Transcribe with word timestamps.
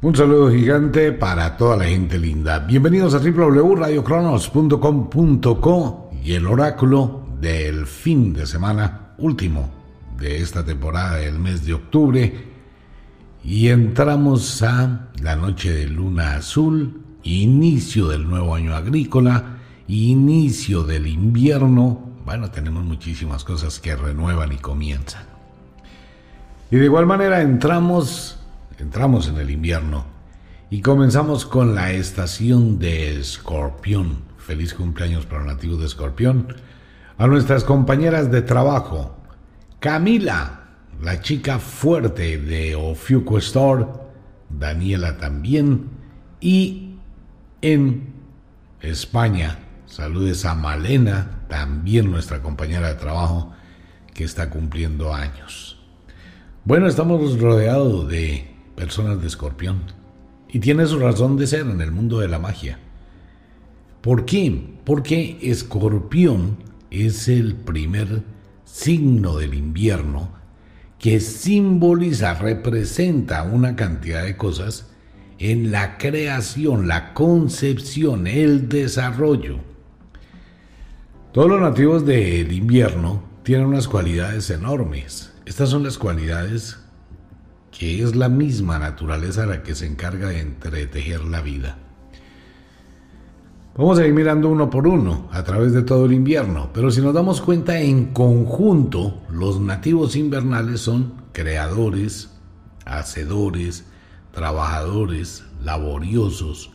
Un 0.00 0.14
saludo 0.14 0.52
gigante 0.52 1.10
para 1.10 1.56
toda 1.56 1.76
la 1.76 1.86
gente 1.86 2.20
linda. 2.20 2.60
Bienvenidos 2.60 3.14
a 3.14 3.18
www.radiocronos.com.co 3.18 6.10
y 6.22 6.34
el 6.34 6.46
oráculo 6.46 7.26
del 7.40 7.84
fin 7.84 8.32
de 8.32 8.46
semana 8.46 9.14
último 9.18 9.68
de 10.16 10.40
esta 10.40 10.64
temporada 10.64 11.16
del 11.16 11.40
mes 11.40 11.66
de 11.66 11.74
octubre. 11.74 12.32
Y 13.42 13.70
entramos 13.70 14.62
a 14.62 15.08
la 15.20 15.34
noche 15.34 15.72
de 15.72 15.88
luna 15.88 16.36
azul, 16.36 17.02
inicio 17.24 18.06
del 18.06 18.28
nuevo 18.28 18.54
año 18.54 18.76
agrícola, 18.76 19.56
inicio 19.88 20.84
del 20.84 21.08
invierno. 21.08 22.12
Bueno, 22.24 22.52
tenemos 22.52 22.84
muchísimas 22.84 23.42
cosas 23.42 23.80
que 23.80 23.96
renuevan 23.96 24.52
y 24.52 24.58
comienzan. 24.58 25.24
Y 26.70 26.76
de 26.76 26.84
igual 26.84 27.06
manera 27.06 27.42
entramos 27.42 28.37
entramos 28.78 29.28
en 29.28 29.36
el 29.38 29.50
invierno 29.50 30.06
y 30.70 30.80
comenzamos 30.80 31.46
con 31.46 31.74
la 31.74 31.92
estación 31.92 32.78
de 32.78 33.18
Escorpión. 33.18 34.22
Feliz 34.38 34.72
cumpleaños 34.72 35.26
para 35.26 35.44
los 35.44 35.60
de 35.60 35.84
Escorpión. 35.84 36.54
A 37.18 37.26
nuestras 37.26 37.64
compañeras 37.64 38.30
de 38.30 38.42
trabajo, 38.42 39.16
Camila, 39.80 40.68
la 41.02 41.20
chica 41.20 41.58
fuerte 41.58 42.38
de 42.38 42.74
Ofiuco 42.74 43.38
Store, 43.38 43.86
Daniela 44.48 45.18
también, 45.18 45.90
y 46.40 46.96
en 47.60 48.14
España, 48.80 49.58
saludes 49.86 50.44
a 50.44 50.54
Malena, 50.54 51.44
también 51.48 52.10
nuestra 52.10 52.40
compañera 52.40 52.88
de 52.88 52.94
trabajo, 52.94 53.52
que 54.14 54.24
está 54.24 54.50
cumpliendo 54.50 55.12
años. 55.12 55.80
Bueno, 56.64 56.86
estamos 56.86 57.40
rodeados 57.40 58.08
de 58.08 58.57
personas 58.78 59.20
de 59.20 59.26
escorpión. 59.26 59.82
Y 60.48 60.60
tiene 60.60 60.86
su 60.86 61.00
razón 61.00 61.36
de 61.36 61.48
ser 61.48 61.62
en 61.62 61.80
el 61.80 61.90
mundo 61.90 62.20
de 62.20 62.28
la 62.28 62.38
magia. 62.38 62.78
¿Por 64.00 64.24
qué? 64.24 64.76
Porque 64.84 65.36
escorpión 65.42 66.58
es 66.88 67.26
el 67.26 67.56
primer 67.56 68.22
signo 68.64 69.36
del 69.36 69.54
invierno 69.54 70.30
que 71.00 71.18
simboliza, 71.18 72.34
representa 72.34 73.42
una 73.42 73.74
cantidad 73.74 74.22
de 74.22 74.36
cosas 74.36 74.90
en 75.40 75.72
la 75.72 75.98
creación, 75.98 76.86
la 76.86 77.14
concepción, 77.14 78.28
el 78.28 78.68
desarrollo. 78.68 79.58
Todos 81.32 81.50
los 81.50 81.60
nativos 81.60 82.06
del 82.06 82.52
invierno 82.52 83.22
tienen 83.42 83.66
unas 83.66 83.88
cualidades 83.88 84.50
enormes. 84.50 85.32
Estas 85.46 85.70
son 85.70 85.82
las 85.82 85.98
cualidades 85.98 86.78
que 87.78 88.02
es 88.02 88.16
la 88.16 88.28
misma 88.28 88.80
naturaleza 88.80 89.46
la 89.46 89.62
que 89.62 89.76
se 89.76 89.86
encarga 89.86 90.30
de 90.30 90.40
entretejer 90.40 91.24
la 91.24 91.40
vida. 91.40 91.78
Vamos 93.76 94.00
a 94.00 94.06
ir 94.06 94.12
mirando 94.12 94.48
uno 94.48 94.68
por 94.68 94.88
uno 94.88 95.28
a 95.30 95.44
través 95.44 95.72
de 95.72 95.82
todo 95.82 96.06
el 96.06 96.12
invierno, 96.12 96.70
pero 96.74 96.90
si 96.90 97.00
nos 97.00 97.14
damos 97.14 97.40
cuenta 97.40 97.78
en 97.78 98.06
conjunto, 98.06 99.22
los 99.30 99.60
nativos 99.60 100.16
invernales 100.16 100.80
son 100.80 101.14
creadores, 101.32 102.36
hacedores, 102.84 103.84
trabajadores, 104.32 105.44
laboriosos, 105.62 106.72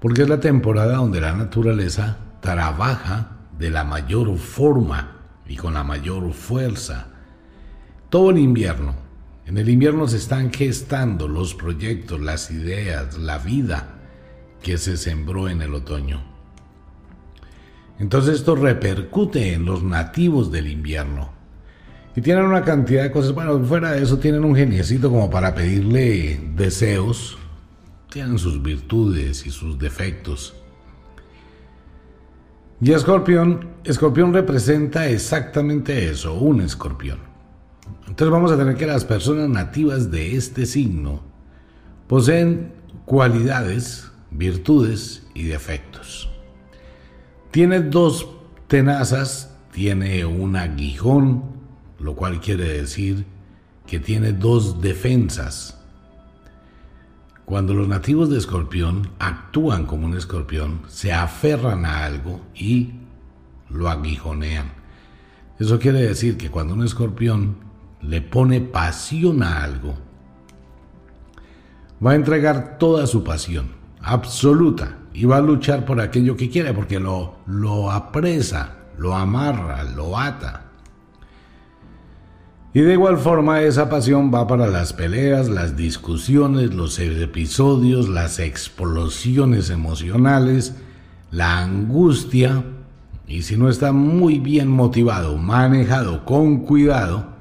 porque 0.00 0.22
es 0.22 0.28
la 0.30 0.40
temporada 0.40 0.96
donde 0.96 1.20
la 1.20 1.34
naturaleza 1.34 2.16
trabaja 2.40 3.36
de 3.58 3.68
la 3.68 3.84
mayor 3.84 4.38
forma 4.38 5.18
y 5.46 5.56
con 5.56 5.74
la 5.74 5.84
mayor 5.84 6.32
fuerza. 6.32 7.08
Todo 8.08 8.30
el 8.30 8.38
invierno 8.38 9.05
en 9.46 9.58
el 9.58 9.68
invierno 9.68 10.08
se 10.08 10.16
están 10.16 10.52
gestando 10.52 11.28
los 11.28 11.54
proyectos, 11.54 12.20
las 12.20 12.50
ideas, 12.50 13.16
la 13.16 13.38
vida 13.38 14.00
que 14.60 14.76
se 14.76 14.96
sembró 14.96 15.48
en 15.48 15.62
el 15.62 15.72
otoño. 15.72 16.20
Entonces 18.00 18.36
esto 18.36 18.56
repercute 18.56 19.54
en 19.54 19.64
los 19.64 19.84
nativos 19.84 20.50
del 20.50 20.66
invierno. 20.66 21.30
Y 22.16 22.22
tienen 22.22 22.44
una 22.44 22.62
cantidad 22.62 23.04
de 23.04 23.12
cosas. 23.12 23.32
Bueno, 23.34 23.62
fuera 23.64 23.92
de 23.92 24.02
eso 24.02 24.18
tienen 24.18 24.44
un 24.44 24.56
geniecito 24.56 25.10
como 25.10 25.30
para 25.30 25.54
pedirle 25.54 26.40
deseos. 26.56 27.38
Tienen 28.10 28.38
sus 28.38 28.60
virtudes 28.60 29.46
y 29.46 29.50
sus 29.50 29.78
defectos. 29.78 30.54
Y 32.80 32.92
escorpión, 32.92 33.68
escorpión 33.84 34.34
representa 34.34 35.08
exactamente 35.08 36.10
eso, 36.10 36.34
un 36.34 36.62
escorpión. 36.62 37.35
Entonces 38.16 38.32
vamos 38.32 38.50
a 38.50 38.56
tener 38.56 38.76
que 38.76 38.86
las 38.86 39.04
personas 39.04 39.46
nativas 39.50 40.10
de 40.10 40.36
este 40.36 40.64
signo 40.64 41.20
poseen 42.06 42.72
cualidades, 43.04 44.10
virtudes 44.30 45.26
y 45.34 45.42
defectos. 45.42 46.30
Tiene 47.50 47.80
dos 47.80 48.26
tenazas, 48.68 49.54
tiene 49.70 50.24
un 50.24 50.56
aguijón, 50.56 51.42
lo 51.98 52.16
cual 52.16 52.40
quiere 52.40 52.80
decir 52.80 53.26
que 53.86 54.00
tiene 54.00 54.32
dos 54.32 54.80
defensas. 54.80 55.78
Cuando 57.44 57.74
los 57.74 57.86
nativos 57.86 58.30
de 58.30 58.38
escorpión 58.38 59.10
actúan 59.18 59.84
como 59.84 60.06
un 60.06 60.16
escorpión, 60.16 60.80
se 60.88 61.12
aferran 61.12 61.84
a 61.84 62.06
algo 62.06 62.40
y 62.54 62.92
lo 63.68 63.90
aguijonean. 63.90 64.72
Eso 65.58 65.78
quiere 65.78 66.00
decir 66.00 66.38
que 66.38 66.50
cuando 66.50 66.72
un 66.72 66.82
escorpión 66.82 67.65
le 68.02 68.20
pone 68.20 68.60
pasión 68.60 69.42
a 69.42 69.62
algo, 69.62 69.94
va 72.04 72.12
a 72.12 72.16
entregar 72.16 72.78
toda 72.78 73.06
su 73.06 73.24
pasión, 73.24 73.68
absoluta, 74.00 74.98
y 75.12 75.24
va 75.24 75.38
a 75.38 75.42
luchar 75.42 75.84
por 75.84 76.00
aquello 76.00 76.36
que 76.36 76.50
quiere, 76.50 76.74
porque 76.74 77.00
lo, 77.00 77.36
lo 77.46 77.90
apresa, 77.90 78.76
lo 78.98 79.14
amarra, 79.14 79.82
lo 79.84 80.18
ata. 80.18 80.64
Y 82.74 82.82
de 82.82 82.92
igual 82.92 83.16
forma 83.16 83.62
esa 83.62 83.88
pasión 83.88 84.30
va 84.32 84.46
para 84.46 84.66
las 84.66 84.92
peleas, 84.92 85.48
las 85.48 85.78
discusiones, 85.78 86.74
los 86.74 86.98
episodios, 86.98 88.10
las 88.10 88.38
explosiones 88.38 89.70
emocionales, 89.70 90.74
la 91.30 91.62
angustia, 91.62 92.64
y 93.26 93.42
si 93.42 93.56
no 93.56 93.70
está 93.70 93.92
muy 93.92 94.38
bien 94.38 94.68
motivado, 94.68 95.38
manejado 95.38 96.26
con 96.26 96.58
cuidado, 96.66 97.35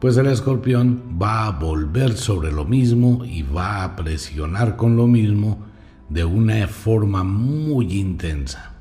pues 0.00 0.16
el 0.16 0.26
escorpión 0.26 1.18
va 1.20 1.46
a 1.46 1.50
volver 1.50 2.16
sobre 2.16 2.52
lo 2.52 2.64
mismo 2.64 3.24
y 3.24 3.42
va 3.42 3.82
a 3.82 3.96
presionar 3.96 4.76
con 4.76 4.96
lo 4.96 5.06
mismo 5.06 5.66
de 6.08 6.24
una 6.24 6.68
forma 6.68 7.24
muy 7.24 7.98
intensa. 7.98 8.72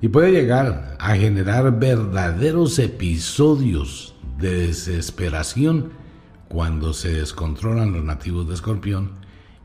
Y 0.00 0.08
puede 0.08 0.32
llegar 0.32 0.96
a 0.98 1.16
generar 1.16 1.78
verdaderos 1.78 2.78
episodios 2.78 4.14
de 4.38 4.66
desesperación 4.66 5.90
cuando 6.48 6.92
se 6.92 7.12
descontrolan 7.12 7.92
los 7.92 8.04
nativos 8.04 8.48
de 8.48 8.54
escorpión 8.54 9.12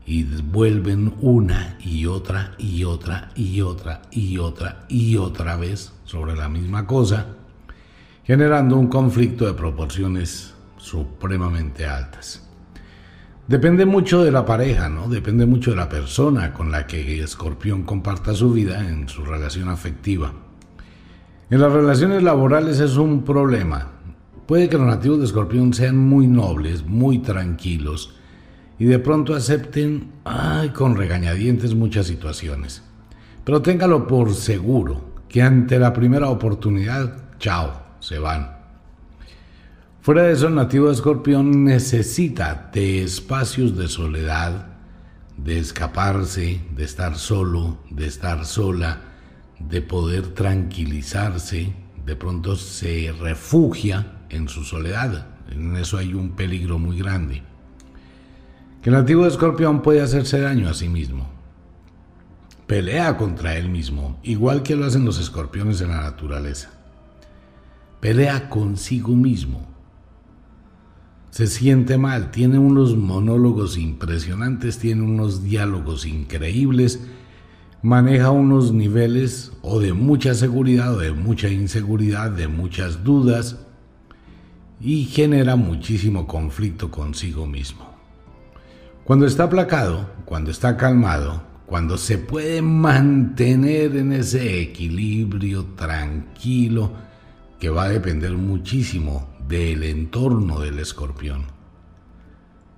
y 0.04 0.24
vuelven 0.24 1.14
una 1.20 1.78
y 1.80 2.06
otra 2.06 2.54
y 2.58 2.84
otra 2.84 3.30
y 3.36 3.60
otra 3.60 4.02
y 4.10 4.38
otra 4.38 4.84
y 4.88 5.16
otra 5.16 5.56
vez 5.56 5.92
sobre 6.04 6.34
la 6.34 6.48
misma 6.48 6.86
cosa 6.86 7.36
generando 8.24 8.76
un 8.76 8.86
conflicto 8.86 9.46
de 9.46 9.54
proporciones 9.54 10.54
supremamente 10.76 11.86
altas. 11.86 12.48
Depende 13.48 13.84
mucho 13.84 14.22
de 14.22 14.30
la 14.30 14.46
pareja, 14.46 14.88
¿no? 14.88 15.08
Depende 15.08 15.46
mucho 15.46 15.72
de 15.72 15.76
la 15.76 15.88
persona 15.88 16.52
con 16.52 16.70
la 16.70 16.86
que 16.86 17.20
Escorpión 17.20 17.82
comparta 17.82 18.34
su 18.34 18.52
vida 18.52 18.88
en 18.88 19.08
su 19.08 19.24
relación 19.24 19.68
afectiva. 19.68 20.32
En 21.50 21.60
las 21.60 21.72
relaciones 21.72 22.22
laborales 22.22 22.78
es 22.78 22.96
un 22.96 23.24
problema. 23.24 23.90
Puede 24.46 24.68
que 24.68 24.78
los 24.78 24.86
nativos 24.86 25.18
de 25.18 25.24
Escorpión 25.24 25.74
sean 25.74 25.98
muy 25.98 26.28
nobles, 26.28 26.86
muy 26.86 27.18
tranquilos 27.18 28.14
y 28.78 28.84
de 28.84 29.00
pronto 29.00 29.34
acepten, 29.34 30.12
ay, 30.24 30.70
con 30.70 30.96
regañadientes 30.96 31.74
muchas 31.74 32.06
situaciones. 32.06 32.82
Pero 33.44 33.60
téngalo 33.60 34.06
por 34.06 34.32
seguro 34.34 35.12
que 35.28 35.42
ante 35.42 35.78
la 35.78 35.92
primera 35.92 36.28
oportunidad, 36.28 37.16
chao, 37.38 37.81
se 38.02 38.18
van. 38.18 38.56
Fuera 40.00 40.24
de 40.24 40.32
eso, 40.32 40.48
el 40.48 40.56
nativo 40.56 40.90
escorpión 40.90 41.64
necesita 41.64 42.70
de 42.74 43.04
espacios 43.04 43.76
de 43.78 43.86
soledad, 43.86 44.66
de 45.36 45.60
escaparse, 45.60 46.60
de 46.74 46.82
estar 46.84 47.16
solo, 47.16 47.78
de 47.88 48.06
estar 48.06 48.44
sola, 48.44 49.00
de 49.60 49.80
poder 49.80 50.34
tranquilizarse, 50.34 51.72
de 52.04 52.16
pronto 52.16 52.56
se 52.56 53.14
refugia 53.20 54.24
en 54.28 54.48
su 54.48 54.64
soledad. 54.64 55.28
En 55.52 55.76
eso 55.76 55.98
hay 55.98 56.14
un 56.14 56.32
peligro 56.32 56.80
muy 56.80 56.98
grande. 56.98 57.42
Que 58.82 58.90
el 58.90 58.96
nativo 58.96 59.22
de 59.22 59.28
escorpión 59.28 59.82
puede 59.82 60.02
hacerse 60.02 60.40
daño 60.40 60.68
a 60.68 60.74
sí 60.74 60.88
mismo. 60.88 61.30
Pelea 62.66 63.16
contra 63.16 63.56
él 63.56 63.68
mismo, 63.68 64.18
igual 64.24 64.64
que 64.64 64.74
lo 64.74 64.86
hacen 64.86 65.04
los 65.04 65.20
escorpiones 65.20 65.80
en 65.80 65.90
la 65.90 66.00
naturaleza 66.00 66.81
pelea 68.02 68.48
consigo 68.48 69.14
mismo. 69.14 69.64
se 71.30 71.46
siente 71.46 71.96
mal, 71.98 72.32
tiene 72.32 72.58
unos 72.58 72.96
monólogos 72.96 73.78
impresionantes, 73.78 74.78
tiene 74.78 75.02
unos 75.02 75.44
diálogos 75.44 76.04
increíbles, 76.04 77.06
maneja 77.80 78.30
unos 78.30 78.72
niveles 78.72 79.52
o 79.62 79.78
de 79.78 79.92
mucha 79.92 80.34
seguridad 80.34 80.96
o 80.96 80.98
de 80.98 81.12
mucha 81.12 81.48
inseguridad, 81.48 82.32
de 82.32 82.48
muchas 82.48 83.04
dudas 83.04 83.64
y 84.80 85.04
genera 85.04 85.54
muchísimo 85.54 86.26
conflicto 86.26 86.90
consigo 86.90 87.46
mismo. 87.46 87.88
Cuando 89.04 89.26
está 89.26 89.44
aplacado, 89.44 90.10
cuando 90.24 90.50
está 90.50 90.76
calmado, 90.76 91.44
cuando 91.66 91.96
se 91.96 92.18
puede 92.18 92.62
mantener 92.62 93.96
en 93.96 94.12
ese 94.12 94.60
equilibrio 94.60 95.66
tranquilo 95.76 97.11
que 97.62 97.70
va 97.70 97.84
a 97.84 97.90
depender 97.90 98.32
muchísimo 98.32 99.28
del 99.46 99.84
entorno 99.84 100.58
del 100.58 100.80
escorpión. 100.80 101.44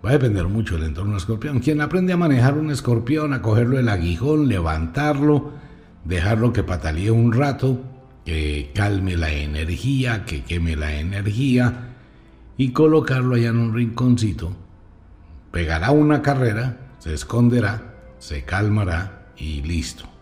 Va 0.05 0.11
a 0.11 0.13
depender 0.13 0.47
mucho 0.47 0.75
del 0.75 0.85
entorno 0.85 1.13
del 1.13 1.21
escorpión. 1.21 1.61
Quien 1.61 1.81
aprende 1.81 2.13
a 2.13 2.19
manejar 2.19 2.59
un 2.59 2.71
escorpión, 2.71 3.33
a 3.33 3.41
cogerlo 3.41 3.79
el 3.79 3.89
aguijón, 3.89 4.47
levantarlo, 4.47 5.53
dejarlo 6.05 6.53
que 6.53 6.65
patalee 6.65 7.11
un 7.11 7.33
rato, 7.33 7.81
que 8.27 8.73
calme 8.75 9.17
la 9.17 9.33
energía, 9.33 10.27
que 10.27 10.45
queme 10.45 10.77
la 10.77 11.01
energía 11.01 11.95
y 12.59 12.73
colocarlo 12.73 13.37
allá 13.37 13.49
en 13.49 13.57
un 13.57 13.75
rinconcito. 13.75 14.55
Pegará 15.51 15.93
una 15.93 16.21
carrera, 16.21 16.91
se 16.99 17.15
esconderá, 17.15 17.95
se 18.19 18.45
calmará 18.45 19.33
y 19.39 19.63
listo. 19.63 20.14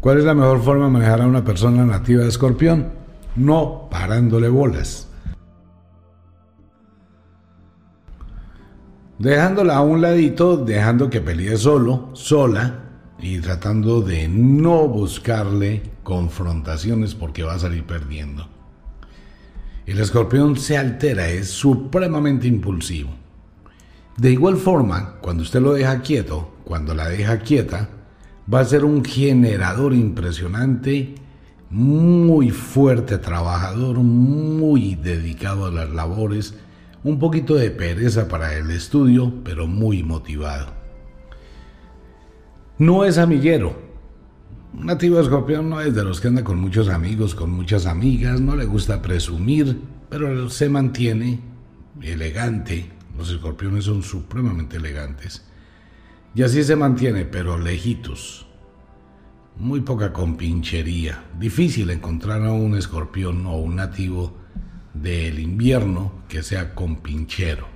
¿Cuál 0.00 0.18
es 0.18 0.24
la 0.24 0.34
mejor 0.34 0.62
forma 0.62 0.84
de 0.84 0.90
manejar 0.92 1.22
a 1.22 1.26
una 1.26 1.44
persona 1.44 1.84
nativa 1.84 2.22
de 2.22 2.28
escorpión? 2.28 2.92
No 3.34 3.88
parándole 3.90 4.48
bolas. 4.48 5.08
Dejándola 9.18 9.76
a 9.76 9.82
un 9.82 10.00
ladito, 10.00 10.56
dejando 10.56 11.10
que 11.10 11.20
pelee 11.20 11.56
solo, 11.56 12.10
sola, 12.12 12.84
y 13.20 13.40
tratando 13.40 14.00
de 14.00 14.28
no 14.28 14.86
buscarle 14.86 15.82
confrontaciones 16.04 17.16
porque 17.16 17.42
va 17.42 17.54
a 17.54 17.58
salir 17.58 17.84
perdiendo. 17.84 18.48
El 19.86 19.98
escorpión 19.98 20.56
se 20.56 20.78
altera, 20.78 21.28
es 21.28 21.48
supremamente 21.48 22.46
impulsivo. 22.46 23.10
De 24.16 24.30
igual 24.30 24.56
forma, 24.56 25.16
cuando 25.20 25.42
usted 25.42 25.60
lo 25.60 25.72
deja 25.72 26.00
quieto, 26.02 26.52
cuando 26.64 26.94
la 26.94 27.08
deja 27.08 27.40
quieta, 27.40 27.88
va 28.52 28.60
a 28.60 28.64
ser 28.64 28.84
un 28.84 29.04
generador 29.04 29.92
impresionante, 29.94 31.14
muy 31.70 32.50
fuerte 32.50 33.18
trabajador, 33.18 33.98
muy 33.98 34.94
dedicado 34.94 35.66
a 35.66 35.70
las 35.70 35.90
labores, 35.90 36.54
un 37.04 37.18
poquito 37.18 37.54
de 37.54 37.70
pereza 37.70 38.26
para 38.26 38.54
el 38.56 38.70
estudio, 38.70 39.32
pero 39.44 39.66
muy 39.66 40.02
motivado. 40.02 40.72
No 42.78 43.04
es 43.04 43.18
amiguero. 43.18 43.86
Un 44.72 44.86
nativo 44.86 45.20
escorpión 45.20 45.68
no 45.68 45.80
es 45.80 45.94
de 45.94 46.04
los 46.04 46.20
que 46.20 46.28
anda 46.28 46.44
con 46.44 46.58
muchos 46.58 46.88
amigos, 46.88 47.34
con 47.34 47.50
muchas 47.50 47.86
amigas, 47.86 48.40
no 48.40 48.56
le 48.56 48.64
gusta 48.64 49.02
presumir, 49.02 49.78
pero 50.08 50.48
se 50.48 50.68
mantiene 50.68 51.40
elegante. 52.00 52.90
Los 53.16 53.30
escorpiones 53.30 53.84
son 53.84 54.02
supremamente 54.02 54.76
elegantes 54.76 55.47
y 56.34 56.42
así 56.42 56.62
se 56.62 56.76
mantiene, 56.76 57.24
pero 57.24 57.58
lejitos. 57.58 58.46
Muy 59.56 59.80
poca 59.80 60.12
compinchería. 60.12 61.24
Difícil 61.38 61.90
encontrar 61.90 62.44
a 62.44 62.52
un 62.52 62.76
escorpión 62.76 63.44
o 63.46 63.56
un 63.56 63.76
nativo 63.76 64.34
del 64.94 65.40
invierno 65.40 66.12
que 66.28 66.42
sea 66.42 66.74
compinchero. 66.74 67.66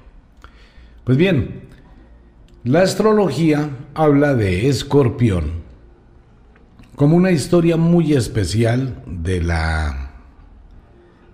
Pues 1.04 1.18
bien, 1.18 1.62
la 2.64 2.82
astrología 2.82 3.70
habla 3.94 4.34
de 4.34 4.68
escorpión 4.68 5.62
como 6.94 7.16
una 7.16 7.32
historia 7.32 7.76
muy 7.76 8.12
especial 8.12 9.02
de 9.06 9.42
la 9.42 10.12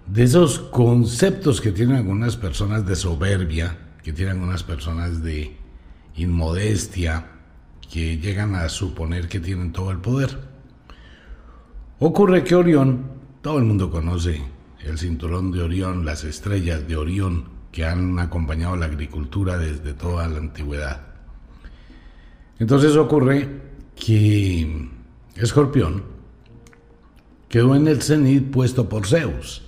de 0.07 0.23
esos 0.23 0.59
conceptos 0.59 1.61
que 1.61 1.73
tienen 1.73 1.97
algunas 1.97 2.39
personas 2.39 2.87
de 2.87 2.97
soberbia, 2.97 3.77
que 4.03 4.15
tienen 4.15 4.37
algunas 4.37 4.63
personas 4.63 5.23
de 5.23 5.58
inmodestia, 6.19 7.27
que 7.91 8.19
llegan 8.19 8.55
a 8.55 8.69
suponer 8.69 9.29
que 9.29 9.41
tienen 9.41 9.73
todo 9.73 9.91
el 9.91 9.99
poder. 9.99 10.39
Ocurre 11.99 12.45
que 12.45 12.55
Orión, 12.55 13.07
todo 13.41 13.59
el 13.59 13.65
mundo 13.65 13.91
conoce 13.91 14.43
el 14.85 14.99
cinturón 14.99 15.51
de 15.51 15.63
Orión, 15.63 16.05
las 16.05 16.25
estrellas 16.25 16.87
de 16.87 16.97
Orión 16.97 17.45
que 17.73 17.85
han 17.85 18.19
acompañado 18.19 18.77
la 18.77 18.87
agricultura 18.87 19.59
desde 19.59 19.95
toda 19.95 20.29
la 20.29 20.39
antigüedad. 20.39 21.01
Entonces 22.59 22.97
ocurre 22.97 23.49
que 23.95 24.89
Escorpión 25.37 26.03
quedó 27.49 27.75
en 27.75 27.89
el 27.89 28.03
cenit 28.03 28.51
puesto 28.51 28.89
por 28.89 29.07
Zeus. 29.07 29.63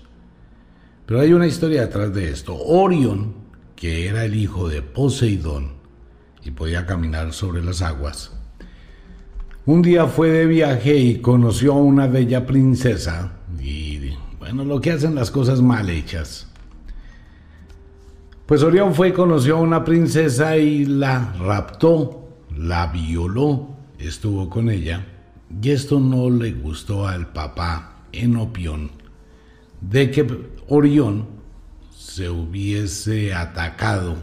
Pero 1.07 1.21
hay 1.21 1.33
una 1.33 1.47
historia 1.47 1.83
detrás 1.83 2.15
de 2.15 2.31
esto. 2.31 2.57
Orión, 2.57 3.35
que 3.75 4.07
era 4.07 4.25
el 4.25 4.37
hijo 4.37 4.69
de 4.69 4.83
Poseidón, 4.83 5.80
y 6.45 6.51
podía 6.51 6.87
caminar 6.87 7.33
sobre 7.33 7.63
las 7.63 7.83
aguas. 7.83 8.33
Un 9.67 9.83
día 9.83 10.07
fue 10.07 10.31
de 10.31 10.47
viaje 10.47 10.97
y 10.97 11.21
conoció 11.21 11.75
a 11.75 11.83
una 11.83 12.07
bella 12.07 12.47
princesa 12.47 13.33
y 13.61 14.11
bueno, 14.39 14.65
lo 14.65 14.81
que 14.81 14.93
hacen 14.93 15.15
las 15.15 15.31
cosas 15.31 15.61
mal 15.61 15.91
hechas. 15.91 16.49
Pues 18.47 18.63
Orión 18.63 18.95
fue 18.95 19.09
y 19.09 19.13
conoció 19.13 19.59
a 19.59 19.61
una 19.61 19.85
princesa 19.85 20.57
y 20.57 20.87
la 20.87 21.35
raptó, 21.39 22.31
la 22.57 22.87
violó, 22.87 23.77
estuvo 23.99 24.51
con 24.51 24.71
ella 24.71 25.07
y 25.63 25.71
esto 25.71 26.01
no 26.01 26.31
le 26.31 26.53
gustó 26.53 27.07
al 27.07 27.33
papá 27.33 28.07
Enopión 28.13 28.91
de 29.81 30.11
que 30.11 30.27
Orión 30.69 31.27
se 31.91 32.29
hubiese 32.29 33.33
atacado 33.35 34.17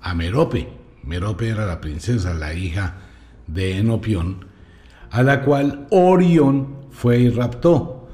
a 0.00 0.14
Merope 0.14 0.77
Merope 1.08 1.48
era 1.48 1.64
la 1.64 1.80
princesa, 1.80 2.34
la 2.34 2.52
hija 2.52 2.98
de 3.46 3.78
Enopión, 3.78 4.44
a 5.10 5.22
la 5.22 5.42
cual 5.42 5.86
Orión 5.90 6.86
fue 6.90 7.20
y 7.20 7.30
raptó. 7.30 8.10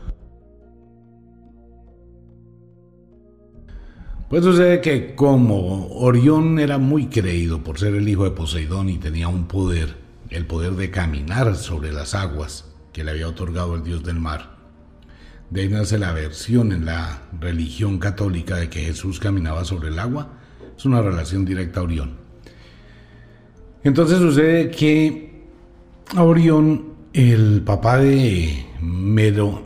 Pues 4.30 4.44
sucede 4.44 4.80
que 4.80 5.16
como 5.16 5.88
Orión 5.88 6.60
era 6.60 6.78
muy 6.78 7.06
creído 7.06 7.64
por 7.64 7.80
ser 7.80 7.96
el 7.96 8.08
hijo 8.08 8.22
de 8.22 8.30
Poseidón 8.30 8.88
y 8.88 8.98
tenía 8.98 9.26
un 9.26 9.48
poder, 9.48 9.96
el 10.30 10.46
poder 10.46 10.74
de 10.74 10.92
caminar 10.92 11.56
sobre 11.56 11.92
las 11.92 12.14
aguas 12.14 12.72
que 12.92 13.02
le 13.02 13.10
había 13.10 13.26
otorgado 13.26 13.74
el 13.74 13.82
dios 13.82 14.04
del 14.04 14.20
mar, 14.20 14.54
de 15.50 15.62
ahí 15.62 15.68
nace 15.68 15.98
la 15.98 16.12
versión 16.12 16.70
en 16.70 16.84
la 16.84 17.22
religión 17.40 17.98
católica 17.98 18.54
de 18.56 18.70
que 18.70 18.84
Jesús 18.84 19.18
caminaba 19.18 19.64
sobre 19.64 19.88
el 19.88 19.98
agua, 19.98 20.38
es 20.76 20.84
una 20.84 21.02
relación 21.02 21.44
directa 21.44 21.80
a 21.80 21.82
Orión. 21.82 22.23
Entonces 23.84 24.18
sucede 24.18 24.70
que 24.70 25.44
Orión, 26.16 26.94
el 27.12 27.62
papá 27.62 27.98
de 27.98 28.64
Merope, 28.80 29.62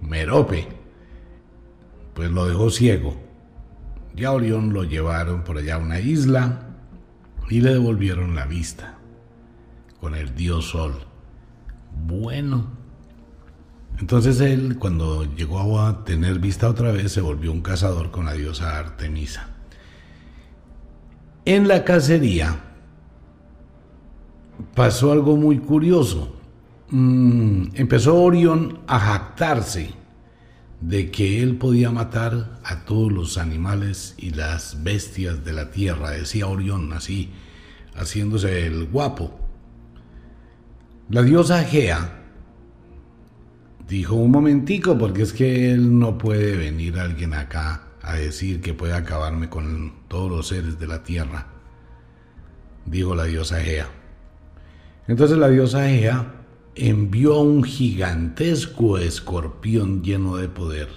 Merope, 0.00 0.68
pues 2.14 2.30
lo 2.30 2.46
dejó 2.46 2.70
ciego. 2.70 3.16
Ya 4.16 4.32
Orión 4.32 4.72
lo 4.72 4.84
llevaron 4.84 5.44
por 5.44 5.58
allá 5.58 5.74
a 5.74 5.78
una 5.78 6.00
isla 6.00 6.70
y 7.50 7.60
le 7.60 7.74
devolvieron 7.74 8.34
la 8.34 8.46
vista 8.46 8.96
con 10.00 10.14
el 10.14 10.34
dios 10.34 10.70
Sol. 10.70 10.94
Bueno, 12.06 12.68
entonces 13.98 14.40
él 14.40 14.78
cuando 14.78 15.24
llegó 15.34 15.80
a 15.80 16.04
tener 16.04 16.38
vista 16.38 16.70
otra 16.70 16.92
vez 16.92 17.12
se 17.12 17.20
volvió 17.20 17.52
un 17.52 17.60
cazador 17.60 18.10
con 18.10 18.24
la 18.24 18.32
diosa 18.32 18.78
Artemisa. 18.78 19.53
En 21.46 21.68
la 21.68 21.84
cacería 21.84 22.58
pasó 24.74 25.12
algo 25.12 25.36
muy 25.36 25.58
curioso. 25.58 26.34
Mm, 26.88 27.66
empezó 27.74 28.14
Orión 28.22 28.78
a 28.86 28.98
jactarse 28.98 29.90
de 30.80 31.10
que 31.10 31.42
él 31.42 31.56
podía 31.56 31.90
matar 31.90 32.60
a 32.64 32.86
todos 32.86 33.12
los 33.12 33.36
animales 33.36 34.14
y 34.16 34.30
las 34.30 34.82
bestias 34.82 35.44
de 35.44 35.52
la 35.52 35.70
tierra, 35.70 36.12
decía 36.12 36.46
Orión, 36.46 36.94
así, 36.94 37.30
haciéndose 37.94 38.66
el 38.66 38.86
guapo. 38.86 39.38
La 41.10 41.22
diosa 41.22 41.62
Gea 41.64 42.22
dijo 43.86 44.14
un 44.14 44.30
momentico, 44.30 44.96
porque 44.96 45.22
es 45.22 45.34
que 45.34 45.72
él 45.72 45.98
no 45.98 46.16
puede 46.16 46.56
venir 46.56 46.98
alguien 46.98 47.34
acá 47.34 47.83
a 48.04 48.14
decir 48.14 48.60
que 48.60 48.74
puede 48.74 48.92
acabarme 48.92 49.48
con 49.48 49.92
todos 50.08 50.30
los 50.30 50.48
seres 50.48 50.78
de 50.78 50.86
la 50.86 51.02
tierra, 51.02 51.46
dijo 52.84 53.14
la 53.14 53.24
diosa 53.24 53.60
Gea. 53.60 53.88
Entonces 55.08 55.38
la 55.38 55.48
diosa 55.48 55.88
Gea 55.88 56.34
envió 56.74 57.34
a 57.34 57.42
un 57.42 57.64
gigantesco 57.64 58.98
escorpión 58.98 60.02
lleno 60.02 60.36
de 60.36 60.48
poder 60.48 60.88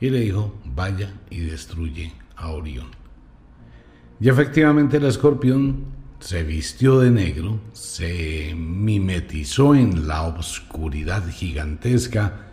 y 0.00 0.10
le 0.10 0.20
dijo, 0.20 0.54
vaya 0.64 1.14
y 1.30 1.40
destruye 1.40 2.12
a 2.36 2.48
Orión. 2.48 2.88
Y 4.20 4.28
efectivamente 4.28 4.96
el 4.96 5.04
escorpión 5.04 5.84
se 6.18 6.42
vistió 6.42 7.00
de 7.00 7.10
negro, 7.10 7.60
se 7.72 8.54
mimetizó 8.56 9.74
en 9.74 10.08
la 10.08 10.22
oscuridad 10.22 11.28
gigantesca 11.28 12.46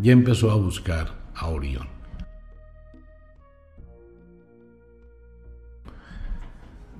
y 0.00 0.10
empezó 0.10 0.50
a 0.50 0.56
buscar 0.56 1.14
a 1.34 1.48
Orión. 1.48 1.97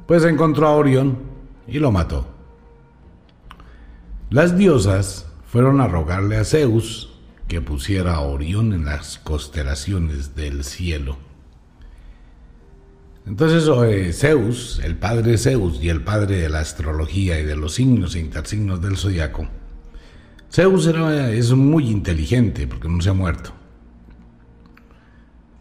Pues 0.08 0.24
encontró 0.24 0.66
a 0.66 0.74
Orión 0.74 1.18
y 1.66 1.80
lo 1.80 1.92
mató. 1.92 2.26
Las 4.30 4.56
diosas 4.56 5.26
fueron 5.44 5.82
a 5.82 5.86
rogarle 5.86 6.38
a 6.38 6.44
Zeus 6.46 7.10
que 7.46 7.60
pusiera 7.60 8.14
a 8.14 8.20
Orión 8.20 8.72
en 8.72 8.86
las 8.86 9.18
constelaciones 9.18 10.34
del 10.34 10.64
cielo. 10.64 11.18
Entonces 13.26 13.68
eh, 13.86 14.14
Zeus, 14.14 14.80
el 14.82 14.96
padre 14.96 15.36
Zeus 15.36 15.78
y 15.82 15.90
el 15.90 16.02
padre 16.02 16.40
de 16.40 16.48
la 16.48 16.60
astrología 16.60 17.38
y 17.38 17.44
de 17.44 17.56
los 17.56 17.74
signos 17.74 18.14
e 18.14 18.20
intersignos 18.20 18.80
del 18.80 18.96
zodiaco, 18.96 19.46
Zeus 20.50 20.86
es 20.86 21.52
muy 21.52 21.90
inteligente 21.90 22.66
porque 22.66 22.88
no 22.88 23.02
se 23.02 23.10
ha 23.10 23.12
muerto. 23.12 23.57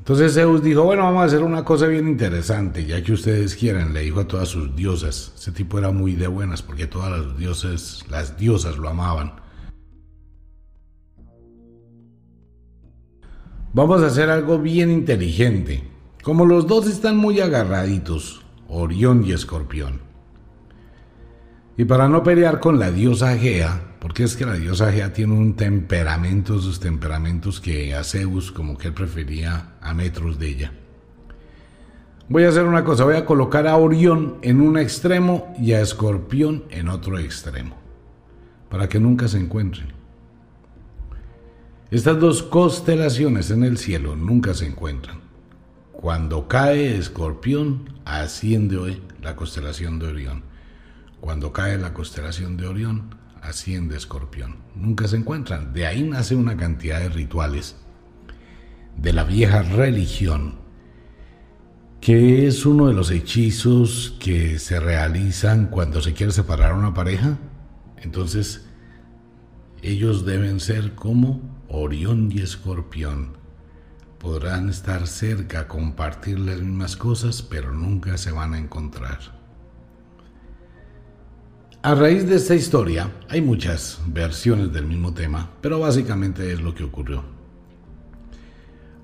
Entonces 0.07 0.35
Zeus 0.35 0.63
dijo, 0.63 0.83
bueno, 0.83 1.03
vamos 1.03 1.23
a 1.23 1.25
hacer 1.25 1.43
una 1.43 1.65
cosa 1.65 1.85
bien 1.85 2.07
interesante, 2.07 2.85
ya 2.85 3.03
que 3.03 3.11
ustedes 3.11 3.55
quieren, 3.55 3.93
le 3.93 4.03
dijo 4.03 4.21
a 4.21 4.25
todas 4.25 4.47
sus 4.47 4.73
diosas. 4.73 5.33
Ese 5.37 5.51
tipo 5.51 5.77
era 5.77 5.91
muy 5.91 6.13
de 6.13 6.27
buenas 6.27 6.61
porque 6.61 6.87
todas 6.87 7.11
las 7.11 7.37
dioses, 7.37 8.05
las 8.09 8.37
diosas 8.37 8.77
lo 8.77 8.87
amaban. 8.87 9.33
Vamos 13.73 14.01
a 14.01 14.05
hacer 14.05 14.29
algo 14.29 14.59
bien 14.59 14.91
inteligente. 14.91 15.83
Como 16.23 16.45
los 16.45 16.67
dos 16.67 16.87
están 16.87 17.17
muy 17.17 17.41
agarraditos, 17.41 18.45
Orión 18.69 19.25
y 19.25 19.33
Escorpión. 19.33 19.99
Y 21.77 21.83
para 21.83 22.07
no 22.07 22.23
pelear 22.23 22.61
con 22.61 22.79
la 22.79 22.91
diosa 22.91 23.37
Gea, 23.37 23.86
porque 23.99 24.23
es 24.23 24.35
que 24.35 24.45
la 24.45 24.53
diosa 24.53 24.91
Gea 24.91 25.13
tiene 25.13 25.33
un 25.33 25.55
temperamento, 25.55 26.59
sus 26.59 26.79
temperamentos 26.79 27.59
que 27.59 27.95
a 27.95 28.03
Zeus 28.03 28.51
como 28.51 28.77
que 28.77 28.89
él 28.89 28.93
prefería 28.93 29.75
a 29.81 29.93
metros 29.93 30.37
de 30.37 30.47
ella. 30.47 30.71
Voy 32.29 32.43
a 32.43 32.49
hacer 32.49 32.65
una 32.65 32.83
cosa, 32.83 33.05
voy 33.05 33.15
a 33.15 33.25
colocar 33.25 33.67
a 33.67 33.77
Orión 33.77 34.37
en 34.41 34.59
un 34.61 34.77
extremo 34.77 35.55
y 35.59 35.73
a 35.73 35.81
Escorpión 35.81 36.65
en 36.69 36.89
otro 36.89 37.17
extremo, 37.17 37.77
para 38.69 38.89
que 38.89 38.99
nunca 38.99 39.27
se 39.27 39.39
encuentren. 39.39 39.93
Estas 41.89 42.19
dos 42.19 42.43
constelaciones 42.43 43.49
en 43.49 43.63
el 43.63 43.77
cielo 43.77 44.17
nunca 44.17 44.53
se 44.53 44.67
encuentran. 44.67 45.21
Cuando 45.93 46.49
cae 46.49 46.97
Escorpión, 46.97 47.93
asciende 48.03 49.01
la 49.21 49.37
constelación 49.37 49.97
de 49.97 50.07
Orión. 50.07 50.43
Cuando 51.21 51.53
cae 51.53 51.77
la 51.77 51.93
constelación 51.93 52.57
de 52.57 52.67
Orión, 52.67 53.15
asciende 53.47 53.97
Escorpión. 53.97 54.57
Nunca 54.75 55.07
se 55.07 55.17
encuentran. 55.17 55.73
De 55.73 55.87
ahí 55.87 56.03
nace 56.03 56.35
una 56.35 56.57
cantidad 56.57 56.99
de 56.99 57.09
rituales 57.09 57.75
de 58.97 59.13
la 59.13 59.23
vieja 59.23 59.61
religión, 59.61 60.55
que 62.01 62.47
es 62.47 62.65
uno 62.65 62.87
de 62.87 62.93
los 62.93 63.11
hechizos 63.11 64.15
que 64.19 64.59
se 64.59 64.79
realizan 64.79 65.67
cuando 65.67 66.01
se 66.01 66.13
quiere 66.13 66.31
separar 66.31 66.73
una 66.73 66.93
pareja. 66.93 67.37
Entonces, 67.97 68.65
ellos 69.81 70.25
deben 70.25 70.59
ser 70.59 70.95
como 70.95 71.41
Orión 71.69 72.31
y 72.31 72.39
Escorpión. 72.41 73.37
Podrán 74.19 74.69
estar 74.69 75.05
cerca, 75.07 75.67
compartir 75.67 76.39
las 76.39 76.59
mismas 76.59 76.97
cosas, 76.97 77.43
pero 77.43 77.71
nunca 77.71 78.17
se 78.17 78.31
van 78.31 78.55
a 78.55 78.59
encontrar. 78.59 79.36
A 81.83 81.93
raíz 81.93 82.27
de 82.27 82.35
esta 82.35 82.55
historia 82.55 83.11
hay 83.29 83.39
muchas 83.39 84.01
versiones 84.07 84.73
del 84.73 84.87
mismo 84.87 85.13
tema, 85.13 85.51
pero 85.61 85.79
básicamente 85.79 86.51
es 86.51 86.59
lo 86.59 86.73
que 86.73 86.83
ocurrió. 86.83 87.23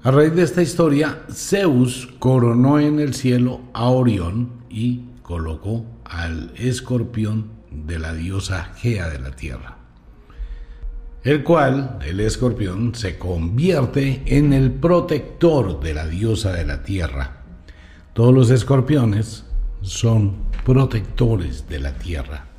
A 0.01 0.09
raíz 0.09 0.35
de 0.35 0.41
esta 0.41 0.63
historia, 0.63 1.23
Zeus 1.31 2.09
coronó 2.17 2.79
en 2.79 2.99
el 2.99 3.13
cielo 3.13 3.61
a 3.73 3.89
Orión 3.89 4.65
y 4.71 5.03
colocó 5.21 5.85
al 6.03 6.51
escorpión 6.55 7.51
de 7.69 7.99
la 7.99 8.11
diosa 8.11 8.73
Gea 8.75 9.07
de 9.07 9.19
la 9.19 9.35
tierra, 9.35 9.77
el 11.23 11.43
cual, 11.43 11.99
el 12.03 12.19
escorpión, 12.19 12.95
se 12.95 13.19
convierte 13.19 14.23
en 14.25 14.51
el 14.51 14.71
protector 14.71 15.79
de 15.79 15.93
la 15.93 16.07
diosa 16.07 16.51
de 16.51 16.65
la 16.65 16.81
tierra. 16.81 17.43
Todos 18.13 18.33
los 18.33 18.49
escorpiones 18.49 19.45
son 19.81 20.37
protectores 20.65 21.69
de 21.69 21.79
la 21.79 21.93
tierra. 21.93 22.52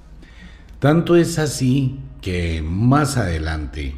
Tanto 0.84 1.16
es 1.16 1.38
así 1.38 1.98
que 2.20 2.60
más 2.60 3.16
adelante 3.16 3.96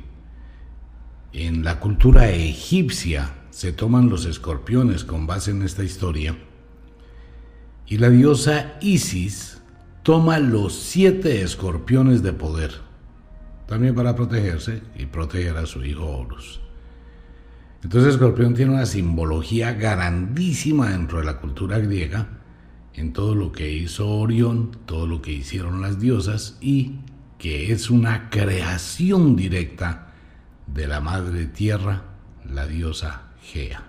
en 1.33 1.64
la 1.64 1.81
cultura 1.81 2.31
egipcia 2.31 3.35
se 3.50 3.73
toman 3.73 4.09
los 4.09 4.25
escorpiones 4.25 5.02
con 5.02 5.26
base 5.26 5.50
en 5.50 5.62
esta 5.62 5.83
historia 5.83 6.38
y 7.88 7.99
la 7.99 8.09
diosa 8.09 8.76
Isis 8.81 9.61
toma 10.05 10.38
los 10.38 10.75
siete 10.75 11.43
escorpiones 11.43 12.23
de 12.23 12.33
poder, 12.33 12.71
también 13.66 13.97
para 13.97 14.14
protegerse 14.14 14.81
y 14.97 15.07
proteger 15.07 15.57
a 15.57 15.66
su 15.66 15.85
hijo 15.85 16.07
Horus. 16.07 16.61
Entonces 17.83 18.14
escorpión 18.14 18.55
tiene 18.55 18.75
una 18.75 18.87
simbología 18.87 19.73
grandísima 19.73 20.90
dentro 20.90 21.19
de 21.19 21.25
la 21.25 21.40
cultura 21.40 21.81
griega 21.81 22.46
en 22.97 23.12
todo 23.12 23.35
lo 23.35 23.53
que 23.53 23.71
hizo 23.71 24.09
Orión, 24.09 24.71
todo 24.87 25.07
lo 25.07 25.21
que 25.21 25.33
hicieron 25.33 25.83
las 25.83 26.00
diosas 26.00 26.57
y 26.61 27.00
que 27.38 27.73
es 27.73 27.91
una 27.91 28.31
creación 28.31 29.37
directa 29.37 30.15
de 30.67 30.87
la 30.87 31.00
madre 31.00 31.47
tierra, 31.47 32.03
la 32.50 32.67
diosa 32.67 33.23
Gea. 33.43 33.83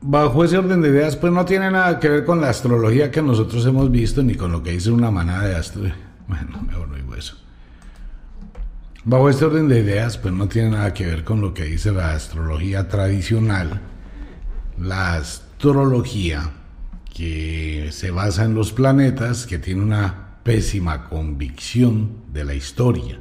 Bajo 0.00 0.44
ese 0.44 0.58
orden 0.58 0.82
de 0.82 0.88
ideas, 0.88 1.16
pues 1.16 1.32
no 1.32 1.44
tiene 1.44 1.70
nada 1.70 2.00
que 2.00 2.08
ver 2.08 2.24
con 2.24 2.40
la 2.40 2.48
astrología 2.48 3.10
que 3.10 3.22
nosotros 3.22 3.64
hemos 3.66 3.90
visto, 3.90 4.22
ni 4.22 4.34
con 4.34 4.50
lo 4.50 4.62
que 4.62 4.72
dice 4.72 4.90
una 4.90 5.10
manada 5.10 5.46
de 5.46 5.56
astros. 5.56 5.92
Bueno, 6.28 6.62
mejor 6.66 6.88
no 6.88 6.96
digo 6.96 7.14
eso. 7.16 7.36
Bajo 9.04 9.28
este 9.28 9.44
orden 9.44 9.68
de 9.68 9.80
ideas, 9.80 10.16
pues 10.16 10.32
no 10.32 10.48
tiene 10.48 10.70
nada 10.70 10.94
que 10.94 11.04
ver 11.04 11.24
con 11.24 11.40
lo 11.40 11.52
que 11.52 11.64
dice 11.64 11.92
la 11.92 12.12
astrología 12.12 12.88
tradicional, 12.88 13.80
la 14.78 15.14
astrología 15.14 16.50
que 17.14 17.90
se 17.92 18.10
basa 18.10 18.44
en 18.44 18.54
los 18.54 18.72
planetas, 18.72 19.46
que 19.46 19.58
tiene 19.58 19.82
una 19.82 20.38
pésima 20.42 21.08
convicción 21.08 22.10
de 22.32 22.44
la 22.44 22.54
historia. 22.54 23.18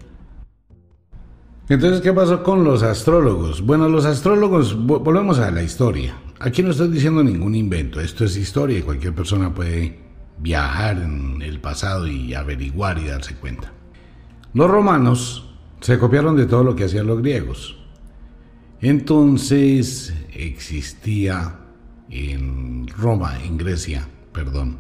Entonces, 1.70 2.02
¿qué 2.02 2.12
pasó 2.12 2.44
con 2.44 2.64
los 2.64 2.84
astrólogos? 2.84 3.62
Bueno, 3.62 3.88
los 3.88 4.06
astrólogos, 4.06 4.76
volvemos 4.76 5.40
a 5.40 5.52
la 5.52 5.64
historia. 5.64 6.16
Aquí 6.40 6.64
no 6.64 6.72
estoy 6.72 6.90
diciendo 6.90 7.24
ningún 7.24 7.56
invento, 7.56 8.02
esto 8.02 8.26
es 8.26 8.36
historia 8.36 8.80
y 8.80 8.82
cualquier 8.82 9.14
persona 9.14 9.54
puede 9.54 10.00
viajar 10.40 10.98
en 10.98 11.42
el 11.42 11.60
pasado 11.60 12.08
y 12.08 12.34
averiguar 12.34 12.98
y 12.98 13.06
darse 13.06 13.36
cuenta. 13.36 13.72
Los 14.54 14.70
romanos 14.70 15.50
se 15.80 15.98
copiaron 15.98 16.36
de 16.36 16.48
todo 16.48 16.64
lo 16.64 16.76
que 16.76 16.86
hacían 16.86 17.08
los 17.08 17.22
griegos. 17.22 17.81
Entonces 18.82 20.12
existía 20.34 21.60
en 22.10 22.88
Roma, 22.88 23.40
en 23.44 23.56
Grecia, 23.56 24.08
perdón, 24.34 24.80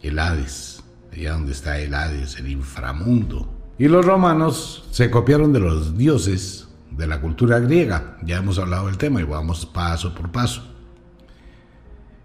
el 0.00 0.18
Hades, 0.18 0.82
allá 1.12 1.34
donde 1.34 1.52
está 1.52 1.78
el 1.78 1.92
Hades, 1.92 2.38
el 2.38 2.48
inframundo. 2.48 3.74
Y 3.78 3.86
los 3.88 4.06
romanos 4.06 4.88
se 4.92 5.10
copiaron 5.10 5.52
de 5.52 5.60
los 5.60 5.98
dioses 5.98 6.68
de 6.90 7.06
la 7.06 7.20
cultura 7.20 7.58
griega. 7.58 8.16
Ya 8.22 8.38
hemos 8.38 8.58
hablado 8.58 8.86
del 8.86 8.96
tema 8.96 9.20
y 9.20 9.24
vamos 9.24 9.66
paso 9.66 10.14
por 10.14 10.32
paso. 10.32 10.62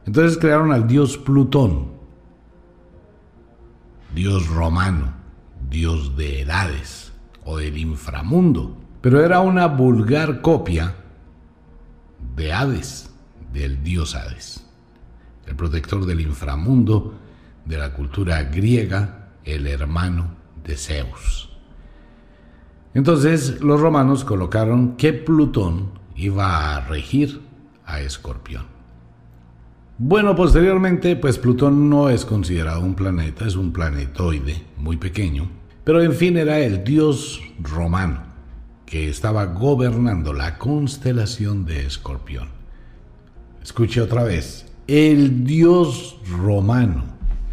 Entonces 0.06 0.38
crearon 0.38 0.72
al 0.72 0.88
dios 0.88 1.18
Plutón, 1.18 1.92
dios 4.16 4.48
romano, 4.48 5.14
dios 5.70 6.16
de 6.16 6.50
Hades 6.50 7.12
o 7.44 7.58
del 7.58 7.78
inframundo 7.78 8.83
pero 9.04 9.22
era 9.22 9.42
una 9.42 9.68
vulgar 9.68 10.40
copia 10.40 10.96
de 12.38 12.54
Hades, 12.54 13.14
del 13.52 13.84
dios 13.84 14.16
Hades, 14.16 14.66
el 15.46 15.58
protector 15.58 16.06
del 16.06 16.22
inframundo, 16.22 17.14
de 17.66 17.78
la 17.78 17.92
cultura 17.92 18.42
griega, 18.44 19.34
el 19.44 19.68
hermano 19.68 20.36
de 20.64 20.78
Zeus. 20.78 21.50
Entonces 22.94 23.60
los 23.60 23.82
romanos 23.82 24.24
colocaron 24.24 24.96
que 24.96 25.12
Plutón 25.12 26.00
iba 26.16 26.74
a 26.74 26.80
regir 26.88 27.42
a 27.86 28.00
Escorpión. 28.00 28.68
Bueno, 29.98 30.34
posteriormente, 30.34 31.18
pues 31.18 31.38
Plutón 31.38 31.90
no 31.90 32.10
es 32.10 32.24
considerado 32.24 32.80
un 32.80 32.96
planeta, 32.96 33.46
es 33.46 33.58
un 33.58 33.74
planetoide 33.74 34.64
muy 34.78 34.96
pequeño, 34.96 35.50
pero 35.84 36.02
en 36.02 36.14
fin 36.14 36.38
era 36.38 36.60
el 36.60 36.86
dios 36.86 37.42
romano 37.60 38.33
que 38.94 39.10
estaba 39.10 39.46
gobernando 39.46 40.34
la 40.34 40.60
constelación 40.60 41.66
de 41.66 41.84
Escorpión. 41.84 42.50
Escuche 43.64 44.00
otra 44.02 44.24
vez, 44.24 44.68
el 44.86 45.44
dios 45.44 46.20
romano, 46.30 47.04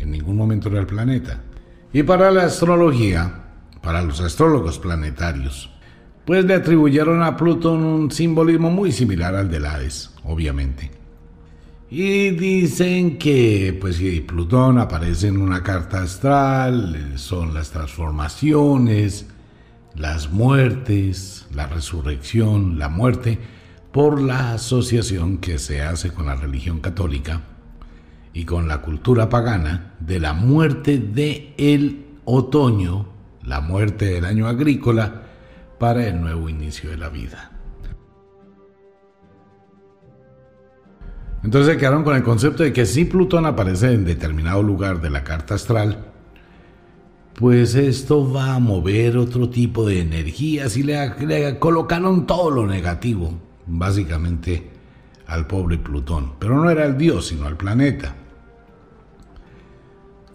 en 0.01 0.11
ningún 0.11 0.37
momento 0.37 0.69
era 0.69 0.81
el 0.81 0.87
planeta. 0.87 1.41
Y 1.95 2.03
para 2.03 2.31
la 2.31 2.45
astrología, 2.45 3.45
para 3.81 4.03
los 4.03 4.21
astrólogos 4.21 4.79
planetarios, 4.79 5.71
pues 6.27 6.45
le 6.45 6.53
atribuyeron 6.53 7.23
a 7.23 7.39
Plutón 7.39 7.85
un 7.85 8.11
simbolismo 8.11 8.71
muy 8.71 8.93
similar 8.93 9.35
al 9.35 9.51
de 9.51 9.67
Hades, 9.67 10.11
obviamente. 10.25 10.91
Y 11.89 12.33
dicen 12.33 13.17
que, 13.17 13.79
pues 13.81 13.99
Plutón 14.27 14.77
aparece 14.77 15.29
en 15.29 15.39
una 15.41 15.63
carta 15.63 16.03
astral, 16.03 17.15
son 17.17 17.55
las 17.55 17.71
transformaciones, 17.71 19.25
las 19.95 20.31
muertes, 20.31 21.47
la 21.53 21.67
resurrección, 21.67 22.79
la 22.79 22.89
muerte, 22.89 23.39
por 23.93 24.21
la 24.21 24.53
asociación 24.55 25.39
que 25.39 25.59
se 25.59 25.83
hace 25.83 26.13
con 26.13 26.27
la 26.27 26.37
religión 26.37 26.81
católica 26.81 27.43
y 28.33 28.45
con 28.45 28.69
la 28.69 28.83
cultura 28.83 29.29
pagana 29.29 29.95
de 30.01 30.21
la 30.21 30.33
muerte 30.33 30.99
de 30.99 31.55
el 31.59 32.07
otoño, 32.25 33.09
la 33.43 33.61
muerte 33.61 34.07
del 34.07 34.25
año 34.25 34.47
agrícola, 34.47 35.23
para 35.79 36.07
el 36.07 36.21
nuevo 36.21 36.49
inicio 36.49 36.91
de 36.91 36.99
la 36.99 37.09
vida. 37.09 37.51
Entonces 41.43 41.73
se 41.73 41.79
quedaron 41.79 42.05
con 42.05 42.15
el 42.15 42.23
concepto 42.23 42.63
de 42.63 42.73
que 42.73 42.85
si 42.85 43.07
Plutón 43.07 43.47
aparece 43.47 43.93
en 43.93 44.05
determinado 44.05 44.63
lugar 44.63 45.01
de 45.01 45.09
la 45.09 45.25
carta 45.25 45.55
astral, 45.55 46.10
pues 47.41 47.75
esto 47.75 48.31
va 48.31 48.57
a 48.57 48.59
mover 48.59 49.17
otro 49.17 49.49
tipo 49.49 49.87
de 49.87 50.01
energías 50.01 50.77
y 50.77 50.83
le, 50.83 51.59
colocaron 51.59 52.27
todo 52.27 52.51
lo 52.51 52.67
negativo, 52.67 53.33
básicamente, 53.67 54.71
al 55.27 55.47
pobre 55.47 55.79
Plutón. 55.79 56.35
Pero 56.39 56.63
no 56.63 56.69
era 56.69 56.85
el 56.85 56.99
dios, 56.99 57.29
sino 57.29 57.47
al 57.47 57.57
planeta. 57.57 58.15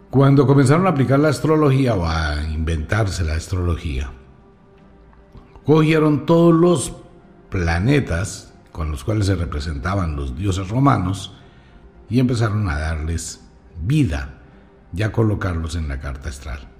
Cuando 0.10 0.48
comenzaron 0.48 0.88
a 0.88 0.90
aplicar 0.90 1.20
la 1.20 1.30
astrología 1.30 1.94
o 1.94 2.08
a 2.08 2.42
inventarse 2.52 3.24
la 3.24 3.36
astrología, 3.36 4.10
cogieron 5.64 6.26
todos 6.26 6.56
los 6.56 6.92
planetas 7.52 8.52
con 8.72 8.90
los 8.90 9.04
cuales 9.04 9.28
se 9.28 9.36
representaban 9.36 10.16
los 10.16 10.36
dioses 10.36 10.70
romanos 10.70 11.36
y 12.10 12.20
empezaron 12.20 12.68
a 12.68 12.80
darles 12.80 13.42
vida, 13.80 14.42
ya 14.92 15.12
colocarlos 15.12 15.76
en 15.76 15.88
la 15.88 16.00
carta 16.00 16.30
astral. 16.30 16.75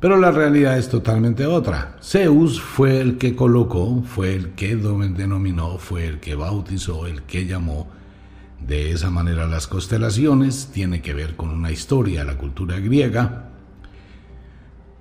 Pero 0.00 0.16
la 0.16 0.30
realidad 0.30 0.78
es 0.78 0.88
totalmente 0.88 1.46
otra. 1.46 1.96
Zeus 2.02 2.60
fue 2.60 3.00
el 3.00 3.18
que 3.18 3.36
colocó, 3.36 4.02
fue 4.02 4.34
el 4.34 4.50
que 4.50 4.74
denominó, 4.76 5.78
fue 5.78 6.06
el 6.06 6.20
que 6.20 6.34
bautizó, 6.34 7.06
el 7.06 7.22
que 7.22 7.46
llamó 7.46 7.88
de 8.66 8.92
esa 8.92 9.10
manera 9.10 9.46
las 9.46 9.66
constelaciones. 9.66 10.70
Tiene 10.72 11.02
que 11.02 11.12
ver 11.12 11.36
con 11.36 11.50
una 11.50 11.70
historia, 11.70 12.24
la 12.24 12.38
cultura 12.38 12.80
griega 12.80 13.50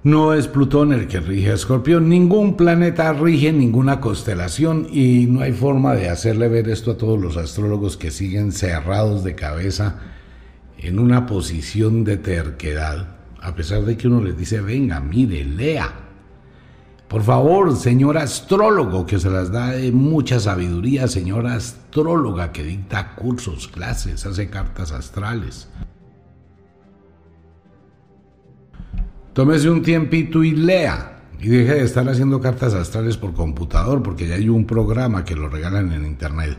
no 0.04 0.34
es 0.34 0.48
Plutón 0.48 0.94
el 0.94 1.08
que 1.08 1.20
rige 1.20 1.52
a 1.52 1.56
Escorpión, 1.56 2.08
ningún 2.08 2.56
planeta 2.56 3.12
rige 3.12 3.52
ninguna 3.52 4.00
constelación 4.00 4.88
y 4.90 5.26
no 5.26 5.42
hay 5.42 5.52
forma 5.52 5.94
de 5.94 6.08
hacerle 6.08 6.48
ver 6.48 6.70
esto 6.70 6.92
a 6.92 6.98
todos 6.98 7.20
los 7.20 7.36
astrólogos 7.36 7.98
que 7.98 8.10
siguen 8.10 8.54
cerrados 8.54 9.26
de 9.26 9.36
cabeza 9.36 10.00
en 10.78 11.00
una 11.00 11.26
posición 11.26 12.06
de 12.06 12.16
terquedad, 12.16 13.19
a 13.42 13.56
pesar 13.56 13.84
de 13.84 13.98
que 13.98 14.08
uno 14.08 14.22
les 14.22 14.38
dice, 14.38 14.62
venga, 14.62 15.00
mire, 15.00 15.44
lea. 15.44 15.92
Por 17.08 17.24
favor, 17.24 17.76
señor 17.76 18.18
astrólogo, 18.18 19.06
que 19.06 19.20
se 19.20 19.30
las 19.30 19.52
da 19.52 19.72
de 19.72 19.92
mucha 19.92 20.40
sabiduría, 20.40 21.08
señora 21.08 21.56
astróloga 21.56 22.52
que 22.52 22.64
dicta 22.64 23.16
cursos, 23.16 23.68
clases, 23.68 24.26
hace 24.26 24.50
cartas 24.50 24.92
astrales. 24.92 25.68
Tómese 29.34 29.70
un 29.70 29.82
tiempito 29.82 30.44
y 30.44 30.52
lea. 30.52 31.16
Y 31.40 31.48
deje 31.48 31.76
de 31.76 31.84
estar 31.84 32.08
haciendo 32.10 32.42
cartas 32.42 32.74
astrales 32.74 33.16
por 33.16 33.34
computador, 33.34 34.04
porque 34.04 34.28
ya 34.28 34.36
hay 34.36 34.50
un 34.50 34.66
programa 34.66 35.24
que 35.24 35.36
lo 35.36 35.48
regalan 35.48 35.92
en 35.94 36.06
internet 36.06 36.58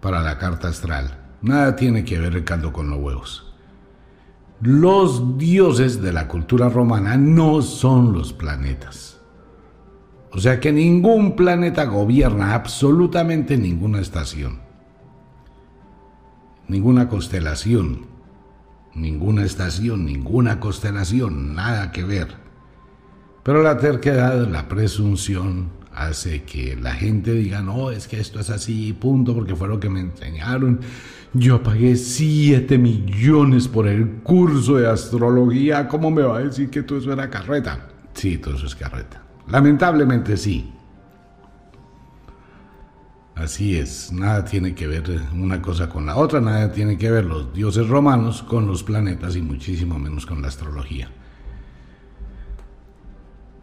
para 0.00 0.22
la 0.22 0.36
carta 0.36 0.68
astral. 0.68 1.18
Nada 1.40 1.74
tiene 1.74 2.04
que 2.04 2.18
ver 2.18 2.36
el 2.36 2.44
caldo 2.44 2.72
con 2.72 2.90
los 2.90 3.00
huevos. 3.00 3.53
Los 4.60 5.36
dioses 5.36 6.00
de 6.00 6.12
la 6.12 6.28
cultura 6.28 6.68
romana 6.68 7.16
no 7.16 7.60
son 7.62 8.12
los 8.12 8.32
planetas. 8.32 9.20
O 10.30 10.38
sea 10.38 10.58
que 10.58 10.72
ningún 10.72 11.36
planeta 11.36 11.84
gobierna 11.84 12.54
absolutamente 12.54 13.56
ninguna 13.56 14.00
estación, 14.00 14.60
ninguna 16.66 17.08
constelación, 17.08 18.06
ninguna 18.94 19.44
estación, 19.44 20.04
ninguna 20.04 20.58
constelación, 20.58 21.54
nada 21.54 21.92
que 21.92 22.04
ver. 22.04 22.34
Pero 23.44 23.62
la 23.62 23.78
terquedad, 23.78 24.48
la 24.48 24.68
presunción, 24.68 25.70
hace 25.94 26.42
que 26.42 26.76
la 26.76 26.94
gente 26.94 27.32
diga, 27.32 27.62
no, 27.62 27.90
es 27.90 28.08
que 28.08 28.18
esto 28.18 28.40
es 28.40 28.50
así, 28.50 28.92
punto, 28.92 29.34
porque 29.34 29.54
fue 29.54 29.68
lo 29.68 29.78
que 29.78 29.88
me 29.88 30.00
enseñaron. 30.00 30.80
Yo 31.36 31.60
pagué 31.60 31.96
7 31.96 32.78
millones 32.78 33.66
por 33.66 33.88
el 33.88 34.08
curso 34.22 34.76
de 34.76 34.88
astrología, 34.88 35.88
¿cómo 35.88 36.08
me 36.08 36.22
va 36.22 36.38
a 36.38 36.42
decir 36.42 36.70
que 36.70 36.84
todo 36.84 36.98
eso 36.98 37.12
era 37.12 37.28
carreta? 37.28 37.88
Sí, 38.14 38.38
todo 38.38 38.54
eso 38.54 38.66
es 38.66 38.76
carreta. 38.76 39.20
Lamentablemente 39.48 40.36
sí. 40.36 40.72
Así 43.34 43.76
es, 43.76 44.12
nada 44.12 44.44
tiene 44.44 44.76
que 44.76 44.86
ver 44.86 45.02
una 45.32 45.60
cosa 45.60 45.88
con 45.88 46.06
la 46.06 46.14
otra, 46.14 46.40
nada 46.40 46.70
tiene 46.70 46.96
que 46.96 47.10
ver 47.10 47.24
los 47.24 47.52
dioses 47.52 47.88
romanos 47.88 48.44
con 48.44 48.68
los 48.68 48.84
planetas 48.84 49.34
y 49.34 49.42
muchísimo 49.42 49.98
menos 49.98 50.24
con 50.24 50.40
la 50.40 50.46
astrología. 50.46 51.10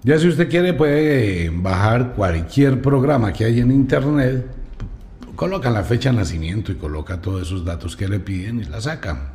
Ya 0.04 0.20
si 0.20 0.28
usted 0.28 0.50
quiere 0.50 0.74
puede 0.74 1.50
bajar 1.52 2.16
cualquier 2.16 2.82
programa 2.82 3.32
que 3.32 3.46
hay 3.46 3.62
en 3.62 3.72
internet, 3.72 4.61
coloca 5.36 5.70
la 5.70 5.84
fecha 5.84 6.12
de 6.12 6.18
nacimiento 6.18 6.72
y 6.72 6.76
coloca 6.76 7.22
todos 7.22 7.44
esos 7.44 7.66
datos 7.66 7.96
que 7.96 8.08
le 8.08 8.20
piden 8.20 8.60
y 8.60 8.66
la 8.66 8.82
saca. 8.82 9.34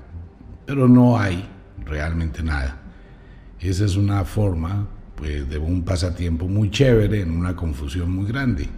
Pero 0.65 0.89
no 0.89 1.19
hay 1.19 1.49
realmente 1.85 2.43
nada. 2.43 2.81
Esa 3.61 3.85
es 3.85 3.97
una 3.97 4.25
forma 4.25 4.87
pues 5.17 5.49
de 5.49 5.59
un 5.59 5.85
pasatiempo 5.85 6.47
muy 6.47 6.71
chévere 6.71 7.23
en 7.23 7.31
una 7.31 7.57
confusión 7.57 8.11
muy 8.11 8.27
grande. 8.27 8.69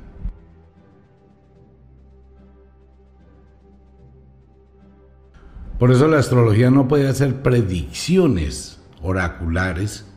Por 5.79 5.93
eso 5.93 6.09
la 6.09 6.19
astrología 6.19 6.71
no 6.71 6.89
puede 6.89 7.09
hacer 7.09 7.43
predicciones 7.43 8.81
oraculares. 9.01 10.08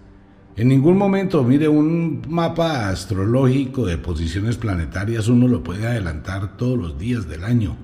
En 0.58 0.68
ningún 0.68 0.98
momento, 0.98 1.44
mire, 1.44 1.70
un 1.70 2.24
mapa 2.28 2.90
astrológico 2.90 3.86
de 3.86 3.98
posiciones 3.98 4.58
planetarias 4.58 5.30
uno 5.30 5.48
lo 5.48 5.64
puede 5.64 5.88
adelantar 5.88 6.58
todos 6.58 6.78
los 6.78 7.00
días 7.00 7.28
del 7.30 7.46
año. 7.46 7.78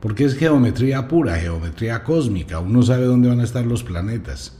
Porque 0.00 0.24
es 0.24 0.34
geometría 0.34 1.06
pura, 1.06 1.36
geometría 1.36 2.02
cósmica. 2.02 2.58
Uno 2.58 2.82
sabe 2.82 3.04
dónde 3.04 3.28
van 3.28 3.40
a 3.40 3.44
estar 3.44 3.64
los 3.64 3.84
planetas. 3.84 4.58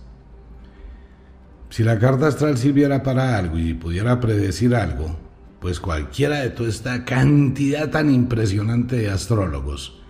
Si 1.70 1.82
la 1.82 1.98
carta 1.98 2.28
astral 2.28 2.56
sirviera 2.56 3.02
para 3.02 3.36
algo 3.36 3.58
y 3.58 3.74
pudiera 3.74 4.20
predecir 4.20 4.76
algo, 4.76 5.16
pues 5.58 5.80
cualquiera 5.80 6.40
de 6.40 6.50
toda 6.50 6.68
esta 6.68 7.04
cantidad 7.04 7.90
tan 7.90 8.14
impresionante 8.14 8.96
de 8.96 9.10
astrólogos, 9.10 10.00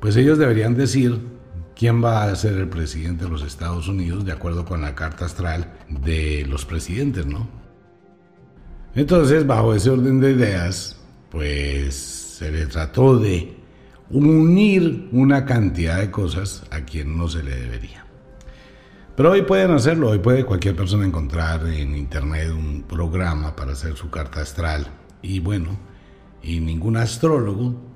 pues 0.00 0.16
ellos 0.16 0.38
deberían 0.38 0.74
decir 0.74 1.20
quién 1.78 2.02
va 2.02 2.24
a 2.24 2.34
ser 2.34 2.54
el 2.54 2.68
presidente 2.68 3.24
de 3.24 3.30
los 3.30 3.42
Estados 3.42 3.86
Unidos 3.86 4.24
de 4.24 4.32
acuerdo 4.32 4.64
con 4.64 4.80
la 4.80 4.96
carta 4.96 5.26
astral 5.26 5.72
de 5.88 6.44
los 6.48 6.66
presidentes, 6.66 7.24
¿no? 7.24 7.48
Entonces, 8.96 9.46
bajo 9.46 9.72
ese 9.72 9.90
orden 9.90 10.18
de 10.18 10.32
ideas, 10.32 10.96
pues 11.30 11.94
se 11.94 12.50
le 12.50 12.66
trató 12.66 13.16
de 13.18 13.56
unir 14.10 15.08
una 15.12 15.44
cantidad 15.44 16.00
de 16.00 16.10
cosas 16.10 16.64
a 16.72 16.80
quien 16.80 17.16
no 17.16 17.28
se 17.28 17.44
le 17.44 17.54
debería. 17.54 18.04
Pero 19.14 19.30
hoy 19.30 19.42
pueden 19.42 19.70
hacerlo, 19.70 20.10
hoy 20.10 20.18
puede 20.18 20.44
cualquier 20.44 20.74
persona 20.74 21.06
encontrar 21.06 21.64
en 21.68 21.94
internet 21.94 22.50
un 22.50 22.82
programa 22.88 23.54
para 23.54 23.72
hacer 23.72 23.96
su 23.96 24.10
carta 24.10 24.40
astral. 24.40 24.88
Y 25.22 25.38
bueno, 25.38 25.78
y 26.42 26.58
ningún 26.58 26.96
astrólogo 26.96 27.87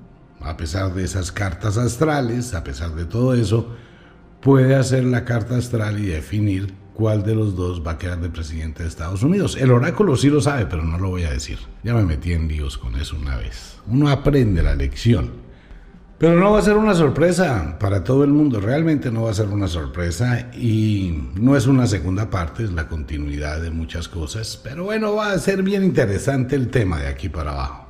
a 0.43 0.57
pesar 0.57 0.93
de 0.93 1.03
esas 1.03 1.31
cartas 1.31 1.77
astrales, 1.77 2.53
a 2.53 2.63
pesar 2.63 2.95
de 2.95 3.05
todo 3.05 3.33
eso, 3.33 3.75
puede 4.41 4.75
hacer 4.75 5.05
la 5.05 5.25
carta 5.25 5.57
astral 5.57 5.99
y 5.99 6.07
definir 6.07 6.73
cuál 6.93 7.23
de 7.23 7.35
los 7.35 7.55
dos 7.55 7.85
va 7.85 7.91
a 7.91 7.97
quedar 7.97 8.19
de 8.19 8.29
presidente 8.29 8.83
de 8.83 8.89
Estados 8.89 9.23
Unidos. 9.23 9.57
El 9.59 9.71
oráculo 9.71 10.15
sí 10.15 10.29
lo 10.29 10.41
sabe, 10.41 10.65
pero 10.65 10.83
no 10.83 10.97
lo 10.97 11.09
voy 11.09 11.23
a 11.23 11.31
decir. 11.31 11.59
Ya 11.83 11.93
me 11.93 12.03
metí 12.03 12.33
en 12.33 12.47
líos 12.47 12.77
con 12.77 12.95
eso 12.95 13.15
una 13.15 13.37
vez. 13.37 13.77
Uno 13.87 14.09
aprende 14.09 14.61
la 14.61 14.75
lección. 14.75 15.43
Pero 16.19 16.39
no 16.39 16.51
va 16.51 16.59
a 16.59 16.61
ser 16.61 16.77
una 16.77 16.93
sorpresa 16.93 17.77
para 17.79 18.03
todo 18.03 18.23
el 18.23 18.29
mundo, 18.29 18.61
realmente 18.61 19.11
no 19.11 19.23
va 19.23 19.31
a 19.31 19.33
ser 19.33 19.47
una 19.47 19.67
sorpresa 19.67 20.51
y 20.53 21.21
no 21.35 21.57
es 21.57 21.67
una 21.67 21.85
segunda 21.85 22.29
parte, 22.29 22.63
es 22.63 22.71
la 22.71 22.87
continuidad 22.87 23.59
de 23.61 23.71
muchas 23.71 24.07
cosas, 24.07 24.57
pero 24.63 24.85
bueno, 24.85 25.15
va 25.15 25.33
a 25.33 25.39
ser 25.39 25.63
bien 25.63 25.83
interesante 25.83 26.55
el 26.55 26.69
tema 26.69 26.99
de 26.99 27.07
aquí 27.07 27.27
para 27.27 27.51
abajo. 27.51 27.82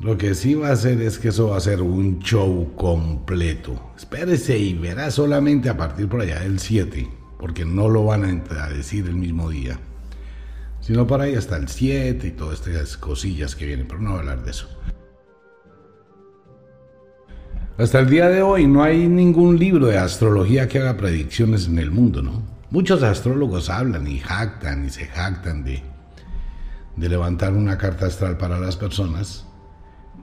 Lo 0.00 0.18
que 0.18 0.34
sí 0.34 0.54
va 0.54 0.68
a 0.68 0.72
hacer 0.72 1.00
es 1.00 1.18
que 1.18 1.28
eso 1.28 1.50
va 1.50 1.56
a 1.56 1.60
ser 1.60 1.80
un 1.80 2.18
show 2.18 2.74
completo. 2.76 3.92
Espérese 3.96 4.58
y 4.58 4.74
verá 4.74 5.10
solamente 5.10 5.68
a 5.68 5.76
partir 5.76 6.08
por 6.08 6.20
allá 6.20 6.40
del 6.40 6.58
7, 6.58 7.08
porque 7.38 7.64
no 7.64 7.88
lo 7.88 8.04
van 8.04 8.42
a 8.50 8.68
decir 8.68 9.06
el 9.06 9.14
mismo 9.14 9.48
día, 9.48 9.78
sino 10.80 11.06
para 11.06 11.24
ahí 11.24 11.34
hasta 11.34 11.56
el 11.56 11.68
7 11.68 12.26
y 12.26 12.30
todas 12.32 12.66
estas 12.66 12.96
cosillas 12.96 13.54
que 13.54 13.66
vienen, 13.66 13.86
pero 13.86 14.00
no 14.00 14.10
voy 14.10 14.18
a 14.18 14.20
hablar 14.20 14.44
de 14.44 14.50
eso. 14.50 14.68
Hasta 17.78 17.98
el 17.98 18.08
día 18.08 18.28
de 18.28 18.42
hoy 18.42 18.66
no 18.66 18.82
hay 18.82 19.08
ningún 19.08 19.58
libro 19.58 19.86
de 19.86 19.98
astrología 19.98 20.68
que 20.68 20.78
haga 20.78 20.96
predicciones 20.96 21.66
en 21.66 21.78
el 21.78 21.90
mundo, 21.90 22.22
¿no? 22.22 22.42
Muchos 22.70 23.02
astrólogos 23.02 23.70
hablan 23.70 24.06
y 24.06 24.18
jactan 24.20 24.84
y 24.84 24.90
se 24.90 25.06
jactan 25.06 25.64
de, 25.64 25.82
de 26.96 27.08
levantar 27.08 27.52
una 27.52 27.78
carta 27.78 28.06
astral 28.06 28.36
para 28.36 28.60
las 28.60 28.76
personas, 28.76 29.46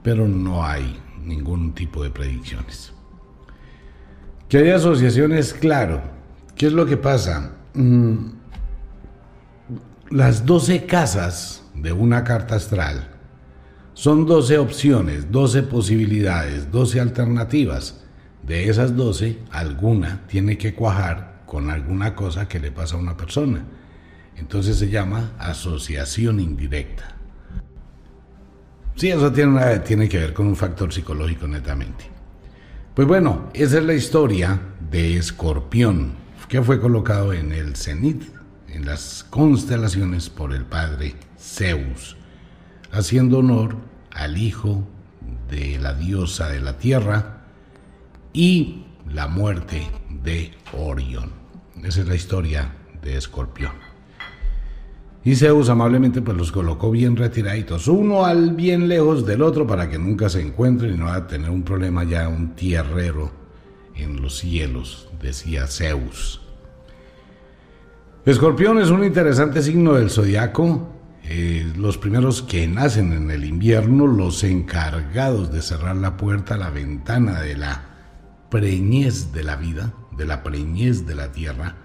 pero 0.02 0.26
no 0.28 0.64
hay 0.64 1.00
ningún 1.24 1.72
tipo 1.74 2.02
de 2.02 2.10
predicciones. 2.10 2.92
Que 4.48 4.58
hay 4.58 4.70
asociaciones, 4.70 5.54
claro. 5.54 6.02
¿Qué 6.56 6.66
es 6.66 6.72
lo 6.72 6.86
que 6.86 6.96
pasa? 6.96 7.52
Mm, 7.74 8.32
las 10.10 10.44
12 10.44 10.84
casas 10.84 11.64
de 11.74 11.92
una 11.92 12.22
carta 12.24 12.56
astral 12.56 13.08
son 13.94 14.26
12 14.26 14.58
opciones, 14.58 15.30
12 15.30 15.62
posibilidades, 15.64 16.70
12 16.70 17.00
alternativas. 17.00 17.98
De 18.42 18.68
esas 18.68 18.96
12, 18.96 19.38
alguna 19.50 20.26
tiene 20.26 20.58
que 20.58 20.74
cuajar 20.74 21.42
con 21.46 21.70
alguna 21.70 22.14
cosa 22.14 22.48
que 22.48 22.58
le 22.58 22.72
pasa 22.72 22.96
a 22.96 22.98
una 22.98 23.16
persona. 23.16 23.64
Entonces 24.36 24.78
se 24.78 24.88
llama 24.88 25.32
asociación 25.38 26.40
indirecta. 26.40 27.11
Sí, 28.96 29.10
eso 29.10 29.32
tiene, 29.32 29.78
tiene 29.80 30.08
que 30.08 30.18
ver 30.18 30.32
con 30.32 30.46
un 30.46 30.56
factor 30.56 30.92
psicológico 30.92 31.46
netamente. 31.48 32.04
Pues 32.94 33.08
bueno, 33.08 33.48
esa 33.54 33.78
es 33.78 33.84
la 33.84 33.94
historia 33.94 34.60
de 34.90 35.16
Escorpión, 35.16 36.12
que 36.48 36.62
fue 36.62 36.80
colocado 36.80 37.32
en 37.32 37.52
el 37.52 37.76
cenit, 37.76 38.22
en 38.68 38.84
las 38.84 39.24
constelaciones 39.28 40.28
por 40.28 40.52
el 40.52 40.64
padre 40.64 41.14
Zeus 41.38 42.16
haciendo 42.92 43.38
honor 43.38 43.76
al 44.12 44.36
hijo 44.36 44.86
de 45.48 45.78
la 45.78 45.94
diosa 45.94 46.48
de 46.48 46.60
la 46.60 46.78
tierra 46.78 47.44
y 48.32 48.84
la 49.08 49.26
muerte 49.26 49.90
de 50.22 50.52
Orión. 50.72 51.32
Esa 51.82 52.02
es 52.02 52.06
la 52.06 52.14
historia 52.14 52.72
de 53.02 53.16
Escorpión. 53.16 53.91
Y 55.24 55.36
Zeus 55.36 55.68
amablemente 55.68 56.20
pues 56.20 56.36
los 56.36 56.50
colocó 56.50 56.90
bien 56.90 57.16
retiraditos, 57.16 57.86
uno 57.86 58.24
al 58.24 58.54
bien 58.54 58.88
lejos 58.88 59.24
del 59.24 59.42
otro 59.42 59.66
para 59.66 59.88
que 59.88 59.98
nunca 59.98 60.28
se 60.28 60.40
encuentren 60.40 60.94
y 60.94 60.96
no 60.98 61.06
va 61.06 61.16
a 61.16 61.26
tener 61.26 61.50
un 61.50 61.62
problema 61.62 62.02
ya 62.04 62.28
un 62.28 62.56
tierrero 62.56 63.30
en 63.94 64.20
los 64.20 64.38
cielos, 64.38 65.08
decía 65.20 65.66
Zeus. 65.66 66.40
Escorpión 68.24 68.80
es 68.80 68.90
un 68.90 69.04
interesante 69.04 69.62
signo 69.62 69.94
del 69.94 70.10
zodiaco 70.10 70.92
eh, 71.24 71.72
los 71.76 71.98
primeros 71.98 72.42
que 72.42 72.66
nacen 72.66 73.12
en 73.12 73.30
el 73.30 73.44
invierno, 73.44 74.06
los 74.06 74.42
encargados 74.42 75.52
de 75.52 75.62
cerrar 75.62 75.96
la 75.96 76.16
puerta, 76.16 76.56
la 76.56 76.70
ventana 76.70 77.40
de 77.40 77.56
la 77.56 77.82
preñez 78.50 79.32
de 79.32 79.44
la 79.44 79.56
vida, 79.56 79.94
de 80.16 80.24
la 80.26 80.42
preñez 80.42 81.06
de 81.06 81.14
la 81.14 81.30
tierra, 81.30 81.76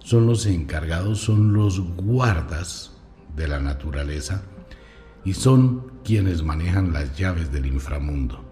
son 0.00 0.26
los 0.26 0.46
encargados, 0.46 1.20
son 1.20 1.52
los 1.52 1.80
guardas 1.96 2.92
de 3.36 3.48
la 3.48 3.60
naturaleza 3.60 4.42
y 5.24 5.34
son 5.34 5.92
quienes 6.04 6.42
manejan 6.42 6.92
las 6.92 7.16
llaves 7.16 7.52
del 7.52 7.66
inframundo. 7.66 8.44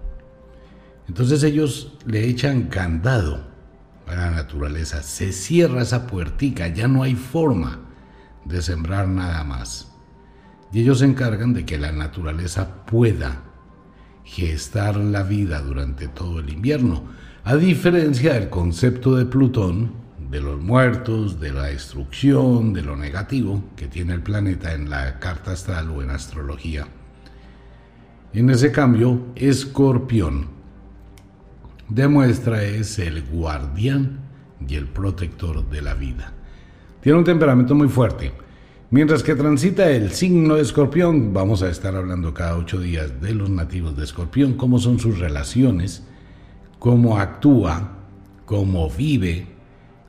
Entonces 1.08 1.42
ellos 1.42 1.96
le 2.04 2.26
echan 2.28 2.64
candado 2.64 3.46
a 4.06 4.14
la 4.14 4.30
naturaleza, 4.30 5.02
se 5.02 5.32
cierra 5.32 5.82
esa 5.82 6.06
puertica, 6.06 6.68
ya 6.68 6.88
no 6.88 7.02
hay 7.02 7.14
forma 7.14 7.80
de 8.44 8.62
sembrar 8.62 9.08
nada 9.08 9.42
más. 9.44 9.92
Y 10.72 10.80
ellos 10.80 10.98
se 10.98 11.06
encargan 11.06 11.54
de 11.54 11.64
que 11.64 11.78
la 11.78 11.92
naturaleza 11.92 12.84
pueda 12.86 13.42
gestar 14.24 14.96
la 14.96 15.22
vida 15.22 15.60
durante 15.60 16.08
todo 16.08 16.40
el 16.40 16.50
invierno, 16.50 17.04
a 17.44 17.54
diferencia 17.56 18.34
del 18.34 18.50
concepto 18.50 19.14
de 19.14 19.24
Plutón, 19.24 19.92
de 20.30 20.40
los 20.40 20.60
muertos, 20.60 21.40
de 21.40 21.52
la 21.52 21.64
destrucción, 21.64 22.72
de 22.72 22.82
lo 22.82 22.96
negativo 22.96 23.62
que 23.76 23.86
tiene 23.86 24.14
el 24.14 24.22
planeta 24.22 24.74
en 24.74 24.90
la 24.90 25.18
carta 25.18 25.52
astral 25.52 25.90
o 25.90 26.02
en 26.02 26.10
astrología. 26.10 26.86
En 28.32 28.50
ese 28.50 28.72
cambio, 28.72 29.26
Escorpión 29.34 30.48
demuestra 31.88 32.62
es 32.64 32.98
el 32.98 33.22
guardián 33.22 34.18
y 34.66 34.74
el 34.74 34.86
protector 34.86 35.68
de 35.68 35.82
la 35.82 35.94
vida. 35.94 36.32
Tiene 37.00 37.18
un 37.18 37.24
temperamento 37.24 37.74
muy 37.74 37.88
fuerte 37.88 38.32
Mientras 38.88 39.24
que 39.24 39.34
transita 39.34 39.90
el 39.90 40.12
signo 40.12 40.54
de 40.54 40.62
escorpión, 40.62 41.34
vamos 41.34 41.60
a 41.64 41.68
estar 41.68 41.96
hablando 41.96 42.32
cada 42.32 42.56
ocho 42.56 42.78
días 42.78 43.20
de 43.20 43.34
los 43.34 43.50
nativos 43.50 43.96
de 43.96 44.04
escorpión, 44.04 44.54
cómo 44.54 44.78
son 44.78 45.00
sus 45.00 45.18
relaciones, 45.18 46.04
cómo 46.78 47.18
actúa, 47.18 47.96
cómo 48.44 48.88
vive, 48.88 49.48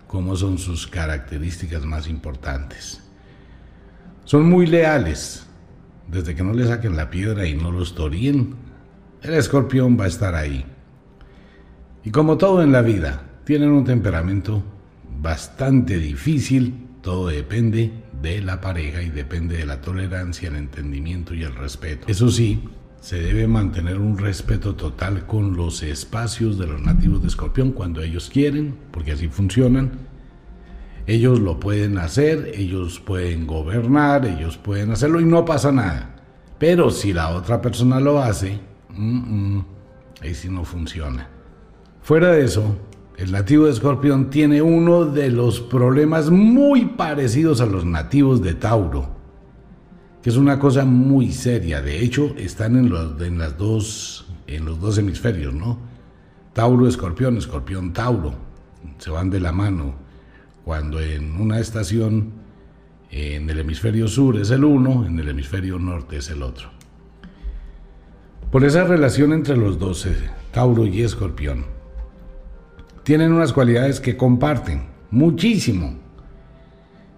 cómo 0.08 0.36
son 0.36 0.58
sus 0.58 0.88
características 0.88 1.86
más 1.86 2.08
importantes. 2.08 3.02
Son 4.24 4.50
muy 4.50 4.68
leales, 4.68 5.46
desde 6.08 6.36
que 6.36 6.44
no 6.44 6.54
le 6.54 6.66
saquen 6.66 6.96
la 6.96 7.10
piedra 7.10 7.46
y 7.46 7.56
no 7.56 7.72
los 7.72 7.96
toríen, 7.96 8.56
el 9.22 9.34
escorpión 9.34 10.00
va 10.00 10.06
a 10.06 10.08
estar 10.10 10.36
ahí. 10.36 10.66
Y 12.04 12.12
como 12.12 12.38
todo 12.38 12.64
en 12.64 12.72
la 12.72 12.82
vida, 12.82 13.24
tienen 13.44 13.70
un 13.70 13.84
temperamento 13.84 14.64
bastante 15.22 15.98
difícil, 15.98 16.88
todo 17.02 17.28
depende 17.28 17.92
de 18.22 18.42
la 18.42 18.62
pareja 18.62 19.02
y 19.02 19.10
depende 19.10 19.58
de 19.58 19.66
la 19.66 19.82
tolerancia, 19.82 20.50
el 20.50 20.56
entendimiento 20.56 21.34
y 21.34 21.44
el 21.44 21.56
respeto. 21.56 22.08
Eso 22.08 22.30
sí, 22.30 22.64
se 23.08 23.22
debe 23.22 23.48
mantener 23.48 24.00
un 24.00 24.18
respeto 24.18 24.76
total 24.76 25.26
con 25.26 25.56
los 25.56 25.82
espacios 25.82 26.60
de 26.60 26.68
los 26.68 26.82
nativos 26.82 27.22
de 27.22 27.30
Escorpión 27.30 27.72
cuando 27.72 28.02
ellos 28.02 28.30
quieren, 28.30 28.76
porque 28.92 29.14
así 29.14 29.30
funcionan. 29.30 29.92
Ellos 31.06 31.40
lo 31.40 31.58
pueden 31.58 32.00
hacer, 32.00 32.52
ellos 32.54 33.00
pueden 33.00 33.48
gobernar, 33.48 34.26
ellos 34.26 34.58
pueden 34.58 34.92
hacerlo 34.92 35.22
y 35.22 35.24
no 35.24 35.46
pasa 35.46 35.72
nada. 35.72 36.18
Pero 36.60 36.92
si 36.92 37.14
la 37.14 37.30
otra 37.30 37.62
persona 37.62 38.02
lo 38.02 38.22
hace, 38.22 38.60
ahí 40.22 40.36
sí 40.36 40.50
no 40.50 40.66
funciona. 40.66 41.30
Fuera 42.02 42.34
de 42.34 42.44
eso, 42.44 42.76
el 43.16 43.32
nativo 43.32 43.68
de 43.68 43.72
Escorpión 43.72 44.30
tiene 44.30 44.62
uno 44.62 45.06
de 45.06 45.32
los 45.32 45.62
problemas 45.62 46.30
muy 46.30 46.88
parecidos 46.88 47.62
a 47.62 47.68
los 47.68 47.86
nativos 47.86 48.42
de 48.42 48.54
Tauro, 48.54 49.17
que 50.22 50.30
es 50.30 50.38
una 50.38 50.60
cosa 50.60 50.86
muy 50.86 51.32
seria. 51.32 51.82
De 51.82 52.04
hecho, 52.04 52.34
están 52.38 52.76
en 52.76 52.90
los, 52.90 53.22
en 53.22 53.38
las 53.38 53.58
dos, 53.58 54.28
en 54.48 54.66
los 54.66 54.80
dos 54.80 54.98
hemisferios, 54.98 55.54
¿no? 55.54 55.78
Tauro, 56.54 56.88
Escorpión, 56.88 57.38
Escorpión, 57.38 57.94
Tauro. 57.94 58.34
Se 58.98 59.10
van 59.10 59.30
de 59.30 59.40
la 59.40 59.52
mano. 59.52 59.96
Cuando 60.64 61.00
en 61.00 61.40
una 61.40 61.60
estación 61.60 62.34
en 63.12 63.50
el 63.50 63.60
hemisferio 63.60 64.08
sur 64.08 64.38
es 64.38 64.52
el 64.52 64.64
uno, 64.64 65.06
en 65.06 65.18
el 65.20 65.30
hemisferio 65.30 65.80
norte 65.80 66.18
es 66.18 66.30
el 66.30 66.44
otro. 66.44 66.70
Por 68.52 68.66
esa 68.66 68.84
relación 68.86 69.34
entre 69.34 69.56
los 69.56 69.78
dos, 69.78 70.06
eh, 70.06 70.16
Tauro 70.52 70.86
y 70.86 71.02
Escorpión 71.02 71.78
tienen 73.04 73.32
unas 73.32 73.54
cualidades 73.54 74.02
que 74.02 74.18
comparten 74.18 74.88
muchísimo. 75.12 75.98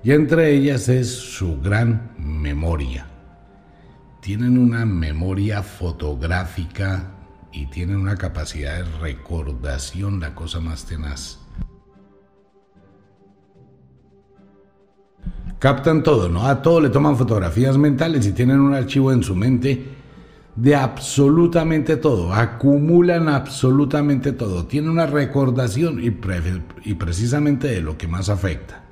Y 0.03 0.11
entre 0.11 0.53
ellas 0.53 0.87
es 0.87 1.13
su 1.13 1.59
gran 1.59 2.11
memoria. 2.17 3.05
Tienen 4.21 4.57
una 4.57 4.85
memoria 4.85 5.61
fotográfica 5.61 7.11
y 7.51 7.65
tienen 7.67 7.97
una 7.97 8.15
capacidad 8.15 8.77
de 8.77 8.83
recordación, 8.99 10.19
la 10.19 10.35
cosa 10.35 10.59
más 10.59 10.85
tenaz. 10.85 11.39
Captan 15.57 16.03
todo, 16.03 16.29
¿no? 16.29 16.47
A 16.47 16.61
todo 16.61 16.79
le 16.79 16.89
toman 16.89 17.17
fotografías 17.17 17.77
mentales 17.77 18.25
y 18.25 18.31
tienen 18.31 18.61
un 18.61 18.73
archivo 18.73 19.11
en 19.11 19.23
su 19.23 19.35
mente 19.35 19.99
de 20.55 20.75
absolutamente 20.75 21.97
todo, 21.97 22.33
acumulan 22.33 23.29
absolutamente 23.29 24.31
todo, 24.33 24.65
tienen 24.65 24.89
una 24.89 25.05
recordación 25.05 26.01
y, 26.01 26.07
y, 26.83 26.93
precisamente 26.95 27.67
de 27.67 27.81
lo 27.81 27.97
que 27.97 28.07
más 28.07 28.29
afecta. 28.29 28.88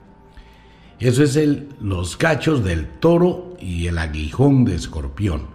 Eso 1.00 1.24
es 1.24 1.36
el, 1.36 1.70
los 1.80 2.18
cachos 2.18 2.64
del 2.64 2.88
toro 2.88 3.56
y 3.60 3.86
el 3.86 4.00
aguijón 4.00 4.66
de 4.66 4.76
escorpión. 4.76 5.48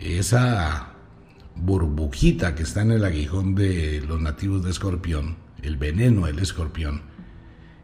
Esa 0.00 0.94
burbujita 1.56 2.54
que 2.54 2.62
está 2.62 2.80
en 2.80 2.92
el 2.92 3.04
aguijón 3.04 3.54
de 3.54 4.00
los 4.00 4.18
nativos 4.18 4.64
de 4.64 4.70
escorpión, 4.70 5.36
el 5.62 5.76
veneno 5.76 6.24
del 6.24 6.38
escorpión, 6.38 7.02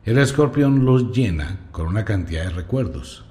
el 0.07 0.17
escorpión 0.17 0.87
los 0.87 1.13
llena 1.13 1.67
con 1.73 1.89
una 1.89 2.07
cantidad 2.07 2.45
de 2.45 2.51
recuerdos, 2.51 3.27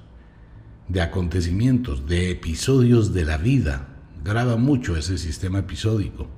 de 0.86 1.00
acontecimientos, 1.00 2.06
de 2.06 2.30
episodios 2.30 3.12
de 3.12 3.24
la 3.24 3.38
vida. 3.38 3.88
Graba 4.22 4.56
mucho 4.56 4.96
ese 4.96 5.18
sistema 5.18 5.60
episódico. 5.60 6.28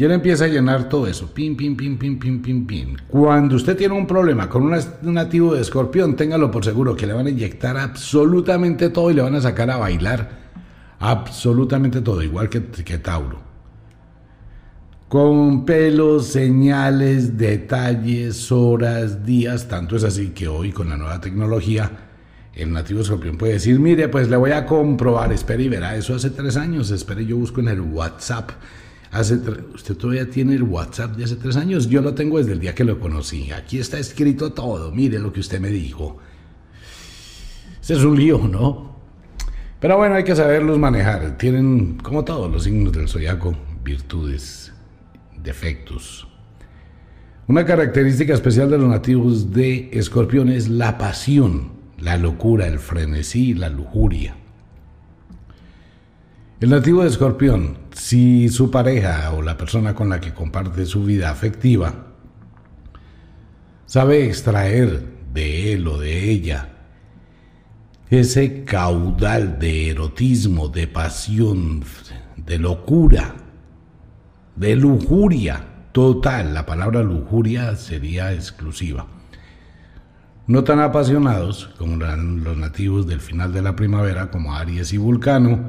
Y 0.00 0.04
él 0.04 0.12
empieza 0.12 0.46
a 0.46 0.48
llenar 0.48 0.88
todo 0.88 1.06
eso. 1.06 1.30
Pim, 1.34 1.54
pim, 1.54 1.76
pim, 1.76 1.98
pim, 1.98 2.18
pim, 2.18 2.40
pim, 2.40 2.66
pim. 2.66 2.96
Cuando 3.06 3.56
usted 3.56 3.76
tiene 3.76 3.92
un 3.92 4.06
problema 4.06 4.48
con 4.48 4.62
un 4.62 5.12
nativo 5.12 5.52
de 5.52 5.60
escorpión, 5.60 6.16
téngalo 6.16 6.50
por 6.50 6.64
seguro 6.64 6.96
que 6.96 7.06
le 7.06 7.12
van 7.12 7.26
a 7.26 7.28
inyectar 7.28 7.76
absolutamente 7.76 8.88
todo 8.88 9.10
y 9.10 9.14
le 9.14 9.20
van 9.20 9.34
a 9.34 9.42
sacar 9.42 9.70
a 9.70 9.76
bailar 9.76 10.30
absolutamente 11.00 12.00
todo, 12.00 12.22
igual 12.22 12.48
que, 12.48 12.62
que 12.62 12.96
Tauro. 12.96 13.42
Con 15.10 15.66
pelos, 15.66 16.28
señales, 16.28 17.36
detalles, 17.36 18.50
horas, 18.50 19.26
días, 19.26 19.68
tanto 19.68 19.96
es 19.96 20.04
así 20.04 20.30
que 20.30 20.48
hoy 20.48 20.72
con 20.72 20.88
la 20.88 20.96
nueva 20.96 21.20
tecnología, 21.20 21.90
el 22.54 22.72
nativo 22.72 23.02
escorpión 23.02 23.36
puede 23.36 23.52
decir, 23.52 23.78
mire, 23.78 24.08
pues 24.08 24.30
le 24.30 24.38
voy 24.38 24.52
a 24.52 24.64
comprobar, 24.64 25.30
espere 25.30 25.64
y 25.64 25.68
verá, 25.68 25.94
eso 25.94 26.14
hace 26.14 26.30
tres 26.30 26.56
años, 26.56 26.90
espere, 26.90 27.26
yo 27.26 27.36
busco 27.36 27.60
en 27.60 27.68
el 27.68 27.82
WhatsApp 27.82 28.52
usted 29.12 29.96
todavía 29.96 30.30
tiene 30.30 30.54
el 30.54 30.62
WhatsApp 30.62 31.16
de 31.16 31.24
hace 31.24 31.36
tres 31.36 31.56
años. 31.56 31.88
Yo 31.88 32.00
lo 32.00 32.14
tengo 32.14 32.38
desde 32.38 32.52
el 32.52 32.60
día 32.60 32.74
que 32.74 32.84
lo 32.84 33.00
conocí. 33.00 33.50
Aquí 33.50 33.78
está 33.78 33.98
escrito 33.98 34.52
todo. 34.52 34.92
Mire 34.92 35.18
lo 35.18 35.32
que 35.32 35.40
usted 35.40 35.60
me 35.60 35.70
dijo. 35.70 36.18
Ese 37.82 37.94
es 37.94 38.04
un 38.04 38.16
lío, 38.16 38.38
¿no? 38.46 38.96
Pero 39.80 39.96
bueno, 39.96 40.14
hay 40.14 40.24
que 40.24 40.36
saberlos 40.36 40.78
manejar. 40.78 41.38
Tienen, 41.38 41.96
como 41.98 42.24
todos 42.24 42.50
los 42.50 42.64
signos 42.64 42.92
del 42.92 43.08
zodiaco, 43.08 43.56
virtudes, 43.82 44.72
defectos. 45.42 46.28
Una 47.48 47.64
característica 47.64 48.34
especial 48.34 48.70
de 48.70 48.78
los 48.78 48.88
nativos 48.88 49.52
de 49.52 49.90
Escorpión 49.92 50.50
es 50.50 50.68
la 50.68 50.98
pasión, 50.98 51.72
la 51.98 52.16
locura, 52.16 52.68
el 52.68 52.78
frenesí, 52.78 53.54
la 53.54 53.70
lujuria. 53.70 54.36
El 56.60 56.70
nativo 56.70 57.02
de 57.02 57.08
Escorpión, 57.08 57.78
si 58.00 58.48
su 58.48 58.70
pareja 58.70 59.30
o 59.34 59.42
la 59.42 59.58
persona 59.58 59.94
con 59.94 60.08
la 60.08 60.20
que 60.20 60.32
comparte 60.32 60.86
su 60.86 61.04
vida 61.04 61.30
afectiva 61.30 62.06
sabe 63.84 64.24
extraer 64.24 65.04
de 65.34 65.74
él 65.74 65.86
o 65.86 65.98
de 65.98 66.30
ella 66.30 66.70
ese 68.08 68.64
caudal 68.64 69.58
de 69.58 69.90
erotismo, 69.90 70.68
de 70.68 70.88
pasión, 70.88 71.84
de 72.38 72.58
locura, 72.58 73.34
de 74.56 74.76
lujuria 74.76 75.62
total, 75.92 76.54
la 76.54 76.64
palabra 76.64 77.02
lujuria 77.02 77.76
sería 77.76 78.32
exclusiva. 78.32 79.06
No 80.46 80.64
tan 80.64 80.80
apasionados 80.80 81.66
como 81.76 81.96
los 81.96 82.56
nativos 82.56 83.06
del 83.06 83.20
final 83.20 83.52
de 83.52 83.60
la 83.60 83.76
primavera, 83.76 84.30
como 84.30 84.54
Aries 84.54 84.94
y 84.94 84.96
Vulcano, 84.96 85.60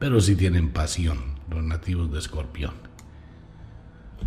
pero 0.00 0.20
sí 0.20 0.34
tienen 0.34 0.70
pasión 0.70 1.31
los 1.52 1.64
nativos 1.64 2.10
de 2.12 2.18
Escorpión. 2.18 2.72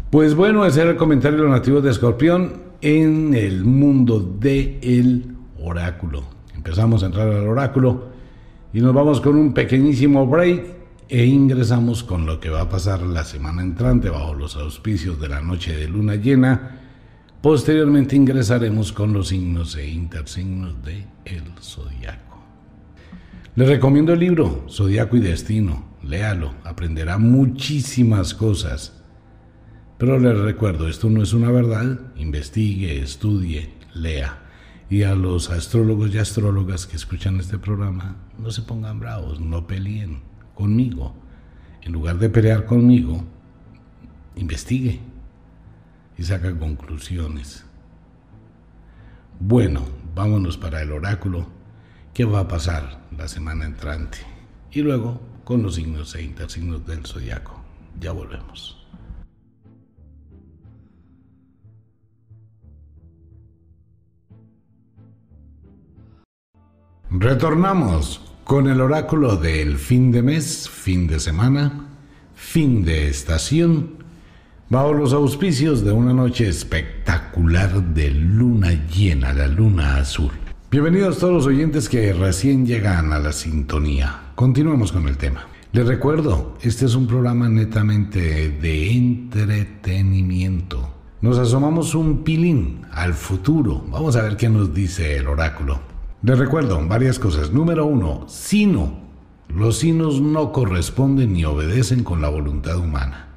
Pues 0.10 0.36
bueno, 0.36 0.66
ese 0.66 0.82
era 0.82 0.92
el 0.92 0.98
comentario 0.98 1.38
de 1.38 1.44
los 1.44 1.52
nativos 1.52 1.84
de 1.84 1.92
Escorpión 1.92 2.64
en 2.82 3.34
el 3.34 3.66
mundo 3.66 4.20
del 4.20 4.80
el 4.82 5.36
oráculo. 5.60 6.24
Empezamos 6.56 7.04
a 7.04 7.08
entrar 7.08 7.28
al 7.30 7.48
oráculo 7.48 8.10
y 8.74 8.82
nos 8.82 8.94
vamos 8.94 9.22
con 9.22 9.36
un 9.36 9.54
pequeñísimo 9.54 10.28
break 10.28 10.76
e 11.08 11.26
ingresamos 11.26 12.04
con 12.04 12.26
lo 12.26 12.40
que 12.40 12.50
va 12.50 12.62
a 12.62 12.70
pasar 12.70 13.02
la 13.02 13.24
semana 13.24 13.62
entrante 13.62 14.10
bajo 14.10 14.34
los 14.34 14.56
auspicios 14.56 15.20
de 15.20 15.30
la 15.30 15.42
noche 15.42 15.76
de 15.76 15.88
luna 15.88 16.16
llena. 16.16 16.80
Posteriormente 17.42 18.16
ingresaremos 18.16 18.92
con 18.92 19.14
los 19.14 19.28
signos 19.28 19.76
e 19.76 19.88
intersignos 19.88 20.84
de 20.84 21.06
el 21.26 21.44
zodiaco. 21.62 22.44
Le 23.56 23.66
recomiendo 23.66 24.14
el 24.14 24.20
libro 24.20 24.66
Zodíaco 24.70 25.16
y 25.16 25.22
Destino. 25.22 25.95
Léalo, 26.06 26.54
aprenderá 26.64 27.18
muchísimas 27.18 28.36
cosas. 28.36 29.02
Pero 29.98 30.20
le 30.20 30.34
recuerdo, 30.34 30.88
esto 30.88 31.10
no 31.10 31.24
es 31.24 31.34
una 31.34 31.50
verdad. 31.50 32.00
Investigue, 32.16 33.02
estudie, 33.02 33.74
lea. 33.94 34.44
Y 34.88 35.02
a 35.02 35.16
los 35.16 35.50
astrólogos 35.50 36.14
y 36.14 36.20
astrólogas 36.20 36.86
que 36.86 36.96
escuchan 36.96 37.40
este 37.40 37.58
programa, 37.58 38.18
no 38.38 38.52
se 38.52 38.62
pongan 38.62 39.00
bravos, 39.00 39.40
no 39.40 39.66
peleen 39.66 40.22
conmigo. 40.54 41.16
En 41.82 41.92
lugar 41.92 42.20
de 42.20 42.30
pelear 42.30 42.66
conmigo, 42.66 43.24
investigue 44.36 45.00
y 46.18 46.24
saca 46.24 46.56
conclusiones. 46.58 47.66
Bueno, 49.40 49.82
vámonos 50.14 50.58
para 50.58 50.82
el 50.82 50.92
oráculo 50.92 51.48
qué 52.14 52.26
va 52.26 52.42
a 52.42 52.48
pasar 52.48 53.02
la 53.18 53.28
semana 53.28 53.66
entrante. 53.66 54.35
Y 54.76 54.82
luego 54.82 55.22
con 55.46 55.64
los 55.64 55.76
signos 55.76 56.14
e 56.16 56.22
intersignos 56.22 56.86
del 56.86 57.06
zodiaco. 57.06 57.62
Ya 57.98 58.12
volvemos. 58.12 58.86
Retornamos 67.10 68.20
con 68.44 68.68
el 68.68 68.82
oráculo 68.82 69.38
del 69.38 69.78
fin 69.78 70.12
de 70.12 70.22
mes, 70.22 70.70
fin 70.70 71.08
de 71.08 71.22
semana, 71.22 71.88
fin 72.36 72.84
de 72.84 73.08
estación, 73.08 74.04
bajo 74.68 74.92
los 74.92 75.14
auspicios 75.14 75.86
de 75.86 75.94
una 75.94 76.14
noche 76.14 76.50
espectacular 76.50 77.82
de 77.94 78.12
luna 78.12 78.74
llena, 78.90 79.32
la 79.32 79.48
luna 79.48 79.96
azul. 79.96 80.34
Bienvenidos 80.70 81.20
todos 81.20 81.34
los 81.34 81.46
oyentes 81.46 81.88
que 81.88 82.12
recién 82.12 82.66
llegan 82.66 83.14
a 83.14 83.20
la 83.20 83.32
sintonía. 83.32 84.25
Continuamos 84.36 84.92
con 84.92 85.08
el 85.08 85.16
tema. 85.16 85.48
Les 85.72 85.88
recuerdo, 85.88 86.58
este 86.62 86.84
es 86.84 86.96
un 86.96 87.08
programa 87.08 87.48
netamente 87.48 88.50
de 88.50 88.92
entretenimiento. 88.92 90.94
Nos 91.22 91.38
asomamos 91.38 91.96
un 91.96 92.26
pilín 92.26 92.82
al 92.92 93.14
futuro. 93.14 93.86
Vamos 93.90 94.18
a 94.18 94.24
ver 94.24 94.36
qué 94.36 94.50
nos 94.50 94.74
dice 94.74 95.16
el 95.16 95.30
oráculo. 95.30 95.80
Les 96.22 96.38
recuerdo 96.38 96.86
varias 96.86 97.18
cosas. 97.18 97.54
Número 97.54 97.86
uno, 97.86 98.26
sino. 98.28 99.00
Los 99.48 99.78
sinos 99.78 100.20
no 100.20 100.52
corresponden 100.52 101.32
ni 101.32 101.46
obedecen 101.46 102.04
con 102.04 102.22
la 102.22 102.28
voluntad 102.28 102.78
humana. 102.78 103.30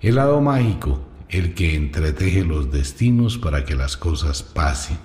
El 0.00 0.16
lado 0.16 0.40
mágico, 0.40 0.98
el 1.28 1.54
que 1.54 1.76
entreteje 1.76 2.44
los 2.44 2.72
destinos 2.72 3.38
para 3.38 3.64
que 3.64 3.76
las 3.76 3.96
cosas 3.96 4.42
pasen. 4.42 4.98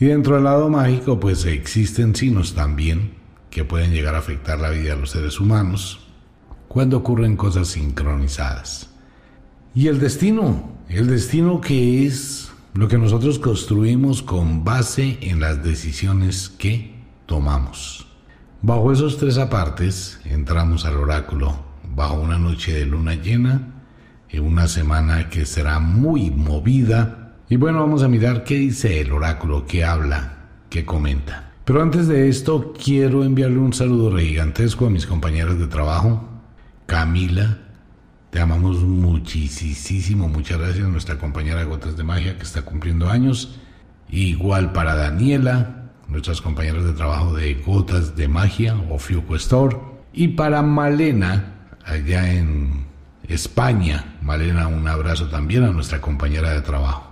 Y 0.00 0.06
dentro 0.06 0.34
del 0.34 0.44
lado 0.44 0.68
mágico, 0.68 1.20
pues 1.20 1.44
existen 1.44 2.16
signos 2.16 2.56
también 2.56 3.17
que 3.50 3.64
pueden 3.64 3.92
llegar 3.92 4.14
a 4.14 4.18
afectar 4.18 4.58
la 4.58 4.70
vida 4.70 4.94
de 4.94 5.00
los 5.00 5.10
seres 5.10 5.40
humanos 5.40 6.06
cuando 6.68 6.98
ocurren 6.98 7.36
cosas 7.36 7.68
sincronizadas. 7.68 8.90
Y 9.74 9.88
el 9.88 9.98
destino, 9.98 10.72
el 10.88 11.06
destino 11.06 11.60
que 11.60 12.06
es 12.06 12.50
lo 12.74 12.88
que 12.88 12.98
nosotros 12.98 13.38
construimos 13.38 14.22
con 14.22 14.64
base 14.64 15.18
en 15.22 15.40
las 15.40 15.62
decisiones 15.64 16.48
que 16.48 16.94
tomamos. 17.26 18.06
Bajo 18.60 18.92
esos 18.92 19.18
tres 19.18 19.38
apartes 19.38 20.20
entramos 20.24 20.84
al 20.84 20.96
oráculo, 20.96 21.64
bajo 21.94 22.20
una 22.20 22.38
noche 22.38 22.72
de 22.72 22.86
luna 22.86 23.14
llena, 23.14 23.74
en 24.28 24.44
una 24.44 24.68
semana 24.68 25.30
que 25.30 25.46
será 25.46 25.78
muy 25.78 26.30
movida 26.30 27.18
y 27.50 27.56
bueno, 27.56 27.80
vamos 27.80 28.02
a 28.02 28.08
mirar 28.08 28.44
qué 28.44 28.56
dice 28.56 29.00
el 29.00 29.10
oráculo, 29.10 29.64
qué 29.66 29.82
habla, 29.82 30.48
qué 30.68 30.84
comenta. 30.84 31.47
Pero 31.68 31.82
antes 31.82 32.08
de 32.08 32.30
esto, 32.30 32.72
quiero 32.72 33.24
enviarle 33.24 33.58
un 33.58 33.74
saludo 33.74 34.16
gigantesco 34.16 34.86
a 34.86 34.90
mis 34.90 35.04
compañeras 35.04 35.58
de 35.58 35.66
trabajo. 35.66 36.26
Camila, 36.86 37.58
te 38.30 38.40
amamos 38.40 38.78
muchísimo. 38.78 40.30
Muchas 40.30 40.58
gracias 40.58 40.88
nuestra 40.88 41.18
compañera 41.18 41.62
Gotas 41.64 41.94
de 41.98 42.04
Magia 42.04 42.38
que 42.38 42.44
está 42.44 42.62
cumpliendo 42.62 43.10
años. 43.10 43.60
Igual 44.08 44.72
para 44.72 44.94
Daniela, 44.94 45.90
nuestras 46.08 46.40
compañeras 46.40 46.84
de 46.84 46.94
trabajo 46.94 47.34
de 47.34 47.56
Gotas 47.56 48.16
de 48.16 48.28
Magia 48.28 48.74
o 48.88 48.98
Fiuco 48.98 49.36
Y 50.14 50.28
para 50.28 50.62
Malena, 50.62 51.66
allá 51.84 52.32
en 52.32 52.86
España. 53.28 54.16
Malena, 54.22 54.68
un 54.68 54.88
abrazo 54.88 55.28
también 55.28 55.64
a 55.64 55.70
nuestra 55.70 56.00
compañera 56.00 56.50
de 56.52 56.62
trabajo. 56.62 57.07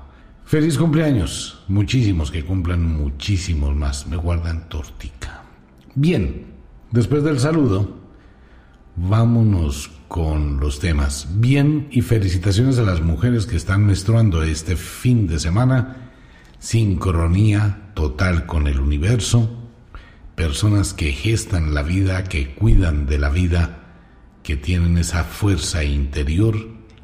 Feliz 0.47 0.79
cumpleaños. 0.79 1.65
Muchísimos 1.67 2.31
que 2.31 2.45
cumplan 2.45 2.81
muchísimos 2.81 3.75
más. 3.75 4.07
Me 4.07 4.17
guardan 4.17 4.69
tortica. 4.69 5.43
Bien, 5.97 6.47
después 6.93 7.25
del 7.25 7.41
saludo, 7.41 7.97
vámonos 8.95 9.91
con 10.07 10.61
los 10.61 10.79
temas. 10.79 11.27
Bien, 11.41 11.89
y 11.91 12.01
felicitaciones 12.01 12.79
a 12.79 12.83
las 12.83 13.01
mujeres 13.01 13.45
que 13.47 13.57
están 13.57 13.87
menstruando 13.87 14.45
este 14.45 14.77
fin 14.77 15.27
de 15.27 15.41
semana. 15.41 16.13
Sincronía 16.61 17.91
total 17.95 18.47
con 18.47 18.69
el 18.69 18.79
universo. 18.79 19.51
Personas 20.37 20.95
que 20.95 21.11
gestan 21.11 21.75
la 21.75 21.83
vida, 21.83 22.23
que 22.23 22.55
cuidan 22.55 23.07
de 23.07 23.19
la 23.19 23.31
vida, 23.31 23.81
que 24.45 24.57
tienen 24.57 24.97
esa 24.97 25.25
fuerza 25.25 25.83
interior 25.83 26.55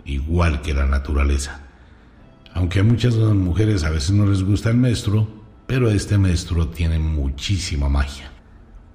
igual 0.05 0.63
que 0.63 0.75
la 0.75 0.87
naturaleza. 0.87 1.62
Aunque 2.55 2.81
a 2.81 2.85
muchas 2.85 3.15
mujeres 3.17 3.85
a 3.85 3.91
veces 3.91 4.13
no 4.13 4.27
les 4.27 4.43
gusta 4.43 4.71
el 4.71 4.77
maestro, 4.77 5.29
pero 5.67 5.91
este 5.91 6.19
maestro 6.19 6.69
tiene 6.69 6.99
muchísima 6.99 7.89
magia. 7.89 8.31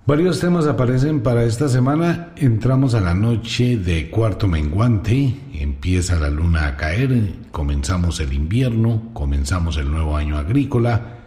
Varios 0.06 0.40
temas 0.40 0.68
aparecen 0.68 1.22
para 1.22 1.44
esta 1.44 1.68
semana. 1.68 2.30
Entramos 2.38 2.94
a 2.94 3.02
la 3.02 3.14
noche 3.14 3.78
de 3.78 4.10
cuarto 4.10 4.48
menguante, 4.48 5.36
empieza 5.54 6.18
la 6.18 6.30
luna 6.30 6.68
a 6.68 6.78
caer, 6.78 7.34
comenzamos 7.52 8.20
el 8.22 8.32
invierno, 8.32 9.10
comenzamos 9.14 9.76
el 9.78 9.92
nuevo 9.92 10.16
año 10.16 10.38
agrícola 10.38 11.26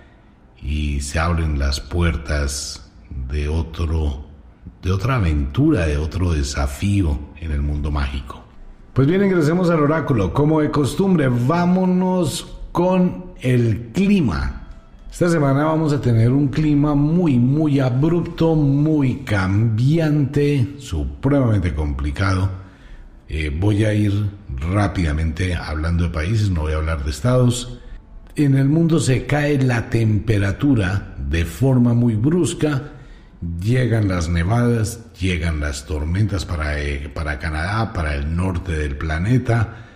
y 0.63 1.01
se 1.01 1.19
abren 1.19 1.59
las 1.59 1.81
puertas 1.81 2.91
de 3.29 3.49
otro 3.49 4.31
de 4.83 4.93
otra 4.93 5.17
aventura, 5.17 5.87
de 5.87 5.99
otro 5.99 6.33
desafío 6.33 7.19
en 7.39 7.53
el 7.53 7.61
mundo 7.61 7.91
mágico. 7.91 8.45
Pues 8.93 9.07
bien, 9.07 9.23
ingresemos 9.23 9.71
al 9.71 9.81
oráculo. 9.81 10.35
Como 10.35 10.61
de 10.61 10.73
costumbre, 10.73 11.29
vámonos 11.29 12.59
con 12.73 13.27
el 13.41 13.91
clima. 13.93 14.67
Esta 15.09 15.29
semana 15.29 15.65
vamos 15.65 15.93
a 15.93 16.01
tener 16.01 16.33
un 16.33 16.49
clima 16.49 16.97
muy, 16.97 17.39
muy 17.39 17.79
abrupto, 17.79 18.57
muy 18.57 19.19
cambiante, 19.19 20.75
supremamente 20.79 21.73
complicado. 21.73 22.51
Eh, 23.29 23.57
voy 23.57 23.85
a 23.85 23.95
ir 23.95 24.13
rápidamente 24.59 25.55
hablando 25.55 26.05
de 26.05 26.11
países, 26.11 26.51
no 26.51 26.63
voy 26.63 26.73
a 26.73 26.77
hablar 26.79 27.05
de 27.05 27.11
estados. 27.11 27.79
En 28.35 28.57
el 28.57 28.69
mundo 28.69 28.99
se 28.99 29.25
cae 29.25 29.63
la 29.63 29.89
temperatura 29.89 31.15
de 31.17 31.45
forma 31.45 31.95
muy 31.95 32.17
brusca, 32.17 32.91
llegan 33.63 34.09
las 34.09 34.29
nevadas, 34.29 35.01
llegan 35.19 35.61
las 35.61 35.87
tormentas 35.87 36.45
para, 36.45 36.81
eh, 36.81 37.09
para 37.09 37.39
Canadá, 37.39 37.93
para 37.93 38.15
el 38.15 38.37
norte 38.37 38.73
del 38.73 38.97
planeta 38.97 39.87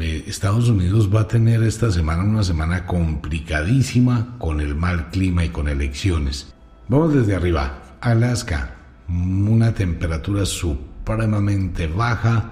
Estados 0.00 0.68
Unidos 0.68 1.14
va 1.14 1.20
a 1.20 1.28
tener 1.28 1.62
esta 1.62 1.90
semana 1.92 2.24
una 2.24 2.42
semana 2.42 2.84
complicadísima 2.84 4.36
con 4.38 4.60
el 4.60 4.74
mal 4.74 5.10
clima 5.10 5.44
y 5.44 5.50
con 5.50 5.68
elecciones. 5.68 6.52
Vamos 6.88 7.14
desde 7.14 7.36
arriba. 7.36 7.96
Alaska, 8.00 8.74
una 9.08 9.72
temperatura 9.72 10.46
supremamente 10.46 11.86
baja, 11.86 12.50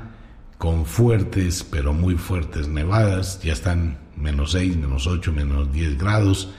con 0.56 0.86
fuertes, 0.86 1.64
pero 1.64 1.92
muy 1.92 2.14
fuertes 2.14 2.68
nevadas. 2.68 3.42
Ya 3.42 3.54
están 3.54 3.98
menos 4.16 4.52
6, 4.52 4.76
menos 4.76 5.08
8, 5.08 5.32
menos 5.32 5.72
10 5.72 5.98
grados. 5.98 6.54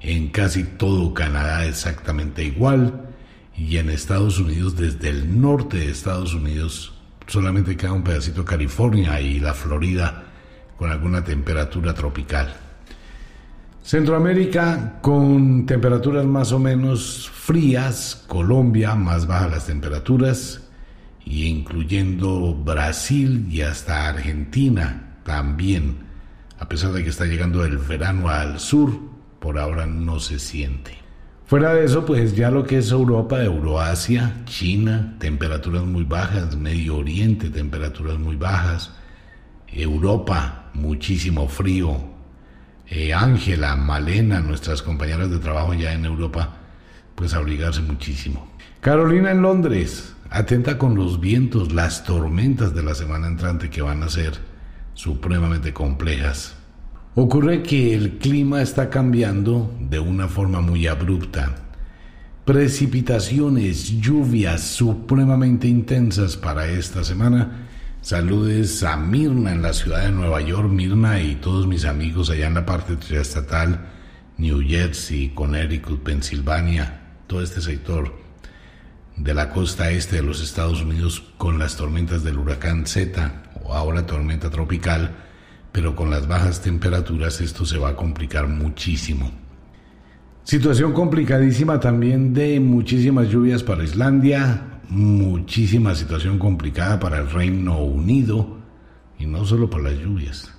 En 0.00 0.28
casi 0.28 0.64
todo 0.64 1.12
Canadá 1.14 1.64
exactamente 1.66 2.44
igual. 2.44 3.08
Y 3.56 3.78
en 3.78 3.90
Estados 3.90 4.38
Unidos, 4.38 4.76
desde 4.76 5.08
el 5.08 5.40
norte 5.40 5.78
de 5.78 5.90
Estados 5.90 6.34
Unidos, 6.34 6.94
solamente 7.26 7.76
queda 7.76 7.92
un 7.92 8.04
pedacito 8.04 8.44
California 8.44 9.20
y 9.20 9.40
la 9.40 9.54
Florida 9.54 10.24
con 10.76 10.90
alguna 10.90 11.24
temperatura 11.24 11.92
tropical. 11.92 12.54
Centroamérica 13.82 15.00
con 15.00 15.66
temperaturas 15.66 16.26
más 16.26 16.52
o 16.52 16.58
menos 16.58 17.30
frías, 17.32 18.24
Colombia 18.26 18.94
más 18.94 19.26
bajas 19.26 19.50
las 19.50 19.66
temperaturas, 19.66 20.60
y 21.24 21.46
incluyendo 21.46 22.54
Brasil 22.54 23.46
y 23.50 23.62
hasta 23.62 24.08
Argentina 24.08 25.16
también, 25.24 25.98
a 26.58 26.68
pesar 26.68 26.92
de 26.92 27.02
que 27.02 27.10
está 27.10 27.24
llegando 27.24 27.64
el 27.64 27.78
verano 27.78 28.28
al 28.28 28.60
sur, 28.60 28.92
por 29.40 29.58
ahora 29.58 29.86
no 29.86 30.20
se 30.20 30.38
siente. 30.38 30.98
Fuera 31.48 31.72
de 31.72 31.86
eso, 31.86 32.04
pues 32.04 32.36
ya 32.36 32.50
lo 32.50 32.64
que 32.64 32.76
es 32.76 32.90
Europa, 32.90 33.42
Euroasia, 33.42 34.42
China, 34.44 35.16
temperaturas 35.18 35.82
muy 35.82 36.04
bajas, 36.04 36.54
Medio 36.56 36.98
Oriente, 36.98 37.48
temperaturas 37.48 38.18
muy 38.18 38.36
bajas, 38.36 38.92
Europa, 39.66 40.66
muchísimo 40.74 41.48
frío. 41.48 41.96
Eh, 42.86 43.14
Ángela, 43.14 43.76
Malena, 43.76 44.40
nuestras 44.40 44.82
compañeras 44.82 45.30
de 45.30 45.38
trabajo 45.38 45.72
ya 45.72 45.94
en 45.94 46.04
Europa, 46.04 46.56
pues 47.14 47.32
abrigarse 47.32 47.80
muchísimo. 47.80 48.46
Carolina 48.80 49.30
en 49.30 49.40
Londres, 49.40 50.14
atenta 50.28 50.76
con 50.76 50.96
los 50.96 51.18
vientos, 51.18 51.72
las 51.72 52.04
tormentas 52.04 52.74
de 52.74 52.82
la 52.82 52.94
semana 52.94 53.26
entrante 53.26 53.70
que 53.70 53.80
van 53.80 54.02
a 54.02 54.10
ser 54.10 54.34
supremamente 54.92 55.72
complejas. 55.72 56.57
Ocurre 57.14 57.62
que 57.62 57.94
el 57.94 58.18
clima 58.18 58.62
está 58.62 58.90
cambiando 58.90 59.74
de 59.80 59.98
una 59.98 60.28
forma 60.28 60.60
muy 60.60 60.86
abrupta. 60.86 61.54
Precipitaciones, 62.44 64.00
lluvias 64.00 64.62
supremamente 64.62 65.66
intensas 65.66 66.36
para 66.36 66.66
esta 66.68 67.02
semana. 67.02 67.66
Saludes 68.02 68.84
a 68.84 68.96
Mirna 68.96 69.52
en 69.52 69.62
la 69.62 69.72
ciudad 69.72 70.04
de 70.04 70.12
Nueva 70.12 70.40
York, 70.40 70.70
Mirna 70.70 71.20
y 71.20 71.34
todos 71.36 71.66
mis 71.66 71.84
amigos 71.84 72.30
allá 72.30 72.46
en 72.46 72.54
la 72.54 72.64
parte 72.64 72.96
triestatal, 72.96 73.86
New 74.36 74.62
Jersey, 74.66 75.32
Connecticut, 75.34 76.02
Pensilvania, 76.02 77.00
todo 77.26 77.42
este 77.42 77.60
sector 77.60 78.14
de 79.16 79.34
la 79.34 79.50
costa 79.50 79.90
este 79.90 80.16
de 80.16 80.22
los 80.22 80.40
Estados 80.40 80.80
Unidos 80.82 81.24
con 81.36 81.58
las 81.58 81.76
tormentas 81.76 82.22
del 82.22 82.38
huracán 82.38 82.86
Z 82.86 83.42
o 83.64 83.74
ahora 83.74 84.06
tormenta 84.06 84.48
tropical 84.48 85.27
pero 85.78 85.94
con 85.94 86.10
las 86.10 86.26
bajas 86.26 86.60
temperaturas 86.60 87.40
esto 87.40 87.64
se 87.64 87.78
va 87.78 87.90
a 87.90 87.94
complicar 87.94 88.48
muchísimo. 88.48 89.30
Situación 90.42 90.92
complicadísima 90.92 91.78
también 91.78 92.34
de 92.34 92.58
muchísimas 92.58 93.28
lluvias 93.28 93.62
para 93.62 93.84
Islandia, 93.84 94.80
muchísima 94.88 95.94
situación 95.94 96.40
complicada 96.40 96.98
para 96.98 97.18
el 97.18 97.30
Reino 97.30 97.78
Unido 97.78 98.58
y 99.20 99.26
no 99.26 99.44
solo 99.44 99.70
por 99.70 99.84
las 99.84 99.96
lluvias. 99.96 100.52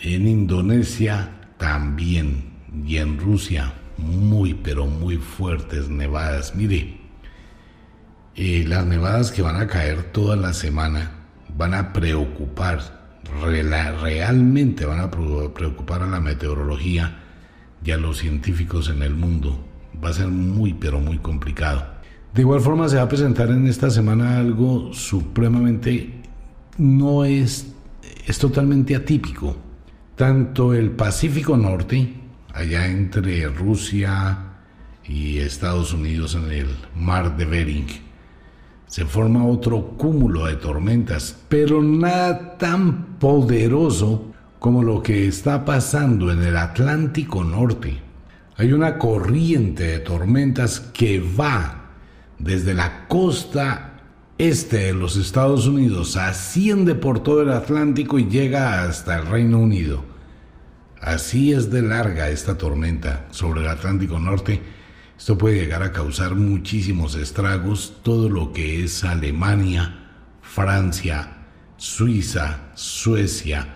En 0.00 0.28
Indonesia 0.28 1.32
también 1.58 2.52
y 2.86 2.98
en 2.98 3.18
Rusia 3.18 3.74
muy 3.96 4.54
pero 4.54 4.86
muy 4.86 5.16
fuertes 5.16 5.88
nevadas. 5.88 6.54
Mire, 6.54 7.00
eh, 8.36 8.64
las 8.64 8.86
nevadas 8.86 9.32
que 9.32 9.42
van 9.42 9.56
a 9.56 9.66
caer 9.66 10.12
toda 10.12 10.36
la 10.36 10.52
semana 10.52 11.10
van 11.56 11.74
a 11.74 11.92
preocupar 11.92 12.95
realmente 13.40 14.86
van 14.86 15.00
a 15.00 15.10
preocupar 15.10 16.02
a 16.02 16.06
la 16.06 16.20
meteorología 16.20 17.18
y 17.84 17.90
a 17.90 17.96
los 17.96 18.18
científicos 18.18 18.88
en 18.88 19.02
el 19.02 19.14
mundo. 19.14 19.64
Va 20.02 20.10
a 20.10 20.12
ser 20.12 20.28
muy, 20.28 20.74
pero 20.74 21.00
muy 21.00 21.18
complicado. 21.18 21.86
De 22.34 22.42
igual 22.42 22.60
forma 22.60 22.88
se 22.88 22.96
va 22.96 23.02
a 23.02 23.08
presentar 23.08 23.48
en 23.50 23.66
esta 23.66 23.90
semana 23.90 24.38
algo 24.38 24.92
supremamente, 24.92 26.20
no 26.76 27.24
es, 27.24 27.72
es 28.26 28.38
totalmente 28.38 28.94
atípico. 28.94 29.56
Tanto 30.16 30.74
el 30.74 30.90
Pacífico 30.90 31.56
Norte, 31.56 32.12
allá 32.52 32.86
entre 32.86 33.46
Rusia 33.48 34.38
y 35.08 35.38
Estados 35.38 35.92
Unidos 35.92 36.34
en 36.34 36.50
el 36.50 36.68
mar 36.94 37.36
de 37.36 37.44
Bering, 37.44 38.05
se 38.86 39.04
forma 39.04 39.46
otro 39.46 39.94
cúmulo 39.96 40.46
de 40.46 40.56
tormentas, 40.56 41.36
pero 41.48 41.82
nada 41.82 42.56
tan 42.56 43.18
poderoso 43.18 44.32
como 44.58 44.82
lo 44.82 45.02
que 45.02 45.26
está 45.26 45.64
pasando 45.64 46.30
en 46.30 46.42
el 46.42 46.56
Atlántico 46.56 47.44
Norte. 47.44 48.00
Hay 48.56 48.72
una 48.72 48.98
corriente 48.98 49.84
de 49.84 49.98
tormentas 49.98 50.80
que 50.80 51.20
va 51.20 51.90
desde 52.38 52.74
la 52.74 53.06
costa 53.08 53.92
este 54.38 54.78
de 54.78 54.94
los 54.94 55.16
Estados 55.16 55.66
Unidos, 55.66 56.16
asciende 56.16 56.94
por 56.94 57.22
todo 57.22 57.42
el 57.42 57.50
Atlántico 57.50 58.18
y 58.18 58.28
llega 58.28 58.84
hasta 58.84 59.18
el 59.18 59.26
Reino 59.26 59.58
Unido. 59.58 60.04
Así 61.00 61.52
es 61.52 61.70
de 61.70 61.82
larga 61.82 62.30
esta 62.30 62.56
tormenta 62.56 63.26
sobre 63.30 63.60
el 63.60 63.68
Atlántico 63.68 64.18
Norte 64.18 64.60
esto 65.18 65.38
puede 65.38 65.60
llegar 65.60 65.82
a 65.82 65.92
causar 65.92 66.34
muchísimos 66.34 67.14
estragos, 67.14 67.94
todo 68.02 68.28
lo 68.28 68.52
que 68.52 68.84
es 68.84 69.02
Alemania, 69.02 70.10
Francia, 70.42 71.46
Suiza, 71.76 72.70
Suecia, 72.74 73.74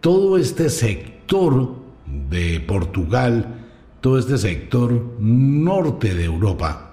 todo 0.00 0.36
este 0.36 0.68
sector 0.70 1.76
de 2.06 2.60
Portugal, 2.60 3.66
todo 4.00 4.18
este 4.18 4.36
sector 4.36 5.16
norte 5.18 6.14
de 6.14 6.24
Europa 6.24 6.92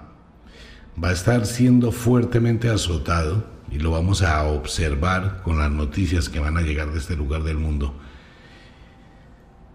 va 1.02 1.08
a 1.08 1.12
estar 1.12 1.46
siendo 1.46 1.92
fuertemente 1.92 2.68
azotado 2.68 3.44
y 3.70 3.78
lo 3.78 3.90
vamos 3.90 4.22
a 4.22 4.44
observar 4.44 5.42
con 5.42 5.58
las 5.58 5.70
noticias 5.70 6.28
que 6.28 6.40
van 6.40 6.56
a 6.56 6.62
llegar 6.62 6.92
de 6.92 6.98
este 6.98 7.16
lugar 7.16 7.42
del 7.42 7.56
mundo. 7.56 7.94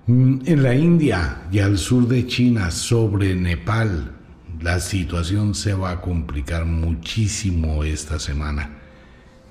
Mm, 0.07 0.41
en 0.45 0.61
la 0.61 0.75
India 0.75 1.47
y 1.51 1.57
al 1.57 1.79
sur 1.79 2.07
de 2.07 2.27
China, 2.27 2.69
sobre 2.69 3.33
Nepal, 3.33 4.11
la 4.61 4.79
situación 4.79 5.55
se 5.55 5.73
va 5.73 5.89
a 5.89 6.01
complicar 6.01 6.65
muchísimo 6.65 7.83
esta 7.83 8.19
semana. 8.19 8.69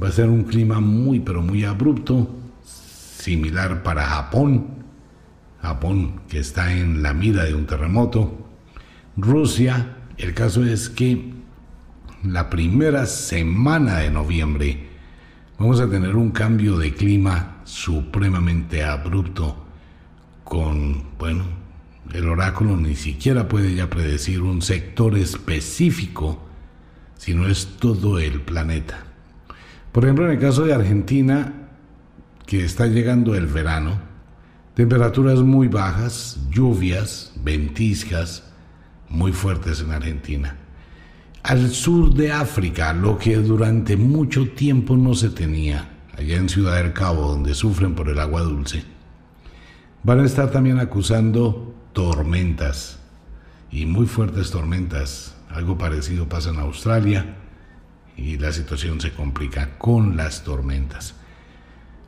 Va 0.00 0.08
a 0.08 0.12
ser 0.12 0.28
un 0.28 0.44
clima 0.44 0.78
muy 0.78 1.18
pero 1.18 1.42
muy 1.42 1.64
abrupto, 1.64 2.30
similar 2.62 3.82
para 3.82 4.06
Japón. 4.06 4.84
Japón 5.60 6.20
que 6.28 6.38
está 6.38 6.72
en 6.72 7.02
la 7.02 7.14
mira 7.14 7.42
de 7.42 7.54
un 7.54 7.66
terremoto. 7.66 8.46
Rusia, 9.16 9.96
el 10.18 10.34
caso 10.34 10.64
es 10.64 10.88
que 10.88 11.32
la 12.22 12.48
primera 12.48 13.06
semana 13.06 13.98
de 13.98 14.10
noviembre, 14.12 14.86
vamos 15.58 15.80
a 15.80 15.90
tener 15.90 16.14
un 16.14 16.30
cambio 16.30 16.78
de 16.78 16.94
clima 16.94 17.60
supremamente 17.64 18.84
abrupto 18.84 19.63
con, 20.44 21.02
bueno, 21.18 21.44
el 22.12 22.28
oráculo 22.28 22.76
ni 22.76 22.94
siquiera 22.94 23.48
puede 23.48 23.74
ya 23.74 23.90
predecir 23.90 24.42
un 24.42 24.62
sector 24.62 25.16
específico, 25.16 26.42
sino 27.16 27.48
es 27.48 27.76
todo 27.78 28.18
el 28.18 28.42
planeta. 28.42 29.04
Por 29.90 30.04
ejemplo, 30.04 30.26
en 30.26 30.32
el 30.32 30.38
caso 30.38 30.64
de 30.64 30.74
Argentina, 30.74 31.52
que 32.46 32.64
está 32.64 32.86
llegando 32.86 33.34
el 33.34 33.46
verano, 33.46 33.98
temperaturas 34.74 35.40
muy 35.40 35.68
bajas, 35.68 36.38
lluvias, 36.50 37.32
ventiscas 37.42 38.44
muy 39.08 39.32
fuertes 39.32 39.80
en 39.80 39.92
Argentina. 39.92 40.56
Al 41.42 41.70
sur 41.70 42.12
de 42.14 42.32
África, 42.32 42.92
lo 42.92 43.18
que 43.18 43.36
durante 43.36 43.96
mucho 43.96 44.48
tiempo 44.50 44.96
no 44.96 45.14
se 45.14 45.30
tenía, 45.30 45.90
allá 46.16 46.36
en 46.36 46.48
Ciudad 46.48 46.82
del 46.82 46.92
Cabo, 46.92 47.28
donde 47.28 47.54
sufren 47.54 47.94
por 47.94 48.08
el 48.08 48.18
agua 48.18 48.42
dulce, 48.42 48.93
van 50.04 50.20
a 50.20 50.24
estar 50.24 50.50
también 50.50 50.78
acusando 50.78 51.74
tormentas 51.92 52.98
y 53.72 53.86
muy 53.86 54.06
fuertes 54.06 54.50
tormentas. 54.50 55.34
Algo 55.50 55.76
parecido 55.76 56.28
pasa 56.28 56.50
en 56.50 56.58
Australia 56.58 57.36
y 58.16 58.38
la 58.38 58.52
situación 58.52 59.00
se 59.00 59.12
complica 59.12 59.78
con 59.78 60.16
las 60.16 60.44
tormentas. 60.44 61.14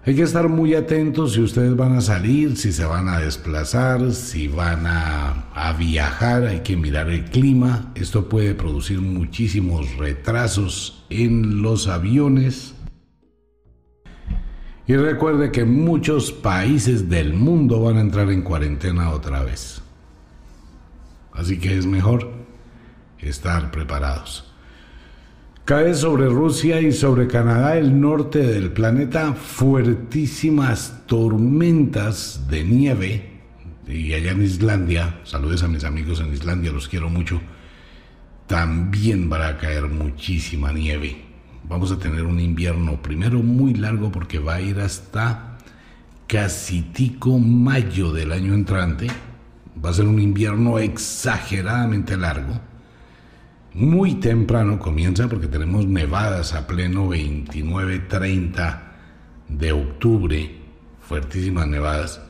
Hay 0.05 0.15
que 0.15 0.23
estar 0.23 0.49
muy 0.49 0.75
atentos 0.75 1.33
si 1.33 1.41
ustedes 1.41 1.75
van 1.75 1.97
a 1.97 2.01
salir, 2.01 2.57
si 2.57 2.71
se 2.71 2.85
van 2.85 3.09
a 3.09 3.19
desplazar, 3.19 4.13
si 4.13 4.47
van 4.47 4.87
a, 4.87 5.75
viajar, 5.77 6.45
hay 6.45 6.61
que 6.61 6.77
mirar 6.77 7.11
el 7.11 7.25
clima. 7.25 7.91
Esto 7.97 8.29
puede 8.29 8.55
producir 8.55 9.01
muchísimos 9.01 9.97
retrasos 9.97 11.05
en 11.11 11.61
los 11.61 11.89
aviones. 11.89 12.76
Y 14.87 14.95
recuerde 14.95 15.51
que 15.51 15.65
muchos 15.65 16.31
países 16.31 17.09
del 17.09 17.35
mundo 17.35 17.83
van 17.83 17.97
a 17.97 18.01
entrar 18.01 18.31
en 18.31 18.43
cuarentena 18.43 19.11
otra 19.11 19.43
vez. 19.43 19.83
Así 21.33 21.59
que 21.59 21.77
es 21.77 21.87
mejor 21.87 22.31
estar 23.19 23.71
preparados. 23.71 24.53
Cae 25.65 25.95
sobre 25.95 26.27
Rusia 26.27 26.81
y 26.81 26.93
sobre 26.93 27.27
Canadá, 27.27 27.77
el 27.77 28.01
norte 28.01 28.39
del 28.39 28.73
planeta, 28.73 29.33
fuertísimas 29.35 31.03
tormentas 31.07 32.47
de 32.49 32.63
nieve. 32.63 33.41
Y 33.89 34.13
allá 34.13 34.31
en 34.31 34.43
Islandia, 34.43 35.21
saludes 35.25 35.65
a 35.65 35.69
mis 35.69 35.83
amigos 35.83 36.21
en 36.21 36.33
Islandia, 36.33 36.71
los 36.71 36.87
quiero 36.87 37.09
mucho, 37.09 37.41
también 38.47 39.31
va 39.31 39.49
a 39.49 39.59
caer 39.59 39.89
muchísima 39.89 40.73
nieve. 40.73 41.26
Vamos 41.69 41.93
a 41.93 41.99
tener 41.99 42.25
un 42.25 42.41
invierno 42.41 43.01
primero 43.03 43.43
muy 43.43 43.75
largo 43.75 44.13
porque 44.13 44.39
va 44.39 44.55
a 44.55 44.61
ir 44.61 44.81
hasta 44.81 45.59
casi 46.27 46.83
tico 46.83 47.39
mayo 47.39 48.13
del 48.13 48.33
año 48.33 48.55
entrante. 48.55 49.09
Va 49.85 49.91
a 49.91 49.95
ser 49.95 50.07
un 50.07 50.21
invierno 50.21 50.79
exageradamente 50.79 52.17
largo 52.17 52.61
muy 53.77 54.15
temprano 54.15 54.79
comienza 54.79 55.29
porque 55.29 55.49
tenemos 55.49 55.85
nevadas 55.85 56.55
a 56.55 56.67
pleno 56.67 57.11
29-30 57.11 58.81
de 59.49 59.73
octubre, 59.73 60.57
fuertísimas 61.03 61.69
nevadas. 61.69 62.23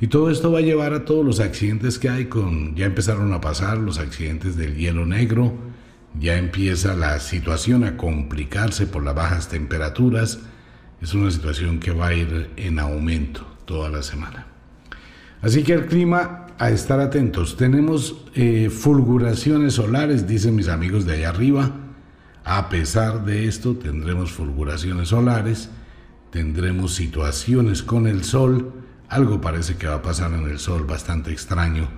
Y 0.00 0.06
todo 0.06 0.30
esto 0.30 0.50
va 0.50 0.60
a 0.60 0.62
llevar 0.62 0.94
a 0.94 1.04
todos 1.04 1.22
los 1.22 1.38
accidentes 1.38 1.98
que 1.98 2.08
hay 2.08 2.24
con, 2.26 2.74
ya 2.76 2.86
empezaron 2.86 3.30
a 3.34 3.42
pasar 3.42 3.76
los 3.76 3.98
accidentes 3.98 4.56
del 4.56 4.74
hielo 4.74 5.04
negro, 5.04 5.52
ya 6.18 6.36
empieza 6.36 6.94
la 6.94 7.20
situación 7.20 7.84
a 7.84 7.96
complicarse 7.96 8.86
por 8.86 9.04
las 9.04 9.14
bajas 9.14 9.48
temperaturas, 9.48 10.40
es 11.00 11.14
una 11.14 11.30
situación 11.30 11.78
que 11.78 11.92
va 11.92 12.08
a 12.08 12.14
ir 12.14 12.50
en 12.56 12.78
aumento 12.78 13.46
toda 13.64 13.88
la 13.88 14.02
semana. 14.02 14.46
Así 15.40 15.62
que 15.62 15.72
el 15.72 15.86
clima 15.86 16.46
a 16.60 16.70
estar 16.70 17.00
atentos. 17.00 17.56
Tenemos 17.56 18.16
eh, 18.34 18.68
fulguraciones 18.68 19.74
solares, 19.74 20.26
dicen 20.26 20.54
mis 20.54 20.68
amigos 20.68 21.06
de 21.06 21.14
allá 21.14 21.30
arriba. 21.30 21.70
A 22.44 22.68
pesar 22.68 23.24
de 23.24 23.48
esto, 23.48 23.76
tendremos 23.76 24.30
fulguraciones 24.30 25.08
solares, 25.08 25.70
tendremos 26.30 26.94
situaciones 26.94 27.82
con 27.82 28.06
el 28.06 28.24
sol. 28.24 28.74
Algo 29.08 29.40
parece 29.40 29.76
que 29.76 29.86
va 29.86 29.96
a 29.96 30.02
pasar 30.02 30.34
en 30.34 30.50
el 30.50 30.58
sol 30.58 30.84
bastante 30.84 31.32
extraño. 31.32 31.88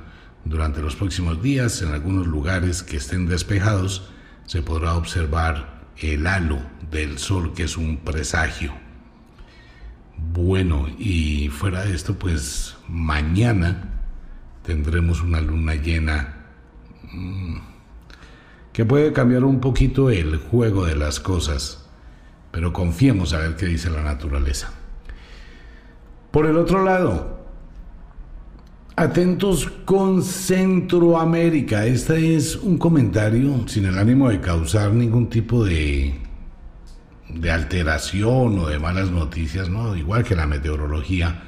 Durante 0.44 0.82
los 0.82 0.96
próximos 0.96 1.40
días, 1.42 1.82
en 1.82 1.92
algunos 1.92 2.26
lugares 2.26 2.82
que 2.82 2.96
estén 2.96 3.26
despejados, 3.26 4.10
se 4.46 4.62
podrá 4.62 4.96
observar 4.96 5.82
el 5.98 6.26
halo 6.26 6.58
del 6.90 7.18
sol, 7.18 7.54
que 7.54 7.64
es 7.64 7.76
un 7.76 7.98
presagio. 7.98 8.72
Bueno, 10.16 10.88
y 10.98 11.48
fuera 11.48 11.84
de 11.84 11.94
esto, 11.94 12.18
pues 12.18 12.76
mañana 12.88 14.00
tendremos 14.62 15.22
una 15.22 15.40
luna 15.40 15.74
llena 15.74 16.46
mm, 17.12 17.56
que 18.72 18.84
puede 18.84 19.12
cambiar 19.12 19.44
un 19.44 19.60
poquito 19.60 20.10
el 20.10 20.36
juego 20.36 20.86
de 20.86 20.96
las 20.96 21.20
cosas, 21.20 21.88
pero 22.50 22.72
confiemos 22.72 23.32
a 23.32 23.38
ver 23.38 23.56
qué 23.56 23.66
dice 23.66 23.90
la 23.90 24.02
naturaleza. 24.02 24.72
Por 26.30 26.46
el 26.46 26.56
otro 26.56 26.84
lado, 26.84 27.41
atentos 28.96 29.70
con 29.84 30.22
Centroamérica. 30.22 31.86
Este 31.86 32.36
es 32.36 32.56
un 32.56 32.78
comentario 32.78 33.66
sin 33.68 33.86
el 33.86 33.98
ánimo 33.98 34.28
de 34.28 34.40
causar 34.40 34.92
ningún 34.92 35.28
tipo 35.28 35.64
de, 35.64 36.14
de 37.28 37.50
alteración 37.50 38.58
o 38.58 38.68
de 38.68 38.78
malas 38.78 39.10
noticias, 39.10 39.68
¿no? 39.68 39.96
igual 39.96 40.24
que 40.24 40.36
la 40.36 40.46
meteorología 40.46 41.42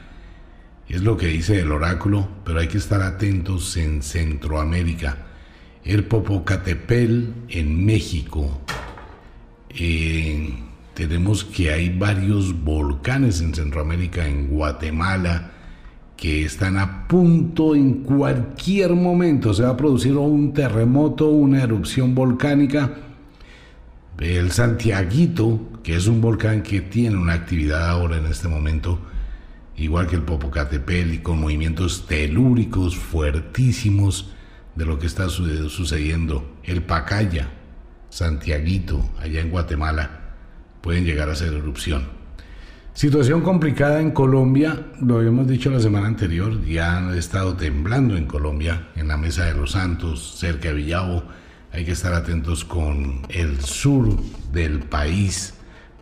es 0.88 1.02
lo 1.02 1.16
que 1.16 1.28
dice 1.28 1.60
el 1.60 1.72
oráculo, 1.72 2.28
pero 2.44 2.60
hay 2.60 2.68
que 2.68 2.78
estar 2.78 3.02
atentos 3.02 3.76
en 3.76 4.02
Centroamérica. 4.02 5.16
El 5.82 6.04
Popocatepel 6.04 7.34
en 7.48 7.84
México. 7.84 8.60
Eh, 9.70 10.54
tenemos 10.94 11.44
que 11.44 11.72
hay 11.72 11.90
varios 11.90 12.62
volcanes 12.62 13.40
en 13.40 13.54
Centroamérica, 13.54 14.26
en 14.26 14.48
Guatemala, 14.48 15.50
que 16.16 16.44
están 16.44 16.76
a 16.76 17.06
punto 17.08 17.74
en 17.74 18.02
cualquier 18.02 18.94
momento. 18.94 19.52
Se 19.52 19.62
va 19.62 19.70
a 19.70 19.76
producir 19.76 20.16
un 20.16 20.52
terremoto, 20.52 21.28
una 21.28 21.62
erupción 21.62 22.14
volcánica. 22.14 22.92
El 24.18 24.52
Santiaguito, 24.52 25.60
que 25.82 25.96
es 25.96 26.06
un 26.06 26.20
volcán 26.20 26.62
que 26.62 26.80
tiene 26.80 27.16
una 27.16 27.34
actividad 27.34 27.88
ahora 27.88 28.16
en 28.18 28.26
este 28.26 28.48
momento, 28.48 29.00
igual 29.76 30.06
que 30.06 30.16
el 30.16 30.22
Popocatépetl 30.22 31.14
y 31.14 31.18
con 31.18 31.40
movimientos 31.40 32.06
telúricos 32.06 32.96
fuertísimos 32.96 34.30
de 34.76 34.86
lo 34.86 34.98
que 34.98 35.06
está 35.06 35.28
sucediendo. 35.28 36.58
El 36.62 36.82
Pacaya, 36.82 37.50
Santiaguito, 38.08 39.04
allá 39.18 39.40
en 39.40 39.50
Guatemala, 39.50 40.20
pueden 40.80 41.04
llegar 41.04 41.28
a 41.28 41.32
hacer 41.32 41.52
erupción. 41.52 42.13
Situación 42.94 43.40
complicada 43.40 44.00
en 44.00 44.12
Colombia, 44.12 44.86
lo 45.00 45.16
habíamos 45.16 45.48
dicho 45.48 45.68
la 45.68 45.80
semana 45.80 46.06
anterior, 46.06 46.64
ya 46.64 46.96
han 46.96 47.12
estado 47.18 47.56
temblando 47.56 48.16
en 48.16 48.26
Colombia, 48.26 48.86
en 48.94 49.08
la 49.08 49.16
Mesa 49.16 49.46
de 49.46 49.54
los 49.54 49.72
Santos, 49.72 50.36
cerca 50.38 50.68
de 50.68 50.74
Villavo. 50.74 51.24
Hay 51.72 51.84
que 51.84 51.90
estar 51.90 52.14
atentos 52.14 52.64
con 52.64 53.22
el 53.30 53.60
sur 53.62 54.16
del 54.52 54.78
país, 54.78 55.54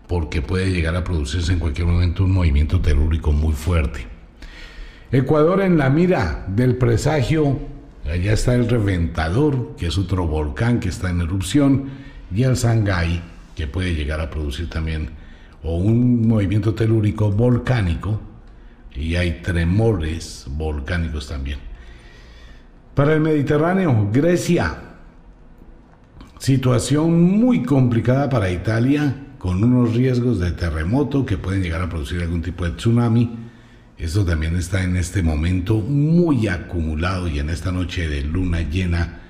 porque 0.07 0.43
puede 0.43 0.71
llegar 0.71 0.95
a 0.95 1.03
producirse 1.03 1.55
en 1.55 1.61
cualquier 1.61 1.87
momento 1.87 2.25
un 2.25 2.33
movimiento 2.33 2.83
telúrico 2.83 3.33
muy 3.33 3.55
fuerte. 3.55 4.07
Ecuador 5.11 5.63
en 5.63 5.79
la 5.79 5.89
mira 5.89 6.45
del 6.47 6.77
presagio, 6.77 7.59
allá 8.05 8.35
está 8.35 8.55
el 8.55 8.69
Reventador, 8.69 9.77
que 9.79 9.87
es 9.87 9.97
otro 9.97 10.27
volcán 10.27 10.79
que 10.79 10.91
está 10.91 11.09
en 11.09 11.23
erupción, 11.23 11.89
y 12.35 12.43
el 12.43 12.59
Sangay, 12.59 13.23
que 13.57 13.67
puede 13.67 13.95
llegar 13.95 14.21
a 14.21 14.29
producir 14.29 14.69
también 14.69 15.22
o 15.63 15.77
un 15.77 16.27
movimiento 16.27 16.75
telúrico 16.75 17.31
volcánico, 17.31 18.21
y 18.95 19.17
hay 19.17 19.41
tremores 19.43 20.47
volcánicos 20.49 21.29
también. 21.29 21.59
Para 22.95 23.15
el 23.15 23.21
Mediterráneo, 23.21 24.11
Grecia, 24.13 24.77
situación 26.39 27.23
muy 27.23 27.63
complicada 27.63 28.29
para 28.29 28.51
Italia, 28.51 29.29
con 29.39 29.65
unos 29.65 29.95
riesgos 29.95 30.39
de 30.39 30.53
terremoto 30.53 31.27
que 31.27 31.37
pueden 31.37 31.63
llegar 31.63 31.81
a 31.81 31.89
producir 31.89 32.21
algún 32.21 32.43
tipo 32.43 32.65
de 32.65 32.73
tsunami. 32.73 33.29
Esto 33.99 34.25
también 34.25 34.55
está 34.57 34.85
en 34.85 34.97
este 34.97 35.23
momento 35.23 35.81
muy 35.81 36.47
acumulado 36.49 37.27
y 37.27 37.41
en 37.41 37.51
esta 37.51 37.73
noche 37.73 38.09
de 38.09 38.23
luna 38.23 38.61
llena 38.61 39.21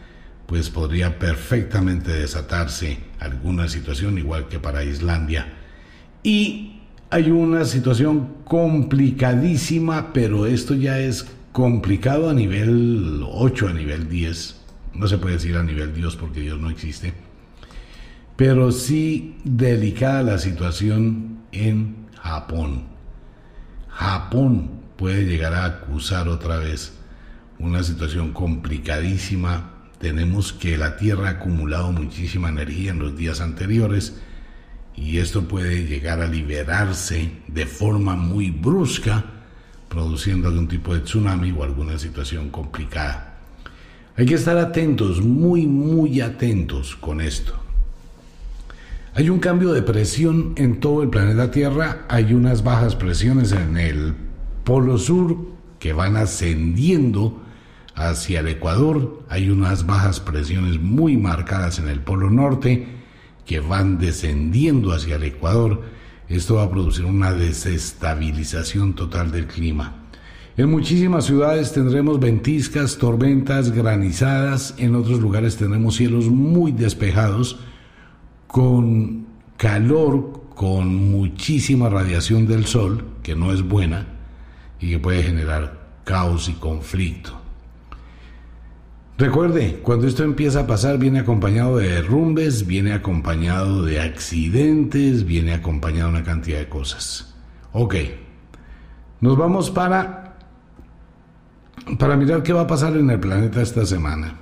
pues 0.46 0.68
podría 0.68 1.18
perfectamente 1.18 2.12
desatarse 2.12 2.98
alguna 3.20 3.68
situación 3.68 4.18
igual 4.18 4.48
que 4.48 4.58
para 4.58 4.84
Islandia. 4.84 5.61
Y 6.22 6.80
hay 7.10 7.30
una 7.30 7.64
situación 7.64 8.28
complicadísima, 8.44 10.12
pero 10.12 10.46
esto 10.46 10.74
ya 10.74 10.98
es 10.98 11.26
complicado 11.52 12.30
a 12.30 12.34
nivel 12.34 13.22
8, 13.24 13.68
a 13.68 13.72
nivel 13.72 14.08
10. 14.08 14.56
No 14.94 15.08
se 15.08 15.18
puede 15.18 15.34
decir 15.34 15.56
a 15.56 15.62
nivel 15.62 15.94
Dios 15.94 16.16
porque 16.16 16.40
Dios 16.40 16.60
no 16.60 16.70
existe 16.70 17.12
pero 18.36 18.72
sí 18.72 19.36
delicada 19.44 20.22
la 20.22 20.38
situación 20.38 21.42
en 21.52 22.08
Japón. 22.20 22.84
Japón 23.88 24.80
puede 24.96 25.24
llegar 25.26 25.54
a 25.54 25.64
acusar 25.64 26.28
otra 26.28 26.56
vez 26.56 26.94
una 27.58 27.82
situación 27.82 28.32
complicadísima. 28.32 29.74
Tenemos 29.98 30.52
que 30.52 30.76
la 30.76 30.96
Tierra 30.96 31.28
ha 31.28 31.30
acumulado 31.32 31.92
muchísima 31.92 32.48
energía 32.48 32.90
en 32.90 32.98
los 32.98 33.16
días 33.16 33.40
anteriores 33.40 34.20
y 34.96 35.18
esto 35.18 35.48
puede 35.48 35.86
llegar 35.86 36.20
a 36.20 36.26
liberarse 36.26 37.30
de 37.48 37.66
forma 37.66 38.14
muy 38.14 38.50
brusca, 38.50 39.24
produciendo 39.88 40.48
algún 40.48 40.68
tipo 40.68 40.94
de 40.94 41.00
tsunami 41.00 41.50
o 41.52 41.64
alguna 41.64 41.98
situación 41.98 42.50
complicada. 42.50 43.38
Hay 44.16 44.26
que 44.26 44.34
estar 44.34 44.58
atentos, 44.58 45.22
muy, 45.22 45.66
muy 45.66 46.20
atentos 46.20 46.96
con 46.96 47.20
esto. 47.20 47.54
Hay 49.14 49.28
un 49.28 49.40
cambio 49.40 49.72
de 49.72 49.82
presión 49.82 50.52
en 50.56 50.80
todo 50.80 51.02
el 51.02 51.10
planeta 51.10 51.50
Tierra, 51.50 52.06
hay 52.08 52.32
unas 52.32 52.64
bajas 52.64 52.96
presiones 52.96 53.52
en 53.52 53.76
el 53.76 54.14
polo 54.64 54.96
sur 54.96 55.36
que 55.78 55.92
van 55.92 56.16
ascendiendo 56.16 57.42
hacia 57.94 58.40
el 58.40 58.48
Ecuador, 58.48 59.22
hay 59.28 59.50
unas 59.50 59.84
bajas 59.84 60.20
presiones 60.20 60.80
muy 60.80 61.16
marcadas 61.16 61.78
en 61.78 61.88
el 61.88 62.00
polo 62.00 62.30
norte 62.30 63.01
que 63.46 63.60
van 63.60 63.98
descendiendo 63.98 64.92
hacia 64.92 65.16
el 65.16 65.24
Ecuador. 65.24 65.82
Esto 66.28 66.56
va 66.56 66.64
a 66.64 66.70
producir 66.70 67.04
una 67.04 67.32
desestabilización 67.32 68.94
total 68.94 69.30
del 69.30 69.46
clima. 69.46 70.02
En 70.56 70.70
muchísimas 70.70 71.24
ciudades 71.24 71.72
tendremos 71.72 72.20
ventiscas, 72.20 72.98
tormentas, 72.98 73.70
granizadas, 73.70 74.74
en 74.76 74.94
otros 74.94 75.20
lugares 75.20 75.56
tendremos 75.56 75.96
cielos 75.96 76.28
muy 76.28 76.72
despejados 76.72 77.58
con 78.46 79.26
calor, 79.56 80.42
con 80.54 80.94
muchísima 80.94 81.88
radiación 81.88 82.46
del 82.46 82.66
sol, 82.66 83.04
que 83.22 83.34
no 83.34 83.52
es 83.52 83.62
buena 83.62 84.08
y 84.78 84.90
que 84.90 84.98
puede 84.98 85.22
generar 85.22 85.80
caos 86.04 86.48
y 86.50 86.52
conflicto. 86.52 87.41
Recuerde, 89.22 89.78
cuando 89.84 90.08
esto 90.08 90.24
empieza 90.24 90.62
a 90.62 90.66
pasar 90.66 90.98
viene 90.98 91.20
acompañado 91.20 91.76
de 91.76 91.88
derrumbes, 91.90 92.66
viene 92.66 92.92
acompañado 92.92 93.84
de 93.84 94.00
accidentes, 94.00 95.24
viene 95.24 95.54
acompañado 95.54 96.10
de 96.10 96.16
una 96.16 96.24
cantidad 96.24 96.58
de 96.58 96.68
cosas. 96.68 97.32
Ok, 97.70 97.94
nos 99.20 99.38
vamos 99.38 99.70
para, 99.70 100.38
para 102.00 102.16
mirar 102.16 102.42
qué 102.42 102.52
va 102.52 102.62
a 102.62 102.66
pasar 102.66 102.96
en 102.96 103.10
el 103.10 103.20
planeta 103.20 103.62
esta 103.62 103.86
semana. 103.86 104.40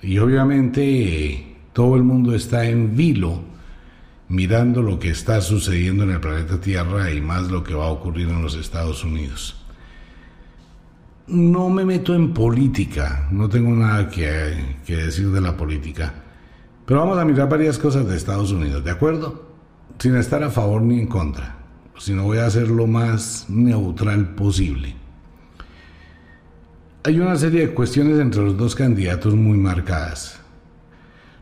Y 0.00 0.16
obviamente 0.16 1.58
todo 1.74 1.96
el 1.96 2.04
mundo 2.04 2.34
está 2.34 2.64
en 2.64 2.96
vilo 2.96 3.42
mirando 4.28 4.80
lo 4.80 4.98
que 4.98 5.10
está 5.10 5.42
sucediendo 5.42 6.04
en 6.04 6.12
el 6.12 6.20
planeta 6.20 6.58
Tierra 6.58 7.10
y 7.10 7.20
más 7.20 7.50
lo 7.50 7.62
que 7.64 7.74
va 7.74 7.84
a 7.84 7.90
ocurrir 7.90 8.30
en 8.30 8.40
los 8.40 8.54
Estados 8.54 9.04
Unidos. 9.04 9.57
No 11.28 11.68
me 11.68 11.84
meto 11.84 12.14
en 12.14 12.32
política, 12.32 13.28
no 13.30 13.50
tengo 13.50 13.70
nada 13.72 14.08
que, 14.08 14.24
decir 14.86 15.30
de 15.30 15.42
la 15.42 15.54
política, 15.54 16.14
pero 16.86 17.00
vamos 17.00 17.18
a 17.18 17.24
mirar 17.26 17.50
varias 17.50 17.76
cosas 17.76 18.08
de 18.08 18.16
Estados 18.16 18.50
Unidos, 18.50 18.82
¿de 18.82 18.90
acuerdo? 18.90 19.46
Sin 19.98 20.16
estar 20.16 20.42
a 20.42 20.48
favor 20.48 20.80
ni 20.80 21.00
en 21.00 21.06
contra, 21.06 21.58
sino 21.98 22.24
voy 22.24 22.38
a 22.38 22.46
hacer 22.46 22.68
lo 22.68 22.86
más 22.86 23.44
neutral 23.50 24.36
posible. 24.36 24.96
Hay 27.04 27.20
una 27.20 27.36
serie 27.36 27.66
de 27.66 27.74
cuestiones 27.74 28.18
entre 28.18 28.42
los 28.42 28.56
dos 28.56 28.74
candidatos 28.74 29.34
muy 29.34 29.58
marcadas. 29.58 30.40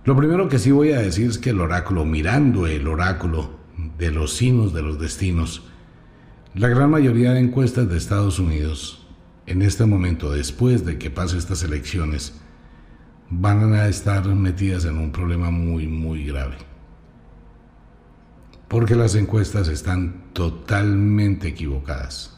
Lo 0.04 0.16
primero 0.16 0.48
que 0.48 0.58
sí 0.58 0.72
voy 0.72 0.90
a 0.90 1.00
decir 1.00 1.30
es 1.30 1.38
que 1.38 1.50
el 1.50 1.60
oráculo, 1.60 2.04
mirando 2.04 2.66
el 2.66 2.88
oráculo 2.88 3.50
de 3.98 4.10
los 4.10 4.32
signos 4.32 4.74
de 4.74 4.82
los 4.82 4.98
destinos, 4.98 5.62
la 6.54 6.66
gran 6.66 6.90
mayoría 6.90 7.34
de 7.34 7.40
encuestas 7.40 7.88
de 7.88 7.96
Estados 7.96 8.40
Unidos, 8.40 9.05
en 9.46 9.62
este 9.62 9.86
momento, 9.86 10.30
después 10.30 10.84
de 10.84 10.98
que 10.98 11.10
pase 11.10 11.38
estas 11.38 11.62
elecciones, 11.62 12.34
van 13.30 13.74
a 13.74 13.88
estar 13.88 14.26
metidas 14.26 14.84
en 14.84 14.98
un 14.98 15.12
problema 15.12 15.50
muy, 15.50 15.86
muy 15.86 16.26
grave. 16.26 16.56
Porque 18.68 18.96
las 18.96 19.14
encuestas 19.14 19.68
están 19.68 20.32
totalmente 20.32 21.48
equivocadas. 21.48 22.36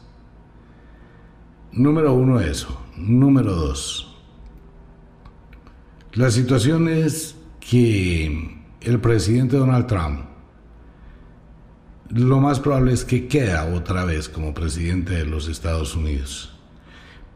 Número 1.71 2.13
uno, 2.13 2.39
eso. 2.39 2.81
Número 2.95 3.53
dos, 3.55 4.09
la 6.13 6.31
situación 6.31 6.89
es 6.89 7.35
que 7.59 8.59
el 8.81 8.99
presidente 8.99 9.57
Donald 9.57 9.87
Trump 9.87 10.21
lo 12.09 12.39
más 12.39 12.59
probable 12.59 12.93
es 12.93 13.05
que 13.05 13.27
queda 13.27 13.65
otra 13.65 14.03
vez 14.03 14.27
como 14.27 14.53
presidente 14.53 15.13
de 15.13 15.25
los 15.25 15.47
Estados 15.47 15.95
Unidos. 15.95 16.58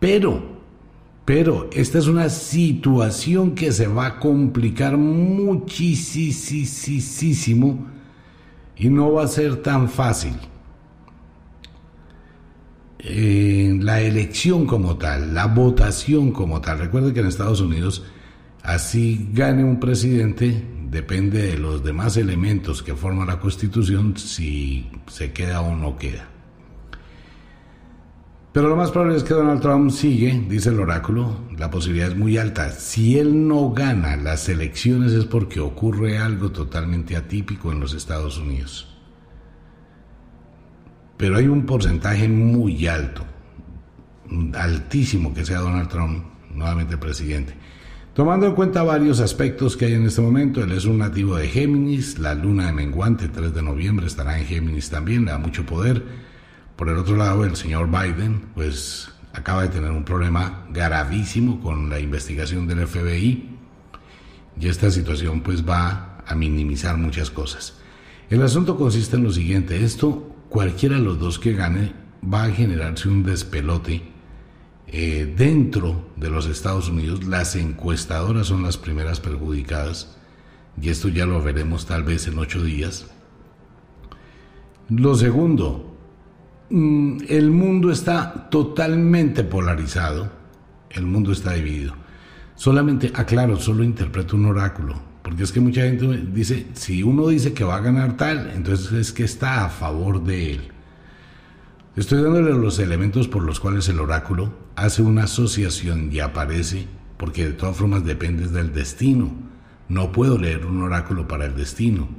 Pero, 0.04 0.44
pero, 1.24 1.70
esta 1.72 1.98
es 1.98 2.08
una 2.08 2.28
situación 2.28 3.56
que 3.56 3.72
se 3.72 3.88
va 3.88 4.08
a 4.08 4.20
complicar 4.20 4.98
muchísimo 4.98 5.88
y 8.76 8.90
no 8.90 9.14
va 9.14 9.24
a 9.24 9.28
ser 9.30 9.62
tan 9.62 9.88
fácil. 9.88 10.34
la 13.00 14.02
elección 14.02 14.66
como 14.66 14.98
tal, 14.98 15.34
la 15.34 15.46
votación 15.46 16.34
como 16.34 16.60
tal. 16.60 16.80
Recuerde 16.80 17.14
que 17.14 17.22
en 17.22 17.28
Estados 17.28 17.62
Unidos 17.62 18.04
Así 18.62 19.30
gane 19.34 19.64
un 19.66 19.80
presidente, 19.80 20.66
depende 20.90 21.42
de 21.48 21.58
los 21.58 21.84
demás 21.84 22.16
elementos 22.16 22.82
que 22.82 22.96
forman 22.96 23.28
la 23.28 23.40
constitución 23.40 24.16
si 24.16 24.90
se 25.08 25.34
queda 25.34 25.62
o 25.62 25.76
no 25.76 25.98
queda. 25.98 26.33
Pero 28.54 28.70
lo 28.70 28.76
más 28.76 28.92
probable 28.92 29.18
es 29.18 29.24
que 29.24 29.34
Donald 29.34 29.62
Trump 29.62 29.90
sigue, 29.90 30.46
dice 30.48 30.70
el 30.70 30.80
oráculo, 30.80 31.40
la 31.58 31.72
posibilidad 31.72 32.10
es 32.10 32.16
muy 32.16 32.38
alta. 32.38 32.70
Si 32.70 33.18
él 33.18 33.48
no 33.48 33.72
gana 33.72 34.16
las 34.16 34.48
elecciones 34.48 35.12
es 35.12 35.26
porque 35.26 35.60
ocurre 35.60 36.20
algo 36.20 36.52
totalmente 36.52 37.16
atípico 37.16 37.72
en 37.72 37.80
los 37.80 37.96
Estados 37.96 38.38
Unidos. 38.38 38.96
Pero 41.18 41.38
hay 41.38 41.48
un 41.48 41.66
porcentaje 41.66 42.28
muy 42.28 42.86
alto, 42.86 43.24
altísimo 44.54 45.34
que 45.34 45.46
sea 45.46 45.60
Donald 45.60 45.90
Trump 45.90 46.24
nuevamente 46.54 46.98
presidente. 46.98 47.56
Tomando 48.14 48.46
en 48.46 48.54
cuenta 48.54 48.84
varios 48.84 49.20
aspectos 49.20 49.76
que 49.76 49.86
hay 49.86 49.94
en 49.94 50.06
este 50.06 50.22
momento, 50.22 50.64
él 50.64 50.74
es 50.74 50.86
un 50.86 51.00
nativo 51.00 51.38
de 51.38 51.48
Géminis, 51.48 52.20
la 52.20 52.36
luna 52.36 52.68
de 52.68 52.74
menguante 52.74 53.30
3 53.30 53.52
de 53.52 53.64
noviembre 53.64 54.06
estará 54.06 54.38
en 54.38 54.46
Géminis 54.46 54.92
también, 54.92 55.26
le 55.26 55.32
da 55.32 55.40
mucho 55.40 55.66
poder. 55.66 56.04
Por 56.76 56.90
el 56.90 56.98
otro 56.98 57.16
lado, 57.16 57.46
el 57.46 57.56
señor 57.56 57.88
Biden, 57.88 58.50
pues 58.56 59.10
acaba 59.34 59.64
de 59.64 59.70
tener 59.70 59.92
un 59.92 60.04
problema 60.04 60.66
gravísimo 60.72 61.60
con 61.62 61.90
la 61.90 62.00
investigación 62.00 62.68
del 62.68 62.88
FBI 62.88 63.50
y 64.60 64.68
esta 64.68 64.92
situación 64.92 65.42
pues 65.42 65.68
va 65.68 66.20
a 66.26 66.36
minimizar 66.36 66.98
muchas 66.98 67.30
cosas. 67.30 67.78
El 68.30 68.42
asunto 68.42 68.78
consiste 68.78 69.16
en 69.16 69.24
lo 69.24 69.32
siguiente, 69.32 69.84
esto 69.84 70.36
cualquiera 70.50 70.96
de 70.96 71.02
los 71.02 71.20
dos 71.20 71.40
que 71.40 71.54
gane 71.54 71.94
va 72.24 72.44
a 72.44 72.52
generarse 72.52 73.10
un 73.10 73.24
despelote 73.24 74.14
eh, 74.88 75.34
dentro 75.36 76.10
de 76.16 76.30
los 76.30 76.46
Estados 76.46 76.88
Unidos 76.88 77.24
las 77.24 77.56
encuestadoras 77.56 78.46
son 78.46 78.62
las 78.62 78.78
primeras 78.78 79.20
perjudicadas 79.20 80.16
y 80.80 80.90
esto 80.90 81.08
ya 81.08 81.26
lo 81.26 81.42
veremos 81.42 81.88
tal 81.88 82.04
vez 82.04 82.28
en 82.28 82.38
ocho 82.38 82.64
días. 82.64 83.08
Lo 84.90 85.16
segundo, 85.16 85.93
el 86.74 87.52
mundo 87.52 87.92
está 87.92 88.50
totalmente 88.50 89.44
polarizado, 89.44 90.32
el 90.90 91.06
mundo 91.06 91.32
está 91.32 91.54
dividido. 91.54 91.94
Solamente, 92.56 93.12
aclaro, 93.14 93.60
solo 93.60 93.84
interpreto 93.84 94.36
un 94.36 94.48
oráculo, 94.48 94.96
porque 95.22 95.44
es 95.44 95.52
que 95.52 95.60
mucha 95.60 95.82
gente 95.82 96.08
dice, 96.34 96.66
si 96.74 97.04
uno 97.04 97.28
dice 97.28 97.54
que 97.54 97.64
va 97.64 97.76
a 97.76 97.82
ganar 97.82 98.18
tal, 98.18 98.52
entonces 98.56 98.92
es 98.92 99.12
que 99.12 99.24
está 99.24 99.66
a 99.66 99.70
favor 99.70 100.24
de 100.24 100.54
él. 100.54 100.62
Estoy 101.96 102.24
dándole 102.24 102.54
los 102.54 102.80
elementos 102.80 103.28
por 103.28 103.44
los 103.44 103.60
cuales 103.60 103.88
el 103.90 104.00
oráculo 104.00 104.52
hace 104.76 105.04
una 105.04 105.26
asociación 105.26 106.10
y 106.12 106.22
aparece, 106.22 106.88
porque 107.18 107.46
de 107.46 107.54
todas 107.54 107.78
formas 107.78 108.04
depende 108.04 108.48
del 108.48 108.74
destino. 108.74 109.32
No 109.90 110.12
puedo 110.12 110.40
leer 110.40 110.66
un 110.66 110.82
oráculo 110.82 111.28
para 111.28 111.46
el 111.46 111.56
destino. 111.56 112.10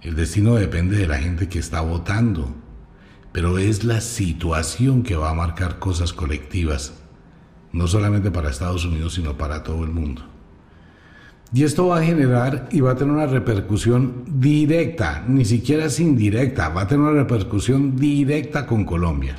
El 0.00 0.14
destino 0.14 0.54
depende 0.54 0.96
de 0.96 1.06
la 1.06 1.18
gente 1.18 1.50
que 1.50 1.58
está 1.58 1.82
votando, 1.82 2.54
pero 3.32 3.58
es 3.58 3.84
la 3.84 4.00
situación 4.00 5.02
que 5.02 5.16
va 5.16 5.30
a 5.30 5.34
marcar 5.34 5.78
cosas 5.78 6.12
colectivas, 6.12 6.94
no 7.72 7.86
solamente 7.86 8.30
para 8.30 8.50
Estados 8.50 8.84
Unidos, 8.84 9.14
sino 9.14 9.36
para 9.36 9.62
todo 9.62 9.84
el 9.84 9.90
mundo. 9.90 10.22
Y 11.52 11.62
esto 11.62 11.86
va 11.88 11.98
a 11.98 12.02
generar 12.02 12.68
y 12.72 12.80
va 12.80 12.92
a 12.92 12.96
tener 12.96 13.14
una 13.14 13.26
repercusión 13.26 14.24
directa, 14.26 15.24
ni 15.28 15.44
siquiera 15.44 15.84
es 15.84 16.00
indirecta, 16.00 16.70
va 16.70 16.82
a 16.82 16.86
tener 16.86 17.02
una 17.02 17.20
repercusión 17.20 17.96
directa 17.96 18.66
con 18.66 18.84
Colombia. 18.84 19.36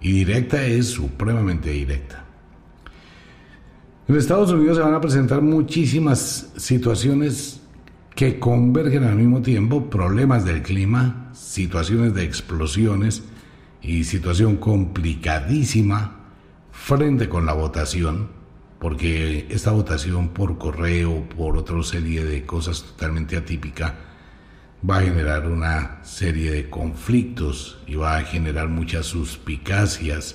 Y 0.00 0.12
directa 0.12 0.64
es 0.64 0.86
supremamente 0.86 1.70
directa. 1.70 2.24
En 4.06 4.16
Estados 4.16 4.50
Unidos 4.50 4.76
se 4.76 4.82
van 4.82 4.94
a 4.94 5.00
presentar 5.00 5.42
muchísimas 5.42 6.52
situaciones 6.56 7.60
que 8.18 8.40
convergen 8.40 9.04
al 9.04 9.14
mismo 9.14 9.42
tiempo, 9.42 9.88
problemas 9.88 10.44
del 10.44 10.60
clima, 10.60 11.30
situaciones 11.34 12.14
de 12.14 12.24
explosiones 12.24 13.22
y 13.80 14.02
situación 14.02 14.56
complicadísima 14.56 16.16
frente 16.72 17.28
con 17.28 17.46
la 17.46 17.52
votación, 17.52 18.28
porque 18.80 19.46
esta 19.50 19.70
votación 19.70 20.30
por 20.30 20.58
correo, 20.58 21.28
por 21.28 21.56
otra 21.56 21.80
serie 21.84 22.24
de 22.24 22.44
cosas 22.44 22.82
totalmente 22.82 23.36
atípica, 23.36 23.94
va 24.82 24.98
a 24.98 25.02
generar 25.02 25.46
una 25.46 26.00
serie 26.02 26.50
de 26.50 26.68
conflictos 26.68 27.78
y 27.86 27.94
va 27.94 28.16
a 28.16 28.24
generar 28.24 28.66
muchas 28.66 29.06
suspicacias 29.06 30.34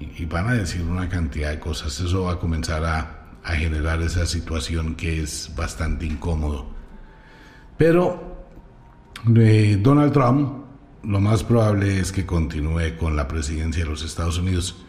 y, 0.00 0.24
van 0.24 0.48
a 0.48 0.54
decir 0.54 0.80
una 0.80 1.10
cantidad 1.10 1.50
de 1.50 1.60
cosas. 1.60 2.00
Eso 2.00 2.22
va 2.22 2.32
a 2.32 2.38
comenzar 2.38 2.86
a, 2.86 3.12
generar 3.54 4.00
esa 4.00 4.24
situación 4.24 4.94
que 4.94 5.22
es 5.22 5.52
bastante 5.54 6.06
incómodo. 6.06 6.74
Pero 7.76 8.46
eh, 9.36 9.78
Donald 9.80 10.12
Trump 10.12 10.66
lo 11.06 11.20
más 11.20 11.44
probable 11.44 12.00
es 12.00 12.10
que 12.10 12.26
continúe 12.26 12.96
con 12.98 13.14
la 13.14 13.28
presidencia 13.28 13.84
de 13.84 13.90
los 13.90 14.04
Estados 14.04 14.38
Unidos. 14.38 14.84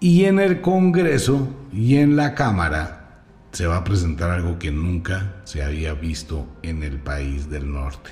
Y 0.00 0.24
en 0.24 0.40
el 0.40 0.60
Congreso 0.60 1.48
y 1.72 1.96
en 1.96 2.16
la 2.16 2.34
Cámara 2.34 3.22
se 3.52 3.66
va 3.66 3.76
a 3.76 3.84
presentar 3.84 4.30
algo 4.30 4.58
que 4.58 4.72
nunca 4.72 5.36
se 5.44 5.62
había 5.62 5.94
visto 5.94 6.46
en 6.62 6.82
el 6.82 6.98
país 6.98 7.48
del 7.48 7.72
norte. 7.72 8.10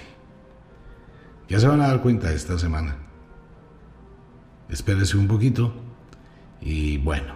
Ya 1.49 1.59
se 1.59 1.67
van 1.67 1.81
a 1.81 1.89
dar 1.89 2.01
cuenta 2.01 2.33
esta 2.33 2.59
semana. 2.59 2.97
Espérese 4.69 5.17
un 5.17 5.27
poquito 5.27 5.75
y 6.61 6.99
bueno. 6.99 7.35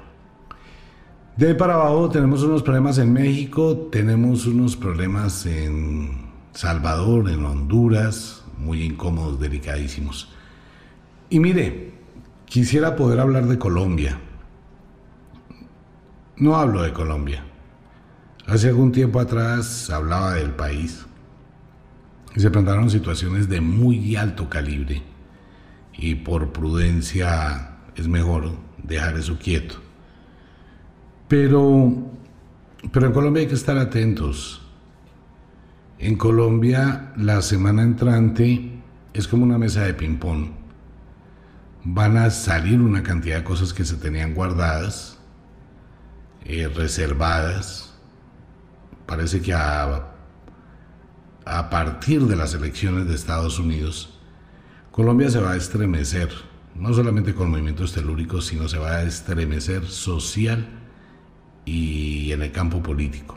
De 1.37 1.55
para 1.55 1.75
abajo 1.75 2.09
tenemos 2.09 2.43
unos 2.45 2.63
problemas 2.63 2.97
en 2.99 3.13
México, 3.13 3.89
tenemos 3.91 4.47
unos 4.47 4.77
problemas 4.77 5.45
en 5.45 6.26
Salvador, 6.57 7.29
en 7.29 7.45
Honduras, 7.45 8.43
muy 8.57 8.83
incómodos, 8.83 9.39
delicadísimos. 9.39 10.31
Y 11.29 11.39
mire, 11.39 11.93
quisiera 12.47 12.97
poder 12.97 13.21
hablar 13.21 13.45
de 13.47 13.59
Colombia. 13.59 14.19
No 16.39 16.57
hablo 16.57 16.81
de 16.81 16.95
Colombia. 16.95 17.45
Hace 18.47 18.69
algún 18.69 18.91
tiempo 18.91 19.21
atrás 19.21 19.91
hablaba 19.91 20.33
del 20.33 20.53
país 20.53 21.05
y 22.35 22.41
se 22.41 22.51
plantearon 22.51 22.89
situaciones 22.89 23.51
de 23.51 23.61
muy 23.61 24.17
alto 24.17 24.49
calibre 24.49 25.03
y 25.93 26.15
por 26.15 26.53
prudencia 26.53 27.81
es 27.97 28.09
mejor 28.09 28.53
dejar 28.83 29.19
eso 29.19 29.39
quieto. 29.39 29.75
Pero, 31.29 31.93
pero 32.91 33.09
en 33.09 33.13
Colombia 33.13 33.43
hay 33.43 33.47
que 33.47 33.55
estar 33.55 33.77
atentos. 33.77 34.66
En 35.99 36.17
Colombia 36.17 37.13
la 37.17 37.41
semana 37.41 37.83
entrante 37.83 38.83
es 39.15 39.27
como 39.27 39.45
una 39.45 39.57
mesa 39.57 39.83
de 39.83 39.95
ping-pong. 39.95 40.51
Van 41.85 42.19
a 42.19 42.29
salir 42.29 42.83
una 42.83 43.03
cantidad 43.03 43.39
de 43.39 43.45
cosas 43.45 43.73
que 43.73 43.87
se 43.87 43.97
tenían 43.97 44.35
guardadas, 44.35 45.19
eh, 46.45 46.69
reservadas. 46.69 47.95
Parece 49.07 49.41
que 49.41 49.55
a, 49.55 50.13
a 51.47 51.71
partir 51.71 52.27
de 52.27 52.37
las 52.37 52.53
elecciones 52.53 53.09
de 53.09 53.15
Estados 53.15 53.59
Unidos, 53.59 54.21
Colombia 54.91 55.31
se 55.31 55.41
va 55.41 55.53
a 55.53 55.57
estremecer 55.57 56.29
no 56.75 56.93
solamente 56.93 57.35
con 57.35 57.51
movimientos 57.51 57.95
telúricos, 57.95 58.45
sino 58.47 58.69
se 58.69 58.77
va 58.77 58.97
a 58.97 59.03
estremecer 59.03 59.87
social 59.87 60.67
y 61.65 62.33
en 62.33 62.43
el 62.43 62.53
campo 62.53 62.83
político. 62.83 63.36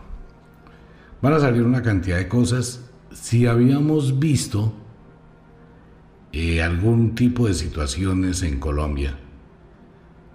Van 1.22 1.34
a 1.34 1.40
salir 1.40 1.64
una 1.64 1.82
cantidad 1.82 2.18
de 2.18 2.30
cosas. 2.30 2.90
Si 3.12 3.46
habíamos 3.46 4.20
visto 4.20 4.74
eh, 6.32 6.62
algún 6.62 7.14
tipo 7.14 7.48
de 7.48 7.54
situaciones 7.54 8.42
en 8.42 8.60
Colombia, 8.60 9.18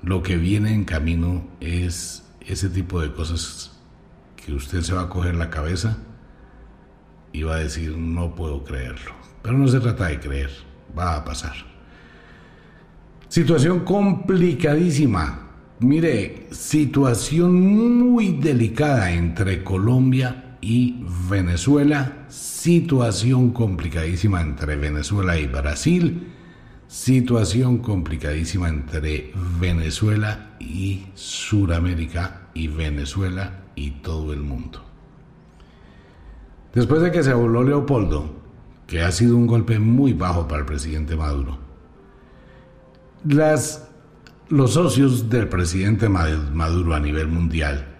lo 0.03 0.23
que 0.23 0.37
viene 0.37 0.75
en 0.75 0.85
camino 0.85 1.47
es 1.61 2.27
ese 2.47 2.69
tipo 2.69 3.01
de 3.01 3.13
cosas 3.13 3.81
que 4.37 4.53
usted 4.53 4.83
se 4.83 4.93
va 4.93 5.03
a 5.03 5.09
coger 5.09 5.37
la 5.37 5.49
cabeza 5.49 5.97
y 7.33 7.45
va 7.45 7.55
a 7.55 7.61
decir 7.61 7.97
no 7.97 8.35
puedo 8.35 8.63
creerlo. 8.63 9.13
Pero 9.43 9.57
no 9.57 9.67
se 9.69 9.81
trata 9.81 10.09
de 10.09 10.21
creer, 10.21 10.51
va 10.97 11.17
a 11.17 11.25
pasar. 11.25 11.55
Situación 13.29 13.81
complicadísima. 13.81 15.41
Mire, 15.81 16.49
situación 16.51 17.59
muy 17.99 18.33
delicada 18.33 19.11
entre 19.13 19.65
Colombia 19.65 20.44
y 20.65 21.05
Venezuela. 21.29 22.25
Situación 22.29 23.51
complicadísima 23.51 24.41
entre 24.41 24.77
Venezuela 24.77 25.39
y 25.39 25.47
Brasil. 25.47 26.33
Situación 26.87 27.79
complicadísima 27.79 28.69
entre 28.69 29.33
Venezuela 29.61 30.57
y 30.59 31.07
Suramérica 31.15 32.49
y 32.55 32.69
Venezuela 32.69 33.65
y 33.75 33.91
todo 33.91 34.33
el 34.33 34.41
mundo. 34.41 34.83
Después 36.73 37.03
de 37.03 37.13
que 37.13 37.23
se 37.23 37.35
voló 37.35 37.63
Leopoldo, 37.63 38.35
que 38.87 39.03
ha 39.03 39.13
sido 39.13 39.37
un 39.37 39.47
golpe 39.47 39.79
muy 39.79 40.15
bajo 40.15 40.49
para 40.49 40.61
el 40.61 40.67
presidente 40.67 41.15
Maduro, 41.15 41.59
las, 43.29 43.89
los 44.49 44.73
socios 44.73 45.29
del 45.29 45.49
presidente 45.49 46.09
Maduro 46.09 46.95
a 46.95 47.01
nivel 47.01 47.29
mundial 47.29 47.94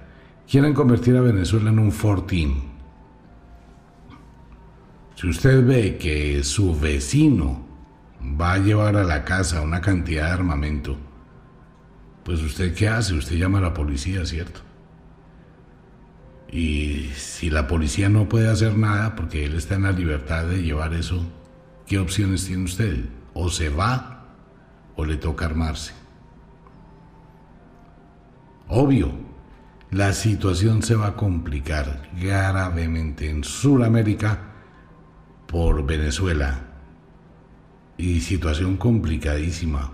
quieren 0.49 0.75
convertir 0.75 1.17
a 1.17 1.21
Venezuela 1.21 1.71
en 1.71 1.79
un 1.79 1.93
fortín. 1.93 2.75
Si 5.17 5.29
usted 5.29 5.65
ve 5.65 5.97
que 5.97 6.43
su 6.45 6.79
vecino 6.79 7.65
va 8.41 8.55
a 8.55 8.59
llevar 8.59 8.97
a 8.97 9.05
la 9.05 9.25
casa 9.25 9.61
una 9.61 9.81
cantidad 9.81 10.27
de 10.27 10.33
armamento, 10.33 10.97
pues 12.25 12.43
usted 12.43 12.75
qué 12.75 12.89
hace? 12.89 13.15
Usted 13.15 13.37
llama 13.37 13.59
a 13.59 13.63
la 13.63 13.75
policía, 13.75 14.25
¿cierto? 14.25 14.61
Y 16.51 17.11
si 17.17 17.51
la 17.51 17.67
policía 17.67 18.09
no 18.09 18.29
puede 18.29 18.49
hacer 18.49 18.77
nada 18.77 19.17
porque 19.17 19.45
él 19.45 19.55
está 19.55 19.75
en 19.75 19.83
la 19.83 19.93
libertad 19.93 20.47
de 20.47 20.63
llevar 20.63 20.95
eso, 20.95 21.25
¿qué 21.87 21.99
opciones 21.99 22.47
tiene 22.47 22.65
usted? 22.65 23.05
O 23.35 23.51
se 23.51 23.69
va 23.69 24.27
o 24.97 25.05
le 25.05 25.17
toca 25.17 25.47
armarse. 25.47 25.93
Obvio, 28.69 29.13
la 29.91 30.13
situación 30.13 30.83
se 30.83 30.95
va 30.95 31.09
a 31.09 31.17
complicar 31.17 32.11
gravemente 32.21 33.31
en 33.31 33.45
Sudamérica 33.45 34.41
por 35.47 35.85
Venezuela. 35.87 36.61
Y 37.97 38.21
situación 38.21 38.77
complicadísima, 38.77 39.93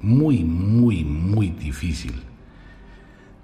muy, 0.00 0.44
muy, 0.44 1.04
muy 1.04 1.50
difícil. 1.50 2.22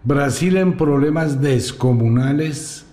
Brasil 0.04 0.56
en 0.56 0.76
problemas 0.76 1.40
descomunales, 1.40 2.86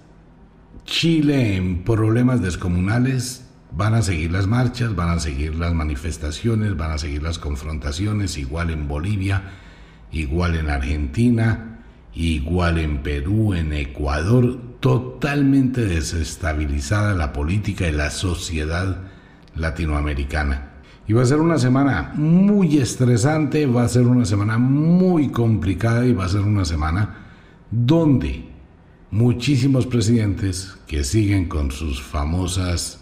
Chile 0.86 1.56
en 1.58 1.84
problemas 1.84 2.42
descomunales, 2.42 3.46
Van 3.72 3.94
a 3.94 4.02
seguir 4.02 4.32
las 4.32 4.48
marchas, 4.48 4.96
van 4.96 5.10
a 5.10 5.20
seguir 5.20 5.56
las 5.56 5.74
manifestaciones, 5.74 6.76
van 6.76 6.92
a 6.92 6.98
seguir 6.98 7.22
las 7.22 7.38
confrontaciones, 7.38 8.38
igual 8.38 8.72
en 8.72 8.88
Bolivia, 8.88 9.44
igual 10.12 10.56
en 10.56 10.70
Argentina, 10.70 11.69
igual 12.20 12.78
en 12.80 12.98
Perú, 12.98 13.54
en 13.54 13.72
Ecuador, 13.72 14.60
totalmente 14.82 15.86
desestabilizada 15.86 17.14
la 17.14 17.32
política 17.32 17.88
y 17.88 17.94
la 17.94 18.12
sociedad 18.12 19.04
latinoamericana. 19.56 20.74
Y 21.08 21.14
va 21.14 21.24
a 21.24 21.26
ser 21.26 21.40
una 21.40 21.58
semana 21.58 22.12
muy 22.16 22.78
estresante, 22.78 23.66
va 23.66 23.84
a 23.84 23.90
ser 23.90 24.06
una 24.06 24.26
semana 24.26 24.58
muy 24.58 25.30
complicada 25.30 26.06
y 26.06 26.14
va 26.14 26.26
a 26.26 26.30
ser 26.30 26.42
una 26.42 26.66
semana 26.66 27.16
donde 27.72 28.50
muchísimos 29.12 29.88
presidentes 29.88 30.78
que 30.88 31.06
siguen 31.06 31.48
con 31.48 31.72
sus 31.72 32.02
famosas 32.02 33.00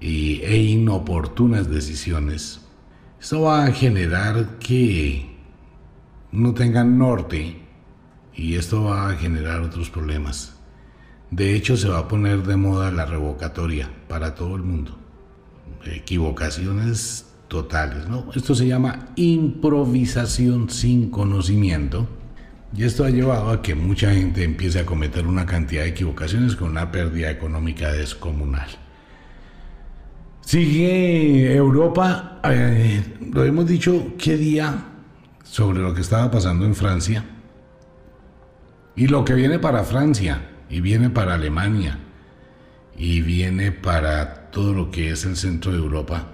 e 0.00 0.56
inoportunas 0.56 1.68
decisiones, 1.68 2.60
esto 3.20 3.42
va 3.42 3.64
a 3.64 3.72
generar 3.72 4.58
que 4.60 5.36
no 6.30 6.54
tengan 6.54 6.98
norte 6.98 7.67
y 8.38 8.54
esto 8.54 8.84
va 8.84 9.10
a 9.10 9.16
generar 9.16 9.60
otros 9.60 9.90
problemas. 9.90 10.54
De 11.30 11.54
hecho, 11.54 11.76
se 11.76 11.88
va 11.88 11.98
a 11.98 12.08
poner 12.08 12.44
de 12.44 12.56
moda 12.56 12.92
la 12.92 13.04
revocatoria 13.04 13.90
para 14.06 14.34
todo 14.36 14.54
el 14.54 14.62
mundo. 14.62 14.96
Equivocaciones 15.84 17.26
totales, 17.48 18.08
¿no? 18.08 18.30
Esto 18.34 18.54
se 18.54 18.66
llama 18.66 19.08
improvisación 19.16 20.70
sin 20.70 21.10
conocimiento. 21.10 22.08
Y 22.76 22.84
esto 22.84 23.04
ha 23.04 23.10
llevado 23.10 23.50
a 23.50 23.60
que 23.60 23.74
mucha 23.74 24.14
gente 24.14 24.44
empiece 24.44 24.78
a 24.78 24.86
cometer 24.86 25.26
una 25.26 25.44
cantidad 25.44 25.82
de 25.82 25.88
equivocaciones 25.88 26.54
con 26.54 26.70
una 26.70 26.92
pérdida 26.92 27.30
económica 27.30 27.90
descomunal. 27.92 28.68
Sigue 30.42 31.54
Europa, 31.54 32.40
eh, 32.44 33.02
lo 33.32 33.44
hemos 33.44 33.66
dicho 33.66 34.14
qué 34.16 34.36
día 34.36 34.84
sobre 35.42 35.80
lo 35.80 35.92
que 35.92 36.02
estaba 36.02 36.30
pasando 36.30 36.64
en 36.64 36.74
Francia. 36.74 37.24
Y 38.98 39.06
lo 39.06 39.24
que 39.24 39.34
viene 39.34 39.60
para 39.60 39.84
Francia, 39.84 40.42
y 40.68 40.80
viene 40.80 41.08
para 41.08 41.34
Alemania, 41.34 42.00
y 42.96 43.20
viene 43.20 43.70
para 43.70 44.50
todo 44.50 44.74
lo 44.74 44.90
que 44.90 45.12
es 45.12 45.24
el 45.24 45.36
centro 45.36 45.70
de 45.70 45.78
Europa, 45.78 46.32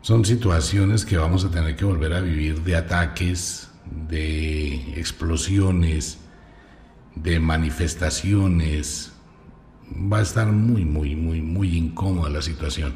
son 0.00 0.24
situaciones 0.24 1.04
que 1.04 1.16
vamos 1.16 1.44
a 1.44 1.52
tener 1.52 1.76
que 1.76 1.84
volver 1.84 2.12
a 2.12 2.20
vivir 2.20 2.64
de 2.64 2.74
ataques, 2.74 3.70
de 4.08 4.98
explosiones, 4.98 6.18
de 7.14 7.38
manifestaciones. 7.38 9.12
Va 10.12 10.18
a 10.18 10.22
estar 10.22 10.48
muy, 10.48 10.84
muy, 10.84 11.14
muy, 11.14 11.40
muy 11.40 11.76
incómoda 11.76 12.30
la 12.30 12.42
situación. 12.42 12.94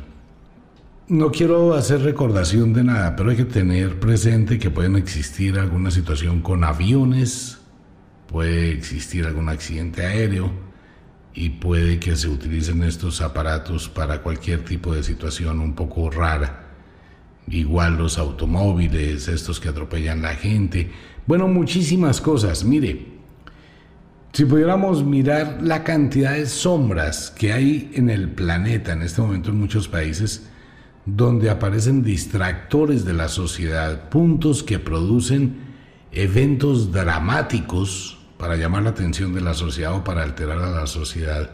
No 1.07 1.31
quiero 1.31 1.75
hacer 1.75 2.01
recordación 2.03 2.73
de 2.73 2.83
nada, 2.83 3.15
pero 3.15 3.31
hay 3.31 3.37
que 3.37 3.45
tener 3.45 4.01
presente 4.01 4.59
que 4.59 4.69
pueden 4.69 4.97
existir 4.97 5.61
alguna 5.61 5.93
situación 5.93 6.43
con 6.43 6.65
aviones, 6.65 7.59
puede 8.29 8.71
existir 8.71 9.27
algún 9.27 9.49
accidente 9.49 10.05
aéreo 10.05 10.51
y 11.35 11.51
puede 11.51 11.99
que 11.99 12.17
se 12.17 12.29
utilicen 12.29 12.83
estos 12.83 13.21
aparatos 13.21 13.89
para 13.89 14.23
cualquier 14.23 14.65
tipo 14.65 14.95
de 14.95 15.03
situación 15.03 15.61
un 15.61 15.75
poco 15.75 16.11
rara. 16.11 16.67
Igual 17.49 17.97
los 17.97 18.19
automóviles, 18.19 19.29
estos 19.29 19.59
que 19.59 19.71
atropellan 19.71 20.21
la 20.21 20.35
gente. 20.35 20.91
Bueno, 21.27 21.49
muchísimas 21.49 22.21
cosas. 22.21 22.65
Mire, 22.65 23.07
si 24.33 24.45
pudiéramos 24.45 25.05
mirar 25.05 25.61
la 25.63 25.83
cantidad 25.85 26.35
de 26.35 26.47
sombras 26.47 27.31
que 27.31 27.53
hay 27.53 27.91
en 27.95 28.11
el 28.11 28.29
planeta 28.31 28.93
en 28.93 29.03
este 29.03 29.23
momento 29.23 29.51
en 29.51 29.59
muchos 29.59 29.89
países, 29.89 30.49
donde 31.07 31.49
aparecen 31.49 32.03
distractores 32.03 33.05
de 33.07 33.15
la 33.15 33.29
sociedad, 33.29 34.11
puntos 34.11 34.63
que 34.63 34.79
producen 34.79 35.57
eventos 36.13 36.93
dramáticos 36.93 38.18
para 38.39 38.57
llamar 38.57 38.85
la 38.85 38.91
atención 38.91 39.35
de 39.35 39.41
la 39.41 39.55
sociedad 39.55 39.95
o 39.95 40.05
para 40.05 40.23
alterar 40.23 40.59
a 40.59 40.71
la 40.71 40.87
sociedad, 40.87 41.51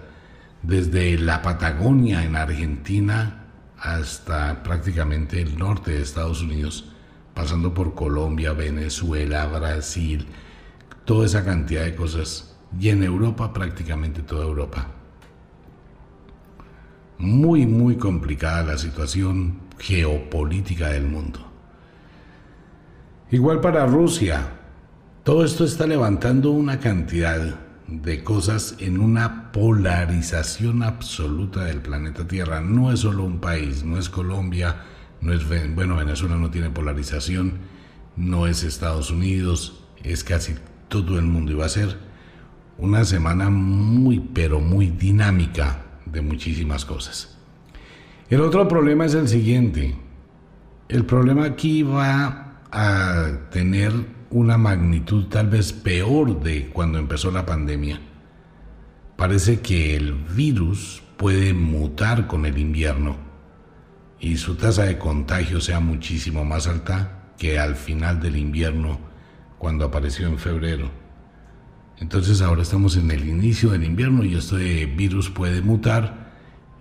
desde 0.62 1.18
la 1.18 1.42
Patagonia 1.42 2.24
en 2.24 2.36
Argentina 2.36 3.46
hasta 3.78 4.62
prácticamente 4.62 5.40
el 5.40 5.58
norte 5.58 5.92
de 5.92 6.02
Estados 6.02 6.42
Unidos, 6.42 6.90
pasando 7.34 7.74
por 7.74 7.94
Colombia, 7.94 8.52
Venezuela, 8.52 9.46
Brasil, 9.46 10.26
toda 11.04 11.26
esa 11.26 11.44
cantidad 11.44 11.84
de 11.84 11.94
cosas, 11.94 12.56
y 12.78 12.90
en 12.90 13.02
Europa 13.02 13.52
prácticamente 13.52 14.22
toda 14.22 14.44
Europa 14.44 14.88
muy, 17.18 17.66
muy 17.66 17.96
complicada 17.96 18.62
la 18.62 18.78
situación 18.78 19.60
geopolítica 19.78 20.88
del 20.88 21.06
mundo. 21.06 21.40
Igual 23.30 23.60
para 23.60 23.86
Rusia, 23.86 24.46
todo 25.24 25.42
esto 25.42 25.64
está 25.64 25.86
levantando 25.86 26.50
una 26.50 26.80
cantidad 26.80 27.58
de 27.88 28.22
cosas 28.22 28.76
en 28.78 29.00
una 29.00 29.52
polarización 29.52 30.82
absoluta 30.82 31.64
del 31.64 31.80
planeta 31.80 32.28
Tierra. 32.28 32.60
No 32.60 32.92
es 32.92 33.00
solo 33.00 33.24
un 33.24 33.40
país, 33.40 33.84
no 33.84 33.96
es 33.98 34.10
Colombia, 34.10 34.82
no 35.22 35.32
es, 35.32 35.48
bueno, 35.74 35.96
Venezuela 35.96 36.36
no 36.36 36.50
tiene 36.50 36.68
polarización, 36.68 37.54
no 38.16 38.46
es 38.46 38.64
Estados 38.64 39.10
Unidos, 39.10 39.82
es 40.02 40.24
casi 40.24 40.56
todo 40.88 41.18
el 41.18 41.24
mundo. 41.24 41.52
Y 41.52 41.54
va 41.54 41.64
a 41.64 41.70
ser 41.70 41.96
una 42.76 43.06
semana 43.06 43.48
muy, 43.48 44.20
pero 44.20 44.60
muy 44.60 44.88
dinámica 44.88 45.86
de 46.04 46.20
muchísimas 46.20 46.84
cosas. 46.84 47.34
El 48.28 48.42
otro 48.42 48.68
problema 48.68 49.06
es 49.06 49.14
el 49.14 49.28
siguiente. 49.28 49.96
El 50.90 51.06
problema 51.06 51.44
aquí 51.44 51.82
va 51.82 52.60
a 52.70 53.48
tener 53.50 54.13
una 54.30 54.58
magnitud 54.58 55.26
tal 55.26 55.48
vez 55.48 55.72
peor 55.72 56.40
de 56.40 56.68
cuando 56.68 56.98
empezó 56.98 57.30
la 57.30 57.46
pandemia. 57.46 58.00
Parece 59.16 59.60
que 59.60 59.96
el 59.96 60.12
virus 60.12 61.02
puede 61.16 61.54
mutar 61.54 62.26
con 62.26 62.46
el 62.46 62.58
invierno 62.58 63.16
y 64.18 64.36
su 64.36 64.56
tasa 64.56 64.84
de 64.84 64.98
contagio 64.98 65.60
sea 65.60 65.80
muchísimo 65.80 66.44
más 66.44 66.66
alta 66.66 67.32
que 67.38 67.58
al 67.58 67.76
final 67.76 68.20
del 68.20 68.36
invierno 68.36 68.98
cuando 69.58 69.84
apareció 69.84 70.26
en 70.26 70.38
febrero. 70.38 70.90
Entonces 71.98 72.42
ahora 72.42 72.62
estamos 72.62 72.96
en 72.96 73.10
el 73.10 73.28
inicio 73.28 73.70
del 73.70 73.84
invierno 73.84 74.24
y 74.24 74.34
este 74.34 74.86
virus 74.86 75.30
puede 75.30 75.62
mutar 75.62 76.32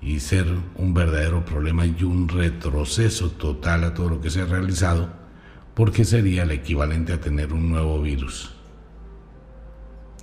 y 0.02 0.20
ser 0.20 0.48
un 0.76 0.94
verdadero 0.94 1.46
problema 1.46 1.86
y 1.86 2.04
un 2.04 2.28
retroceso 2.28 3.30
total 3.32 3.84
a 3.84 3.94
todo 3.94 4.10
lo 4.10 4.22
que 4.22 4.30
se 4.30 4.42
ha 4.42 4.46
realizado, 4.46 5.14
porque 5.74 6.06
sería 6.06 6.44
el 6.44 6.52
equivalente 6.52 7.14
a 7.14 7.20
tener 7.20 7.54
un 7.54 7.70
nuevo 7.70 8.02
virus. 8.02 8.54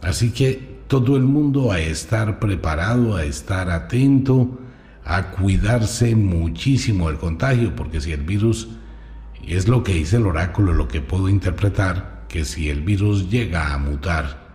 Así 0.03 0.31
que 0.31 0.81
todo 0.87 1.17
el 1.17 1.25
mundo 1.25 1.73
a 1.73 1.81
estar 1.81 2.39
preparado, 2.39 3.17
a 3.17 3.25
estar 3.25 3.71
atento, 3.71 4.59
a 5.05 5.31
cuidarse 5.31 6.15
muchísimo 6.17 7.09
del 7.09 7.19
contagio, 7.19 7.75
porque 7.77 8.01
si 8.01 8.13
el 8.13 8.23
virus, 8.23 8.69
es 9.47 9.69
lo 9.69 9.83
que 9.83 9.95
dice 9.95 10.17
el 10.17 10.27
oráculo, 10.27 10.73
lo 10.73 10.89
que 10.89 11.01
puedo 11.01 11.29
interpretar, 11.29 12.25
que 12.29 12.45
si 12.45 12.71
el 12.71 12.83
virus 12.83 13.31
llega 13.31 13.75
a 13.75 13.79
mutar, 13.79 14.51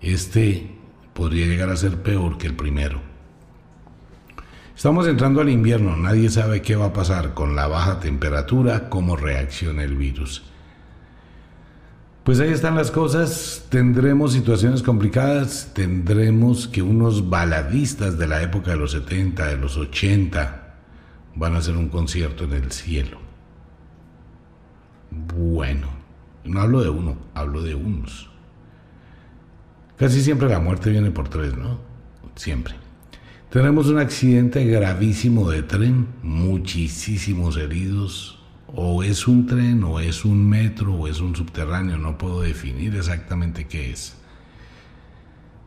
este 0.00 0.76
podría 1.14 1.46
llegar 1.46 1.68
a 1.68 1.76
ser 1.76 2.02
peor 2.02 2.38
que 2.38 2.46
el 2.46 2.54
primero. 2.54 3.11
Estamos 4.76 5.06
entrando 5.06 5.40
al 5.40 5.50
invierno, 5.50 5.96
nadie 5.96 6.30
sabe 6.30 6.62
qué 6.62 6.76
va 6.76 6.86
a 6.86 6.92
pasar 6.92 7.34
con 7.34 7.54
la 7.54 7.66
baja 7.66 8.00
temperatura, 8.00 8.88
cómo 8.88 9.16
reacciona 9.16 9.84
el 9.84 9.96
virus. 9.96 10.42
Pues 12.24 12.40
ahí 12.40 12.50
están 12.50 12.76
las 12.76 12.90
cosas, 12.90 13.66
tendremos 13.68 14.32
situaciones 14.32 14.82
complicadas, 14.82 15.72
tendremos 15.74 16.68
que 16.68 16.80
unos 16.80 17.28
baladistas 17.28 18.16
de 18.16 18.28
la 18.28 18.42
época 18.42 18.70
de 18.70 18.76
los 18.78 18.92
70, 18.92 19.46
de 19.46 19.56
los 19.56 19.76
80, 19.76 20.76
van 21.34 21.54
a 21.54 21.58
hacer 21.58 21.76
un 21.76 21.88
concierto 21.88 22.44
en 22.44 22.52
el 22.52 22.72
cielo. 22.72 23.18
Bueno, 25.10 25.88
no 26.44 26.60
hablo 26.60 26.82
de 26.82 26.88
uno, 26.88 27.16
hablo 27.34 27.62
de 27.62 27.74
unos. 27.74 28.30
Casi 29.96 30.22
siempre 30.22 30.48
la 30.48 30.60
muerte 30.60 30.90
viene 30.90 31.10
por 31.10 31.28
tres, 31.28 31.56
¿no? 31.56 31.78
Siempre. 32.34 32.81
Tenemos 33.52 33.88
un 33.88 33.98
accidente 33.98 34.64
gravísimo 34.64 35.50
de 35.50 35.62
tren, 35.62 36.06
muchísimos 36.22 37.58
heridos. 37.58 38.38
O 38.74 39.02
es 39.02 39.28
un 39.28 39.44
tren, 39.44 39.84
o 39.84 40.00
es 40.00 40.24
un 40.24 40.48
metro, 40.48 40.94
o 40.94 41.06
es 41.06 41.20
un 41.20 41.36
subterráneo, 41.36 41.98
no 41.98 42.16
puedo 42.16 42.40
definir 42.40 42.96
exactamente 42.96 43.66
qué 43.66 43.90
es. 43.90 44.16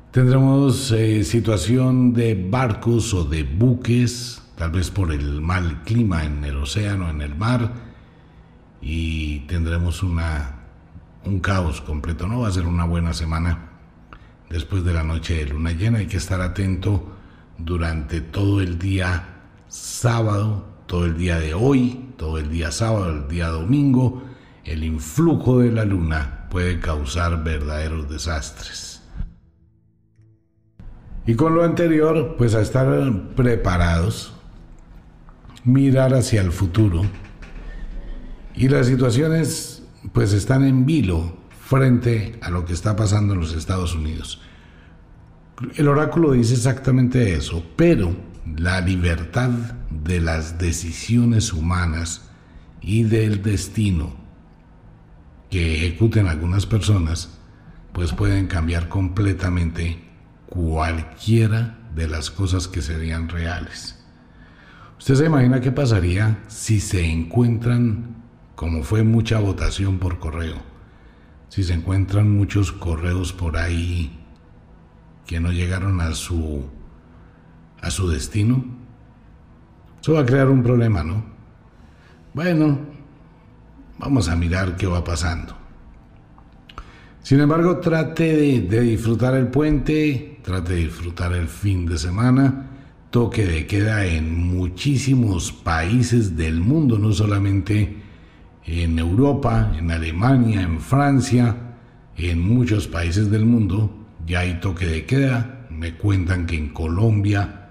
Tendremos 0.09 0.91
eh, 0.93 1.23
situación 1.23 2.13
de 2.13 2.33
barcos 2.33 3.13
o 3.13 3.23
de 3.23 3.43
buques, 3.43 4.41
tal 4.57 4.71
vez 4.71 4.89
por 4.89 5.11
el 5.11 5.39
mal 5.39 5.83
clima 5.83 6.25
en 6.25 6.43
el 6.43 6.57
océano, 6.57 7.07
en 7.11 7.21
el 7.21 7.35
mar, 7.35 7.71
y 8.81 9.41
tendremos 9.41 10.01
una, 10.01 10.55
un 11.23 11.39
caos 11.39 11.81
completo. 11.81 12.27
No 12.27 12.39
va 12.39 12.47
a 12.47 12.51
ser 12.51 12.65
una 12.65 12.85
buena 12.85 13.13
semana 13.13 13.69
después 14.49 14.83
de 14.83 14.93
la 14.93 15.03
noche 15.03 15.35
de 15.35 15.45
luna 15.45 15.71
llena. 15.73 15.99
Hay 15.99 16.07
que 16.07 16.17
estar 16.17 16.41
atento 16.41 17.14
durante 17.57 18.21
todo 18.21 18.61
el 18.61 18.79
día 18.79 19.35
sábado, 19.67 20.65
todo 20.87 21.05
el 21.05 21.17
día 21.17 21.39
de 21.39 21.53
hoy, 21.53 22.13
todo 22.17 22.37
el 22.37 22.49
día 22.49 22.71
sábado, 22.71 23.09
el 23.09 23.27
día 23.27 23.47
domingo. 23.47 24.23
El 24.63 24.83
influjo 24.83 25.59
de 25.59 25.71
la 25.71 25.85
luna 25.85 26.47
puede 26.49 26.79
causar 26.79 27.43
verdaderos 27.43 28.09
desastres. 28.09 29.03
Y 31.27 31.35
con 31.35 31.55
lo 31.55 31.63
anterior, 31.63 32.35
pues 32.37 32.55
a 32.55 32.61
estar 32.61 32.87
preparados, 33.35 34.33
mirar 35.63 36.13
hacia 36.13 36.41
el 36.41 36.51
futuro. 36.51 37.01
Y 38.55 38.69
las 38.69 38.87
situaciones 38.87 39.83
pues 40.13 40.33
están 40.33 40.63
en 40.63 40.85
vilo 40.85 41.37
frente 41.67 42.37
a 42.41 42.51
lo 42.51 42.65
que 42.65 42.73
está 42.73 42.95
pasando 42.95 43.33
en 43.33 43.39
los 43.39 43.53
Estados 43.53 43.95
Unidos. 43.95 44.41
El 45.75 45.87
oráculo 45.87 46.33
dice 46.33 46.53
exactamente 46.53 47.33
eso, 47.33 47.63
pero 47.77 48.15
la 48.57 48.81
libertad 48.81 49.49
de 49.89 50.19
las 50.19 50.57
decisiones 50.57 51.53
humanas 51.53 52.29
y 52.81 53.03
del 53.03 53.41
destino 53.41 54.13
que 55.49 55.75
ejecuten 55.75 56.27
algunas 56.27 56.65
personas, 56.65 57.39
pues 57.93 58.11
pueden 58.11 58.47
cambiar 58.47 58.89
completamente 58.89 60.03
cualquiera 60.47 61.79
de 61.95 62.09
las 62.09 62.29
cosas 62.29 62.67
que 62.67 62.81
serían 62.81 63.29
reales. 63.29 64.03
¿Usted 64.99 65.15
se 65.15 65.25
imagina 65.25 65.61
qué 65.61 65.71
pasaría 65.71 66.43
si 66.47 66.81
se 66.81 67.05
encuentran, 67.05 68.23
como 68.55 68.83
fue 68.83 69.03
mucha 69.03 69.39
votación 69.39 69.99
por 69.99 70.19
correo, 70.19 70.57
si 71.47 71.63
se 71.63 71.73
encuentran 71.73 72.29
muchos 72.29 72.73
correos 72.73 73.31
por 73.31 73.55
ahí 73.55 74.24
que 75.25 75.39
no 75.39 75.51
llegaron 75.51 76.01
a 76.01 76.13
su 76.13 76.63
a 77.81 77.91
su 77.91 78.09
destino, 78.09 78.65
eso 80.01 80.13
va 80.13 80.21
a 80.21 80.25
crear 80.25 80.49
un 80.49 80.63
problema, 80.63 81.03
¿no? 81.03 81.23
Bueno, 82.33 82.79
vamos 83.99 84.27
a 84.27 84.35
mirar 84.35 84.75
qué 84.75 84.87
va 84.87 85.03
pasando. 85.03 85.55
Sin 87.21 87.39
embargo, 87.39 87.77
trate 87.77 88.61
de, 88.61 88.81
disfrutar 88.81 89.35
el 89.35 89.47
puente, 89.47 90.39
trate 90.43 90.73
de 90.73 90.79
disfrutar 90.81 91.33
el 91.33 91.47
fin 91.47 91.85
de 91.85 91.97
semana. 91.97 92.71
Toque 93.09 93.45
de 93.45 93.65
queda 93.65 94.05
en 94.05 94.35
muchísimos 94.35 95.51
países 95.51 96.35
del 96.35 96.59
mundo, 96.59 96.99
no 96.99 97.13
solamente 97.13 97.97
en 98.65 98.99
Europa, 98.99 99.73
en 99.77 99.89
Alemania, 99.89 100.61
en 100.61 100.79
Francia, 100.79 101.55
en 102.17 102.39
muchos 102.39 102.87
países 102.87 103.31
del 103.31 103.45
mundo 103.45 104.04
ya 104.25 104.39
hay 104.39 104.59
toque 104.59 104.85
de 104.85 105.05
queda. 105.05 105.67
Me 105.69 105.95
cuentan 105.95 106.45
que 106.45 106.55
en 106.55 106.69
Colombia 106.69 107.69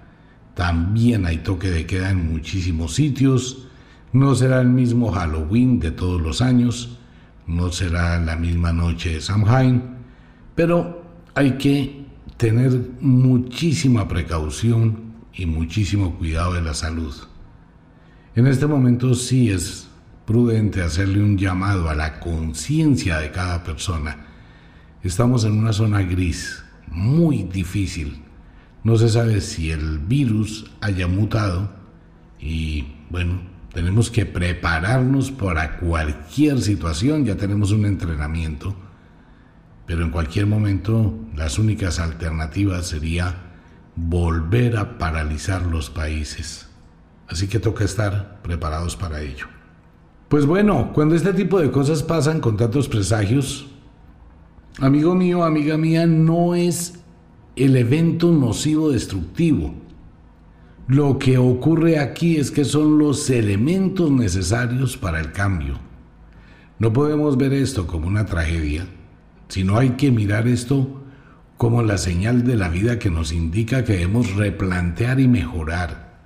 también 0.53 1.25
hay 1.25 1.39
toque 1.39 1.69
de 1.69 1.85
queda 1.85 2.11
en 2.11 2.31
muchísimos 2.31 2.95
sitios. 2.95 3.67
No 4.13 4.35
será 4.35 4.61
el 4.61 4.69
mismo 4.69 5.11
Halloween 5.11 5.79
de 5.79 5.91
todos 5.91 6.21
los 6.21 6.41
años, 6.41 6.97
no 7.47 7.71
será 7.71 8.19
la 8.19 8.37
misma 8.37 8.71
noche 8.71 9.13
de 9.13 9.21
Samhain, 9.21 9.83
pero 10.55 11.03
hay 11.33 11.57
que 11.57 12.05
tener 12.37 12.91
muchísima 13.01 14.07
precaución 14.07 15.13
y 15.33 15.45
muchísimo 15.45 16.15
cuidado 16.15 16.53
de 16.53 16.61
la 16.61 16.73
salud. 16.73 17.13
En 18.35 18.47
este 18.47 18.67
momento 18.67 19.13
sí 19.13 19.49
es 19.49 19.87
prudente 20.25 20.81
hacerle 20.81 21.21
un 21.21 21.37
llamado 21.37 21.89
a 21.89 21.95
la 21.95 22.19
conciencia 22.19 23.19
de 23.19 23.31
cada 23.31 23.63
persona. 23.63 24.27
Estamos 25.05 25.43
en 25.45 25.51
una 25.51 25.71
zona 25.71 26.01
gris, 26.01 26.63
muy 26.87 27.43
difícil. 27.43 28.23
No 28.83 28.97
se 28.97 29.07
sabe 29.07 29.39
si 29.39 29.69
el 29.69 29.99
virus 29.99 30.71
haya 30.81 31.07
mutado 31.07 31.69
y 32.39 32.87
bueno, 33.11 33.39
tenemos 33.71 34.09
que 34.09 34.25
prepararnos 34.25 35.29
para 35.29 35.77
cualquier 35.77 36.59
situación, 36.59 37.23
ya 37.23 37.37
tenemos 37.37 37.69
un 37.69 37.85
entrenamiento, 37.85 38.75
pero 39.85 40.03
en 40.03 40.09
cualquier 40.09 40.47
momento 40.47 41.13
las 41.35 41.59
únicas 41.59 41.99
alternativas 41.99 42.87
sería 42.87 43.35
volver 43.95 44.75
a 44.75 44.97
paralizar 44.97 45.67
los 45.67 45.91
países. 45.91 46.67
Así 47.27 47.47
que 47.47 47.59
toca 47.59 47.83
estar 47.83 48.41
preparados 48.41 48.95
para 48.95 49.21
ello. 49.21 49.45
Pues 50.29 50.47
bueno, 50.47 50.93
cuando 50.93 51.13
este 51.13 51.31
tipo 51.31 51.59
de 51.59 51.69
cosas 51.69 52.01
pasan 52.01 52.39
con 52.39 52.57
tantos 52.57 52.89
presagios, 52.89 53.67
amigo 54.79 55.15
mío, 55.15 55.43
amiga 55.43 55.77
mía, 55.77 56.05
no 56.05 56.55
es 56.55 56.99
el 57.55 57.75
evento 57.75 58.31
nocivo 58.31 58.91
destructivo 58.91 59.73
lo 60.87 61.17
que 61.17 61.39
ocurre 61.39 61.97
aquí 61.97 62.37
es 62.37 62.51
que 62.51 62.63
son 62.63 62.99
los 62.99 63.29
elementos 63.31 64.11
necesarios 64.11 64.97
para 64.97 65.19
el 65.19 65.31
cambio. 65.31 65.79
No 66.77 66.93
podemos 66.93 67.37
ver 67.37 67.53
esto 67.53 67.87
como 67.87 68.07
una 68.07 68.27
tragedia, 68.27 68.85
sino 69.47 69.79
hay 69.79 69.91
que 69.91 70.11
mirar 70.11 70.47
esto 70.47 71.01
como 71.57 71.81
la 71.81 71.97
señal 71.97 72.43
de 72.43 72.55
la 72.55 72.69
vida 72.69 72.99
que 72.99 73.09
nos 73.09 73.31
indica 73.31 73.83
que 73.83 73.93
debemos 73.93 74.35
replantear 74.35 75.19
y 75.19 75.27
mejorar, 75.27 76.19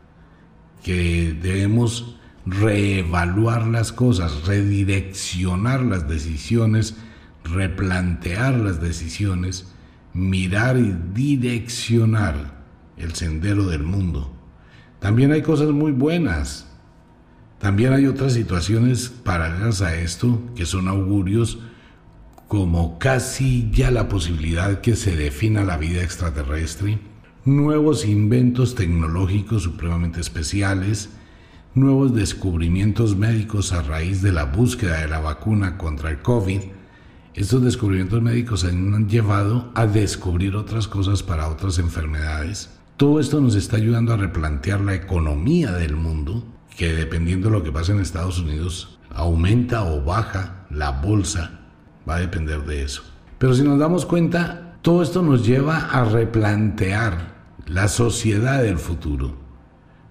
que 0.84 1.38
debemos 1.42 2.18
reevaluar 2.46 3.66
las 3.68 3.94
cosas, 3.94 4.46
redireccionar 4.46 5.84
las 5.84 6.10
decisiones, 6.10 6.98
replantear 7.44 8.56
las 8.56 8.82
decisiones, 8.82 9.74
mirar 10.14 10.78
y 10.78 10.96
direccionar 11.14 12.60
el 12.98 13.14
sendero 13.16 13.68
del 13.68 13.84
mundo. 13.84 14.34
También 15.00 15.32
hay 15.32 15.42
cosas 15.42 15.70
muy 15.70 15.92
buenas. 15.92 16.68
También 17.60 17.94
hay 17.94 18.06
otras 18.06 18.34
situaciones 18.34 19.10
paralelas 19.10 19.82
a 19.82 19.96
esto 19.96 20.42
que 20.56 20.66
son 20.66 20.88
augurios 20.88 21.60
como 22.48 22.98
casi 22.98 23.70
ya 23.72 23.92
la 23.92 24.10
posibilidad 24.10 24.82
que 24.82 24.96
se 24.96 25.16
defina 25.16 25.64
la 25.64 25.78
vida 25.78 26.02
extraterrestre, 26.02 27.00
nuevos 27.46 28.06
inventos 28.06 28.74
tecnológicos 28.74 29.64
supremamente 29.64 30.20
especiales, 30.20 31.12
nuevos 31.76 32.16
descubrimientos 32.16 33.16
médicos 33.16 33.72
a 33.72 33.84
raíz 33.84 34.24
de 34.24 34.32
la 34.32 34.46
búsqueda 34.46 35.02
de 35.02 35.08
la 35.08 35.20
vacuna 35.20 35.78
contra 35.78 36.10
el 36.10 36.20
COVID. 36.24 36.62
Estos 37.40 37.64
descubrimientos 37.64 38.22
médicos 38.22 38.66
han 38.66 39.08
llevado 39.08 39.72
a 39.74 39.88
descubrir 39.88 40.58
otras 40.58 40.90
cosas 40.90 41.24
para 41.24 41.48
otras 41.48 41.80
enfermedades. 41.80 42.70
Todo 42.98 43.22
esto 43.22 43.40
nos 43.40 43.56
está 43.56 43.78
ayudando 43.78 44.12
a 44.12 44.18
replantear 44.18 44.82
la 44.82 44.94
economía 44.94 45.72
del 45.72 45.96
mundo, 45.96 46.44
que 46.76 46.94
dependiendo 46.94 47.48
de 47.48 47.58
lo 47.58 47.64
que 47.64 47.72
pase 47.72 47.94
en 47.94 48.02
Estados 48.02 48.40
Unidos, 48.40 49.00
aumenta 49.16 49.86
o 49.86 50.04
baja 50.04 50.66
la 50.70 50.92
bolsa, 50.92 51.62
va 52.08 52.16
a 52.16 52.20
depender 52.20 52.66
de 52.66 52.84
eso. 52.84 53.04
Pero 53.38 53.54
si 53.54 53.64
nos 53.64 53.80
damos 53.80 54.06
cuenta, 54.06 54.76
todo 54.82 55.02
esto 55.02 55.22
nos 55.22 55.48
lleva 55.48 55.78
a 55.78 56.04
replantear 56.04 57.36
la 57.68 57.88
sociedad 57.88 58.62
del 58.62 58.80
futuro, 58.80 59.38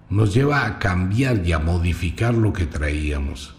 nos 0.09 0.33
lleva 0.33 0.65
a 0.65 0.79
cambiar 0.79 1.45
y 1.45 1.51
a 1.51 1.59
modificar 1.59 2.33
lo 2.33 2.53
que 2.53 2.65
traíamos, 2.65 3.53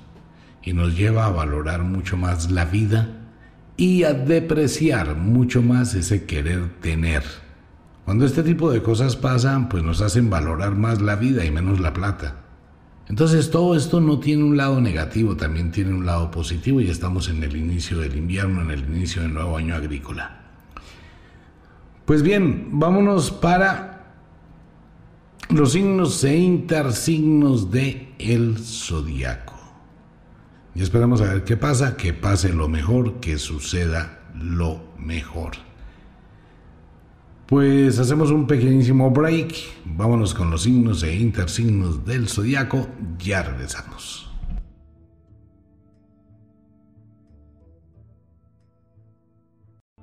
y 0.61 0.73
nos 0.73 0.99
lleva 0.99 1.27
a 1.27 1.31
valorar 1.31 1.85
mucho 1.85 2.17
más 2.17 2.51
la 2.51 2.65
vida 2.65 3.20
y 3.81 4.05
a 4.05 4.13
depreciar 4.13 5.17
mucho 5.17 5.63
más 5.63 5.95
ese 5.95 6.27
querer 6.27 6.69
tener. 6.83 7.23
Cuando 8.05 8.27
este 8.27 8.43
tipo 8.43 8.71
de 8.71 8.83
cosas 8.83 9.17
pasan, 9.17 9.71
pues 9.71 9.83
nos 9.83 10.03
hacen 10.03 10.29
valorar 10.29 10.75
más 10.75 11.01
la 11.01 11.17
vida 11.17 11.47
y 11.47 11.51
menos 11.51 11.81
la 11.81 11.95
plata. 11.95 12.43
Entonces 13.09 13.51
todo 13.51 13.75
esto 13.75 14.03
no 14.03 14.21
tiene 14.21 14.45
un 14.45 14.59
lado 14.59 14.83
negativo, 14.83 15.35
también 15.35 15.71
tiene 15.71 15.95
un 15.95 16.05
lado 16.05 16.31
positivo 16.31 16.83
y 16.83 16.91
estamos 16.91 17.31
en 17.31 17.43
el 17.43 17.57
inicio 17.57 17.99
del 18.01 18.17
invierno, 18.17 18.61
en 18.61 18.71
el 18.71 18.81
inicio 18.81 19.23
del 19.23 19.33
nuevo 19.33 19.57
año 19.57 19.75
agrícola. 19.75 20.43
Pues 22.05 22.23
bien, 22.23 22.69
vámonos 22.73 23.31
para 23.31 24.13
los 25.49 25.73
signos 25.73 26.23
e 26.23 26.37
intersignos 26.37 27.71
de 27.71 28.13
el 28.19 28.59
zodiaco. 28.59 29.60
Y 30.75 30.83
esperamos 30.83 31.21
a 31.21 31.33
ver 31.33 31.45
qué 31.45 31.57
pasa, 31.57 31.97
que 31.97 32.13
pase 32.13 32.53
lo 32.53 32.69
mejor, 32.69 33.21
que 33.21 33.39
suceda 33.39 34.21
lo 34.35 34.81
mejor. 34.99 35.53
Pues 37.47 37.99
hacemos 37.99 38.31
un 38.31 38.47
pequeñísimo 38.47 39.11
break. 39.11 39.53
Vámonos 39.85 40.35
con 40.35 40.51
los 40.53 40.63
signos 40.63 41.03
e 41.03 41.17
intersignos 41.17 42.05
del 42.07 42.29
zodiaco. 42.29 42.87
Ya 43.19 43.43
regresamos. 43.43 44.31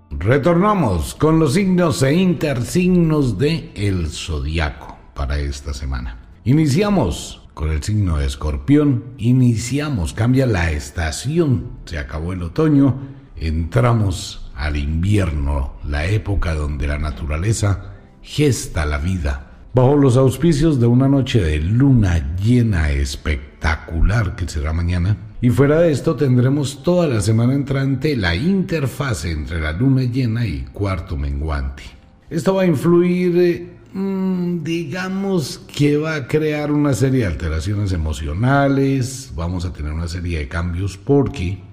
Retornamos 0.10 1.16
con 1.16 1.40
los 1.40 1.54
signos 1.54 2.04
e 2.04 2.14
intersignos 2.14 3.38
de 3.38 3.72
el 3.76 4.08
zodiaco 4.08 4.98
para 5.14 5.40
esta 5.40 5.74
semana. 5.74 6.18
Iniciamos 6.44 7.47
con 7.58 7.72
el 7.72 7.82
signo 7.82 8.18
de 8.18 8.28
Escorpión. 8.28 9.04
Iniciamos, 9.18 10.14
cambia 10.14 10.46
la 10.46 10.72
estación. 10.72 11.72
Se 11.86 11.98
acabó 11.98 12.32
el 12.32 12.44
otoño. 12.44 13.00
Entramos 13.36 14.52
al 14.56 14.78
invierno, 14.78 15.74
la 15.84 16.06
época 16.06 16.54
donde 16.54 16.86
la 16.86 17.00
naturaleza 17.00 17.96
gesta 18.22 18.86
la 18.86 19.00
vida. 19.00 19.70
Bajo 19.74 19.96
los 19.96 20.18
auspicios 20.18 20.80
de 20.80 20.86
una 20.86 21.08
noche 21.08 21.42
de 21.42 21.58
luna 21.58 22.36
llena 22.36 22.92
espectacular 22.92 24.36
que 24.36 24.48
será 24.48 24.72
mañana. 24.72 25.18
Y 25.42 25.50
fuera 25.50 25.80
de 25.80 25.92
esto 25.92 26.16
tendremos 26.16 26.84
toda 26.84 27.08
la 27.08 27.22
semana 27.22 27.56
entrante 27.56 28.16
la 28.16 28.36
interfase 28.36 29.32
entre 29.32 29.60
la 29.60 29.72
luna 29.72 30.04
llena 30.04 30.46
y 30.46 30.62
cuarto 30.74 31.18
menguante. 31.18 31.82
Esto 32.30 32.54
va 32.54 32.64
a 32.64 32.68
influir, 32.68 33.32
mm, 33.34 33.77
digamos 33.98 35.60
que 35.76 35.98
va 35.98 36.16
a 36.16 36.28
crear 36.28 36.72
una 36.72 36.94
serie 36.94 37.22
de 37.22 37.26
alteraciones 37.26 37.92
emocionales, 37.94 39.32
vamos 39.36 39.66
a 39.66 39.74
tener 39.74 39.92
una 39.92 40.08
serie 40.08 40.38
de 40.38 40.48
cambios 40.48 40.98
porque 40.98 41.64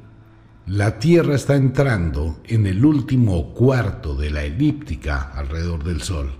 la 0.66 0.98
Tierra 0.98 1.34
está 1.34 1.54
entrando 1.54 2.40
en 2.44 2.66
el 2.66 2.82
último 2.82 3.52
cuarto 3.52 4.16
de 4.16 4.30
la 4.30 4.44
elíptica 4.44 5.32
alrededor 5.34 5.84
del 5.84 6.00
Sol. 6.00 6.30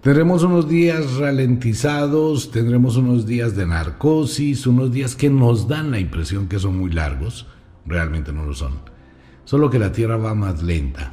Tendremos 0.00 0.42
unos 0.42 0.68
días 0.68 1.14
ralentizados, 1.14 2.50
tendremos 2.50 2.96
unos 2.96 3.26
días 3.26 3.54
de 3.54 3.66
narcosis, 3.66 4.66
unos 4.66 4.90
días 4.90 5.14
que 5.14 5.30
nos 5.30 5.68
dan 5.68 5.92
la 5.92 6.00
impresión 6.00 6.48
que 6.48 6.58
son 6.58 6.78
muy 6.78 6.90
largos, 6.90 7.46
realmente 7.86 8.32
no 8.32 8.44
lo 8.44 8.54
son, 8.54 8.80
solo 9.44 9.70
que 9.70 9.78
la 9.78 9.92
Tierra 9.92 10.16
va 10.16 10.34
más 10.34 10.64
lenta. 10.64 11.12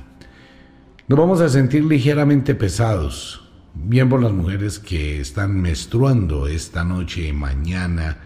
Nos 1.07 1.19
vamos 1.19 1.41
a 1.41 1.49
sentir 1.49 1.83
ligeramente 1.85 2.55
pesados, 2.55 3.42
bien 3.73 4.09
por 4.09 4.21
las 4.21 4.31
mujeres 4.31 4.79
que 4.79 5.19
están 5.19 5.59
menstruando 5.61 6.47
esta 6.47 6.83
noche 6.83 7.31
mañana, 7.33 8.17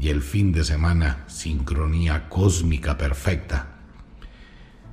y 0.00 0.08
el 0.08 0.22
fin 0.22 0.52
de 0.52 0.64
semana, 0.64 1.24
sincronía 1.26 2.28
cósmica 2.28 2.98
perfecta. 2.98 3.68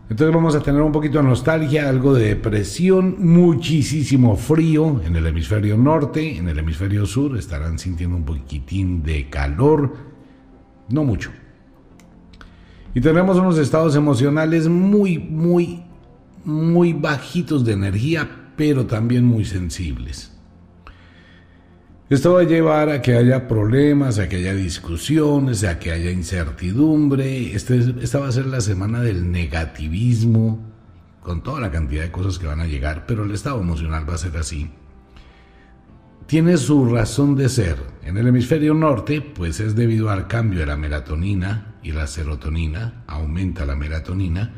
Entonces 0.10 0.36
vamos 0.36 0.56
a 0.56 0.60
tener 0.62 0.82
un 0.82 0.92
poquito 0.92 1.20
de 1.20 1.24
nostalgia, 1.24 1.88
algo 1.88 2.14
de 2.14 2.28
depresión, 2.28 3.16
muchísimo 3.20 4.36
frío 4.36 5.02
en 5.06 5.16
el 5.16 5.26
hemisferio 5.26 5.78
norte, 5.78 6.38
en 6.38 6.50
el 6.50 6.60
hemisferio 6.60 7.06
sur 7.06 7.38
estarán 7.38 7.80
sintiendo 7.80 8.18
un 8.18 8.26
poquitín 8.26 9.04
de 9.04 9.30
calor, 9.30 9.96
no 10.90 11.06
mucho. 11.06 11.32
Y 12.94 13.00
tenemos 13.00 13.38
unos 13.38 13.58
estados 13.58 13.96
emocionales 13.96 14.68
muy, 14.68 15.18
muy, 15.18 15.84
muy 16.44 16.92
bajitos 16.92 17.64
de 17.64 17.72
energía, 17.72 18.41
pero 18.62 18.86
también 18.86 19.26
muy 19.26 19.44
sensibles. 19.44 20.32
Esto 22.12 22.34
va 22.34 22.42
a 22.42 22.44
llevar 22.44 22.90
a 22.90 23.02
que 23.02 23.18
haya 23.18 23.48
problemas, 23.48 24.20
a 24.20 24.30
que 24.30 24.36
haya 24.36 24.54
discusiones, 24.54 25.64
a 25.64 25.80
que 25.80 25.92
haya 25.92 26.12
incertidumbre. 26.12 27.56
Este, 27.56 27.80
esta 28.04 28.20
va 28.20 28.28
a 28.28 28.32
ser 28.32 28.46
la 28.46 28.62
semana 28.62 29.02
del 29.02 29.32
negativismo, 29.32 30.60
con 31.24 31.42
toda 31.42 31.60
la 31.60 31.72
cantidad 31.72 32.04
de 32.04 32.12
cosas 32.12 32.38
que 32.38 32.46
van 32.46 32.60
a 32.60 32.68
llegar, 32.68 33.08
pero 33.08 33.24
el 33.24 33.32
estado 33.32 33.60
emocional 33.60 34.08
va 34.08 34.14
a 34.14 34.20
ser 34.20 34.38
así. 34.38 34.70
Tiene 36.28 36.56
su 36.58 36.86
razón 36.86 37.36
de 37.36 37.50
ser. 37.50 37.78
En 38.04 38.16
el 38.20 38.28
hemisferio 38.28 38.76
norte, 38.76 39.22
pues 39.22 39.60
es 39.60 39.76
debido 39.76 40.12
al 40.12 40.28
cambio 40.28 40.60
de 40.60 40.68
la 40.68 40.78
melatonina 40.78 41.78
y 41.82 41.94
la 41.94 42.06
serotonina, 42.06 43.06
aumenta 43.08 43.66
la 43.66 43.76
melatonina, 43.76 44.54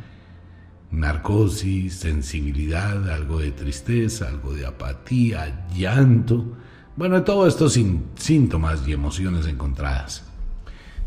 narcosis, 0.93 1.95
sensibilidad, 1.95 3.09
algo 3.11 3.39
de 3.39 3.51
tristeza, 3.51 4.29
algo 4.29 4.53
de 4.53 4.65
apatía, 4.65 5.67
llanto, 5.75 6.55
bueno, 6.95 7.23
todo 7.23 7.47
esto 7.47 7.67
sin 7.69 8.05
síntomas 8.15 8.87
y 8.87 8.93
emociones 8.93 9.47
encontradas. 9.47 10.23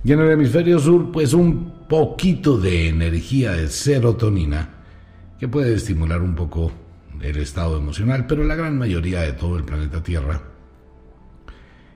Y 0.02 0.12
en 0.12 0.20
el 0.20 0.32
hemisferio 0.32 0.78
sur, 0.80 1.12
pues 1.12 1.32
un 1.32 1.86
poquito 1.88 2.58
de 2.58 2.88
energía 2.88 3.52
de 3.52 3.68
serotonina 3.68 4.70
que 5.38 5.48
puede 5.48 5.74
estimular 5.74 6.22
un 6.22 6.34
poco 6.34 6.72
el 7.22 7.36
estado 7.36 7.78
emocional, 7.78 8.26
pero 8.26 8.44
la 8.44 8.56
gran 8.56 8.76
mayoría 8.76 9.20
de 9.20 9.32
todo 9.32 9.56
el 9.56 9.64
planeta 9.64 10.02
Tierra 10.02 10.42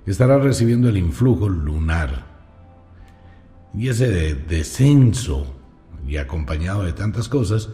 estará 0.06 0.38
recibiendo 0.38 0.88
el 0.88 0.96
influjo 0.96 1.48
lunar. 1.48 2.26
Y 3.74 3.88
ese 3.88 4.34
descenso 4.34 5.59
y 6.10 6.16
acompañado 6.16 6.82
de 6.82 6.92
tantas 6.92 7.28
cosas, 7.28 7.68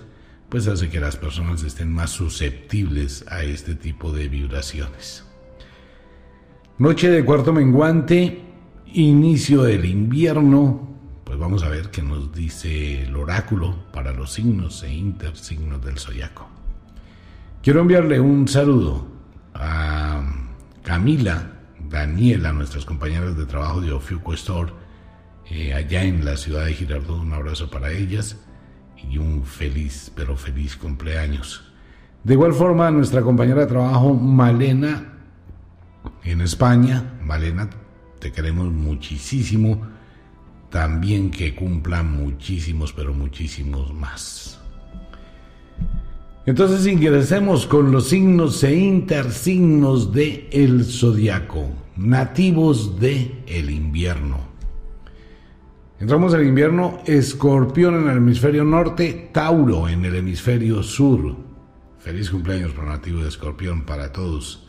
pues 0.51 0.68
hace 0.68 0.91
que 0.91 1.01
las 1.01 1.16
personas 1.16 1.62
estén 1.62 1.91
más 1.91 2.11
susceptibles 2.11 3.24
a 3.28 3.43
este 3.43 3.74
tipo 3.74 4.12
de 4.12 4.28
vibraciones. 4.28 5.24
Noche 6.76 7.11
de 7.11 7.24
cuarto 7.24 7.55
menguante, 7.55 8.43
inicio 8.93 9.62
del 9.62 9.87
invierno. 9.87 10.87
Pues 11.24 11.39
vamos 11.39 11.62
a 11.62 11.70
ver 11.70 11.91
qué 11.91 12.03
nos 12.03 12.30
dice 12.34 13.05
el 13.05 13.16
oráculo 13.16 13.74
para 13.91 14.12
los 14.12 14.34
signos 14.34 14.82
e 14.82 14.93
intersignos 14.93 15.82
del 15.82 15.99
zodiaco. 15.99 16.47
Quiero 17.62 17.80
enviarle 17.80 18.20
un 18.20 18.47
saludo 18.47 19.07
a 19.55 20.22
Camila, 20.82 21.53
Daniela, 21.89 22.53
nuestras 22.53 22.84
compañeras 22.84 23.34
de 23.34 23.47
trabajo 23.47 23.80
de 23.80 23.93
Ofiuco 23.93 24.34
Store, 24.34 24.70
eh, 25.51 25.74
allá 25.74 26.05
en 26.05 26.24
la 26.24 26.36
ciudad 26.36 26.64
de 26.64 26.74
Girardot. 26.74 27.20
Un 27.20 27.32
abrazo 27.32 27.70
para 27.70 27.92
ellas 27.92 28.36
y 29.11 29.18
un 29.18 29.44
feliz, 29.44 30.11
pero 30.14 30.36
feliz 30.36 30.76
cumpleaños. 30.76 31.72
De 32.24 32.34
igual 32.34 32.55
forma, 32.55 32.90
nuestra 32.90 33.22
compañera 33.22 33.61
de 33.61 33.66
trabajo, 33.66 34.14
Malena 34.14 35.12
en 36.24 36.40
España. 36.40 37.18
Malena, 37.22 37.70
te 38.18 38.32
queremos 38.32 38.72
muchísimo. 38.72 39.86
También 40.70 41.30
que 41.30 41.55
cumpla 41.55 42.03
muchísimos, 42.03 42.92
pero 42.92 43.14
muchísimos 43.14 43.94
más. 43.94 44.61
Entonces 46.47 46.86
ingresemos 46.86 47.66
con 47.66 47.90
los 47.90 48.09
signos 48.09 48.62
e 48.62 48.76
intersignos 48.76 50.12
de 50.12 50.49
el 50.53 50.84
zodiaco, 50.84 51.68
nativos 51.97 53.01
de 53.01 53.42
el 53.47 53.70
invierno. 53.70 54.56
Entramos 55.99 56.34
al 56.34 56.47
invierno, 56.47 56.99
Escorpión 57.07 57.94
en 57.94 58.11
el 58.11 58.18
hemisferio 58.18 58.64
norte, 58.64 59.30
Tauro 59.32 59.88
en 59.88 60.05
el 60.05 60.16
hemisferio 60.16 60.82
sur. 60.82 61.34
Feliz 61.99 62.30
cumpleaños 62.30 62.72
para 62.72 62.90
nativo 62.90 63.22
de 63.22 63.28
Escorpión 63.28 63.82
para 63.86 64.12
todos. 64.12 64.68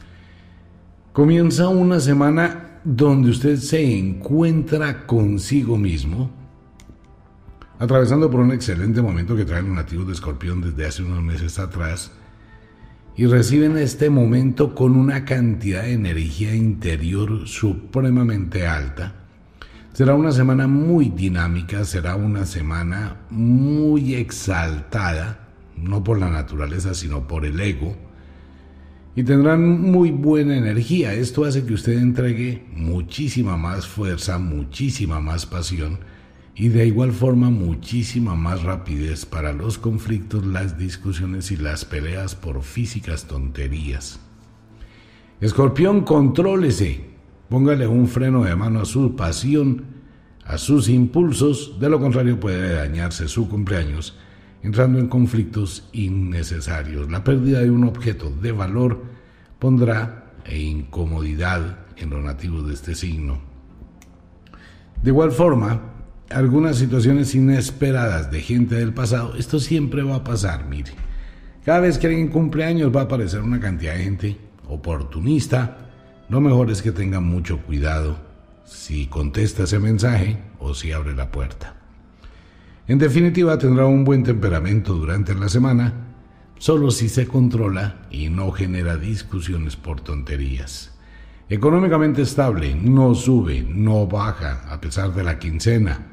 Comienza 1.11 1.67
una 1.67 1.99
semana 1.99 2.79
donde 2.85 3.31
usted 3.31 3.57
se 3.57 3.97
encuentra 3.97 5.05
consigo 5.05 5.77
mismo, 5.77 6.31
atravesando 7.77 8.31
por 8.31 8.39
un 8.39 8.53
excelente 8.53 9.01
momento 9.01 9.35
que 9.35 9.43
traen 9.43 9.67
los 9.67 9.75
nativos 9.75 10.07
de 10.07 10.13
Escorpión 10.13 10.61
desde 10.61 10.85
hace 10.85 11.03
unos 11.03 11.21
meses 11.21 11.59
atrás, 11.59 12.13
y 13.17 13.25
reciben 13.25 13.77
este 13.77 14.09
momento 14.09 14.73
con 14.73 14.95
una 14.95 15.25
cantidad 15.25 15.81
de 15.81 15.91
energía 15.91 16.55
interior 16.55 17.45
supremamente 17.49 18.65
alta. 18.65 19.26
Será 19.97 20.13
una 20.13 20.31
semana 20.31 20.67
muy 20.67 21.09
dinámica, 21.09 21.83
será 21.83 22.15
una 22.15 22.45
semana 22.45 23.17
muy 23.31 24.13
exaltada, 24.13 25.47
no 25.75 26.03
por 26.03 26.19
la 26.19 26.29
naturaleza, 26.29 26.93
sino 26.93 27.27
por 27.27 27.47
el 27.47 27.59
ego 27.59 27.95
y 29.15 29.23
tendrán 29.23 29.81
muy 29.81 30.11
buena 30.11 30.55
energía. 30.55 31.15
Esto 31.15 31.45
hace 31.45 31.65
que 31.65 31.73
usted 31.73 31.93
entregue 31.93 32.67
muchísima 32.75 33.57
más 33.57 33.87
fuerza, 33.87 34.37
muchísima 34.37 35.19
más 35.19 35.47
pasión 35.47 35.97
y 36.53 36.67
de 36.67 36.85
igual 36.85 37.11
forma 37.11 37.49
muchísima 37.49 38.35
más 38.35 38.61
rapidez 38.61 39.25
para 39.25 39.51
los 39.51 39.79
conflictos, 39.79 40.45
las 40.45 40.77
discusiones 40.77 41.49
y 41.49 41.57
las 41.57 41.85
peleas 41.85 42.35
por 42.35 42.61
físicas 42.61 43.25
tonterías. 43.25 44.19
Escorpión, 45.41 46.01
contrólese. 46.01 47.16
Póngale 47.49 47.87
un 47.87 48.07
freno 48.07 48.43
de 48.43 48.55
mano 48.55 48.81
a 48.81 48.85
su 48.85 49.15
pasión, 49.15 49.85
a 50.45 50.57
sus 50.57 50.89
impulsos, 50.89 51.79
de 51.79 51.89
lo 51.89 51.99
contrario 51.99 52.39
puede 52.39 52.75
dañarse 52.75 53.27
su 53.27 53.47
cumpleaños 53.49 54.17
entrando 54.63 54.99
en 54.99 55.07
conflictos 55.07 55.87
innecesarios. 55.93 57.09
La 57.09 57.23
pérdida 57.23 57.59
de 57.59 57.71
un 57.71 57.83
objeto 57.85 58.29
de 58.29 58.51
valor 58.51 59.01
pondrá 59.59 60.33
incomodidad 60.51 61.79
en 61.95 62.09
los 62.09 62.23
nativos 62.23 62.67
de 62.67 62.73
este 62.73 62.95
signo. 62.95 63.39
De 65.01 65.09
igual 65.11 65.31
forma, 65.31 65.81
algunas 66.29 66.77
situaciones 66.77 67.33
inesperadas 67.35 68.31
de 68.31 68.41
gente 68.41 68.75
del 68.75 68.93
pasado, 68.93 69.35
esto 69.37 69.59
siempre 69.59 70.03
va 70.03 70.15
a 70.17 70.23
pasar, 70.23 70.65
mire. 70.65 70.91
Cada 71.63 71.81
vez 71.81 71.97
que 71.97 72.07
alguien 72.07 72.29
cumple 72.29 72.63
años 72.63 72.95
va 72.95 73.01
a 73.01 73.03
aparecer 73.05 73.41
una 73.41 73.59
cantidad 73.59 73.93
de 73.93 74.03
gente 74.03 74.37
oportunista. 74.67 75.86
Lo 76.29 76.41
mejor 76.41 76.69
es 76.71 76.81
que 76.81 76.91
tenga 76.91 77.21
mucho 77.21 77.59
cuidado 77.59 78.17
si 78.65 79.07
contesta 79.07 79.63
ese 79.63 79.79
mensaje 79.79 80.37
o 80.59 80.73
si 80.73 80.91
abre 80.91 81.15
la 81.15 81.31
puerta. 81.31 81.75
En 82.87 82.99
definitiva, 82.99 83.57
tendrá 83.57 83.85
un 83.85 84.03
buen 84.03 84.23
temperamento 84.23 84.93
durante 84.93 85.33
la 85.33 85.47
semana, 85.47 85.93
solo 86.57 86.91
si 86.91 87.07
se 87.07 87.27
controla 87.27 88.07
y 88.11 88.29
no 88.29 88.51
genera 88.51 88.97
discusiones 88.97 89.77
por 89.77 90.01
tonterías. 90.01 90.97
Económicamente 91.49 92.23
estable, 92.23 92.75
no 92.75 93.15
sube, 93.15 93.65
no 93.67 94.05
baja 94.05 94.65
a 94.69 94.81
pesar 94.81 95.13
de 95.13 95.23
la 95.23 95.39
quincena. 95.39 96.07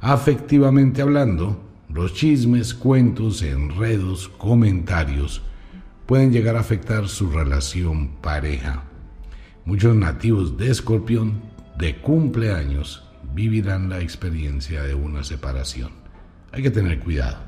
Afectivamente 0.00 1.00
hablando, 1.00 1.62
los 1.88 2.12
chismes, 2.12 2.74
cuentos, 2.74 3.40
enredos, 3.40 4.28
comentarios 4.28 5.40
pueden 6.04 6.32
llegar 6.32 6.56
a 6.56 6.60
afectar 6.60 7.08
su 7.08 7.30
relación 7.30 8.16
pareja. 8.20 8.84
Muchos 9.66 9.96
nativos 9.96 10.58
de 10.58 10.70
Escorpión 10.70 11.40
de 11.78 11.98
cumpleaños 12.00 13.02
vivirán 13.32 13.88
la 13.88 14.00
experiencia 14.00 14.82
de 14.82 14.94
una 14.94 15.24
separación. 15.24 15.90
Hay 16.52 16.62
que 16.62 16.70
tener 16.70 17.00
cuidado. 17.00 17.38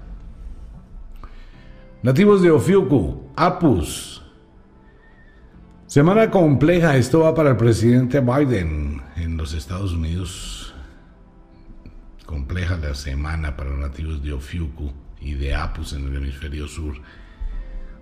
Nativos 2.03 2.41
de 2.41 2.51
Ofiuku, 2.51 3.33
Apus. 3.37 4.23
Semana 5.87 6.31
compleja, 6.31 6.97
esto 6.97 7.21
va 7.21 7.35
para 7.35 7.51
el 7.51 7.57
presidente 7.59 8.21
Biden 8.21 9.03
en 9.17 9.37
los 9.37 9.53
Estados 9.53 9.93
Unidos. 9.93 10.75
Compleja 12.25 12.79
la 12.79 12.95
semana 12.95 13.57
para 13.59 13.71
los 13.71 13.79
nativos 13.79 14.23
de 14.23 14.33
Ofiuku 14.33 14.91
y 15.21 15.35
de 15.35 15.55
Apus 15.55 15.93
en 15.93 16.07
el 16.07 16.17
hemisferio 16.17 16.67
sur. 16.67 16.97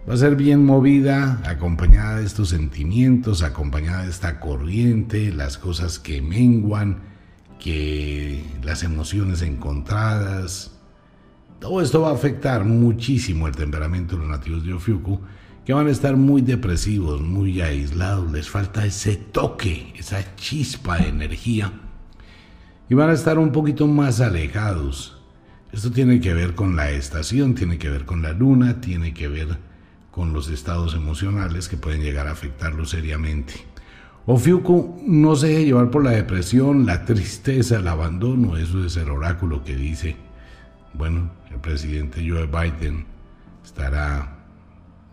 Va 0.07 0.13
a 0.13 0.17
ser 0.19 0.37
bien 0.37 0.67
movida, 0.67 1.41
acompañada 1.47 2.19
de 2.19 2.27
estos 2.27 2.51
sentimientos, 2.51 3.43
acompañada 3.43 4.03
de 4.03 4.11
esta 4.11 4.39
corriente, 4.39 5.33
las 5.33 5.57
cosas 5.57 5.99
que 5.99 6.21
menguan, 6.21 6.99
que 7.59 8.45
las 8.63 8.83
emociones 8.83 9.41
encontradas, 9.41 10.75
todo 11.59 11.81
esto 11.81 12.03
va 12.03 12.11
a 12.11 12.15
afectar 12.15 12.67
muchísimo 12.67 13.49
el 13.49 13.57
temperamento 13.57 14.17
de 14.17 14.21
los 14.21 14.31
nativos 14.31 14.67
de 14.67 14.75
Ofiuku, 14.75 15.21
que 15.65 15.73
van 15.73 15.87
a 15.87 15.91
estar 15.91 16.15
muy 16.15 16.43
depresivos, 16.43 17.23
muy 17.23 17.63
aislados, 17.63 18.31
les 18.31 18.51
falta 18.51 18.85
ese 18.85 19.17
toque, 19.17 19.95
esa 19.97 20.37
chispa 20.37 20.99
de 20.99 21.09
energía, 21.09 21.73
y 22.91 22.95
van 22.95 23.09
a 23.09 23.15
estar 23.15 23.39
un 23.39 23.53
poquito 23.53 23.87
más 23.87 24.21
alejados. 24.21 25.23
Esto 25.73 25.91
tiene 25.91 26.21
que 26.21 26.35
ver 26.35 26.55
con 26.55 26.77
la 26.77 26.91
estación, 26.91 27.55
tiene 27.55 27.79
que 27.79 27.89
ver 27.89 28.05
con 28.05 28.21
la 28.21 28.35
luna, 28.35 28.83
tiene 28.83 29.15
que 29.15 29.29
ver 29.29 29.57
con 30.15 30.33
los 30.33 30.49
estados 30.49 30.95
emocionales 30.95 31.69
que 31.69 31.77
pueden 31.77 32.03
llegar 32.03 32.29
a 32.29 32.33
afectarlo 32.33 32.85
seriamente. 32.85 33.55
Ofiuku 34.27 35.03
no 35.07 35.37
se 35.37 35.49
deje 35.49 35.65
llevar 35.67 35.91
por 35.91 36.05
la 36.05 36.13
depresión, 36.13 36.87
la 36.87 37.05
tristeza, 37.05 37.77
el 37.77 37.89
abandono, 37.89 38.57
eso 38.57 38.85
es 38.85 38.97
el 38.97 39.11
oráculo 39.11 39.65
que 39.65 39.77
dice 39.77 40.17
bueno, 40.95 41.31
el 41.51 41.59
presidente 41.59 42.25
Joe 42.27 42.47
Biden 42.47 43.05
estará 43.65 44.37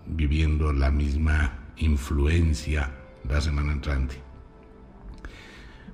viviendo 0.06 0.72
la 0.72 0.92
misma 0.92 1.54
influencia 1.78 2.92
la 3.28 3.42
semana 3.42 3.74
entrante. 3.74 4.16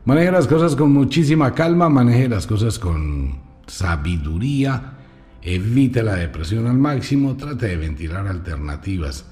Maneje 0.06 0.32
las 0.32 0.48
cosas 0.48 0.76
con 0.76 0.92
muchísima 0.92 1.54
calma, 1.54 1.90
maneje 1.90 2.30
las 2.30 2.48
cosas 2.48 2.80
con 2.80 3.40
sabiduría, 3.66 4.97
evite 5.42 6.04
la 6.04 6.16
depresión 6.16 6.68
al 6.68 6.78
máximo, 6.78 7.38
trate 7.38 7.68
de 7.68 7.78
ventilar 7.78 8.28
alternativas, 8.28 9.26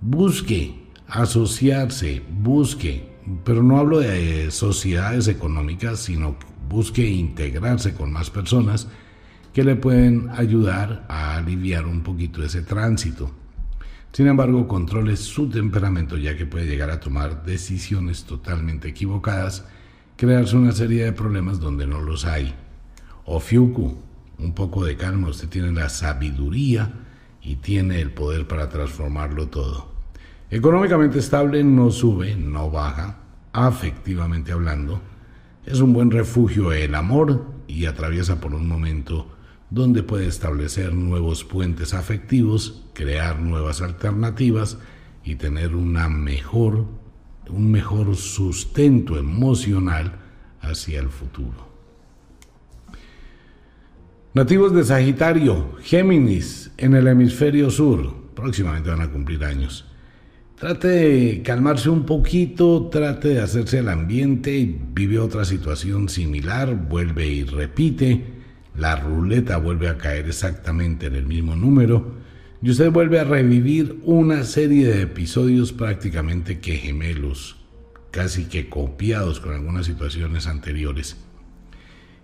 busque 0.00 0.82
asociarse, 1.06 2.22
busque, 2.30 3.08
pero 3.44 3.62
no 3.62 3.78
hablo 3.78 4.00
de 4.00 4.50
sociedades 4.50 5.28
económicas, 5.28 6.00
sino 6.00 6.36
busque 6.68 7.06
integrarse 7.06 7.94
con 7.94 8.12
más 8.12 8.30
personas 8.30 8.88
que 9.52 9.64
le 9.64 9.76
pueden 9.76 10.30
ayudar 10.30 11.04
a 11.08 11.36
aliviar 11.36 11.86
un 11.86 12.02
poquito 12.02 12.42
ese 12.42 12.62
tránsito. 12.62 13.30
Sin 14.12 14.26
embargo, 14.26 14.68
controle 14.68 15.16
su 15.16 15.48
temperamento 15.48 16.16
ya 16.16 16.36
que 16.36 16.46
puede 16.46 16.66
llegar 16.66 16.90
a 16.90 17.00
tomar 17.00 17.44
decisiones 17.44 18.24
totalmente 18.24 18.88
equivocadas, 18.88 19.66
crearse 20.16 20.56
una 20.56 20.72
serie 20.72 21.04
de 21.04 21.12
problemas 21.12 21.60
donde 21.60 21.86
no 21.86 22.00
los 22.00 22.24
hay. 22.24 22.54
Ofiuku, 23.24 23.96
un 24.42 24.54
poco 24.54 24.84
de 24.84 24.96
calma, 24.96 25.28
usted 25.28 25.48
tiene 25.48 25.72
la 25.72 25.88
sabiduría 25.88 26.92
y 27.40 27.56
tiene 27.56 28.00
el 28.00 28.10
poder 28.10 28.46
para 28.46 28.68
transformarlo 28.68 29.48
todo. 29.48 29.92
Económicamente 30.50 31.18
estable 31.18 31.64
no 31.64 31.90
sube, 31.90 32.36
no 32.36 32.70
baja, 32.70 33.18
afectivamente 33.52 34.52
hablando, 34.52 35.00
es 35.64 35.80
un 35.80 35.92
buen 35.92 36.10
refugio 36.10 36.72
el 36.72 36.94
amor 36.94 37.46
y 37.68 37.86
atraviesa 37.86 38.40
por 38.40 38.54
un 38.54 38.66
momento 38.66 39.28
donde 39.70 40.02
puede 40.02 40.26
establecer 40.26 40.92
nuevos 40.92 41.44
puentes 41.44 41.94
afectivos, 41.94 42.84
crear 42.92 43.40
nuevas 43.40 43.80
alternativas 43.80 44.76
y 45.24 45.36
tener 45.36 45.74
una 45.74 46.08
mejor, 46.08 46.84
un 47.48 47.70
mejor 47.70 48.16
sustento 48.16 49.16
emocional 49.16 50.18
hacia 50.60 51.00
el 51.00 51.08
futuro. 51.08 51.71
Nativos 54.34 54.72
de 54.72 54.82
Sagitario, 54.82 55.76
Géminis, 55.82 56.70
en 56.78 56.94
el 56.94 57.06
hemisferio 57.06 57.70
sur, 57.70 58.14
próximamente 58.34 58.88
van 58.88 59.02
a 59.02 59.10
cumplir 59.10 59.44
años. 59.44 59.84
Trate 60.58 60.88
de 60.88 61.42
calmarse 61.42 61.90
un 61.90 62.06
poquito, 62.06 62.88
trate 62.90 63.28
de 63.28 63.40
hacerse 63.42 63.80
el 63.80 63.90
ambiente, 63.90 64.74
vive 64.94 65.18
otra 65.18 65.44
situación 65.44 66.08
similar, 66.08 66.74
vuelve 66.74 67.26
y 67.26 67.44
repite, 67.44 68.24
la 68.74 68.96
ruleta 68.96 69.58
vuelve 69.58 69.90
a 69.90 69.98
caer 69.98 70.28
exactamente 70.28 71.08
en 71.08 71.14
el 71.14 71.26
mismo 71.26 71.54
número. 71.54 72.14
Y 72.62 72.70
usted 72.70 72.90
vuelve 72.90 73.20
a 73.20 73.24
revivir 73.24 74.00
una 74.02 74.44
serie 74.44 74.86
de 74.86 75.02
episodios 75.02 75.74
prácticamente 75.74 76.58
que 76.58 76.76
gemelos, 76.76 77.56
casi 78.10 78.46
que 78.46 78.70
copiados 78.70 79.40
con 79.40 79.52
algunas 79.52 79.84
situaciones 79.84 80.46
anteriores 80.46 81.18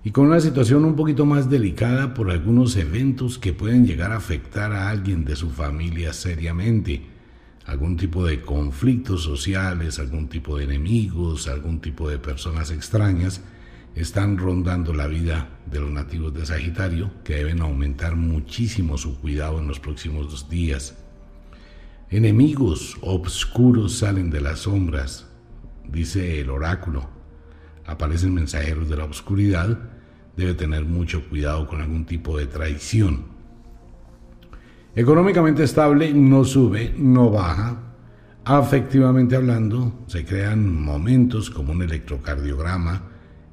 y 0.09 0.11
con 0.11 0.29
una 0.29 0.41
situación 0.41 0.87
un 0.87 0.97
poquito 0.97 1.27
más 1.27 1.51
delicada 1.51 2.15
por 2.15 2.31
algunos 2.31 2.75
eventos 2.77 3.39
que 3.39 3.53
pueden 3.53 3.87
llegar 3.87 4.11
a 4.11 4.17
afectar 4.17 4.73
a 4.73 4.89
alguien 4.89 5.27
de 5.27 5.37
su 5.37 5.51
familia 5.51 6.15
seriamente. 6.15 7.03
Algún 7.67 7.99
tipo 7.99 8.25
de 8.25 8.41
conflictos 8.41 9.23
sociales, 9.23 9.99
algún 9.99 10.31
tipo 10.31 10.57
de 10.57 10.65
enemigos, 10.65 11.47
algún 11.47 11.83
tipo 11.83 12.09
de 12.09 12.17
personas 12.17 12.71
extrañas 12.71 13.43
están 13.95 14.39
rondando 14.39 14.95
la 14.95 15.09
vida 15.09 15.51
de 15.71 15.81
los 15.81 15.91
nativos 15.91 16.33
de 16.33 16.47
Sagitario 16.47 17.11
que 17.23 17.35
deben 17.35 17.61
aumentar 17.61 18.17
muchísimo 18.17 18.97
su 18.97 19.21
cuidado 19.21 19.59
en 19.59 19.69
los 19.69 19.79
próximos 19.79 20.49
días. 20.49 20.97
Enemigos 22.09 22.97
obscuros 23.03 23.99
salen 23.99 24.31
de 24.31 24.41
las 24.41 24.61
sombras, 24.61 25.27
dice 25.87 26.41
el 26.41 26.49
oráculo 26.49 27.19
aparecen 27.89 28.35
mensajeros 28.35 28.89
de 28.89 28.97
la 28.97 29.05
oscuridad, 29.05 29.79
debe 30.39 30.55
tener 30.55 30.85
mucho 30.85 31.29
cuidado 31.29 31.67
con 31.67 31.81
algún 31.81 32.07
tipo 32.07 32.39
de 32.39 32.47
traición. 32.47 33.25
Económicamente 34.95 35.65
estable, 35.65 36.13
no 36.13 36.45
sube, 36.45 36.95
no 36.97 37.31
baja. 37.31 37.77
Afectivamente 38.45 39.35
hablando, 39.35 40.05
se 40.07 40.25
crean 40.25 40.81
momentos 40.81 41.51
como 41.51 41.73
un 41.73 41.83
electrocardiograma 41.83 43.03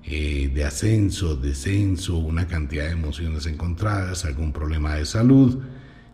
eh, 0.04 0.52
de 0.54 0.64
ascenso, 0.64 1.36
descenso, 1.36 2.20
una 2.20 2.48
cantidad 2.48 2.86
de 2.86 2.92
emociones 2.92 3.48
encontradas, 3.48 4.24
algún 4.24 4.54
problema 4.54 4.94
de 4.94 5.06
salud 5.06 5.64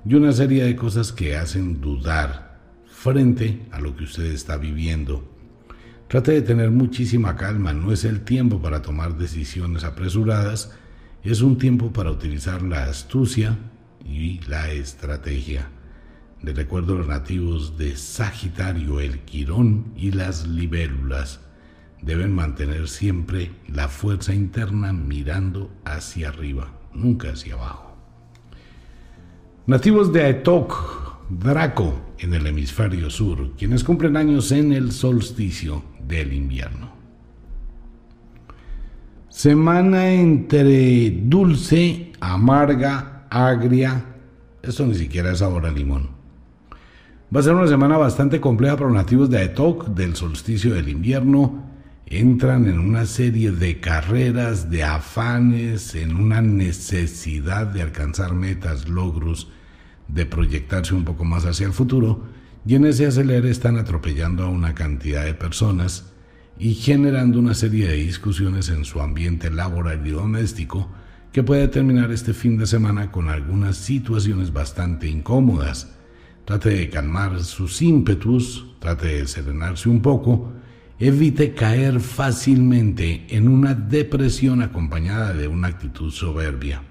y 0.05 0.15
una 0.15 0.31
serie 0.31 0.63
de 0.63 0.77
cosas 0.77 1.11
que 1.11 1.35
hacen 1.35 1.81
dudar 1.81 2.61
frente 2.85 3.67
a 3.71 3.81
lo 3.81 3.93
que 3.95 4.05
usted 4.05 4.25
está 4.25 4.55
viviendo 4.55 5.30
Trate 6.11 6.33
de 6.33 6.41
tener 6.41 6.71
muchísima 6.71 7.37
calma, 7.37 7.71
no 7.71 7.93
es 7.93 8.03
el 8.03 8.25
tiempo 8.25 8.61
para 8.61 8.81
tomar 8.81 9.17
decisiones 9.17 9.85
apresuradas, 9.85 10.73
es 11.23 11.41
un 11.41 11.57
tiempo 11.57 11.93
para 11.93 12.11
utilizar 12.11 12.63
la 12.63 12.83
astucia 12.83 13.57
y 14.03 14.41
la 14.41 14.71
estrategia. 14.71 15.69
De 16.41 16.51
recuerdo 16.51 16.95
los 16.95 17.07
nativos 17.07 17.77
de 17.77 17.95
Sagitario, 17.95 18.99
el 18.99 19.19
Quirón 19.19 19.93
y 19.95 20.11
las 20.11 20.45
libélulas 20.45 21.39
deben 22.01 22.35
mantener 22.35 22.89
siempre 22.89 23.51
la 23.69 23.87
fuerza 23.87 24.33
interna 24.33 24.91
mirando 24.91 25.71
hacia 25.85 26.27
arriba, 26.27 26.73
nunca 26.93 27.29
hacia 27.29 27.53
abajo. 27.53 27.95
Nativos 29.65 30.11
de 30.11 30.23
Aetok, 30.23 31.29
Draco 31.29 32.10
en 32.21 32.33
el 32.35 32.45
hemisferio 32.45 33.09
sur, 33.09 33.51
quienes 33.57 33.83
cumplen 33.83 34.15
años 34.15 34.51
en 34.51 34.71
el 34.71 34.91
solsticio 34.91 35.83
del 36.07 36.33
invierno. 36.33 36.91
Semana 39.27 40.11
entre 40.11 41.09
dulce, 41.23 42.11
amarga, 42.19 43.25
agria, 43.29 44.05
esto 44.61 44.85
ni 44.85 44.93
siquiera 44.93 45.31
es 45.31 45.41
ahora 45.41 45.71
limón. 45.71 46.09
Va 47.35 47.39
a 47.39 47.43
ser 47.43 47.53
una 47.53 47.67
semana 47.67 47.97
bastante 47.97 48.39
compleja 48.39 48.75
para 48.75 48.87
los 48.87 48.95
nativos 48.95 49.29
de 49.29 49.39
Aetok 49.39 49.87
del 49.87 50.15
solsticio 50.15 50.75
del 50.75 50.89
invierno. 50.89 51.63
Entran 52.05 52.67
en 52.67 52.77
una 52.77 53.05
serie 53.05 53.51
de 53.51 53.79
carreras, 53.79 54.69
de 54.69 54.83
afanes, 54.83 55.95
en 55.95 56.15
una 56.17 56.41
necesidad 56.41 57.67
de 57.67 57.81
alcanzar 57.81 58.33
metas, 58.33 58.89
logros, 58.89 59.49
de 60.13 60.25
proyectarse 60.25 60.93
un 60.93 61.05
poco 61.05 61.23
más 61.23 61.45
hacia 61.45 61.65
el 61.65 61.73
futuro 61.73 62.25
y 62.65 62.75
en 62.75 62.85
ese 62.85 63.07
acelere 63.07 63.49
están 63.49 63.77
atropellando 63.77 64.43
a 64.43 64.49
una 64.49 64.75
cantidad 64.75 65.25
de 65.25 65.33
personas 65.33 66.11
y 66.59 66.75
generando 66.75 67.39
una 67.39 67.53
serie 67.53 67.87
de 67.87 67.95
discusiones 67.95 68.69
en 68.69 68.85
su 68.85 69.01
ambiente 69.01 69.49
laboral 69.49 70.05
y 70.05 70.11
doméstico 70.11 70.89
que 71.31 71.43
puede 71.43 71.67
terminar 71.69 72.11
este 72.11 72.33
fin 72.33 72.57
de 72.57 72.67
semana 72.67 73.11
con 73.11 73.29
algunas 73.29 73.77
situaciones 73.77 74.51
bastante 74.51 75.07
incómodas. 75.07 75.95
Trate 76.45 76.69
de 76.71 76.89
calmar 76.89 77.39
sus 77.41 77.81
ímpetus, 77.81 78.75
trate 78.79 79.07
de 79.07 79.27
serenarse 79.27 79.87
un 79.87 80.01
poco, 80.01 80.51
evite 80.99 81.53
caer 81.53 81.99
fácilmente 81.99 83.25
en 83.29 83.47
una 83.47 83.73
depresión 83.73 84.61
acompañada 84.61 85.33
de 85.33 85.47
una 85.47 85.69
actitud 85.69 86.11
soberbia. 86.11 86.83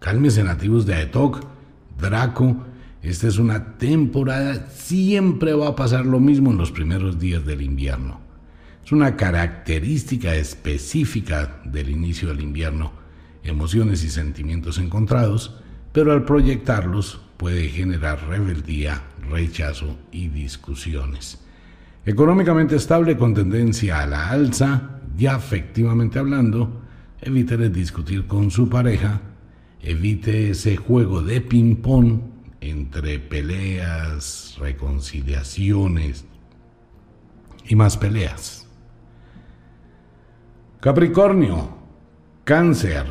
Cálmese 0.00 0.42
nativos 0.42 0.84
de 0.84 0.94
Aetok, 0.94 1.51
Draco, 2.02 2.56
esta 3.00 3.28
es 3.28 3.38
una 3.38 3.78
temporada, 3.78 4.66
siempre 4.68 5.54
va 5.54 5.68
a 5.68 5.76
pasar 5.76 6.04
lo 6.04 6.20
mismo 6.20 6.50
en 6.50 6.58
los 6.58 6.72
primeros 6.72 7.18
días 7.18 7.44
del 7.46 7.62
invierno. 7.62 8.20
Es 8.84 8.90
una 8.90 9.16
característica 9.16 10.34
específica 10.34 11.60
del 11.64 11.88
inicio 11.88 12.28
del 12.28 12.40
invierno, 12.40 12.92
emociones 13.44 14.02
y 14.02 14.10
sentimientos 14.10 14.78
encontrados, 14.78 15.56
pero 15.92 16.12
al 16.12 16.24
proyectarlos 16.24 17.20
puede 17.36 17.68
generar 17.68 18.28
rebeldía, 18.28 19.02
rechazo 19.30 19.96
y 20.10 20.28
discusiones. 20.28 21.38
Económicamente 22.04 22.74
estable 22.74 23.16
con 23.16 23.32
tendencia 23.32 24.02
a 24.02 24.06
la 24.06 24.30
alza, 24.30 25.00
ya 25.16 25.36
afectivamente 25.36 26.18
hablando, 26.18 26.82
evite 27.20 27.68
discutir 27.70 28.26
con 28.26 28.50
su 28.50 28.68
pareja, 28.68 29.20
evite 29.82 30.50
ese 30.50 30.76
juego 30.76 31.22
de 31.22 31.40
ping-pong 31.40 32.20
entre 32.60 33.18
peleas, 33.18 34.56
reconciliaciones 34.60 36.24
y 37.66 37.74
más 37.74 37.96
peleas. 37.96 38.68
Capricornio, 40.80 41.76
cáncer. 42.44 43.06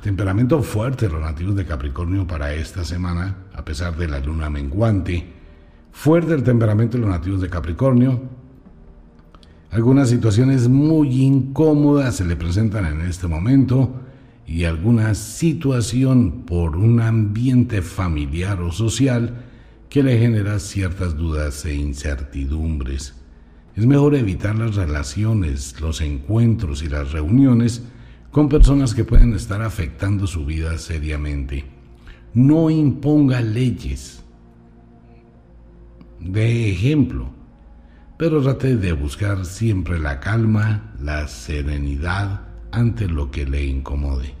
Temperamento 0.00 0.62
fuerte 0.62 1.08
los 1.08 1.20
nativos 1.20 1.56
de 1.56 1.66
Capricornio 1.66 2.26
para 2.26 2.54
esta 2.54 2.84
semana, 2.84 3.46
a 3.52 3.64
pesar 3.64 3.96
de 3.96 4.06
la 4.06 4.20
luna 4.20 4.48
menguante. 4.48 5.26
Fuerte 5.90 6.34
el 6.34 6.44
temperamento 6.44 6.96
de 6.96 7.02
los 7.02 7.10
nativos 7.10 7.40
de 7.40 7.48
Capricornio. 7.50 8.22
Algunas 9.70 10.10
situaciones 10.10 10.68
muy 10.68 11.22
incómodas 11.22 12.16
se 12.16 12.24
le 12.24 12.36
presentan 12.36 12.84
en 12.84 13.00
este 13.00 13.26
momento 13.26 13.90
y 14.46 14.64
alguna 14.64 15.14
situación 15.14 16.42
por 16.46 16.76
un 16.76 17.00
ambiente 17.00 17.82
familiar 17.82 18.60
o 18.60 18.72
social 18.72 19.44
que 19.88 20.02
le 20.02 20.18
genera 20.18 20.58
ciertas 20.58 21.16
dudas 21.16 21.64
e 21.64 21.74
incertidumbres. 21.74 23.14
Es 23.76 23.86
mejor 23.86 24.14
evitar 24.14 24.54
las 24.56 24.74
relaciones, 24.74 25.80
los 25.80 26.00
encuentros 26.00 26.82
y 26.82 26.88
las 26.88 27.12
reuniones 27.12 27.82
con 28.30 28.48
personas 28.48 28.94
que 28.94 29.04
pueden 29.04 29.34
estar 29.34 29.62
afectando 29.62 30.26
su 30.26 30.44
vida 30.44 30.76
seriamente. 30.78 31.64
No 32.34 32.70
imponga 32.70 33.40
leyes. 33.40 34.22
De 36.20 36.70
ejemplo, 36.70 37.30
pero 38.16 38.42
trate 38.42 38.76
de 38.76 38.92
buscar 38.92 39.44
siempre 39.44 39.98
la 39.98 40.20
calma, 40.20 40.94
la 41.00 41.28
serenidad 41.28 42.51
ante 42.72 43.08
lo 43.08 43.30
que 43.30 43.46
le 43.46 43.64
incomode. 43.64 44.34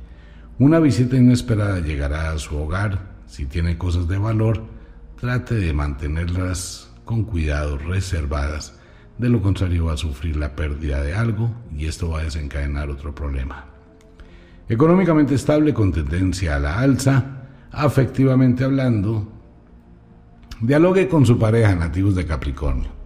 Una 0.58 0.80
visita 0.80 1.16
inesperada 1.16 1.80
llegará 1.80 2.32
a 2.32 2.38
su 2.38 2.56
hogar. 2.56 3.12
Si 3.26 3.46
tiene 3.46 3.78
cosas 3.78 4.08
de 4.08 4.18
valor, 4.18 4.64
trate 5.20 5.54
de 5.54 5.72
mantenerlas 5.72 6.90
con 7.04 7.24
cuidado, 7.24 7.78
reservadas. 7.78 8.78
De 9.18 9.28
lo 9.28 9.40
contrario 9.40 9.86
va 9.86 9.94
a 9.94 9.96
sufrir 9.96 10.36
la 10.36 10.56
pérdida 10.56 11.02
de 11.02 11.14
algo 11.14 11.50
y 11.76 11.86
esto 11.86 12.10
va 12.10 12.20
a 12.20 12.24
desencadenar 12.24 12.90
otro 12.90 13.14
problema. 13.14 13.66
Económicamente 14.68 15.34
estable 15.34 15.74
con 15.74 15.92
tendencia 15.92 16.56
a 16.56 16.60
la 16.60 16.78
alza, 16.78 17.44
afectivamente 17.70 18.64
hablando, 18.64 19.30
dialogue 20.60 21.08
con 21.08 21.26
su 21.26 21.38
pareja 21.38 21.74
nativos 21.74 22.14
de 22.14 22.26
Capricornio 22.26 23.02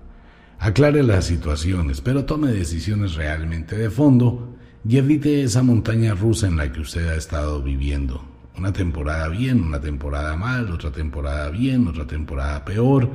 Aclare 0.59 1.03
las 1.03 1.27
situaciones, 1.27 2.01
pero 2.01 2.25
tome 2.25 2.51
decisiones 2.51 3.15
realmente 3.15 3.77
de 3.77 3.91
fondo 3.91 4.56
y 4.89 4.99
evite 4.99 5.43
esa 5.43 5.63
montaña 5.63 6.15
rusa 6.15 6.47
en 6.47 6.57
la 6.57 6.71
que 6.71 6.81
usted 6.81 7.09
ha 7.09 7.17
estado 7.17 7.63
viviendo. 7.63 8.25
Una 8.57 8.73
temporada 8.73 9.29
bien, 9.29 9.63
una 9.63 9.81
temporada 9.81 10.37
mal, 10.37 10.71
otra 10.71 10.93
temporada 10.93 11.51
bien, 11.51 11.89
otra 11.89 12.07
temporada 12.07 12.65
peor, 12.65 13.11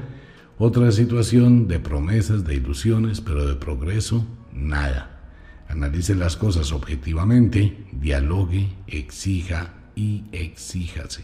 otra 0.58 0.92
situación 0.92 1.68
de 1.68 1.80
promesas, 1.80 2.44
de 2.44 2.56
ilusiones, 2.56 3.22
pero 3.22 3.48
de 3.48 3.56
progreso, 3.56 4.26
nada. 4.54 5.22
Analice 5.70 6.14
las 6.14 6.36
cosas 6.36 6.74
objetivamente, 6.74 7.86
dialogue, 7.94 8.70
exija 8.88 9.74
y 9.96 10.26
exíjase. 10.34 11.24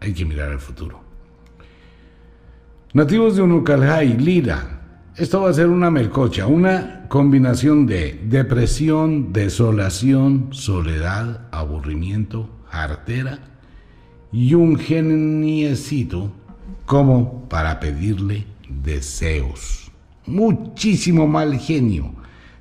Hay 0.00 0.12
que 0.12 0.26
mirar 0.26 0.50
al 0.50 0.60
futuro. 0.60 1.02
Nativos 2.92 3.36
de 3.36 3.42
Unucalhai, 3.42 4.18
Lira, 4.18 4.79
esto 5.20 5.42
va 5.42 5.50
a 5.50 5.52
ser 5.52 5.66
una 5.66 5.90
melcocha, 5.90 6.46
una 6.46 7.04
combinación 7.08 7.84
de 7.84 8.18
depresión, 8.24 9.34
desolación, 9.34 10.48
soledad, 10.52 11.46
aburrimiento, 11.52 12.48
artera 12.70 13.38
y 14.32 14.54
un 14.54 14.78
geniecito 14.78 16.32
como 16.86 17.46
para 17.50 17.80
pedirle 17.80 18.46
deseos. 18.66 19.92
Muchísimo 20.24 21.26
mal 21.26 21.58
genio. 21.58 22.14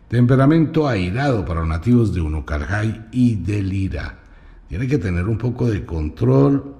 Temperamento 0.09 0.85
airado 0.85 1.45
para 1.45 1.61
los 1.61 1.69
nativos 1.69 2.13
de 2.13 2.19
Unucarjay 2.19 3.05
y 3.13 3.35
de 3.35 3.63
Lira. 3.63 4.19
Tiene 4.67 4.85
que 4.85 4.97
tener 4.97 5.29
un 5.29 5.37
poco 5.37 5.69
de 5.69 5.85
control, 5.85 6.75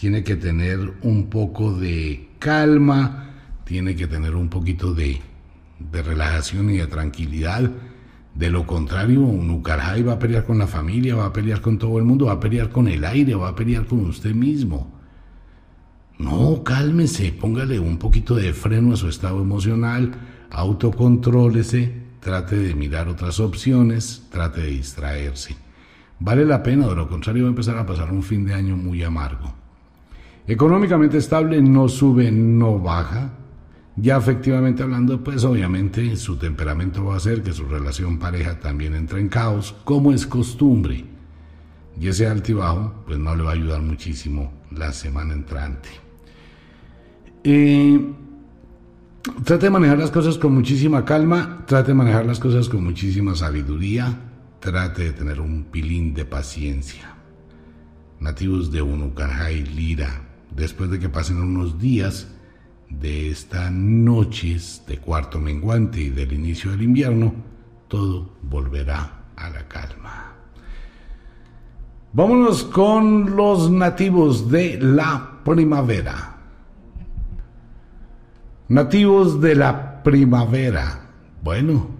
tiene 0.00 0.24
que 0.24 0.36
tener 0.36 0.94
un 1.02 1.28
poco 1.28 1.74
de 1.74 2.30
calma 2.38 3.24
tiene 3.66 3.96
que 3.96 4.06
tener 4.06 4.36
un 4.36 4.48
poquito 4.48 4.94
de, 4.94 5.20
relajación 5.92 6.70
y 6.70 6.78
de 6.78 6.86
tranquilidad. 6.86 7.68
De 8.32 8.48
lo 8.48 8.64
contrario, 8.64 9.22
un 9.22 9.50
Ucarjay 9.50 10.02
va 10.04 10.14
a 10.14 10.18
pelear 10.20 10.44
con 10.44 10.58
la 10.58 10.68
familia, 10.68 11.16
va 11.16 11.26
a 11.26 11.32
pelear 11.32 11.60
con 11.60 11.76
todo 11.76 11.98
el 11.98 12.04
mundo, 12.04 12.26
va 12.26 12.34
a 12.34 12.40
pelear 12.40 12.70
con 12.70 12.86
el 12.86 13.04
aire, 13.04 13.34
va 13.34 13.48
a 13.48 13.56
pelear 13.56 13.84
con 13.86 14.06
usted 14.06 14.34
mismo. 14.34 14.92
No, 16.18 16.62
cálmese, 16.62 17.32
póngale 17.32 17.80
un 17.80 17.98
poquito 17.98 18.36
de 18.36 18.52
freno 18.52 18.94
a 18.94 18.96
su 18.96 19.08
estado 19.08 19.42
emocional, 19.42 20.12
autocontrólese, 20.50 21.92
trate 22.20 22.56
de 22.56 22.74
mirar 22.74 23.08
otras 23.08 23.40
opciones, 23.40 24.28
trate 24.30 24.60
de 24.60 24.68
distraerse. 24.68 25.56
Vale 26.20 26.44
la 26.44 26.62
pena, 26.62 26.86
de 26.86 26.94
lo 26.94 27.08
contrario 27.08 27.42
va 27.42 27.48
a 27.48 27.50
empezar 27.50 27.76
a 27.76 27.84
pasar 27.84 28.12
un 28.12 28.22
fin 28.22 28.46
de 28.46 28.54
año 28.54 28.76
muy 28.76 29.02
amargo. 29.02 29.52
Económicamente 30.46 31.18
estable, 31.18 31.60
no 31.60 31.88
sube, 31.88 32.30
no 32.30 32.78
baja, 32.78 33.32
ya 33.96 34.18
efectivamente 34.18 34.82
hablando, 34.82 35.24
pues 35.24 35.42
obviamente 35.44 36.16
su 36.16 36.36
temperamento 36.36 37.04
va 37.04 37.14
a 37.14 37.16
hacer 37.16 37.42
que 37.42 37.52
su 37.52 37.64
relación 37.64 38.18
pareja 38.18 38.60
también 38.60 38.94
entre 38.94 39.20
en 39.20 39.28
caos, 39.28 39.74
como 39.84 40.12
es 40.12 40.26
costumbre. 40.26 41.04
Y 41.98 42.08
ese 42.08 42.26
altibajo, 42.26 42.92
pues 43.06 43.18
no 43.18 43.34
le 43.34 43.42
va 43.42 43.50
a 43.50 43.54
ayudar 43.54 43.80
muchísimo 43.80 44.52
la 44.70 44.92
semana 44.92 45.32
entrante. 45.32 45.88
Eh, 47.42 48.12
trate 49.44 49.66
de 49.66 49.70
manejar 49.70 49.98
las 49.98 50.10
cosas 50.10 50.36
con 50.36 50.52
muchísima 50.52 51.06
calma, 51.06 51.64
trate 51.66 51.88
de 51.88 51.94
manejar 51.94 52.26
las 52.26 52.38
cosas 52.38 52.68
con 52.68 52.84
muchísima 52.84 53.34
sabiduría, 53.34 54.14
trate 54.60 55.04
de 55.04 55.12
tener 55.12 55.40
un 55.40 55.64
pilín 55.64 56.12
de 56.12 56.26
paciencia. 56.26 57.14
Nativos 58.20 58.70
de 58.70 58.82
Unucarjay, 58.82 59.64
Lira, 59.64 60.22
después 60.54 60.90
de 60.90 60.98
que 60.98 61.08
pasen 61.08 61.38
unos 61.38 61.78
días, 61.78 62.28
de 62.88 63.30
estas 63.30 63.70
noches 63.72 64.82
de 64.86 64.98
cuarto 64.98 65.38
menguante 65.38 66.00
y 66.00 66.10
del 66.10 66.32
inicio 66.32 66.70
del 66.70 66.82
invierno, 66.82 67.34
todo 67.88 68.30
volverá 68.42 69.24
a 69.36 69.50
la 69.50 69.66
calma. 69.68 70.32
Vámonos 72.12 72.64
con 72.64 73.36
los 73.36 73.70
nativos 73.70 74.50
de 74.50 74.78
la 74.80 75.40
primavera. 75.44 76.36
Nativos 78.68 79.40
de 79.40 79.54
la 79.54 80.02
primavera. 80.02 81.10
Bueno, 81.42 81.90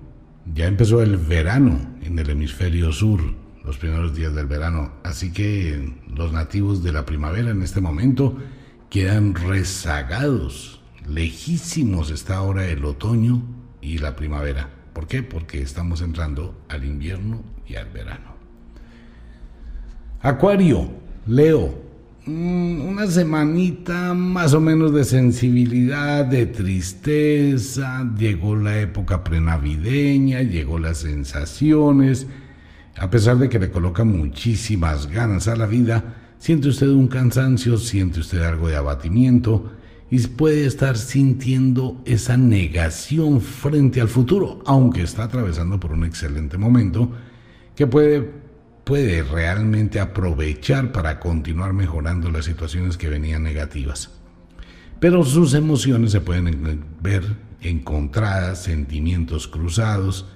ya 0.55 0.67
empezó 0.67 1.03
el 1.03 1.17
verano 1.17 1.79
en 2.03 2.19
el 2.19 2.31
hemisferio 2.31 2.93
sur, 2.93 3.21
los 3.65 3.77
primeros 3.77 4.15
días 4.15 4.35
del 4.35 4.47
verano, 4.47 4.93
así 5.03 5.33
que 5.33 5.95
los 6.15 6.33
nativos 6.33 6.83
de 6.83 6.93
la 6.93 7.05
primavera 7.05 7.51
en 7.51 7.63
este 7.63 7.81
momento 7.81 8.37
quedan 8.89 9.35
rezagados 9.35 10.76
lejísimos 11.09 12.11
está 12.11 12.37
ahora 12.37 12.67
el 12.67 12.85
otoño 12.85 13.43
y 13.81 13.99
la 13.99 14.17
primavera. 14.17 14.69
¿Por 14.93 15.07
qué? 15.07 15.23
Porque 15.23 15.61
estamos 15.61 16.01
entrando 16.01 16.63
al 16.69 16.85
invierno 16.85 17.43
y 17.67 17.77
al 17.77 17.89
verano. 17.91 18.35
Acuario, 20.21 20.91
Leo, 21.27 21.83
mm, 22.25 22.81
una 22.81 23.07
semanita 23.07 24.15
más 24.15 24.55
o 24.55 24.61
menos 24.61 24.93
de 24.95 25.05
sensibilidad, 25.05 26.25
de 26.25 26.47
tristeza, 26.47 28.11
llegó 28.19 28.57
la 28.57 28.81
época 28.81 29.23
prenavideña, 29.23 30.43
llegó 30.43 30.79
las 30.79 30.99
sensaciones, 30.99 32.27
a 32.99 33.11
pesar 33.11 33.37
de 33.37 33.49
que 33.49 33.59
le 33.59 33.71
coloca 33.71 34.05
muchísimas 34.05 35.09
ganas 35.09 35.47
a 35.49 35.57
la 35.57 35.67
vida, 35.67 36.17
siente 36.39 36.69
usted 36.69 36.89
un 36.89 37.09
cansancio, 37.09 37.77
siente 37.77 38.21
usted 38.21 38.43
algo 38.43 38.69
de 38.69 38.77
abatimiento, 38.77 39.71
y 40.11 40.21
puede 40.29 40.67
estar 40.67 40.97
sintiendo 40.97 42.01
esa 42.05 42.37
negación 42.37 43.41
frente 43.41 44.01
al 44.01 44.09
futuro, 44.09 44.63
aunque 44.67 45.03
está 45.03 45.25
atravesando 45.25 45.81
por 45.81 45.93
un 45.93 46.05
excelente 46.05 46.59
momento 46.59 47.11
que 47.75 47.87
puede, 47.87 48.31
puede 48.85 49.23
realmente 49.23 49.99
aprovechar 49.99 50.93
para 50.93 51.19
continuar 51.19 51.73
mejorando 51.73 52.31
las 52.31 52.45
situaciones 52.45 52.97
que 52.97 53.09
venían 53.09 53.43
negativas. 53.43 54.11
Pero 55.01 55.25
sus 55.25 55.55
emociones 55.55 56.13
se 56.13 56.21
pueden 56.21 56.85
ver 57.03 57.25
encontradas, 57.61 58.63
sentimientos 58.63 59.49
cruzados 59.49 60.27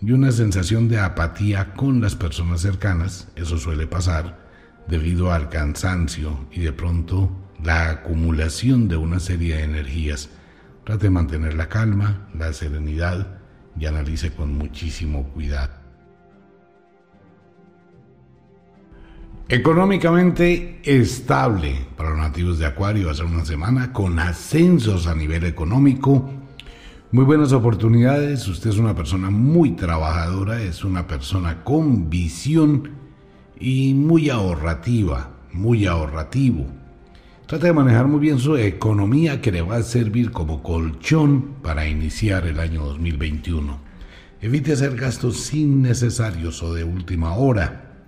y 0.00 0.12
una 0.12 0.32
sensación 0.32 0.88
de 0.88 0.98
apatía 0.98 1.72
con 1.72 2.00
las 2.00 2.14
personas 2.14 2.60
cercanas, 2.60 3.28
eso 3.36 3.56
suele 3.56 3.86
pasar 3.86 4.44
debido 4.86 5.32
al 5.32 5.48
cansancio 5.48 6.46
y 6.52 6.60
de 6.60 6.72
pronto 6.72 7.43
la 7.64 7.90
acumulación 7.90 8.88
de 8.88 8.96
una 8.96 9.18
serie 9.18 9.56
de 9.56 9.64
energías. 9.64 10.28
Trate 10.84 11.04
de 11.04 11.10
mantener 11.10 11.54
la 11.54 11.68
calma, 11.68 12.28
la 12.38 12.52
serenidad 12.52 13.38
y 13.78 13.86
analice 13.86 14.32
con 14.32 14.54
muchísimo 14.54 15.24
cuidado. 15.30 15.72
Económicamente 19.48 20.80
estable 20.84 21.86
para 21.96 22.10
los 22.10 22.18
nativos 22.18 22.58
de 22.58 22.66
Acuario, 22.66 23.06
va 23.06 23.12
a 23.12 23.24
una 23.24 23.44
semana 23.44 23.92
con 23.92 24.18
ascensos 24.18 25.06
a 25.06 25.14
nivel 25.14 25.44
económico, 25.44 26.30
muy 27.12 27.24
buenas 27.24 27.52
oportunidades, 27.52 28.48
usted 28.48 28.70
es 28.70 28.78
una 28.78 28.96
persona 28.96 29.30
muy 29.30 29.72
trabajadora, 29.72 30.60
es 30.60 30.82
una 30.82 31.06
persona 31.06 31.62
con 31.62 32.10
visión 32.10 32.90
y 33.60 33.94
muy 33.94 34.30
ahorrativa, 34.30 35.30
muy 35.52 35.86
ahorrativo. 35.86 36.66
Trata 37.46 37.66
de 37.66 37.74
manejar 37.74 38.06
muy 38.06 38.20
bien 38.20 38.38
su 38.38 38.56
economía 38.56 39.42
que 39.42 39.52
le 39.52 39.60
va 39.60 39.76
a 39.76 39.82
servir 39.82 40.30
como 40.30 40.62
colchón 40.62 41.56
para 41.62 41.86
iniciar 41.86 42.46
el 42.46 42.58
año 42.58 42.82
2021. 42.86 43.80
Evite 44.40 44.72
hacer 44.72 44.96
gastos 44.96 45.52
innecesarios 45.52 46.62
o 46.62 46.72
de 46.72 46.84
última 46.84 47.34
hora. 47.34 48.06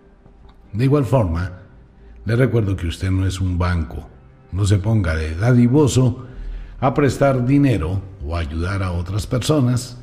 De 0.73 0.85
igual 0.85 1.05
forma, 1.05 1.53
le 2.25 2.35
recuerdo 2.35 2.77
que 2.77 2.87
usted 2.87 3.11
no 3.11 3.27
es 3.27 3.39
un 3.39 3.59
banco. 3.59 4.09
No 4.53 4.65
se 4.65 4.79
ponga 4.79 5.15
de 5.15 5.35
dadivoso 5.35 6.27
a 6.81 6.95
prestar 6.95 7.45
dinero 7.45 8.01
o 8.25 8.39
ayudar 8.39 8.83
a 8.83 8.93
otras 8.93 9.27
personas 9.27 9.99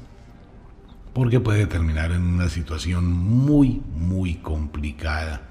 porque 1.11 1.39
puede 1.39 1.65
terminar 1.65 2.11
en 2.11 2.21
una 2.21 2.49
situación 2.49 3.11
muy, 3.11 3.81
muy 3.95 4.35
complicada. 4.35 5.41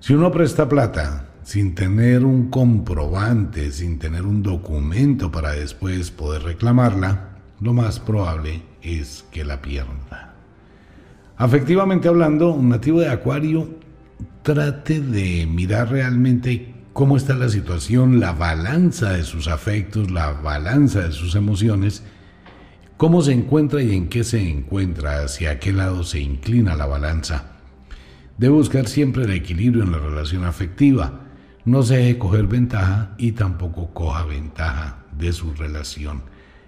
Si 0.00 0.14
uno 0.14 0.32
presta 0.32 0.66
plata 0.66 1.33
sin 1.44 1.74
tener 1.74 2.24
un 2.24 2.48
comprobante, 2.48 3.70
sin 3.70 3.98
tener 3.98 4.22
un 4.22 4.42
documento 4.42 5.30
para 5.30 5.52
después 5.52 6.10
poder 6.10 6.42
reclamarla, 6.42 7.36
lo 7.60 7.74
más 7.74 8.00
probable 8.00 8.62
es 8.82 9.26
que 9.30 9.44
la 9.44 9.60
pierda. 9.60 10.34
Afectivamente 11.36 12.08
hablando, 12.08 12.52
un 12.52 12.70
nativo 12.70 13.00
de 13.00 13.10
Acuario 13.10 13.78
trate 14.42 15.00
de 15.00 15.46
mirar 15.46 15.90
realmente 15.90 16.74
cómo 16.94 17.16
está 17.16 17.34
la 17.34 17.50
situación, 17.50 18.20
la 18.20 18.32
balanza 18.32 19.12
de 19.12 19.22
sus 19.22 19.46
afectos, 19.46 20.10
la 20.10 20.32
balanza 20.32 21.00
de 21.00 21.12
sus 21.12 21.34
emociones, 21.34 22.04
cómo 22.96 23.20
se 23.20 23.32
encuentra 23.32 23.82
y 23.82 23.94
en 23.94 24.08
qué 24.08 24.24
se 24.24 24.48
encuentra, 24.48 25.22
hacia 25.22 25.58
qué 25.58 25.74
lado 25.74 26.04
se 26.04 26.20
inclina 26.20 26.74
la 26.74 26.86
balanza. 26.86 27.50
Debe 28.38 28.54
buscar 28.54 28.88
siempre 28.88 29.24
el 29.24 29.32
equilibrio 29.32 29.82
en 29.82 29.92
la 29.92 29.98
relación 29.98 30.44
afectiva 30.44 31.23
no 31.64 31.82
se 31.82 31.96
deje 31.96 32.18
coger 32.18 32.46
ventaja 32.46 33.14
y 33.16 33.32
tampoco 33.32 33.92
coja 33.94 34.24
ventaja 34.24 35.04
de 35.16 35.32
su 35.32 35.54
relación. 35.54 36.22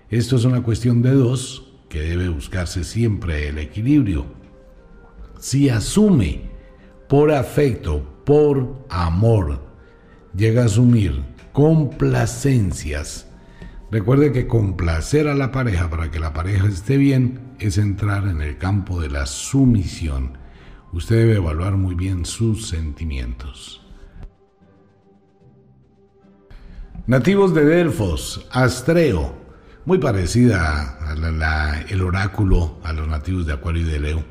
Esto 0.08 0.36
es 0.36 0.44
una 0.44 0.62
cuestión 0.62 1.02
de 1.02 1.12
dos 1.12 1.74
que 1.88 2.00
debe 2.00 2.28
buscarse 2.28 2.84
siempre 2.84 3.48
el 3.48 3.58
equilibrio. 3.58 4.26
Si 5.38 5.68
asume 5.68 6.42
por 7.08 7.30
afecto, 7.30 8.22
por 8.24 8.86
amor, 8.88 9.60
llega 10.34 10.62
a 10.62 10.66
asumir 10.66 11.22
complacencias, 11.52 13.28
recuerde 13.90 14.32
que 14.32 14.46
complacer 14.46 15.28
a 15.28 15.34
la 15.34 15.52
pareja 15.52 15.88
para 15.88 16.10
que 16.10 16.18
la 16.18 16.32
pareja 16.32 16.66
esté 16.66 16.96
bien 16.96 17.54
es 17.58 17.78
entrar 17.78 18.26
en 18.26 18.42
el 18.42 18.58
campo 18.58 19.00
de 19.00 19.10
la 19.10 19.26
sumisión. 19.26 20.38
Usted 20.92 21.16
debe 21.16 21.36
evaluar 21.36 21.76
muy 21.76 21.94
bien 21.94 22.24
sus 22.24 22.68
sentimientos. 22.68 23.85
Nativos 27.08 27.54
de 27.54 27.64
Delfos, 27.64 28.48
Astreo, 28.50 29.32
muy 29.84 29.98
parecida 29.98 30.98
a 31.00 31.80
el 31.88 32.02
oráculo 32.02 32.80
a 32.82 32.92
los 32.92 33.06
nativos 33.06 33.46
de 33.46 33.52
Acuario 33.52 33.82
y 33.82 33.84
de 33.84 34.00
Leo. 34.00 34.24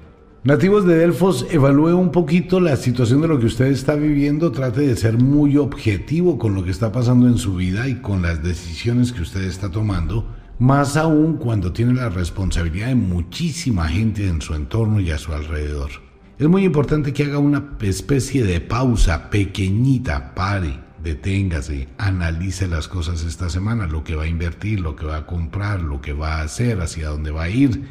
Nativos 0.43 0.85
de 0.85 0.97
Delfos, 0.97 1.47
evalúe 1.51 1.95
un 1.95 2.11
poquito 2.11 2.59
la 2.59 2.75
situación 2.75 3.21
de 3.21 3.29
lo 3.29 3.39
que 3.39 3.45
usted 3.45 3.67
está 3.67 3.95
viviendo, 3.95 4.51
trate 4.51 4.81
de 4.81 4.97
ser 4.97 5.17
muy 5.17 5.55
objetivo 5.55 6.37
con 6.37 6.53
lo 6.53 6.65
que 6.65 6.71
está 6.71 6.91
pasando 6.91 7.29
en 7.29 7.37
su 7.37 7.55
vida 7.55 7.87
y 7.87 8.01
con 8.01 8.21
las 8.21 8.43
decisiones 8.43 9.13
que 9.13 9.21
usted 9.21 9.43
está 9.43 9.71
tomando, 9.71 10.27
más 10.59 10.97
aún 10.97 11.37
cuando 11.37 11.71
tiene 11.71 11.93
la 11.93 12.09
responsabilidad 12.09 12.87
de 12.87 12.95
muchísima 12.95 13.87
gente 13.87 14.27
en 14.27 14.41
su 14.41 14.53
entorno 14.53 14.99
y 14.99 15.11
a 15.11 15.17
su 15.17 15.31
alrededor. 15.31 15.91
Es 16.37 16.49
muy 16.49 16.65
importante 16.65 17.13
que 17.13 17.23
haga 17.23 17.39
una 17.39 17.77
especie 17.79 18.43
de 18.43 18.59
pausa 18.59 19.29
pequeñita, 19.29 20.35
pare, 20.35 20.84
deténgase, 21.05 21.87
analice 21.99 22.67
las 22.67 22.87
cosas 22.87 23.23
esta 23.23 23.47
semana, 23.49 23.85
lo 23.85 24.03
que 24.03 24.15
va 24.15 24.23
a 24.23 24.27
invertir, 24.27 24.79
lo 24.79 24.95
que 24.95 25.05
va 25.05 25.17
a 25.17 25.25
comprar, 25.27 25.81
lo 25.81 26.01
que 26.01 26.13
va 26.13 26.39
a 26.39 26.41
hacer, 26.41 26.81
hacia 26.81 27.09
dónde 27.09 27.29
va 27.29 27.43
a 27.43 27.49
ir, 27.49 27.83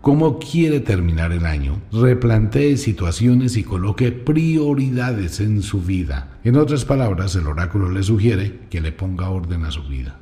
cómo 0.00 0.38
quiere 0.38 0.78
terminar 0.78 1.32
el 1.32 1.46
año, 1.46 1.82
replantee 1.92 2.76
situaciones 2.76 3.56
y 3.56 3.64
coloque 3.64 4.12
prioridades 4.12 5.40
en 5.40 5.62
su 5.62 5.82
vida. 5.82 6.38
En 6.44 6.56
otras 6.56 6.84
palabras, 6.84 7.34
el 7.34 7.48
oráculo 7.48 7.90
le 7.90 8.04
sugiere 8.04 8.60
que 8.70 8.80
le 8.80 8.92
ponga 8.92 9.30
orden 9.30 9.64
a 9.64 9.72
su 9.72 9.82
vida. 9.82 10.20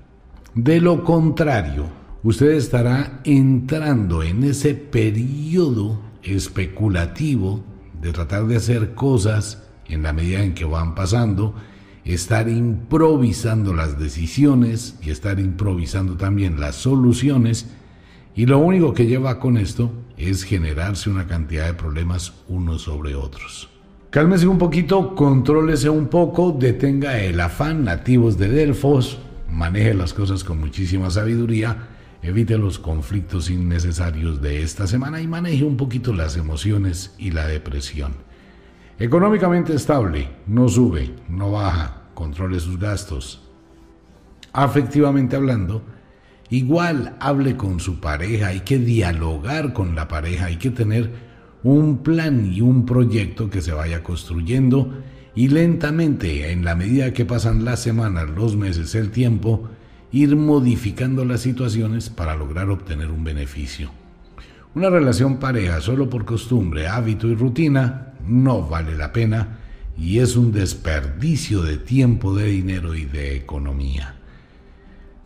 De 0.55 0.81
lo 0.81 1.05
contrario, 1.05 1.85
usted 2.23 2.53
estará 2.53 3.21
entrando 3.25 4.23
en 4.23 4.43
ese 4.43 4.75
periodo 4.75 6.01
especulativo 6.23 7.63
de 8.01 8.13
tratar 8.13 8.47
de 8.47 8.57
hacer 8.57 8.95
cosas 8.95 9.63
en 9.87 10.03
la 10.03 10.15
medida 10.15 10.43
en 10.43 10.55
que 10.55 10.65
van 10.65 10.95
pasando 10.95 11.55
estar 12.15 12.49
improvisando 12.49 13.75
las 13.75 13.99
decisiones 13.99 14.97
y 15.03 15.11
estar 15.11 15.39
improvisando 15.39 16.17
también 16.17 16.59
las 16.59 16.77
soluciones 16.77 17.69
y 18.35 18.47
lo 18.47 18.59
único 18.59 18.95
que 18.95 19.07
lleva 19.07 19.41
con 19.41 19.59
esto 19.59 19.93
es 20.17 20.45
generarse 20.45 21.11
una 21.11 21.27
cantidad 21.27 21.67
de 21.67 21.75
problemas 21.75 22.33
unos 22.49 22.83
sobre 22.83 23.15
otros. 23.15 23.69
Cálmese 24.11 24.47
un 24.47 24.57
poquito, 24.57 25.15
contrólese 25.15 25.91
un 25.91 26.07
poco, 26.07 26.57
detenga 26.59 27.21
el 27.21 27.41
afán 27.41 27.85
nativos 27.85 28.39
de 28.39 28.49
Delfos, 28.49 29.19
maneje 29.51 29.93
las 29.93 30.15
cosas 30.15 30.45
con 30.45 30.61
muchísima 30.61 31.11
sabiduría, 31.11 31.89
evite 32.23 32.57
los 32.57 32.79
conflictos 32.79 33.51
innecesarios 33.51 34.41
de 34.41 34.63
esta 34.63 34.87
semana 34.87 35.21
y 35.21 35.27
maneje 35.27 35.65
un 35.65 35.77
poquito 35.77 36.15
las 36.15 36.37
emociones 36.37 37.15
y 37.19 37.33
la 37.33 37.47
depresión. 37.47 38.13
Económicamente 38.99 39.75
estable, 39.75 40.29
no 40.47 40.69
sube, 40.69 41.15
no 41.29 41.53
baja, 41.53 41.98
controle 42.19 42.59
sus 42.59 42.81
gastos. 42.81 43.41
Afectivamente 44.53 45.37
hablando, 45.37 45.85
igual 46.51 47.15
hable 47.21 47.57
con 47.57 47.79
su 47.79 48.01
pareja, 48.01 48.49
hay 48.49 48.61
que 48.63 48.77
dialogar 48.77 49.73
con 49.73 49.95
la 49.95 50.09
pareja, 50.09 50.47
hay 50.47 50.57
que 50.57 50.71
tener 50.71 51.13
un 51.63 51.99
plan 51.99 52.53
y 52.53 52.61
un 52.61 52.85
proyecto 52.85 53.49
que 53.49 53.63
se 53.63 53.73
vaya 53.73 54.03
construyendo 54.03 55.01
y 55.37 55.47
lentamente, 55.47 56.51
en 56.51 56.65
la 56.65 56.75
medida 56.75 57.13
que 57.13 57.25
pasan 57.25 57.65
las 57.65 57.79
semanas, 57.79 58.29
los 58.31 58.57
meses, 58.57 58.97
el 58.97 59.13
tiempo, 59.13 59.69
ir 60.11 60.35
modificando 60.35 61.25
las 61.25 61.43
situaciones 61.43 62.11
para 62.11 62.35
lograr 62.35 62.69
obtener 62.69 63.13
un 63.13 63.23
beneficio. 63.23 63.93
Una 64.75 64.91
relación 64.91 65.37
pareja 65.37 65.81
solo 65.81 66.11
por 66.11 66.25
costumbre, 66.25 66.89
hábito 66.89 67.29
y 67.29 67.37
rutina 67.37 68.15
no 68.27 68.63
vale 68.63 68.97
la 68.97 69.13
pena 69.13 69.68
y 69.99 70.21
es 70.21 70.37
un 70.37 70.53
desperdicio 70.53 71.63
de 71.63 71.77
tiempo, 71.77 72.35
de 72.35 72.47
dinero 72.47 72.95
y 72.95 73.05
de 73.05 73.35
economía. 73.37 74.15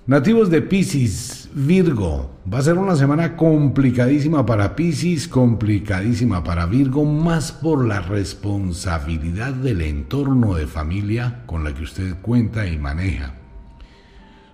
Nativos 0.07 0.51
de 0.51 0.62
Pisces, 0.62 1.49
Virgo, 1.55 2.40
va 2.53 2.59
a 2.59 2.62
ser 2.62 2.77
una 2.77 2.97
semana 2.97 3.36
complicadísima 3.36 4.44
para 4.44 4.74
Pisces, 4.74 5.28
complicadísima 5.28 6.43
para 6.43 6.66
Virgo, 6.66 7.05
más 7.05 7.53
por 7.53 7.86
la 7.86 8.01
responsabilidad 8.01 9.53
del 9.53 9.82
entorno 9.82 10.55
de 10.55 10.66
familia 10.66 11.43
con 11.47 11.62
la 11.62 11.73
que 11.73 11.85
usted 11.85 12.16
cuenta 12.20 12.66
y 12.66 12.78
maneja. 12.78 13.35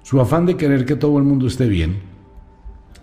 Su 0.03 0.21
afán 0.21 0.45
de 0.45 0.57
querer 0.57 0.85
que 0.85 0.97
todo 0.97 1.17
el 1.17 1.25
mundo 1.25 1.47
esté 1.47 1.69
bien, 1.69 2.01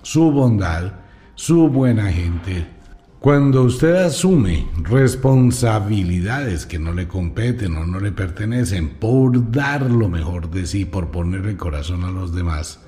su 0.02 0.32
bondad, 0.32 0.94
su 1.34 1.70
buena 1.70 2.12
gente, 2.12 2.68
cuando 3.26 3.64
usted 3.64 3.96
asume 3.96 4.68
responsabilidades 4.84 6.68
que 6.68 6.78
no 6.78 6.94
le 6.94 7.08
competen 7.08 7.76
o 7.76 7.84
no 7.84 8.00
le 8.00 8.12
pertenecen 8.12 9.00
por 9.00 9.52
dar 9.52 9.90
lo 9.90 10.10
mejor 10.10 10.52
de 10.52 10.68
sí, 10.68 10.86
por 10.86 11.10
ponerle 11.10 11.58
corazón 11.58 12.04
a 12.04 12.12
los 12.12 12.36
demás, 12.36 12.82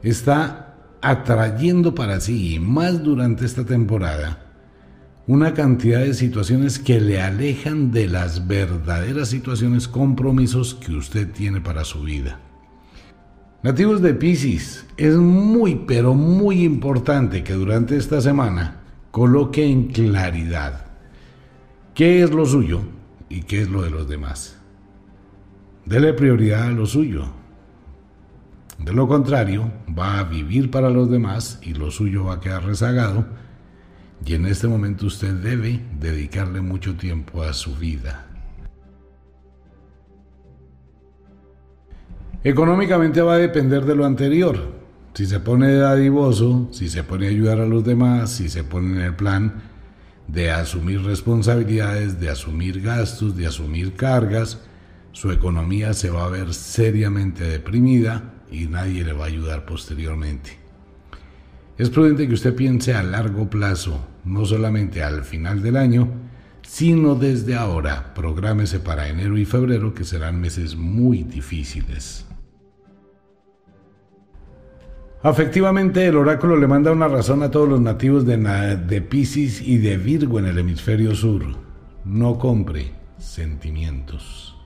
está 0.00 0.76
atrayendo 1.02 1.92
para 1.92 2.20
sí, 2.20 2.54
y 2.54 2.60
más 2.60 3.02
durante 3.02 3.44
esta 3.44 3.64
temporada, 3.64 4.46
una 5.26 5.54
cantidad 5.54 6.02
de 6.02 6.14
situaciones 6.14 6.78
que 6.78 7.00
le 7.00 7.20
alejan 7.20 7.90
de 7.90 8.06
las 8.06 8.46
verdaderas 8.46 9.28
situaciones, 9.28 9.88
compromisos 9.88 10.76
que 10.76 10.92
usted 10.92 11.32
tiene 11.32 11.60
para 11.60 11.82
su 11.82 12.02
vida. 12.04 12.38
Nativos 13.64 14.02
de 14.02 14.14
Pisces, 14.14 14.86
es 14.96 15.16
muy 15.16 15.82
pero 15.84 16.14
muy 16.14 16.62
importante 16.62 17.42
que 17.42 17.54
durante 17.54 17.96
esta 17.96 18.20
semana 18.20 18.77
coloque 19.10 19.66
en 19.66 19.88
claridad 19.88 20.86
qué 21.94 22.22
es 22.22 22.30
lo 22.30 22.46
suyo 22.46 22.82
y 23.28 23.42
qué 23.42 23.62
es 23.62 23.68
lo 23.68 23.82
de 23.82 23.90
los 23.90 24.08
demás. 24.08 24.58
Dele 25.84 26.12
prioridad 26.12 26.68
a 26.68 26.70
lo 26.70 26.86
suyo. 26.86 27.26
De 28.78 28.92
lo 28.92 29.08
contrario, 29.08 29.72
va 29.98 30.18
a 30.18 30.24
vivir 30.24 30.70
para 30.70 30.90
los 30.90 31.10
demás 31.10 31.58
y 31.62 31.74
lo 31.74 31.90
suyo 31.90 32.24
va 32.24 32.34
a 32.34 32.40
quedar 32.40 32.64
rezagado. 32.64 33.26
Y 34.24 34.34
en 34.34 34.46
este 34.46 34.68
momento 34.68 35.06
usted 35.06 35.32
debe 35.34 35.80
dedicarle 35.98 36.60
mucho 36.60 36.96
tiempo 36.96 37.42
a 37.42 37.52
su 37.52 37.74
vida. 37.74 38.26
Económicamente 42.44 43.20
va 43.20 43.34
a 43.34 43.38
depender 43.38 43.84
de 43.84 43.96
lo 43.96 44.04
anterior. 44.06 44.77
Si 45.14 45.26
se 45.26 45.40
pone 45.40 45.74
dadivoso, 45.74 46.68
si 46.70 46.88
se 46.88 47.02
pone 47.02 47.26
a 47.26 47.30
ayudar 47.30 47.60
a 47.60 47.66
los 47.66 47.84
demás, 47.84 48.30
si 48.30 48.48
se 48.48 48.62
pone 48.62 49.00
en 49.00 49.00
el 49.00 49.16
plan 49.16 49.62
de 50.28 50.50
asumir 50.50 51.02
responsabilidades, 51.02 52.20
de 52.20 52.28
asumir 52.28 52.80
gastos, 52.80 53.36
de 53.36 53.46
asumir 53.46 53.94
cargas, 53.94 54.60
su 55.12 55.32
economía 55.32 55.94
se 55.94 56.10
va 56.10 56.26
a 56.26 56.28
ver 56.28 56.54
seriamente 56.54 57.44
deprimida 57.44 58.34
y 58.50 58.66
nadie 58.66 59.04
le 59.04 59.12
va 59.12 59.24
a 59.24 59.28
ayudar 59.28 59.64
posteriormente. 59.64 60.58
Es 61.78 61.90
prudente 61.90 62.28
que 62.28 62.34
usted 62.34 62.54
piense 62.54 62.94
a 62.94 63.02
largo 63.02 63.50
plazo, 63.50 64.06
no 64.24 64.44
solamente 64.44 65.02
al 65.02 65.24
final 65.24 65.62
del 65.62 65.76
año, 65.76 66.08
sino 66.62 67.14
desde 67.14 67.56
ahora. 67.56 68.14
Prográmese 68.14 68.78
para 68.78 69.08
enero 69.08 69.38
y 69.38 69.44
febrero, 69.44 69.94
que 69.94 70.04
serán 70.04 70.40
meses 70.40 70.76
muy 70.76 71.22
difíciles. 71.22 72.27
Afectivamente, 75.22 76.06
el 76.06 76.16
oráculo 76.16 76.56
le 76.56 76.68
manda 76.68 76.92
una 76.92 77.08
razón 77.08 77.42
a 77.42 77.50
todos 77.50 77.68
los 77.68 77.80
nativos 77.80 78.24
de, 78.24 78.36
de 78.36 79.02
Pisces 79.02 79.60
y 79.60 79.78
de 79.78 79.96
Virgo 79.96 80.38
en 80.38 80.46
el 80.46 80.58
hemisferio 80.58 81.14
sur. 81.14 81.42
No 82.04 82.38
compre 82.38 82.92
sentimientos. 83.18 84.56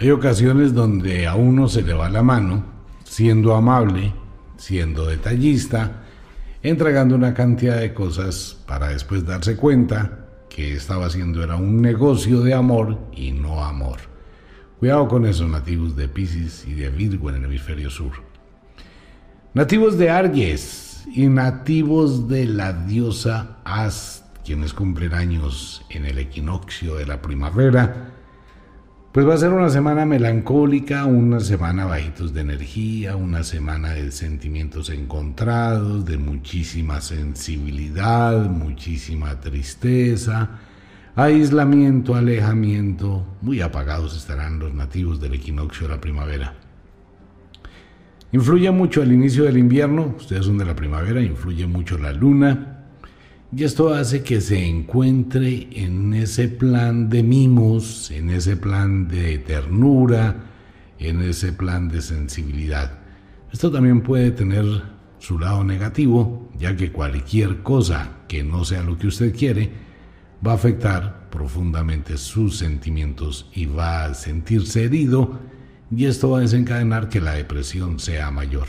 Hay 0.00 0.10
ocasiones 0.10 0.72
donde 0.72 1.26
a 1.26 1.34
uno 1.34 1.68
se 1.68 1.82
le 1.82 1.92
va 1.92 2.08
la 2.08 2.22
mano, 2.22 2.64
siendo 3.04 3.54
amable, 3.54 4.14
siendo 4.56 5.06
detallista, 5.06 6.02
entregando 6.62 7.14
una 7.14 7.34
cantidad 7.34 7.78
de 7.78 7.92
cosas 7.92 8.56
para 8.66 8.88
después 8.88 9.26
darse 9.26 9.56
cuenta 9.56 10.28
que 10.48 10.74
estaba 10.74 11.06
haciendo 11.06 11.44
era 11.44 11.56
un 11.56 11.82
negocio 11.82 12.40
de 12.40 12.54
amor 12.54 12.98
y 13.12 13.32
no 13.32 13.64
amor. 13.64 14.11
Cuidado 14.82 15.06
con 15.06 15.26
esos 15.26 15.48
nativos 15.48 15.94
de 15.94 16.08
Pisces 16.08 16.66
y 16.66 16.74
de 16.74 16.88
Virgo 16.88 17.30
en 17.30 17.36
el 17.36 17.44
hemisferio 17.44 17.88
sur. 17.88 18.14
Nativos 19.54 19.96
de 19.96 20.10
Aries 20.10 21.04
y 21.14 21.28
nativos 21.28 22.26
de 22.26 22.46
la 22.46 22.72
diosa 22.72 23.58
Ast, 23.62 24.38
quienes 24.44 24.74
cumplen 24.74 25.14
años 25.14 25.86
en 25.88 26.04
el 26.04 26.18
equinoccio 26.18 26.96
de 26.96 27.06
la 27.06 27.22
primavera, 27.22 28.10
pues 29.12 29.24
va 29.24 29.34
a 29.34 29.38
ser 29.38 29.52
una 29.52 29.70
semana 29.70 30.04
melancólica, 30.04 31.04
una 31.04 31.38
semana 31.38 31.84
bajitos 31.84 32.34
de 32.34 32.40
energía, 32.40 33.14
una 33.14 33.44
semana 33.44 33.90
de 33.90 34.10
sentimientos 34.10 34.90
encontrados, 34.90 36.04
de 36.06 36.18
muchísima 36.18 37.00
sensibilidad, 37.00 38.50
muchísima 38.50 39.38
tristeza, 39.38 40.58
aislamiento, 41.14 42.14
alejamiento. 42.14 43.26
Muy 43.42 43.60
apagados 43.60 44.16
estarán 44.16 44.58
los 44.58 44.72
nativos 44.72 45.20
del 45.20 45.34
equinoccio 45.34 45.86
de 45.86 45.94
la 45.94 46.00
primavera. 46.00 46.54
Influye 48.32 48.70
mucho 48.70 49.02
el 49.02 49.12
inicio 49.12 49.44
del 49.44 49.58
invierno, 49.58 50.14
ustedes 50.16 50.46
son 50.46 50.56
de 50.56 50.64
la 50.64 50.74
primavera, 50.74 51.20
influye 51.20 51.66
mucho 51.66 51.98
la 51.98 52.12
luna, 52.12 52.86
y 53.54 53.64
esto 53.64 53.92
hace 53.92 54.22
que 54.22 54.40
se 54.40 54.66
encuentre 54.66 55.68
en 55.72 56.14
ese 56.14 56.48
plan 56.48 57.10
de 57.10 57.22
mimos, 57.22 58.10
en 58.10 58.30
ese 58.30 58.56
plan 58.56 59.06
de 59.06 59.36
ternura, 59.36 60.44
en 60.98 61.20
ese 61.20 61.52
plan 61.52 61.90
de 61.90 62.00
sensibilidad. 62.00 63.00
Esto 63.52 63.70
también 63.70 64.00
puede 64.00 64.30
tener 64.30 64.64
su 65.18 65.38
lado 65.38 65.62
negativo, 65.62 66.50
ya 66.58 66.74
que 66.74 66.90
cualquier 66.90 67.62
cosa 67.62 68.20
que 68.26 68.42
no 68.42 68.64
sea 68.64 68.82
lo 68.82 68.96
que 68.96 69.08
usted 69.08 69.36
quiere 69.36 69.81
va 70.46 70.52
a 70.52 70.56
afectar 70.56 71.28
profundamente 71.30 72.16
sus 72.16 72.58
sentimientos 72.58 73.48
y 73.52 73.66
va 73.66 74.04
a 74.04 74.14
sentirse 74.14 74.84
herido 74.84 75.38
y 75.90 76.06
esto 76.06 76.30
va 76.30 76.38
a 76.38 76.42
desencadenar 76.42 77.08
que 77.08 77.20
la 77.20 77.34
depresión 77.34 77.98
sea 77.98 78.30
mayor. 78.30 78.68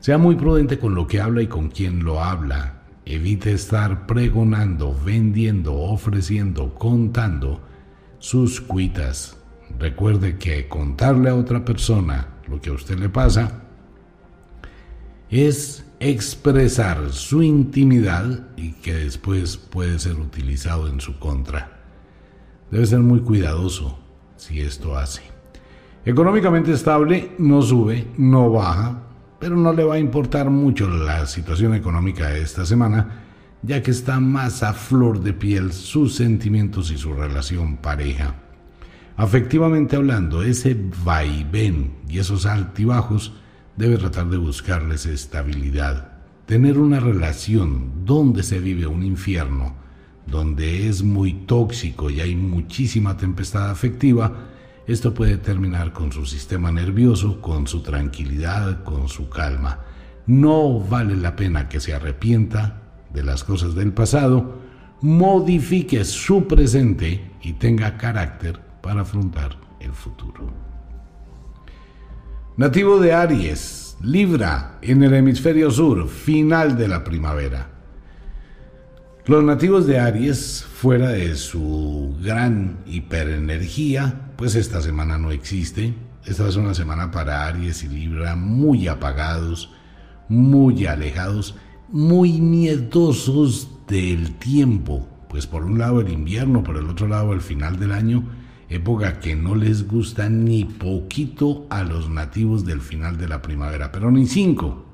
Sea 0.00 0.18
muy 0.18 0.34
prudente 0.36 0.78
con 0.78 0.94
lo 0.94 1.06
que 1.06 1.20
habla 1.20 1.42
y 1.42 1.46
con 1.46 1.68
quien 1.68 2.04
lo 2.04 2.22
habla 2.22 2.82
Evite 3.04 3.52
estar 3.52 4.06
pregonando, 4.06 4.96
vendiendo, 5.04 5.74
ofreciendo, 5.74 6.74
contando 6.74 7.60
sus 8.18 8.60
cuitas. 8.60 9.36
Recuerde 9.78 10.38
que 10.38 10.68
contarle 10.68 11.30
a 11.30 11.34
otra 11.34 11.64
persona 11.64 12.28
lo 12.48 12.60
que 12.60 12.70
a 12.70 12.74
usted 12.74 12.98
le 12.98 13.08
pasa 13.08 13.64
es 15.30 15.84
expresar 16.02 17.12
su 17.12 17.44
intimidad 17.44 18.48
y 18.56 18.72
que 18.72 18.92
después 18.92 19.56
puede 19.56 20.00
ser 20.00 20.16
utilizado 20.16 20.88
en 20.88 21.00
su 21.00 21.20
contra. 21.20 21.80
Debe 22.72 22.86
ser 22.86 22.98
muy 22.98 23.20
cuidadoso 23.20 24.00
si 24.36 24.60
esto 24.60 24.98
hace. 24.98 25.22
Económicamente 26.04 26.72
estable, 26.72 27.30
no 27.38 27.62
sube, 27.62 28.08
no 28.18 28.50
baja, 28.50 29.00
pero 29.38 29.56
no 29.56 29.72
le 29.72 29.84
va 29.84 29.94
a 29.94 30.00
importar 30.00 30.50
mucho 30.50 30.88
la 30.88 31.24
situación 31.26 31.72
económica 31.74 32.30
de 32.30 32.42
esta 32.42 32.66
semana, 32.66 33.22
ya 33.62 33.80
que 33.80 33.92
está 33.92 34.18
más 34.18 34.64
a 34.64 34.72
flor 34.72 35.20
de 35.20 35.32
piel 35.32 35.72
sus 35.72 36.16
sentimientos 36.16 36.90
y 36.90 36.98
su 36.98 37.12
relación 37.12 37.76
pareja. 37.76 38.34
Afectivamente 39.16 39.94
hablando, 39.94 40.42
ese 40.42 40.76
vaivén 41.04 41.92
y 42.08 42.18
esos 42.18 42.44
altibajos 42.44 43.34
debe 43.76 43.96
tratar 43.98 44.28
de 44.28 44.36
buscarles 44.36 45.06
estabilidad. 45.06 46.12
Tener 46.46 46.78
una 46.78 47.00
relación 47.00 48.04
donde 48.04 48.42
se 48.42 48.58
vive 48.58 48.86
un 48.86 49.02
infierno, 49.02 49.74
donde 50.26 50.88
es 50.88 51.02
muy 51.02 51.32
tóxico 51.32 52.10
y 52.10 52.20
hay 52.20 52.36
muchísima 52.36 53.16
tempestad 53.16 53.70
afectiva, 53.70 54.48
esto 54.86 55.14
puede 55.14 55.36
terminar 55.36 55.92
con 55.92 56.12
su 56.12 56.26
sistema 56.26 56.72
nervioso, 56.72 57.40
con 57.40 57.66
su 57.66 57.82
tranquilidad, 57.82 58.82
con 58.82 59.08
su 59.08 59.28
calma. 59.28 59.80
No 60.26 60.80
vale 60.80 61.16
la 61.16 61.36
pena 61.36 61.68
que 61.68 61.80
se 61.80 61.94
arrepienta 61.94 62.82
de 63.12 63.22
las 63.22 63.44
cosas 63.44 63.74
del 63.74 63.92
pasado, 63.92 64.58
modifique 65.00 66.04
su 66.04 66.46
presente 66.46 67.32
y 67.42 67.54
tenga 67.54 67.96
carácter 67.96 68.60
para 68.80 69.02
afrontar 69.02 69.56
el 69.80 69.92
futuro. 69.92 70.71
Nativo 72.54 73.00
de 73.00 73.14
Aries, 73.14 73.96
Libra, 74.02 74.78
en 74.82 75.02
el 75.02 75.14
hemisferio 75.14 75.70
sur, 75.70 76.06
final 76.06 76.76
de 76.76 76.86
la 76.86 77.02
primavera. 77.02 77.70
Los 79.24 79.42
nativos 79.42 79.86
de 79.86 79.98
Aries, 79.98 80.62
fuera 80.62 81.08
de 81.08 81.34
su 81.36 82.14
gran 82.20 82.80
hiperenergía, 82.84 84.32
pues 84.36 84.54
esta 84.54 84.82
semana 84.82 85.16
no 85.16 85.30
existe. 85.30 85.94
Esta 86.26 86.46
es 86.46 86.56
una 86.56 86.74
semana 86.74 87.10
para 87.10 87.46
Aries 87.46 87.84
y 87.84 87.88
Libra 87.88 88.36
muy 88.36 88.86
apagados, 88.86 89.72
muy 90.28 90.84
alejados, 90.84 91.54
muy 91.88 92.32
miedosos 92.38 93.70
del 93.88 94.34
tiempo. 94.34 95.08
Pues 95.30 95.46
por 95.46 95.64
un 95.64 95.78
lado 95.78 96.02
el 96.02 96.10
invierno, 96.10 96.62
por 96.62 96.76
el 96.76 96.90
otro 96.90 97.08
lado 97.08 97.32
el 97.32 97.40
final 97.40 97.80
del 97.80 97.92
año, 97.92 98.24
época 98.74 99.20
que 99.20 99.36
no 99.36 99.54
les 99.54 99.86
gusta 99.86 100.28
ni 100.28 100.64
poquito 100.64 101.66
a 101.70 101.82
los 101.82 102.10
nativos 102.10 102.64
del 102.64 102.80
final 102.80 103.18
de 103.18 103.28
la 103.28 103.42
primavera, 103.42 103.92
pero 103.92 104.10
ni 104.10 104.26
cinco. 104.26 104.86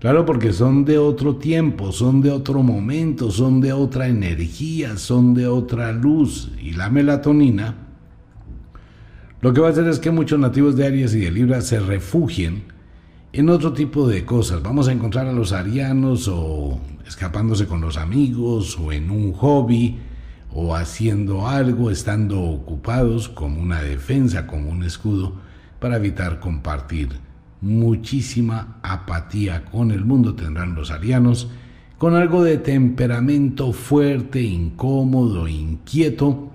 Claro, 0.00 0.26
porque 0.26 0.52
son 0.52 0.84
de 0.84 0.98
otro 0.98 1.36
tiempo, 1.36 1.92
son 1.92 2.20
de 2.20 2.30
otro 2.30 2.62
momento, 2.62 3.30
son 3.30 3.60
de 3.60 3.72
otra 3.72 4.08
energía, 4.08 4.96
son 4.98 5.32
de 5.32 5.46
otra 5.46 5.92
luz. 5.92 6.52
Y 6.60 6.72
la 6.72 6.90
melatonina 6.90 7.84
lo 9.44 9.52
que 9.52 9.60
va 9.60 9.68
a 9.68 9.70
hacer 9.72 9.86
es 9.88 9.98
que 9.98 10.10
muchos 10.10 10.38
nativos 10.38 10.74
de 10.74 10.86
Aries 10.86 11.14
y 11.14 11.20
de 11.20 11.30
Libra 11.30 11.60
se 11.60 11.78
refugien 11.78 12.62
en 13.34 13.50
otro 13.50 13.74
tipo 13.74 14.08
de 14.08 14.24
cosas. 14.24 14.62
Vamos 14.62 14.88
a 14.88 14.92
encontrar 14.92 15.26
a 15.26 15.34
los 15.34 15.52
arianos 15.52 16.28
o 16.28 16.80
escapándose 17.06 17.66
con 17.66 17.82
los 17.82 17.98
amigos 17.98 18.78
o 18.78 18.90
en 18.90 19.10
un 19.10 19.34
hobby 19.34 19.98
o 20.54 20.74
haciendo 20.74 21.46
algo, 21.48 21.90
estando 21.90 22.40
ocupados 22.40 23.28
como 23.28 23.60
una 23.60 23.82
defensa, 23.82 24.46
como 24.46 24.70
un 24.70 24.84
escudo, 24.84 25.34
para 25.80 25.96
evitar 25.96 26.40
compartir 26.40 27.24
muchísima 27.64 28.76
apatía 28.82 29.64
con 29.64 29.90
el 29.90 30.04
mundo 30.04 30.34
tendrán 30.34 30.74
los 30.74 30.90
arianos, 30.90 31.48
con 31.96 32.14
algo 32.14 32.44
de 32.44 32.58
temperamento 32.58 33.72
fuerte, 33.72 34.42
incómodo, 34.42 35.48
inquieto, 35.48 36.50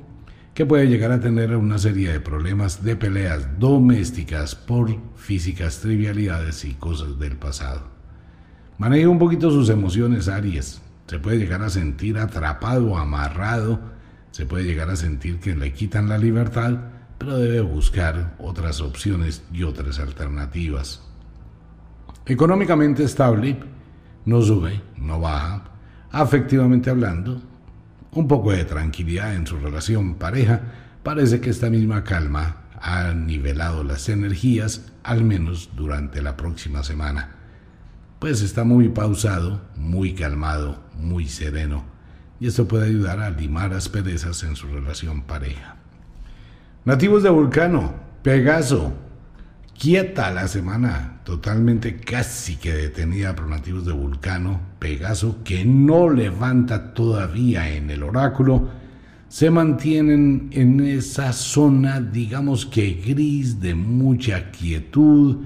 que 0.54 0.66
puede 0.66 0.88
llegar 0.88 1.12
a 1.12 1.20
tener 1.20 1.56
una 1.56 1.80
serie 1.80 2.12
de 2.12 2.20
problemas 2.20 2.84
de 2.84 2.96
peleas 2.96 3.60
domésticas 3.60 4.54
por 4.54 4.96
físicas 5.16 5.80
trivialidades 5.80 6.64
y 6.66 6.74
cosas 6.74 7.18
del 7.18 7.38
pasado. 7.38 7.84
Maneja 8.78 9.10
un 9.10 9.20
poquito 9.20 9.50
sus 9.50 9.70
emociones, 9.70 10.28
Aries. 10.28 10.82
Se 11.10 11.18
puede 11.18 11.40
llegar 11.40 11.64
a 11.64 11.72
sentir 11.72 12.20
atrapado, 12.20 12.96
amarrado, 12.96 13.80
se 14.30 14.46
puede 14.46 14.66
llegar 14.66 14.92
a 14.92 14.96
sentir 14.96 15.40
que 15.40 15.56
le 15.56 15.74
quitan 15.74 16.08
la 16.08 16.20
libertad, 16.20 16.78
pero 17.18 17.40
debe 17.40 17.62
buscar 17.62 18.36
otras 18.38 18.80
opciones 18.80 19.42
y 19.52 19.64
otras 19.64 19.98
alternativas. 19.98 21.02
Económicamente 22.28 23.04
estable, 23.04 23.58
no 24.26 24.44
sube, 24.44 24.84
no 24.98 25.20
baja, 25.20 25.64
afectivamente 26.12 26.92
hablando, 26.92 27.42
un 28.12 28.28
poco 28.28 28.52
de 28.52 28.66
tranquilidad 28.66 29.34
en 29.34 29.48
su 29.48 29.58
relación 29.58 30.14
pareja, 30.14 30.62
parece 31.02 31.42
que 31.42 31.50
esta 31.50 31.72
misma 31.72 32.04
calma 32.04 32.66
ha 32.80 33.16
nivelado 33.16 33.84
las 33.84 34.10
energías, 34.10 34.92
al 35.02 35.24
menos 35.24 35.72
durante 35.76 36.22
la 36.22 36.38
próxima 36.38 36.84
semana. 36.84 37.39
Pues 38.20 38.42
está 38.42 38.66
muy 38.66 38.90
pausado, 38.90 39.62
muy 39.78 40.14
calmado, 40.14 40.84
muy 40.98 41.28
sereno, 41.28 41.86
y 42.40 42.48
esto 42.48 42.68
puede 42.68 42.88
ayudar 42.88 43.20
a 43.22 43.30
limar 43.30 43.74
asperezas 43.74 44.44
en 44.44 44.56
su 44.58 44.68
relación 44.68 45.22
pareja. 45.22 45.78
Nativos 46.84 47.24
de 47.24 47.30
Vulcano, 47.30 47.94
Pegaso, 48.22 48.94
Quieta 49.80 50.30
la 50.32 50.50
semana, 50.50 51.22
totalmente 51.24 51.96
casi 51.96 52.58
que 52.58 52.74
detenida 52.74 53.34
por 53.34 53.48
nativos 53.48 53.86
de 53.86 53.94
Vulcano, 53.94 54.60
Pegaso, 54.78 55.38
que 55.46 55.64
no 55.64 56.10
levanta 56.10 56.94
todavía 56.94 57.74
en 57.74 57.90
el 57.90 58.04
oráculo, 58.04 58.68
se 59.30 59.50
mantienen 59.50 60.50
en 60.52 60.82
esa 60.82 61.32
zona, 61.32 62.02
digamos 62.02 62.66
que 62.66 62.92
gris, 62.92 63.62
de 63.62 63.74
mucha 63.74 64.52
quietud. 64.52 65.46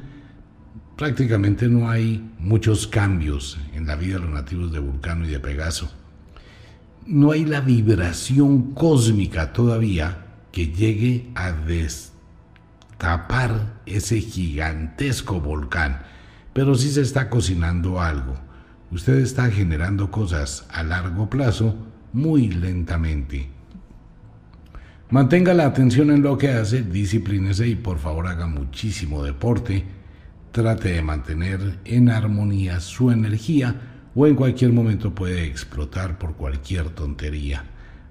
Prácticamente 0.98 1.68
no 1.68 1.90
hay 1.90 2.24
muchos 2.38 2.86
cambios 2.86 3.58
en 3.74 3.88
la 3.88 3.96
vida 3.96 4.16
de 4.16 4.22
los 4.22 4.30
nativos 4.30 4.72
de 4.72 4.78
Vulcano 4.80 5.26
y 5.26 5.30
de 5.30 5.40
Pegaso. 5.40 5.92
No 7.08 7.32
hay 7.32 7.46
la 7.46 7.62
vibración 7.62 8.74
cósmica 8.74 9.54
todavía 9.54 10.26
que 10.52 10.68
llegue 10.68 11.32
a 11.34 11.52
destapar 11.52 12.12
ese 13.88 14.22
gigantesco 14.22 15.42
volcán, 15.42 16.04
pero 16.54 16.76
sí 16.76 16.92
se 16.92 17.02
está 17.02 17.28
cocinando 17.30 18.00
algo. 18.00 18.36
Usted 18.92 19.18
está 19.18 19.50
generando 19.50 20.12
cosas 20.12 20.68
a 20.70 20.84
largo 20.84 21.28
plazo 21.28 21.76
muy 22.14 22.50
lentamente. 22.50 23.50
Mantenga 25.10 25.56
la 25.56 25.66
atención 25.66 26.12
en 26.12 26.22
lo 26.22 26.38
que 26.38 26.50
hace, 26.50 26.84
disciplínese 26.84 27.68
y 27.68 27.76
por 27.76 27.98
favor 27.98 28.28
haga 28.28 28.46
muchísimo 28.46 29.24
deporte. 29.24 30.03
Trate 30.54 30.90
de 30.90 31.02
mantener 31.02 31.80
en 31.84 32.10
armonía 32.10 32.80
su 32.80 33.10
energía 33.10 33.74
o 34.14 34.28
en 34.28 34.36
cualquier 34.36 34.72
momento 34.72 35.16
puede 35.16 35.46
explotar 35.46 36.20
por 36.20 36.36
cualquier 36.36 36.90
tontería. 36.92 37.64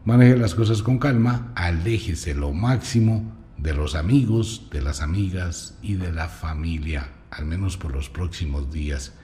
Maneje 0.05 0.37
las 0.37 0.57
cosas 0.57 0.83
con 0.83 0.99
calma, 0.99 1.53
aléjese 1.55 2.35
lo 2.35 2.53
máximo 2.53 3.33
de 3.59 3.75
los 3.75 3.95
amigos, 3.95 4.67
de 4.73 4.83
las 4.83 5.03
amigas 5.03 5.79
y 5.83 5.95
de 5.95 6.11
la 6.11 6.27
familia, 6.27 7.11
al 7.31 7.47
menos 7.47 7.77
por 7.77 7.95
los 7.95 8.11
próximos 8.11 8.73
días. 8.73 9.15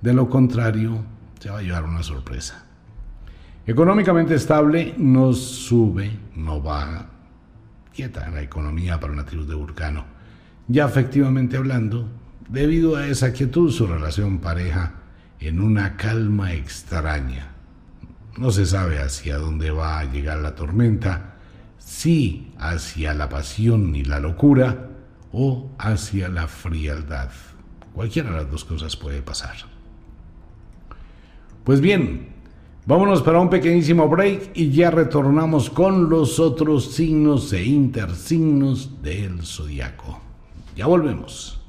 De 0.00 0.14
lo 0.14 0.30
contrario, 0.30 1.04
se 1.40 1.50
va 1.50 1.58
a 1.58 1.62
llevar 1.62 1.82
una 1.82 2.04
sorpresa. 2.04 2.66
Económicamente 3.66 4.36
estable 4.36 4.94
no 4.96 5.32
sube, 5.32 6.16
no 6.36 6.62
baja, 6.62 7.10
quieta 7.92 8.30
la 8.30 8.42
economía 8.42 9.00
para 9.00 9.12
nativos 9.12 9.48
de 9.48 9.56
Vulcano. 9.56 10.04
Ya 10.68 10.86
efectivamente 10.86 11.56
hablando, 11.56 12.08
debido 12.48 12.96
a 12.96 13.06
esa 13.06 13.32
quietud, 13.32 13.70
su 13.70 13.86
relación 13.86 14.38
pareja 14.38 14.94
en 15.40 15.60
una 15.60 15.96
calma 15.96 16.52
extraña. 16.52 17.54
No 18.36 18.50
se 18.50 18.66
sabe 18.66 18.98
hacia 18.98 19.38
dónde 19.38 19.70
va 19.70 19.98
a 19.98 20.04
llegar 20.04 20.38
la 20.38 20.54
tormenta, 20.54 21.36
si 21.78 22.52
hacia 22.58 23.14
la 23.14 23.28
pasión 23.28 23.94
y 23.94 24.04
la 24.04 24.20
locura 24.20 24.90
o 25.32 25.70
hacia 25.78 26.28
la 26.28 26.48
frialdad. 26.48 27.30
Cualquiera 27.92 28.30
de 28.30 28.36
las 28.36 28.50
dos 28.50 28.64
cosas 28.64 28.96
puede 28.96 29.22
pasar. 29.22 29.54
Pues 31.64 31.80
bien, 31.80 32.34
Vámonos 32.86 33.22
para 33.22 33.40
un 33.40 33.48
pequeñísimo 33.48 34.10
break 34.10 34.50
y 34.52 34.70
ya 34.70 34.90
retornamos 34.90 35.70
con 35.70 36.10
los 36.10 36.38
otros 36.38 36.92
signos 36.92 37.50
e 37.54 37.64
intersignos 37.64 39.00
del 39.02 39.40
zodiaco. 39.42 40.20
Ya 40.76 40.86
volvemos. 40.86 41.63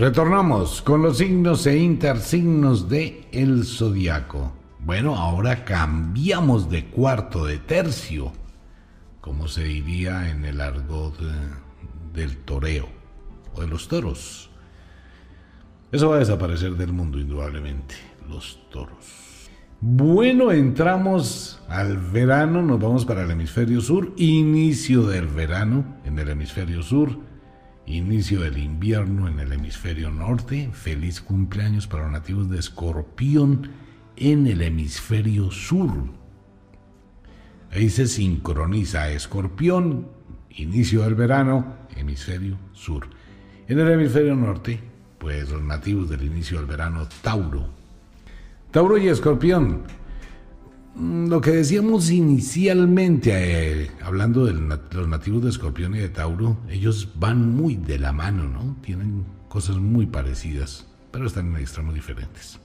Retornamos 0.00 0.80
con 0.80 1.02
los 1.02 1.18
signos 1.18 1.66
e 1.66 1.76
intersignos 1.76 2.88
de 2.88 3.28
el 3.32 3.64
zodiaco. 3.66 4.50
Bueno, 4.78 5.14
ahora 5.14 5.66
cambiamos 5.66 6.70
de 6.70 6.86
cuarto 6.86 7.44
de 7.44 7.58
tercio 7.58 8.32
como 9.20 9.46
se 9.46 9.64
diría 9.64 10.30
en 10.30 10.46
el 10.46 10.62
argot 10.62 11.14
del 12.14 12.34
toreo 12.38 12.88
o 13.54 13.60
de 13.60 13.66
los 13.66 13.88
toros. 13.88 14.48
Eso 15.92 16.08
va 16.08 16.16
a 16.16 16.20
desaparecer 16.20 16.76
del 16.76 16.94
mundo 16.94 17.18
indudablemente, 17.18 17.96
los 18.26 18.58
toros. 18.70 19.50
Bueno, 19.82 20.50
entramos 20.50 21.60
al 21.68 21.98
verano, 21.98 22.62
nos 22.62 22.80
vamos 22.80 23.04
para 23.04 23.24
el 23.24 23.30
hemisferio 23.32 23.82
sur, 23.82 24.14
inicio 24.16 25.02
del 25.02 25.26
verano 25.26 25.84
en 26.06 26.18
el 26.18 26.30
hemisferio 26.30 26.82
sur, 26.82 27.28
inicio 27.92 28.40
del 28.40 28.58
invierno 28.58 29.28
en 29.28 29.40
el 29.40 29.52
hemisferio 29.52 30.10
norte, 30.10 30.70
feliz 30.72 31.20
cumpleaños 31.20 31.86
para 31.86 32.04
los 32.04 32.12
nativos 32.12 32.50
de 32.50 32.58
Escorpión 32.58 33.70
en 34.16 34.46
el 34.46 34.62
hemisferio 34.62 35.50
sur. 35.50 35.90
Ahí 37.70 37.88
se 37.88 38.06
sincroniza 38.06 39.10
Escorpión, 39.10 40.08
inicio 40.50 41.02
del 41.02 41.14
verano, 41.14 41.76
hemisferio 41.96 42.58
sur. 42.72 43.06
En 43.68 43.78
el 43.78 43.88
hemisferio 43.90 44.34
norte, 44.34 44.80
pues 45.18 45.50
los 45.50 45.62
nativos 45.62 46.10
del 46.10 46.24
inicio 46.24 46.58
del 46.58 46.66
verano, 46.66 47.06
Tauro. 47.22 47.68
Tauro 48.70 48.98
y 48.98 49.08
Escorpión. 49.08 49.84
Mm, 50.94 51.28
lo 51.28 51.40
que 51.40 51.52
decíamos 51.52 52.10
inicialmente, 52.10 53.82
eh, 53.84 53.90
hablando 54.02 54.44
de 54.44 54.54
los 54.54 55.08
nativos 55.08 55.42
de 55.42 55.50
Escorpión 55.50 55.94
y 55.94 55.98
de 55.98 56.08
Tauro, 56.08 56.58
ellos 56.68 57.12
van 57.16 57.54
muy 57.54 57.76
de 57.76 57.98
la 57.98 58.12
mano, 58.12 58.48
¿no? 58.48 58.76
Tienen 58.82 59.24
cosas 59.48 59.76
muy 59.76 60.06
parecidas, 60.06 60.86
pero 61.10 61.26
están 61.26 61.54
en 61.54 61.56
extremos 61.56 61.94
diferentes. 61.94 62.58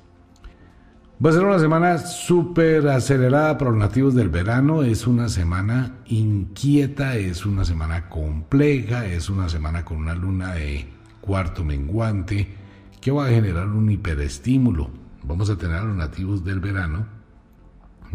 Va 1.24 1.30
a 1.30 1.34
ser 1.34 1.46
una 1.46 1.60
semana 1.60 1.98
súper 1.98 2.90
acelerada 2.90 3.58
para 3.58 3.72
los 3.72 3.80
nativos 3.80 4.16
del 4.16 4.28
verano, 4.28 4.84
es 4.84 5.08
una 5.08 5.30
semana 5.30 6.00
inquieta, 6.08 7.16
es 7.16 7.46
una 7.46 7.64
semana 7.64 8.10
compleja, 8.10 9.06
es 9.06 9.30
una 9.30 9.48
semana 9.48 9.86
con 9.86 9.98
una 9.98 10.14
luna 10.14 10.56
de 10.56 10.86
cuarto 11.22 11.64
menguante 11.64 12.50
que 13.00 13.12
va 13.12 13.28
a 13.28 13.30
generar 13.30 13.70
un 13.70 13.90
hiperestímulo. 13.90 14.90
Vamos 15.24 15.50
a 15.50 15.58
tener 15.58 15.78
a 15.78 15.86
los 15.86 15.96
nativos 15.96 16.44
del 16.44 16.60
verano 16.60 17.15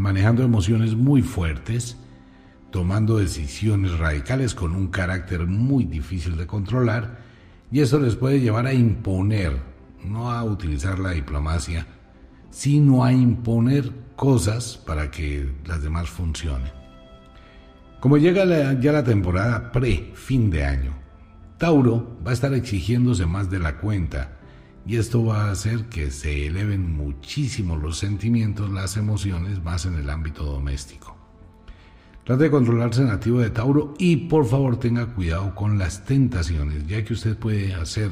manejando 0.00 0.42
emociones 0.42 0.94
muy 0.94 1.20
fuertes, 1.20 1.98
tomando 2.70 3.18
decisiones 3.18 3.98
radicales 3.98 4.54
con 4.54 4.74
un 4.74 4.88
carácter 4.88 5.46
muy 5.46 5.84
difícil 5.84 6.38
de 6.38 6.46
controlar 6.46 7.18
y 7.70 7.80
eso 7.80 8.00
les 8.00 8.16
puede 8.16 8.40
llevar 8.40 8.66
a 8.66 8.72
imponer, 8.72 9.58
no 10.02 10.32
a 10.32 10.42
utilizar 10.42 10.98
la 10.98 11.10
diplomacia, 11.10 11.86
sino 12.48 13.04
a 13.04 13.12
imponer 13.12 13.92
cosas 14.16 14.78
para 14.78 15.10
que 15.10 15.52
las 15.66 15.82
demás 15.82 16.08
funcionen. 16.08 16.72
Como 18.00 18.16
llega 18.16 18.80
ya 18.80 18.92
la 18.92 19.04
temporada 19.04 19.70
pre-fin 19.70 20.50
de 20.50 20.64
año, 20.64 20.94
Tauro 21.58 22.18
va 22.26 22.30
a 22.30 22.34
estar 22.34 22.54
exigiéndose 22.54 23.26
más 23.26 23.50
de 23.50 23.58
la 23.58 23.76
cuenta 23.76 24.39
y 24.90 24.96
esto 24.96 25.24
va 25.24 25.44
a 25.44 25.50
hacer 25.52 25.84
que 25.84 26.10
se 26.10 26.48
eleven 26.48 26.96
muchísimo 26.96 27.76
los 27.76 27.96
sentimientos, 27.96 28.72
las 28.72 28.96
emociones, 28.96 29.62
más 29.62 29.86
en 29.86 29.94
el 29.94 30.10
ámbito 30.10 30.42
doméstico. 30.42 31.16
Trate 32.24 32.42
de 32.42 32.50
controlarse 32.50 33.04
nativo 33.04 33.38
de 33.38 33.50
Tauro 33.50 33.94
y 33.98 34.16
por 34.16 34.46
favor 34.46 34.80
tenga 34.80 35.14
cuidado 35.14 35.54
con 35.54 35.78
las 35.78 36.04
tentaciones, 36.06 36.88
ya 36.88 37.04
que 37.04 37.12
usted 37.12 37.38
puede 37.38 37.72
hacer 37.72 38.10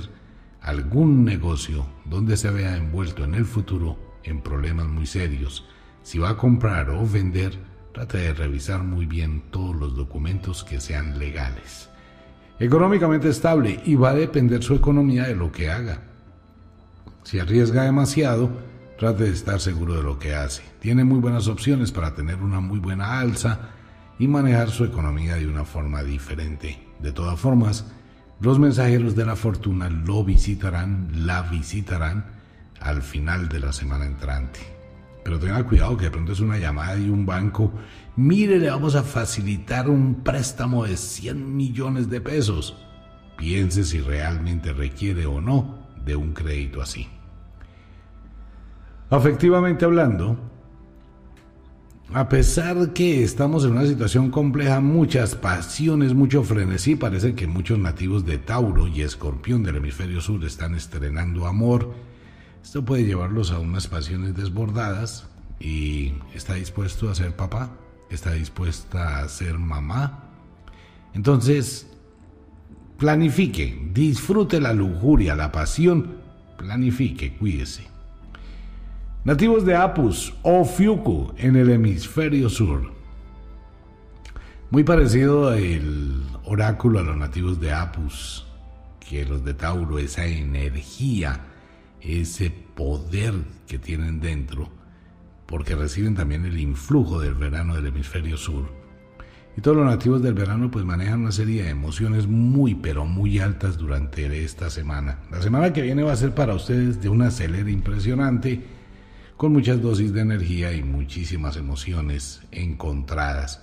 algún 0.60 1.24
negocio 1.24 1.84
donde 2.04 2.36
se 2.36 2.48
vea 2.48 2.76
envuelto 2.76 3.24
en 3.24 3.34
el 3.34 3.44
futuro 3.44 3.98
en 4.22 4.40
problemas 4.40 4.86
muy 4.86 5.06
serios. 5.06 5.66
Si 6.04 6.20
va 6.20 6.28
a 6.28 6.36
comprar 6.36 6.90
o 6.90 7.04
vender, 7.04 7.58
trate 7.92 8.18
de 8.18 8.34
revisar 8.34 8.84
muy 8.84 9.06
bien 9.06 9.42
todos 9.50 9.74
los 9.74 9.96
documentos 9.96 10.62
que 10.62 10.80
sean 10.80 11.18
legales. 11.18 11.88
Económicamente 12.60 13.30
estable 13.30 13.80
y 13.84 13.96
va 13.96 14.10
a 14.10 14.14
depender 14.14 14.62
su 14.62 14.76
economía 14.76 15.24
de 15.24 15.34
lo 15.34 15.50
que 15.50 15.70
haga. 15.70 16.07
Si 17.28 17.38
arriesga 17.38 17.82
demasiado, 17.82 18.48
trate 18.98 19.24
de 19.24 19.32
estar 19.32 19.60
seguro 19.60 19.92
de 19.92 20.02
lo 20.02 20.18
que 20.18 20.34
hace. 20.34 20.62
Tiene 20.80 21.04
muy 21.04 21.18
buenas 21.18 21.46
opciones 21.46 21.92
para 21.92 22.14
tener 22.14 22.36
una 22.36 22.60
muy 22.60 22.78
buena 22.78 23.20
alza 23.20 23.68
y 24.18 24.26
manejar 24.26 24.70
su 24.70 24.86
economía 24.86 25.34
de 25.34 25.46
una 25.46 25.66
forma 25.66 26.02
diferente. 26.02 26.78
De 27.00 27.12
todas 27.12 27.38
formas, 27.38 27.84
los 28.40 28.58
mensajeros 28.58 29.14
de 29.14 29.26
la 29.26 29.36
fortuna 29.36 29.90
lo 29.90 30.24
visitarán, 30.24 31.26
la 31.26 31.42
visitarán 31.42 32.24
al 32.80 33.02
final 33.02 33.50
de 33.50 33.60
la 33.60 33.74
semana 33.74 34.06
entrante. 34.06 34.60
Pero 35.22 35.38
tenga 35.38 35.62
cuidado 35.64 35.98
que 35.98 36.06
de 36.06 36.10
pronto 36.10 36.32
es 36.32 36.40
una 36.40 36.56
llamada 36.56 36.96
de 36.96 37.10
un 37.10 37.26
banco. 37.26 37.70
Mire, 38.16 38.58
le 38.58 38.70
vamos 38.70 38.94
a 38.94 39.02
facilitar 39.02 39.90
un 39.90 40.22
préstamo 40.24 40.86
de 40.86 40.96
100 40.96 41.54
millones 41.54 42.08
de 42.08 42.22
pesos. 42.22 42.74
Piense 43.36 43.84
si 43.84 44.00
realmente 44.00 44.72
requiere 44.72 45.26
o 45.26 45.42
no 45.42 45.86
de 46.06 46.16
un 46.16 46.32
crédito 46.32 46.80
así. 46.80 47.06
Afectivamente 49.10 49.84
hablando, 49.84 50.36
a 52.12 52.28
pesar 52.28 52.92
que 52.92 53.22
estamos 53.22 53.64
en 53.64 53.72
una 53.72 53.86
situación 53.86 54.30
compleja, 54.30 54.80
muchas 54.80 55.34
pasiones, 55.34 56.14
mucho 56.14 56.42
frenesí, 56.42 56.94
parece 56.94 57.34
que 57.34 57.46
muchos 57.46 57.78
nativos 57.78 58.26
de 58.26 58.38
Tauro 58.38 58.86
y 58.86 59.02
Escorpión 59.02 59.62
del 59.62 59.76
hemisferio 59.76 60.20
sur 60.20 60.44
están 60.44 60.74
estrenando 60.74 61.46
amor 61.46 61.92
esto 62.68 62.84
puede 62.84 63.06
llevarlos 63.06 63.50
a 63.50 63.60
unas 63.60 63.86
pasiones 63.86 64.36
desbordadas, 64.36 65.26
y 65.58 66.12
está 66.34 66.52
dispuesto 66.52 67.08
a 67.08 67.14
ser 67.14 67.34
papá, 67.34 67.70
está 68.10 68.32
dispuesta 68.32 69.20
a 69.20 69.28
ser 69.28 69.58
mamá. 69.58 70.24
Entonces, 71.14 71.86
planifique, 72.98 73.88
disfrute 73.94 74.60
la 74.60 74.74
lujuria, 74.74 75.34
la 75.34 75.50
pasión, 75.50 76.18
planifique, 76.58 77.38
cuídese. 77.38 77.86
Nativos 79.24 79.66
de 79.66 79.74
Apus 79.74 80.32
o 80.42 80.64
Fiuku 80.64 81.32
en 81.36 81.56
el 81.56 81.70
hemisferio 81.70 82.48
sur. 82.48 82.92
Muy 84.70 84.84
parecido 84.84 85.52
el 85.52 86.22
oráculo 86.44 87.00
a 87.00 87.02
los 87.02 87.16
nativos 87.16 87.60
de 87.60 87.72
Apus, 87.72 88.46
que 89.00 89.24
los 89.24 89.44
de 89.44 89.54
Tauro, 89.54 89.98
esa 89.98 90.24
energía, 90.24 91.40
ese 92.00 92.50
poder 92.50 93.34
que 93.66 93.78
tienen 93.78 94.20
dentro, 94.20 94.70
porque 95.46 95.74
reciben 95.74 96.14
también 96.14 96.44
el 96.44 96.58
influjo 96.58 97.20
del 97.20 97.34
verano 97.34 97.74
del 97.74 97.88
hemisferio 97.88 98.36
sur. 98.36 98.70
Y 99.56 99.60
todos 99.60 99.76
los 99.76 99.86
nativos 99.86 100.22
del 100.22 100.34
verano 100.34 100.70
pues 100.70 100.84
manejan 100.84 101.22
una 101.22 101.32
serie 101.32 101.64
de 101.64 101.70
emociones 101.70 102.28
muy 102.28 102.76
pero 102.76 103.04
muy 103.04 103.40
altas 103.40 103.78
durante 103.78 104.44
esta 104.44 104.70
semana. 104.70 105.18
La 105.32 105.42
semana 105.42 105.72
que 105.72 105.82
viene 105.82 106.04
va 106.04 106.12
a 106.12 106.16
ser 106.16 106.34
para 106.34 106.54
ustedes 106.54 107.02
de 107.02 107.08
una 107.08 107.26
acelera 107.26 107.68
impresionante, 107.68 108.77
con 109.38 109.52
muchas 109.52 109.80
dosis 109.80 110.12
de 110.12 110.20
energía 110.20 110.72
y 110.72 110.82
muchísimas 110.82 111.56
emociones 111.56 112.42
encontradas. 112.50 113.62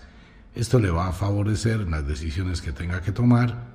Esto 0.56 0.80
le 0.80 0.90
va 0.90 1.10
a 1.10 1.12
favorecer 1.12 1.82
las 1.90 2.08
decisiones 2.08 2.62
que 2.62 2.72
tenga 2.72 3.02
que 3.02 3.12
tomar 3.12 3.74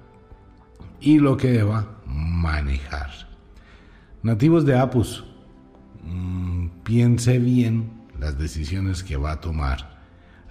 y 0.98 1.18
lo 1.18 1.36
que 1.36 1.52
deba 1.52 2.01
manejar. 2.06 3.10
Nativos 4.22 4.64
de 4.64 4.78
Apus, 4.78 5.24
mm, 6.02 6.68
piense 6.85 7.39
bien 7.39 7.90
las 8.18 8.39
decisiones 8.39 9.05
que 9.05 9.18
va 9.18 9.32
a 9.32 9.40
tomar. 9.43 10.01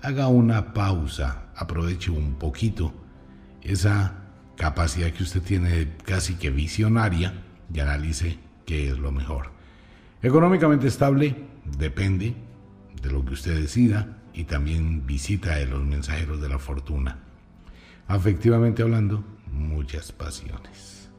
Haga 0.03 0.27
una 0.27 0.76
pausa, 0.76 1.45
aproveche 1.55 2.11
un 2.11 2.35
poquito 2.35 2.93
esa 3.63 4.13
capacidad 4.55 5.09
que 5.09 5.23
usted 5.23 5.41
tiene 5.41 5.95
casi 6.05 6.35
que 6.35 6.51
visionaria 6.51 7.34
y 7.73 7.80
analice 7.80 8.38
qué 8.67 8.91
es 8.91 8.99
lo 8.99 9.11
mejor. 9.11 9.59
Económicamente 10.21 10.87
estable 10.87 11.35
depende 11.77 12.33
de 13.01 13.09
lo 13.09 13.23
que 13.23 13.33
usted 13.33 13.59
decida 13.59 14.17
y 14.33 14.43
también 14.43 15.05
visita 15.05 15.55
de 15.55 15.65
los 15.65 15.83
mensajeros 15.83 16.41
de 16.41 16.49
la 16.49 16.59
fortuna. 16.59 17.19
Afectivamente 18.07 18.81
hablando, 18.81 19.23
muchas 19.51 20.11
pasiones. 20.11 21.09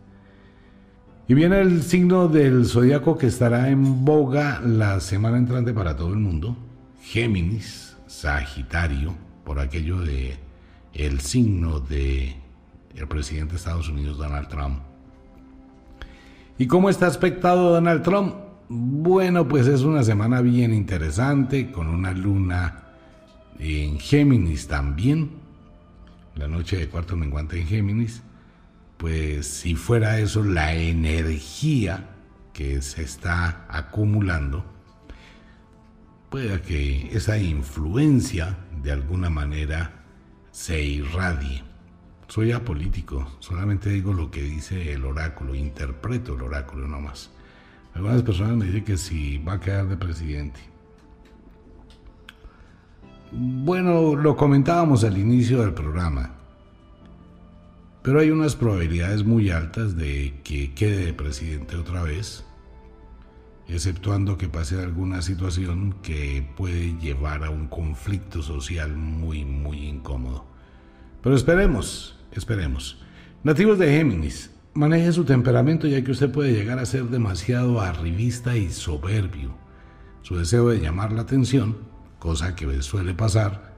Y 1.29 1.35
viene 1.35 1.61
el 1.61 1.83
signo 1.83 2.29
del 2.29 2.67
zodiaco 2.67 3.17
que 3.17 3.29
estará 3.29 3.71
en 3.71 4.05
boga 4.05 4.61
la 4.61 5.01
semana 5.01 5.39
entrante 5.39 5.73
para 5.73 5.97
todo 5.97 6.13
el 6.13 6.19
mundo, 6.19 6.57
Géminis, 7.03 7.97
Sagitario, 8.07 9.15
por 9.45 9.61
aquello 9.61 10.01
de 10.01 10.37
el 10.93 11.21
signo 11.21 11.81
de 11.81 12.37
el 12.97 13.09
presidente 13.09 13.53
de 13.53 13.59
Estados 13.59 13.89
Unidos 13.89 14.19
Donald 14.19 14.49
Trump. 14.49 14.81
¿Y 16.59 16.67
cómo 16.67 16.91
está 16.91 17.07
aspectado 17.07 17.71
Donald 17.71 18.03
Trump? 18.03 18.35
Bueno, 18.73 19.49
pues 19.49 19.67
es 19.67 19.83
una 19.83 20.05
semana 20.05 20.43
bien 20.43 20.73
interesante, 20.73 21.73
con 21.73 21.89
una 21.89 22.13
luna 22.13 22.85
en 23.59 23.99
Géminis 23.99 24.69
también, 24.69 25.33
la 26.37 26.47
noche 26.47 26.77
de 26.77 26.89
cuarto 26.89 27.17
menguante 27.17 27.61
en 27.61 27.67
Géminis, 27.67 28.23
pues 28.97 29.49
si 29.49 29.75
fuera 29.75 30.21
eso 30.21 30.45
la 30.45 30.73
energía 30.73 32.11
que 32.53 32.81
se 32.81 33.03
está 33.03 33.67
acumulando, 33.69 34.65
pueda 36.31 36.63
que 36.63 37.09
esa 37.11 37.39
influencia 37.39 38.57
de 38.85 38.93
alguna 38.93 39.31
manera 39.31 40.05
se 40.53 40.81
irradie. 40.81 41.65
Soy 42.29 42.53
apolítico, 42.53 43.33
solamente 43.41 43.91
digo 43.91 44.13
lo 44.13 44.31
que 44.31 44.45
dice 44.45 44.93
el 44.93 45.05
oráculo, 45.07 45.57
interpreto 45.57 46.37
el 46.37 46.43
oráculo 46.43 46.87
nomás. 46.87 47.31
Algunas 47.95 48.23
personas 48.23 48.57
me 48.57 48.67
dicen 48.67 48.85
que 48.85 48.97
si 48.97 49.39
va 49.39 49.55
a 49.55 49.61
quedar 49.61 49.89
de 49.89 49.97
presidente. 49.97 50.61
Bueno, 53.33 54.17
lo 54.17 54.37
comentábamos 54.37 55.05
al 55.05 55.17
inicio 55.17 55.61
del 55.61 55.73
programa, 55.73 56.35
pero 58.03 58.19
hay 58.19 58.31
unas 58.31 58.57
probabilidades 58.57 59.25
muy 59.25 59.51
altas 59.51 59.97
de 59.97 60.41
que 60.43 60.73
quede 60.75 61.07
de 61.07 61.13
presidente 61.15 61.77
otra 61.77 62.03
vez, 62.03 62.45
exceptuando 63.69 64.37
que 64.37 64.49
pase 64.49 64.81
alguna 64.81 65.23
situación 65.23 65.95
que 66.03 66.45
puede 66.57 66.99
llevar 66.99 67.45
a 67.45 67.51
un 67.51 67.69
conflicto 67.69 68.43
social 68.43 68.97
muy, 68.97 69.45
muy 69.45 69.87
incómodo. 69.87 70.45
Pero 71.23 71.37
esperemos, 71.37 72.19
esperemos. 72.33 73.01
Nativos 73.45 73.79
de 73.79 73.93
Géminis, 73.93 74.50
maneje 74.75 75.13
su 75.13 75.25
temperamento 75.25 75.87
ya 75.87 76.03
que 76.03 76.13
usted 76.13 76.31
puede 76.31 76.53
llegar 76.53 76.79
a 76.79 76.87
ser 76.87 77.05
demasiado 77.05 77.81
arribista 77.81 78.57
y 78.57 78.71
soberbio. 78.71 79.55
Su 80.23 80.37
deseo 80.37 80.69
de 80.69 80.81
llamar 80.81 81.13
la 81.13 81.23
atención 81.23 81.91
cosa 82.21 82.55
que 82.55 82.83
suele 82.83 83.15
pasar, 83.15 83.75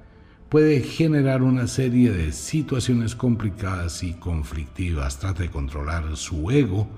puede 0.50 0.80
generar 0.80 1.42
una 1.42 1.66
serie 1.68 2.12
de 2.12 2.32
situaciones 2.32 3.14
complicadas 3.14 4.02
y 4.02 4.14
conflictivas. 4.14 5.18
Trate 5.18 5.44
de 5.44 5.50
controlar 5.50 6.16
su 6.16 6.50
ego 6.50 6.90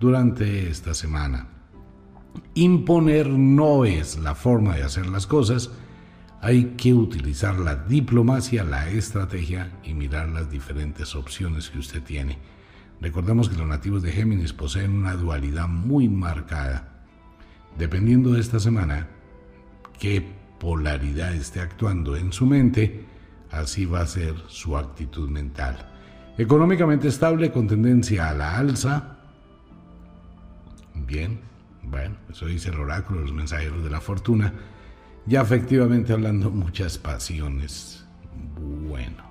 durante 0.00 0.70
esta 0.70 0.94
semana. 0.94 1.48
Imponer 2.54 3.28
no 3.28 3.84
es 3.84 4.16
la 4.18 4.34
forma 4.34 4.76
de 4.76 4.84
hacer 4.84 5.06
las 5.06 5.26
cosas. 5.26 5.70
Hay 6.40 6.74
que 6.76 6.94
utilizar 6.94 7.58
la 7.58 7.74
diplomacia, 7.74 8.64
la 8.64 8.88
estrategia 8.88 9.72
y 9.82 9.94
mirar 9.94 10.28
las 10.28 10.50
diferentes 10.50 11.14
opciones 11.14 11.70
que 11.70 11.80
usted 11.80 12.02
tiene. 12.02 12.38
Recordemos 13.00 13.48
que 13.48 13.56
los 13.56 13.66
nativos 13.66 14.02
de 14.02 14.12
Géminis 14.12 14.52
poseen 14.52 14.92
una 14.92 15.14
dualidad 15.14 15.68
muy 15.68 16.08
marcada. 16.08 17.04
Dependiendo 17.78 18.32
de 18.32 18.40
esta 18.40 18.60
semana, 18.60 19.08
qué 19.98 20.26
polaridad 20.58 21.34
esté 21.34 21.60
actuando 21.60 22.16
en 22.16 22.32
su 22.32 22.46
mente, 22.46 23.04
así 23.50 23.84
va 23.84 24.00
a 24.00 24.06
ser 24.06 24.34
su 24.48 24.76
actitud 24.76 25.28
mental. 25.28 25.90
Económicamente 26.38 27.08
estable 27.08 27.52
con 27.52 27.68
tendencia 27.68 28.30
a 28.30 28.34
la 28.34 28.56
alza. 28.56 29.18
Bien, 30.94 31.40
bueno, 31.82 32.16
eso 32.30 32.46
dice 32.46 32.70
el 32.70 32.80
oráculo, 32.80 33.20
los 33.20 33.32
mensajeros 33.32 33.84
de 33.84 33.90
la 33.90 34.00
fortuna. 34.00 34.52
Ya 35.26 35.42
efectivamente 35.42 36.12
hablando 36.12 36.50
muchas 36.50 36.98
pasiones. 36.98 38.04
Bueno, 38.88 39.22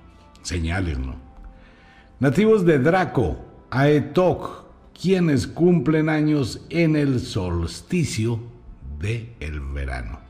señales, 0.42 0.98
¿no? 0.98 1.16
Nativos 2.20 2.66
de 2.66 2.80
Draco, 2.80 3.53
Aetok, 3.76 4.66
quienes 5.00 5.48
cumplen 5.48 6.10
años 6.10 6.66
en 6.70 6.96
el 6.96 7.20
solsticio 7.20 8.40
de 9.00 9.34
el 9.40 9.60
verano 9.60 10.24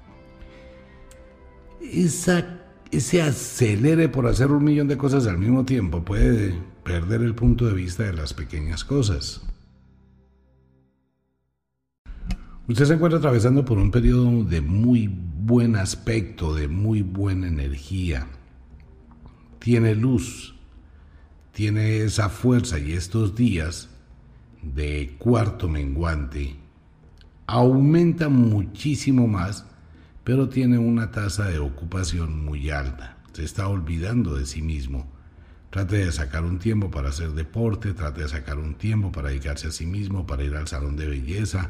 esa, 1.92 2.62
ese 2.92 3.22
acelere 3.22 4.10
por 4.10 4.28
hacer 4.28 4.52
un 4.52 4.64
millón 4.64 4.88
de 4.88 4.98
cosas 4.98 5.28
al 5.28 5.38
mismo 5.38 5.66
tiempo 5.66 6.04
puede 6.04 6.56
perder 6.84 7.22
el 7.22 7.36
punto 7.36 7.66
de 7.66 7.74
vista 7.74 8.04
de 8.04 8.14
las 8.14 8.34
pequeñas 8.34 8.84
cosas. 8.84 9.42
Usted 12.68 12.86
se 12.86 12.94
encuentra 12.94 13.20
atravesando 13.20 13.66
por 13.66 13.78
un 13.78 13.92
periodo 13.92 14.44
de 14.46 14.62
muy 14.62 15.08
buen 15.08 15.76
aspecto, 15.76 16.56
de 16.56 16.70
muy 16.70 17.02
buena 17.02 17.48
energía. 17.48 18.28
Tiene 19.60 19.96
luz, 19.96 20.53
tiene 21.54 22.00
esa 22.00 22.30
fuerza 22.30 22.80
y 22.80 22.94
estos 22.94 23.36
días 23.36 23.90
de 24.62 25.16
cuarto 25.18 25.70
menguante 25.70 26.56
aumentan 27.48 28.34
muchísimo 28.34 29.28
más 29.28 29.66
pero 30.24 30.48
tiene 30.48 30.78
una 30.78 31.12
tasa 31.12 31.46
de 31.46 31.60
ocupación 31.60 32.46
muy 32.46 32.70
alta. 32.70 33.18
Se 33.34 33.44
está 33.44 33.68
olvidando 33.68 34.36
de 34.36 34.46
sí 34.46 34.62
mismo. 34.62 35.12
Trate 35.70 35.98
de 35.98 36.12
sacar 36.12 36.44
un 36.44 36.60
tiempo 36.60 36.92
para 36.92 37.10
hacer 37.10 37.32
deporte, 37.32 37.94
trate 37.94 38.22
de 38.22 38.30
sacar 38.30 38.58
un 38.58 38.76
tiempo 38.76 39.12
para 39.12 39.30
dedicarse 39.30 39.68
a 39.68 39.72
sí 39.72 39.86
mismo, 39.86 40.26
para 40.26 40.44
ir 40.44 40.56
al 40.56 40.68
salón 40.68 40.96
de 40.96 41.08
belleza, 41.08 41.70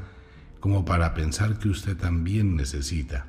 como 0.60 0.86
para 0.86 1.14
pensar 1.14 1.58
que 1.58 1.70
usted 1.70 1.98
también 1.98 2.56
necesita. 2.56 3.26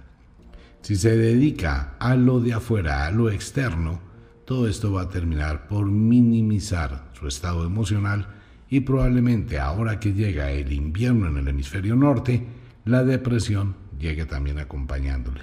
Si 0.83 0.97
se 0.97 1.17
dedica 1.17 1.95
a 1.99 2.17
lo 2.17 2.41
de 2.41 2.55
afuera, 2.55 3.07
a 3.07 3.11
lo 3.11 3.31
externo, 3.31 4.01
todo 4.45 4.69
esto 4.69 4.93
va 4.93 5.03
a 5.03 5.09
terminar 5.09 5.69
por 5.69 5.87
minimizar 5.87 7.11
su 7.19 7.27
estado 7.27 7.65
emocional 7.65 8.29
y 8.69 8.81
probablemente 8.81 9.59
ahora 9.59 10.01
que 10.01 10.13
llega 10.13 10.51
el 10.51 10.73
invierno 10.73 11.29
en 11.29 11.39
el 11.39 11.49
hemisferio 11.49 11.97
norte, 11.97 12.47
la 12.85 13.05
depresión 13.05 13.77
llegue 13.99 14.27
también 14.27 14.59
acompañándole. 14.59 15.43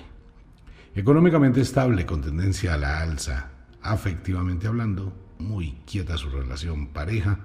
Económicamente 0.93 1.61
estable, 1.61 2.05
con 2.05 2.21
tendencia 2.21 2.73
a 2.73 2.77
la 2.77 3.01
alza, 3.01 3.51
afectivamente 3.81 4.67
hablando, 4.67 5.13
muy 5.39 5.77
quieta 5.85 6.17
su 6.17 6.29
relación 6.29 6.87
pareja, 6.87 7.39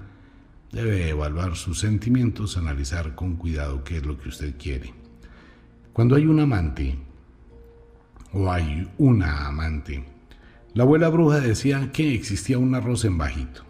debe 0.72 1.08
evaluar 1.08 1.56
sus 1.56 1.78
sentimientos, 1.78 2.56
analizar 2.56 3.14
con 3.14 3.36
cuidado 3.36 3.84
qué 3.84 3.98
es 3.98 4.06
lo 4.06 4.18
que 4.18 4.28
usted 4.28 4.56
quiere. 4.58 4.92
Cuando 5.92 6.16
hay 6.16 6.26
un 6.26 6.40
amante, 6.40 6.98
o 8.32 8.50
hay 8.50 8.86
una 8.98 9.46
amante. 9.46 10.04
La 10.76 10.82
abuela 10.82 11.08
bruja 11.08 11.40
decía 11.40 11.90
que 11.90 12.14
existía 12.14 12.58
un 12.58 12.74
arroz 12.74 13.06
en 13.06 13.16
bajito. 13.16 13.62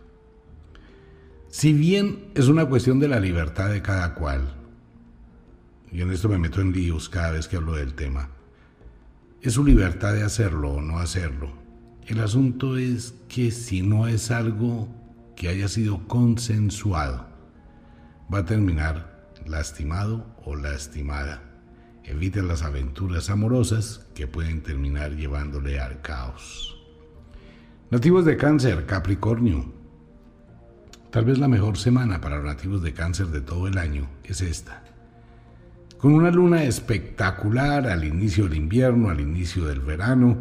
Si 1.47 1.73
bien 1.73 2.33
es 2.35 2.49
una 2.49 2.67
cuestión 2.67 2.99
de 2.99 3.07
la 3.07 3.21
libertad 3.21 3.71
de 3.71 3.81
cada 3.81 4.15
cual, 4.15 4.57
y 5.93 6.01
en 6.01 6.11
esto 6.11 6.29
me 6.29 6.39
meto 6.39 6.61
en 6.61 6.73
líos 6.73 7.09
cada 7.09 7.31
vez 7.31 7.47
que 7.47 7.59
hablo 7.59 7.75
del 7.75 7.95
tema, 7.95 8.31
es 9.41 9.53
su 9.53 9.65
libertad 9.65 10.15
de 10.15 10.25
hacerlo 10.25 10.73
o 10.73 10.83
no 10.83 10.99
hacerlo. 10.99 11.53
El 12.09 12.19
asunto 12.19 12.77
es 12.77 13.15
que 13.29 13.53
si 13.53 13.83
no 13.83 14.09
es 14.09 14.33
algo 14.33 14.89
que 15.37 15.49
haya 15.49 15.69
sido 15.69 16.09
consensuado, 16.09 17.29
va 18.35 18.39
a 18.39 18.47
terminar 18.47 19.31
lastimado 19.47 20.27
o 20.45 20.57
lastimada. 20.57 21.41
Evite 22.03 22.43
las 22.43 22.63
aventuras 22.63 23.31
amorosas 23.31 24.09
que 24.17 24.27
pueden 24.27 24.65
terminar 24.65 25.15
llevándole 25.15 25.79
al 25.79 26.01
caos. 26.01 26.76
Nativos 27.89 28.25
de 28.25 28.37
cáncer, 28.37 28.85
Capricornio. 28.85 29.65
Tal 31.11 31.25
vez 31.25 31.39
la 31.39 31.47
mejor 31.47 31.79
semana 31.79 32.21
para 32.21 32.39
los 32.39 32.45
nativos 32.45 32.83
de 32.83 32.93
cáncer 32.93 33.29
de 33.29 33.41
todo 33.41 33.69
el 33.69 33.79
año 33.79 34.09
es 34.25 34.41
esta. 34.41 34.83
Con 35.97 36.13
una 36.15 36.33
luna 36.33 36.65
espectacular 36.65 37.87
al 37.87 38.03
inicio 38.03 38.49
del 38.49 38.57
invierno, 38.57 39.09
al 39.09 39.21
inicio 39.21 39.67
del 39.67 39.79
verano, 39.79 40.37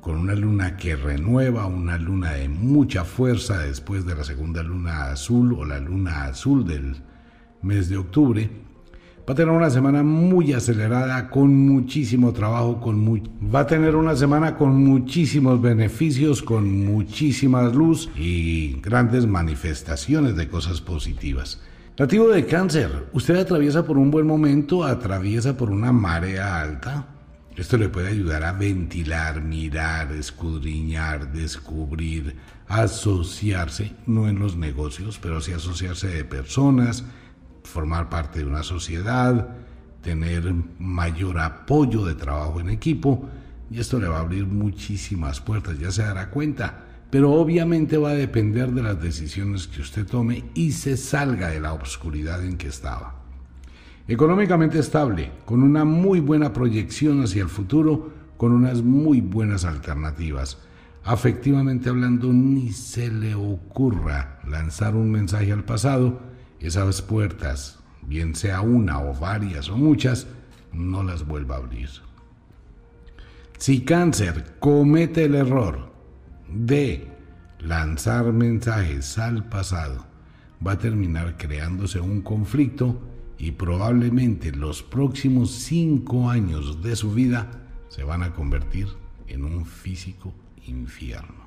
con 0.00 0.16
una 0.16 0.34
luna 0.34 0.78
que 0.78 0.96
renueva, 0.96 1.66
una 1.66 1.98
luna 1.98 2.32
de 2.32 2.48
mucha 2.48 3.04
fuerza 3.04 3.58
después 3.58 4.06
de 4.06 4.14
la 4.14 4.24
segunda 4.24 4.62
luna 4.62 5.10
azul 5.10 5.52
o 5.52 5.66
la 5.66 5.78
luna 5.78 6.24
azul 6.24 6.66
del 6.66 6.96
mes 7.60 7.90
de 7.90 7.98
octubre, 7.98 8.50
va 9.28 9.32
a 9.32 9.36
tener 9.36 9.52
una 9.52 9.70
semana 9.70 10.04
muy 10.04 10.52
acelerada, 10.52 11.28
con 11.28 11.52
muchísimo 11.66 12.32
trabajo, 12.32 12.80
con 12.80 13.22
va 13.52 13.60
a 13.60 13.66
tener 13.66 13.96
una 13.96 14.14
semana 14.14 14.54
con 14.54 14.84
muchísimos 14.84 15.60
beneficios, 15.60 16.42
con 16.42 16.84
muchísima 16.84 17.62
luz 17.64 18.08
y 18.16 18.80
grandes 18.80 19.26
manifestaciones 19.26 20.36
de 20.36 20.48
cosas 20.48 20.80
positivas. 20.80 21.60
Nativo 21.98 22.28
de 22.28 22.46
cáncer, 22.46 23.08
usted 23.14 23.36
atraviesa 23.36 23.84
por 23.84 23.98
un 23.98 24.12
buen 24.12 24.26
momento, 24.26 24.84
atraviesa 24.84 25.56
por 25.56 25.70
una 25.70 25.90
marea 25.90 26.60
alta. 26.60 27.08
Esto 27.56 27.78
le 27.78 27.88
puede 27.88 28.08
ayudar 28.08 28.44
a 28.44 28.52
ventilar, 28.52 29.42
mirar, 29.42 30.12
escudriñar, 30.12 31.32
descubrir, 31.32 32.36
asociarse, 32.68 33.92
no 34.06 34.28
en 34.28 34.38
los 34.38 34.56
negocios, 34.56 35.18
pero 35.20 35.40
sí 35.40 35.52
asociarse 35.52 36.08
de 36.08 36.24
personas, 36.24 37.04
formar 37.66 38.08
parte 38.08 38.38
de 38.38 38.46
una 38.46 38.62
sociedad, 38.62 39.48
tener 40.00 40.54
mayor 40.78 41.38
apoyo 41.38 42.04
de 42.04 42.14
trabajo 42.14 42.60
en 42.60 42.70
equipo. 42.70 43.28
Y 43.70 43.80
esto 43.80 43.98
le 43.98 44.08
va 44.08 44.18
a 44.18 44.20
abrir 44.20 44.46
muchísimas 44.46 45.40
puertas, 45.40 45.78
ya 45.78 45.90
se 45.90 46.02
dará 46.02 46.30
cuenta 46.30 46.86
pero 47.10 47.32
obviamente 47.32 47.96
va 47.96 48.10
a 48.10 48.14
depender 48.14 48.72
de 48.72 48.82
las 48.82 49.00
decisiones 49.00 49.68
que 49.68 49.80
usted 49.80 50.06
tome 50.06 50.44
y 50.54 50.72
se 50.72 50.96
salga 50.96 51.48
de 51.48 51.60
la 51.60 51.72
oscuridad 51.72 52.44
en 52.44 52.56
que 52.56 52.68
estaba. 52.68 53.14
Económicamente 54.08 54.78
estable, 54.78 55.32
con 55.44 55.62
una 55.62 55.84
muy 55.84 56.20
buena 56.20 56.52
proyección 56.52 57.22
hacia 57.22 57.42
el 57.42 57.48
futuro, 57.48 58.12
con 58.36 58.52
unas 58.52 58.82
muy 58.82 59.20
buenas 59.20 59.64
alternativas. 59.64 60.58
Afectivamente 61.04 61.88
hablando, 61.88 62.32
ni 62.32 62.72
se 62.72 63.10
le 63.10 63.34
ocurra 63.34 64.40
lanzar 64.46 64.94
un 64.94 65.10
mensaje 65.10 65.52
al 65.52 65.64
pasado, 65.64 66.20
esas 66.60 67.02
puertas, 67.02 67.78
bien 68.02 68.34
sea 68.34 68.60
una 68.60 69.00
o 69.00 69.14
varias 69.14 69.68
o 69.68 69.76
muchas, 69.76 70.26
no 70.72 71.02
las 71.02 71.26
vuelva 71.26 71.56
a 71.56 71.58
abrir. 71.58 71.88
Si 73.58 73.84
cáncer 73.84 74.56
comete 74.58 75.24
el 75.24 75.34
error 75.34 75.92
de 76.48 77.08
lanzar 77.60 78.32
mensajes 78.32 79.18
al 79.18 79.48
pasado, 79.48 80.04
va 80.64 80.72
a 80.72 80.78
terminar 80.78 81.36
creándose 81.36 82.00
un 82.00 82.22
conflicto 82.22 83.00
y 83.38 83.52
probablemente 83.52 84.52
los 84.52 84.82
próximos 84.82 85.50
cinco 85.50 86.30
años 86.30 86.82
de 86.82 86.96
su 86.96 87.12
vida 87.12 87.50
se 87.88 88.04
van 88.04 88.22
a 88.22 88.32
convertir 88.32 88.88
en 89.26 89.44
un 89.44 89.64
físico 89.64 90.32
infierno. 90.66 91.46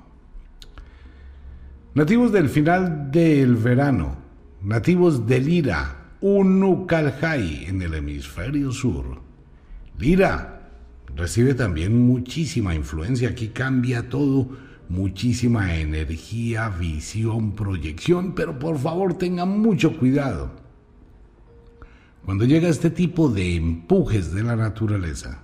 Nativos 1.94 2.32
del 2.32 2.50
final 2.50 3.12
del 3.12 3.56
verano, 3.56 4.16
nativos 4.62 5.26
de 5.28 5.40
Lira, 5.40 5.96
Unucalhai 6.22 7.66
en 7.66 7.82
el 7.82 7.94
hemisferio 7.94 8.72
sur. 8.72 9.22
Lira 9.98 10.70
recibe 11.16 11.54
también 11.54 11.98
muchísima 12.06 12.76
influencia, 12.76 13.30
aquí 13.30 13.50
cambia 13.50 14.10
todo 14.10 14.50
muchísima 14.90 15.76
energía, 15.76 16.70
visión, 16.70 17.54
proyección, 17.54 18.34
pero 18.34 18.60
por 18.60 18.78
favor 18.78 19.14
tengan 19.14 19.60
mucho 19.60 19.98
cuidado. 19.98 20.52
Cuando 22.26 22.46
llega 22.46 22.68
este 22.70 22.90
tipo 22.90 23.30
de 23.30 23.56
empujes 23.56 24.34
de 24.34 24.44
la 24.44 24.56
naturaleza, 24.56 25.44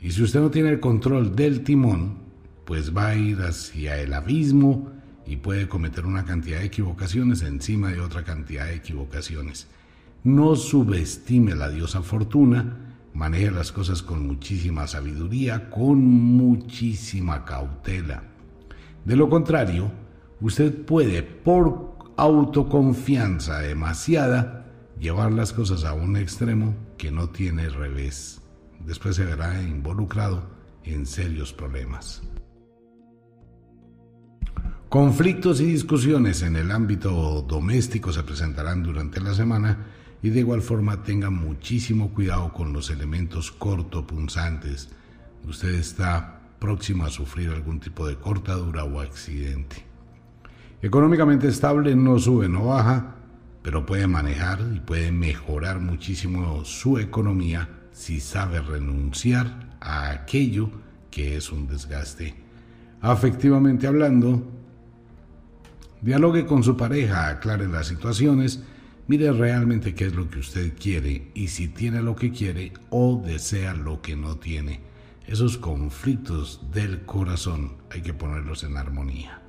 y 0.00 0.10
si 0.10 0.22
usted 0.22 0.40
no 0.40 0.50
tiene 0.50 0.70
el 0.70 0.80
control 0.80 1.36
del 1.36 1.62
timón, 1.62 2.18
pues 2.64 2.96
va 2.96 3.08
a 3.08 3.16
ir 3.16 3.38
hacia 3.38 4.00
el 4.00 4.12
abismo 4.12 4.90
y 5.28 5.36
puede 5.36 5.68
cometer 5.68 6.06
una 6.06 6.24
cantidad 6.24 6.60
de 6.60 6.64
equivocaciones 6.64 7.42
encima 7.42 7.90
de 7.90 8.00
otra 8.00 8.24
cantidad 8.24 8.64
de 8.64 8.76
equivocaciones. 8.76 9.68
No 10.24 10.56
subestime 10.56 11.54
la 11.54 11.68
diosa 11.68 12.02
fortuna, 12.02 12.96
maneje 13.12 13.50
las 13.50 13.70
cosas 13.70 14.02
con 14.02 14.26
muchísima 14.26 14.86
sabiduría, 14.86 15.68
con 15.68 16.02
muchísima 16.02 17.44
cautela. 17.44 18.22
De 19.04 19.16
lo 19.16 19.28
contrario, 19.28 19.92
usted 20.40 20.84
puede, 20.86 21.22
por 21.22 21.94
autoconfianza 22.16 23.58
demasiada, 23.58 24.66
llevar 24.98 25.32
las 25.32 25.52
cosas 25.52 25.84
a 25.84 25.92
un 25.92 26.16
extremo 26.16 26.74
que 26.96 27.10
no 27.10 27.28
tiene 27.28 27.68
revés. 27.68 28.40
Después 28.84 29.16
se 29.16 29.24
verá 29.24 29.62
involucrado 29.62 30.48
en 30.84 31.04
serios 31.04 31.52
problemas. 31.52 32.22
Conflictos 34.88 35.60
y 35.60 35.66
discusiones 35.66 36.40
en 36.40 36.56
el 36.56 36.70
ámbito 36.70 37.44
doméstico 37.46 38.10
se 38.10 38.22
presentarán 38.22 38.82
durante 38.82 39.20
la 39.20 39.34
semana 39.34 39.84
y 40.22 40.30
de 40.30 40.40
igual 40.40 40.62
forma 40.62 41.02
tenga 41.02 41.28
muchísimo 41.28 42.14
cuidado 42.14 42.54
con 42.54 42.72
los 42.72 42.88
elementos 42.88 43.52
cortopunzantes. 43.52 44.88
Usted 45.46 45.74
está 45.74 46.40
próximo 46.58 47.04
a 47.04 47.10
sufrir 47.10 47.50
algún 47.50 47.80
tipo 47.80 48.08
de 48.08 48.16
cortadura 48.16 48.84
o 48.84 49.00
accidente. 49.00 49.76
Económicamente 50.80 51.48
estable, 51.48 51.94
no 51.94 52.18
sube, 52.18 52.48
no 52.48 52.68
baja, 52.68 53.16
pero 53.62 53.84
puede 53.84 54.06
manejar 54.06 54.60
y 54.74 54.80
puede 54.80 55.12
mejorar 55.12 55.80
muchísimo 55.80 56.64
su 56.64 56.98
economía 56.98 57.68
si 57.92 58.20
sabe 58.20 58.62
renunciar 58.62 59.76
a 59.80 60.08
aquello 60.08 60.70
que 61.10 61.36
es 61.36 61.52
un 61.52 61.66
desgaste. 61.66 62.34
Afectivamente 63.02 63.86
hablando, 63.86 64.57
dialogue 66.02 66.46
con 66.46 66.62
su 66.62 66.76
pareja, 66.76 67.28
aclare 67.28 67.68
las 67.68 67.86
situaciones, 67.86 68.62
mire 69.06 69.32
realmente 69.32 69.94
qué 69.94 70.06
es 70.06 70.14
lo 70.14 70.28
que 70.28 70.40
usted 70.40 70.72
quiere 70.78 71.30
y 71.34 71.48
si 71.48 71.68
tiene 71.68 72.02
lo 72.02 72.16
que 72.16 72.30
quiere 72.30 72.72
o 72.90 73.22
desea 73.24 73.74
lo 73.74 74.02
que 74.02 74.16
no 74.16 74.36
tiene 74.36 74.88
esos 75.28 75.58
conflictos 75.58 76.62
del 76.72 77.02
corazón 77.04 77.74
hay 77.90 78.00
que 78.00 78.14
ponerlos 78.14 78.64
en 78.64 78.78
armonía. 78.78 79.42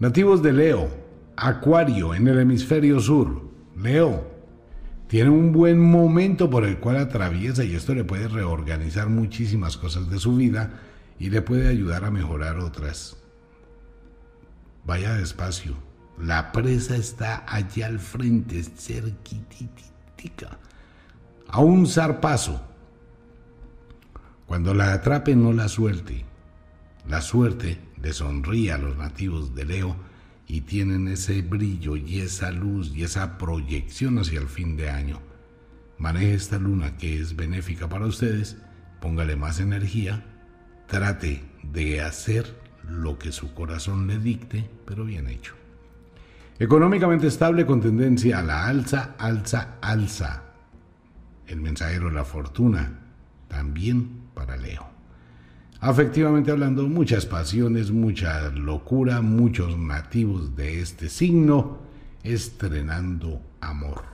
Nativos 0.00 0.42
de 0.42 0.52
Leo, 0.52 0.88
Acuario 1.36 2.14
en 2.14 2.26
el 2.26 2.40
hemisferio 2.40 2.98
sur. 2.98 3.42
Leo 3.76 4.26
tiene 5.06 5.30
un 5.30 5.52
buen 5.52 5.78
momento 5.78 6.50
por 6.50 6.64
el 6.64 6.78
cual 6.78 6.96
atraviesa 6.96 7.62
y 7.62 7.76
esto 7.76 7.94
le 7.94 8.02
puede 8.02 8.26
reorganizar 8.26 9.08
muchísimas 9.08 9.76
cosas 9.76 10.10
de 10.10 10.18
su 10.18 10.34
vida 10.34 10.80
y 11.20 11.30
le 11.30 11.42
puede 11.42 11.68
ayudar 11.68 12.04
a 12.04 12.10
mejorar 12.10 12.58
otras. 12.58 13.16
Vaya 14.86 15.14
despacio. 15.14 15.74
La 16.18 16.52
presa 16.52 16.96
está 16.96 17.44
allá 17.46 17.88
al 17.88 17.98
frente, 17.98 18.62
cerquititica. 18.62 20.58
A 21.48 21.60
un 21.60 21.86
zarpazo 21.86 22.62
cuando 24.46 24.74
la 24.74 24.92
atrape 24.92 25.34
no 25.34 25.52
la 25.52 25.68
suelte. 25.68 26.24
La 27.08 27.20
suerte 27.20 27.78
le 28.00 28.70
a 28.70 28.78
los 28.78 28.96
nativos 28.96 29.54
de 29.54 29.64
Leo 29.64 29.96
y 30.46 30.62
tienen 30.62 31.08
ese 31.08 31.42
brillo 31.42 31.96
y 31.96 32.20
esa 32.20 32.52
luz 32.52 32.92
y 32.94 33.02
esa 33.02 33.38
proyección 33.38 34.18
hacia 34.18 34.40
el 34.40 34.48
fin 34.48 34.76
de 34.76 34.90
año. 34.90 35.20
Maneje 35.98 36.34
esta 36.34 36.58
luna 36.58 36.96
que 36.96 37.20
es 37.20 37.34
benéfica 37.34 37.88
para 37.88 38.06
ustedes, 38.06 38.56
póngale 39.00 39.34
más 39.34 39.58
energía, 39.60 40.24
trate 40.86 41.42
de 41.62 42.00
hacer 42.00 42.65
lo 42.88 43.18
que 43.18 43.32
su 43.32 43.54
corazón 43.54 44.06
le 44.06 44.18
dicte, 44.18 44.68
pero 44.84 45.04
bien 45.04 45.28
hecho. 45.28 45.54
Económicamente 46.58 47.26
estable 47.26 47.66
con 47.66 47.80
tendencia 47.80 48.38
a 48.38 48.42
la 48.42 48.66
alza, 48.66 49.14
alza, 49.18 49.76
alza. 49.82 50.42
El 51.46 51.60
mensajero 51.60 52.08
de 52.08 52.14
la 52.14 52.24
fortuna 52.24 52.98
también 53.48 54.22
para 54.34 54.56
Leo. 54.56 54.86
Afectivamente 55.80 56.50
hablando, 56.50 56.88
muchas 56.88 57.26
pasiones, 57.26 57.90
mucha 57.90 58.48
locura, 58.50 59.20
muchos 59.20 59.76
nativos 59.76 60.56
de 60.56 60.80
este 60.80 61.10
signo 61.10 61.78
estrenando 62.22 63.42
amor. 63.60 64.04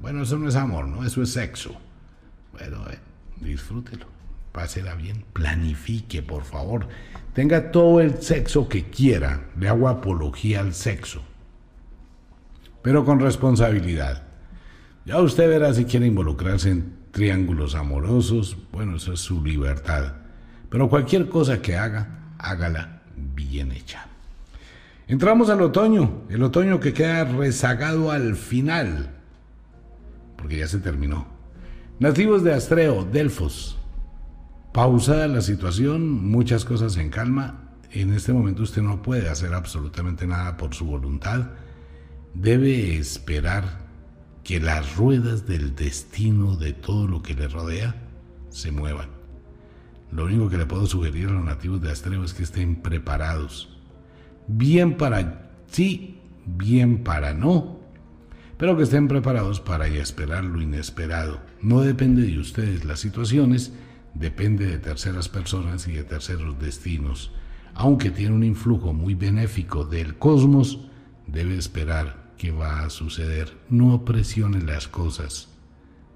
Bueno, 0.00 0.22
eso 0.22 0.38
no 0.38 0.48
es 0.48 0.56
amor, 0.56 0.86
¿no? 0.86 1.04
Eso 1.04 1.22
es 1.22 1.32
sexo. 1.32 1.74
Bueno, 2.52 2.84
eh, 2.90 2.98
disfrútelo, 3.40 4.06
pásela 4.52 4.94
bien, 4.94 5.24
planifique, 5.32 6.22
por 6.22 6.44
favor. 6.44 6.88
Tenga 7.34 7.70
todo 7.70 8.00
el 8.00 8.20
sexo 8.22 8.68
que 8.68 8.84
quiera, 8.84 9.48
le 9.58 9.68
hago 9.68 9.88
apología 9.88 10.60
al 10.60 10.74
sexo, 10.74 11.22
pero 12.82 13.04
con 13.04 13.20
responsabilidad. 13.20 14.24
Ya 15.04 15.20
usted 15.20 15.48
verá 15.48 15.72
si 15.72 15.84
quiere 15.84 16.06
involucrarse 16.06 16.70
en 16.70 16.92
triángulos 17.12 17.74
amorosos, 17.74 18.56
bueno, 18.72 18.96
eso 18.96 19.12
es 19.12 19.20
su 19.20 19.44
libertad. 19.44 20.14
Pero 20.68 20.88
cualquier 20.88 21.28
cosa 21.28 21.60
que 21.62 21.76
haga, 21.76 22.34
hágala 22.38 23.02
bien 23.16 23.72
hecha. 23.72 24.06
Entramos 25.08 25.50
al 25.50 25.60
otoño, 25.62 26.22
el 26.28 26.42
otoño 26.42 26.78
que 26.78 26.92
queda 26.92 27.24
rezagado 27.24 28.12
al 28.12 28.36
final, 28.36 29.10
porque 30.36 30.58
ya 30.58 30.68
se 30.68 30.78
terminó. 30.78 31.26
Nativos 31.98 32.44
de 32.44 32.54
Astreo, 32.54 33.04
Delfos. 33.04 33.79
Pausada 34.72 35.26
la 35.26 35.40
situación, 35.40 36.30
muchas 36.30 36.64
cosas 36.64 36.96
en 36.96 37.10
calma. 37.10 37.74
En 37.90 38.14
este 38.14 38.32
momento 38.32 38.62
usted 38.62 38.82
no 38.82 39.02
puede 39.02 39.28
hacer 39.28 39.52
absolutamente 39.52 40.28
nada 40.28 40.56
por 40.56 40.74
su 40.74 40.84
voluntad. 40.84 41.50
Debe 42.34 42.96
esperar 42.96 43.88
que 44.44 44.60
las 44.60 44.94
ruedas 44.96 45.44
del 45.44 45.74
destino 45.74 46.54
de 46.54 46.72
todo 46.72 47.08
lo 47.08 47.20
que 47.20 47.34
le 47.34 47.48
rodea 47.48 47.96
se 48.50 48.70
muevan. 48.70 49.08
Lo 50.12 50.26
único 50.26 50.48
que 50.48 50.58
le 50.58 50.66
puedo 50.66 50.86
sugerir 50.86 51.26
a 51.26 51.32
los 51.32 51.44
nativos 51.44 51.82
de 51.82 51.90
Astreo 51.90 52.22
es 52.22 52.32
que 52.32 52.44
estén 52.44 52.76
preparados. 52.76 53.76
Bien 54.46 54.96
para 54.96 55.50
sí, 55.66 56.20
bien 56.46 57.02
para 57.02 57.34
no. 57.34 57.80
Pero 58.56 58.76
que 58.76 58.84
estén 58.84 59.08
preparados 59.08 59.58
para 59.60 59.88
esperar 59.88 60.44
lo 60.44 60.62
inesperado. 60.62 61.40
No 61.60 61.80
depende 61.80 62.22
de 62.22 62.38
ustedes 62.38 62.84
las 62.84 63.00
situaciones, 63.00 63.72
depende 64.14 64.66
de 64.66 64.78
terceras 64.78 65.28
personas 65.28 65.86
y 65.88 65.92
de 65.92 66.04
terceros 66.04 66.58
destinos. 66.58 67.32
Aunque 67.74 68.10
tiene 68.10 68.34
un 68.34 68.44
influjo 68.44 68.92
muy 68.92 69.14
benéfico 69.14 69.84
del 69.84 70.18
cosmos, 70.18 70.88
debe 71.26 71.56
esperar 71.56 72.32
que 72.36 72.50
va 72.50 72.82
a 72.82 72.90
suceder. 72.90 73.56
No 73.68 74.04
presione 74.04 74.60
las 74.62 74.88
cosas. 74.88 75.48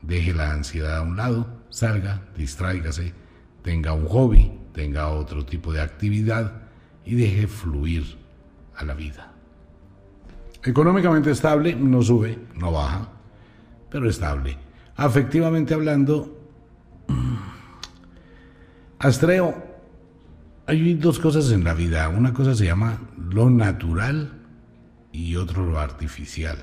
Deje 0.02 0.34
la 0.34 0.52
ansiedad 0.52 0.98
a 0.98 1.02
un 1.02 1.16
lado, 1.16 1.62
salga, 1.70 2.28
distráigase 2.36 3.14
tenga 3.64 3.94
un 3.94 4.06
hobby, 4.06 4.52
tenga 4.74 5.08
otro 5.08 5.44
tipo 5.46 5.72
de 5.72 5.80
actividad 5.80 6.52
y 7.04 7.14
deje 7.14 7.46
fluir 7.46 8.18
a 8.76 8.84
la 8.84 8.92
vida. 8.92 9.32
Económicamente 10.62 11.30
estable, 11.30 11.74
no 11.74 12.02
sube, 12.02 12.38
no 12.54 12.72
baja, 12.72 13.08
pero 13.90 14.08
estable. 14.08 14.58
Afectivamente 14.96 15.72
hablando, 15.72 16.43
Astreo, 19.04 19.54
hay 20.64 20.94
dos 20.94 21.18
cosas 21.18 21.50
en 21.50 21.62
la 21.62 21.74
vida. 21.74 22.08
Una 22.08 22.32
cosa 22.32 22.54
se 22.54 22.64
llama 22.64 23.02
lo 23.18 23.50
natural 23.50 24.32
y 25.12 25.36
otro 25.36 25.66
lo 25.66 25.78
artificial. 25.78 26.56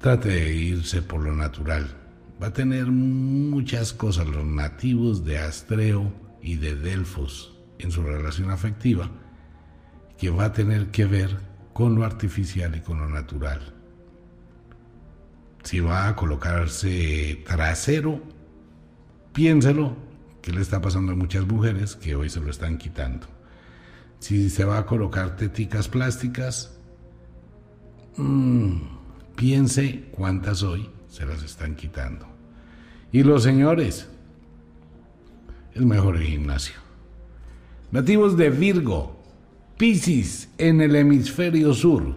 Trate 0.00 0.28
de 0.28 0.54
irse 0.54 1.02
por 1.02 1.24
lo 1.24 1.34
natural 1.34 1.88
va 2.40 2.46
a 2.46 2.52
tener 2.52 2.86
muchas 2.86 3.92
cosas 3.92 4.28
los 4.28 4.44
nativos 4.44 5.24
de 5.24 5.38
Astreo 5.38 6.12
y 6.40 6.54
de 6.54 6.76
Delfos 6.76 7.58
en 7.80 7.90
su 7.90 8.04
relación 8.04 8.52
afectiva 8.52 9.10
que 10.18 10.30
va 10.30 10.44
a 10.44 10.52
tener 10.52 10.92
que 10.92 11.04
ver 11.04 11.36
con 11.72 11.96
lo 11.96 12.04
artificial 12.04 12.76
y 12.76 12.80
con 12.80 13.00
lo 13.00 13.08
natural. 13.08 13.74
Si 15.64 15.80
va 15.80 16.06
a 16.06 16.14
colocarse 16.14 17.42
trasero, 17.44 18.22
piénselo, 19.32 20.07
que 20.48 20.54
le 20.54 20.62
está 20.62 20.80
pasando 20.80 21.12
a 21.12 21.14
muchas 21.14 21.46
mujeres 21.46 21.94
que 21.94 22.16
hoy 22.16 22.30
se 22.30 22.40
lo 22.40 22.48
están 22.48 22.78
quitando. 22.78 23.26
Si 24.18 24.48
se 24.48 24.64
va 24.64 24.78
a 24.78 24.86
colocar 24.86 25.36
teticas 25.36 25.88
plásticas, 25.88 26.74
mmm, 28.16 28.78
piense 29.36 30.08
cuántas 30.10 30.62
hoy 30.62 30.88
se 31.06 31.26
las 31.26 31.42
están 31.42 31.76
quitando. 31.76 32.26
Y 33.12 33.24
los 33.24 33.42
señores, 33.42 34.08
el 35.74 35.84
mejor 35.84 36.18
gimnasio. 36.18 36.76
Nativos 37.90 38.38
de 38.38 38.48
Virgo, 38.48 39.22
Piscis 39.76 40.48
en 40.56 40.80
el 40.80 40.96
hemisferio 40.96 41.74
sur. 41.74 42.14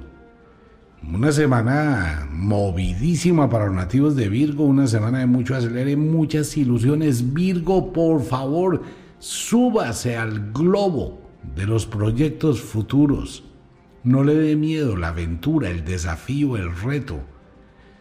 Una 1.04 1.32
semana 1.32 2.30
movidísima 2.32 3.50
para 3.50 3.66
los 3.66 3.74
nativos 3.74 4.16
de 4.16 4.30
Virgo, 4.30 4.66
una 4.66 4.86
semana 4.86 5.18
de 5.18 5.26
mucho 5.26 5.56
acelere, 5.56 5.98
muchas 5.98 6.56
ilusiones. 6.56 7.34
Virgo, 7.34 7.92
por 7.92 8.22
favor, 8.22 8.84
súbase 9.18 10.16
al 10.16 10.52
globo 10.52 11.20
de 11.56 11.66
los 11.66 11.88
proyectos 11.88 12.62
futuros. 12.62 13.44
No 14.04 14.24
le 14.24 14.36
dé 14.36 14.56
miedo 14.56 14.96
la 14.96 15.08
aventura, 15.08 15.72
el 15.72 15.84
desafío, 15.84 16.56
el 16.56 16.74
reto. 16.76 17.20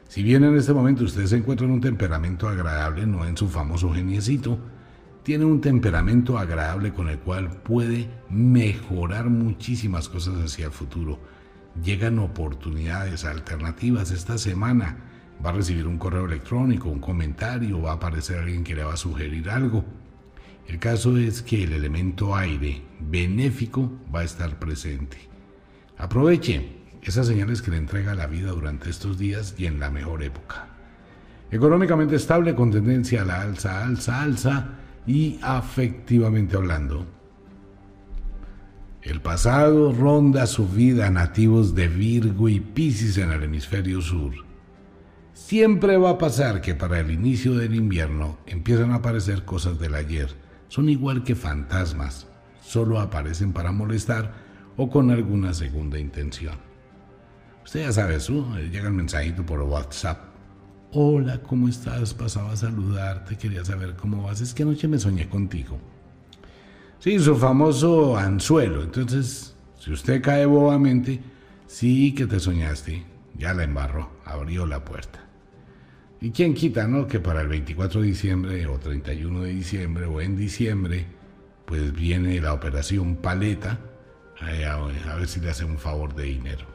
Si 0.07 0.23
bien 0.23 0.45
en 0.45 0.57
este 0.57 0.75
momento 0.75 1.05
usted 1.05 1.25
se 1.25 1.39
encuentra 1.39 1.67
en 1.67 1.73
un 1.73 1.81
temperamento 1.81 2.49
agradable, 2.49 3.07
no 3.07 3.25
en 3.25 3.37
su 3.37 3.49
famoso 3.49 3.91
geniecito, 3.95 4.59
tiene 5.23 5.47
un 5.47 5.63
temperamento 5.63 6.37
agradable 6.37 6.93
con 6.93 7.09
el 7.09 7.19
cual 7.19 7.49
puede 7.63 8.11
mejorar 8.29 9.31
muchísimas 9.31 10.09
cosas 10.09 10.35
hacia 10.45 10.67
el 10.67 10.73
futuro. 10.73 11.19
Llegan 11.83 12.19
oportunidades 12.19 13.25
alternativas 13.25 14.11
esta 14.11 14.39
semana. 14.39 14.99
Va 15.45 15.51
a 15.51 15.55
recibir 15.55 15.87
un 15.87 15.99
correo 15.99 16.27
electrónico, 16.27 16.89
un 16.89 17.01
comentario, 17.01 17.81
va 17.81 17.93
a 17.93 17.95
aparecer 17.95 18.39
alguien 18.39 18.65
que 18.65 18.75
le 18.75 18.85
va 18.85 18.95
a 18.95 18.99
sugerir 18.99 19.49
algo. 19.49 19.85
El 20.67 20.79
caso 20.79 21.17
es 21.17 21.43
que 21.43 21.65
el 21.65 21.73
elemento 21.73 22.37
aire 22.37 22.83
benéfico 23.01 23.91
va 24.15 24.21
a 24.21 24.25
estar 24.25 24.59
presente. 24.59 25.17
Aproveche, 25.97 26.81
esas 27.03 27.27
señales 27.27 27.63
que 27.63 27.71
le 27.71 27.79
entrega 27.79 28.15
la 28.15 28.27
vida 28.27 28.51
durante 28.51 28.91
estos 28.91 29.19
días 29.19 29.55
y 29.57 29.67
en 29.67 29.81
la 29.81 29.91
mejor 29.91 30.23
época. 30.23 30.69
Económicamente 31.51 32.17
estable 32.17 32.55
con 32.55 32.71
tendencia 32.71 33.23
a 33.23 33.25
la 33.25 33.41
alza, 33.41 33.85
alza, 33.85 34.23
alza 34.23 34.69
y 35.07 35.39
afectivamente 35.43 36.57
hablando. 36.57 37.20
El 39.03 39.23
pasado 39.23 39.93
ronda 39.93 40.47
su 40.47 40.69
vida 40.69 41.09
nativos 41.09 41.75
de 41.75 41.89
Virgo 41.89 42.51
y 42.51 42.61
Piscis 42.61 43.17
en 43.17 43.33
el 43.33 43.43
hemisferio 43.45 44.03
sur. 44.03 44.35
Siempre 45.33 45.97
va 45.97 46.11
a 46.11 46.19
pasar 46.19 46.61
que 46.61 46.75
para 46.75 47.01
el 47.01 47.11
inicio 47.11 47.55
del 47.55 47.75
invierno 47.75 48.37
empiezan 48.47 48.91
a 48.91 48.97
aparecer 48.97 49.47
cosas 49.47 49.79
del 49.79 49.95
ayer. 49.95 50.29
Son 50.69 50.91
igual 50.91 51.25
que 51.25 51.35
fantasmas, 51.35 52.27
solo 52.61 53.01
aparecen 53.01 53.55
para 53.55 53.73
molestar 53.73 54.35
o 54.77 54.91
con 54.91 55.11
alguna 55.11 55.55
segunda 55.55 55.99
intención. 55.99 56.57
Usted 57.65 57.87
ya 57.87 57.93
sabe, 57.93 58.21
su, 58.21 58.55
llega 58.71 58.89
el 58.89 58.95
mensajito 58.95 59.47
por 59.47 59.63
WhatsApp. 59.63 60.19
Hola, 60.93 61.41
¿cómo 61.41 61.69
estás? 61.69 62.13
Pasaba 62.13 62.53
a 62.53 62.57
saludarte, 62.57 63.39
quería 63.39 63.65
saber 63.65 63.97
cómo 63.97 64.25
vas. 64.25 64.43
Es 64.43 64.53
que 64.53 64.63
anoche 64.63 64.89
me 64.89 64.99
soñé 64.99 65.27
contigo. 65.27 65.79
Sí, 67.01 67.19
su 67.19 67.35
famoso 67.35 68.17
anzuelo. 68.17 68.83
Entonces, 68.83 69.57
si 69.79 69.91
usted 69.91 70.23
cae 70.23 70.45
bobamente, 70.45 71.19
sí 71.67 72.15
que 72.15 72.27
te 72.27 72.39
soñaste. 72.39 73.05
Ya 73.39 73.55
la 73.55 73.65
embarró, 73.65 74.11
abrió 74.27 74.67
la 74.67 74.85
puerta. 74.85 75.19
¿Y 76.21 76.31
quién 76.31 76.53
quita, 76.53 76.87
no? 76.87 77.07
Que 77.07 77.19
para 77.19 77.41
el 77.41 77.49
24 77.49 78.03
de 78.03 78.07
diciembre 78.07 78.67
o 78.67 78.79
31 78.79 79.43
de 79.45 79.51
diciembre 79.51 80.05
o 80.05 80.21
en 80.21 80.37
diciembre, 80.37 81.07
pues 81.65 81.91
viene 81.93 82.39
la 82.39 82.53
operación 82.53 83.17
paleta 83.17 83.79
a 84.41 85.17
ver 85.17 85.27
si 85.27 85.41
le 85.41 85.51
hace 85.51 85.65
un 85.65 85.79
favor 85.79 86.15
de 86.15 86.25
dinero. 86.25 86.67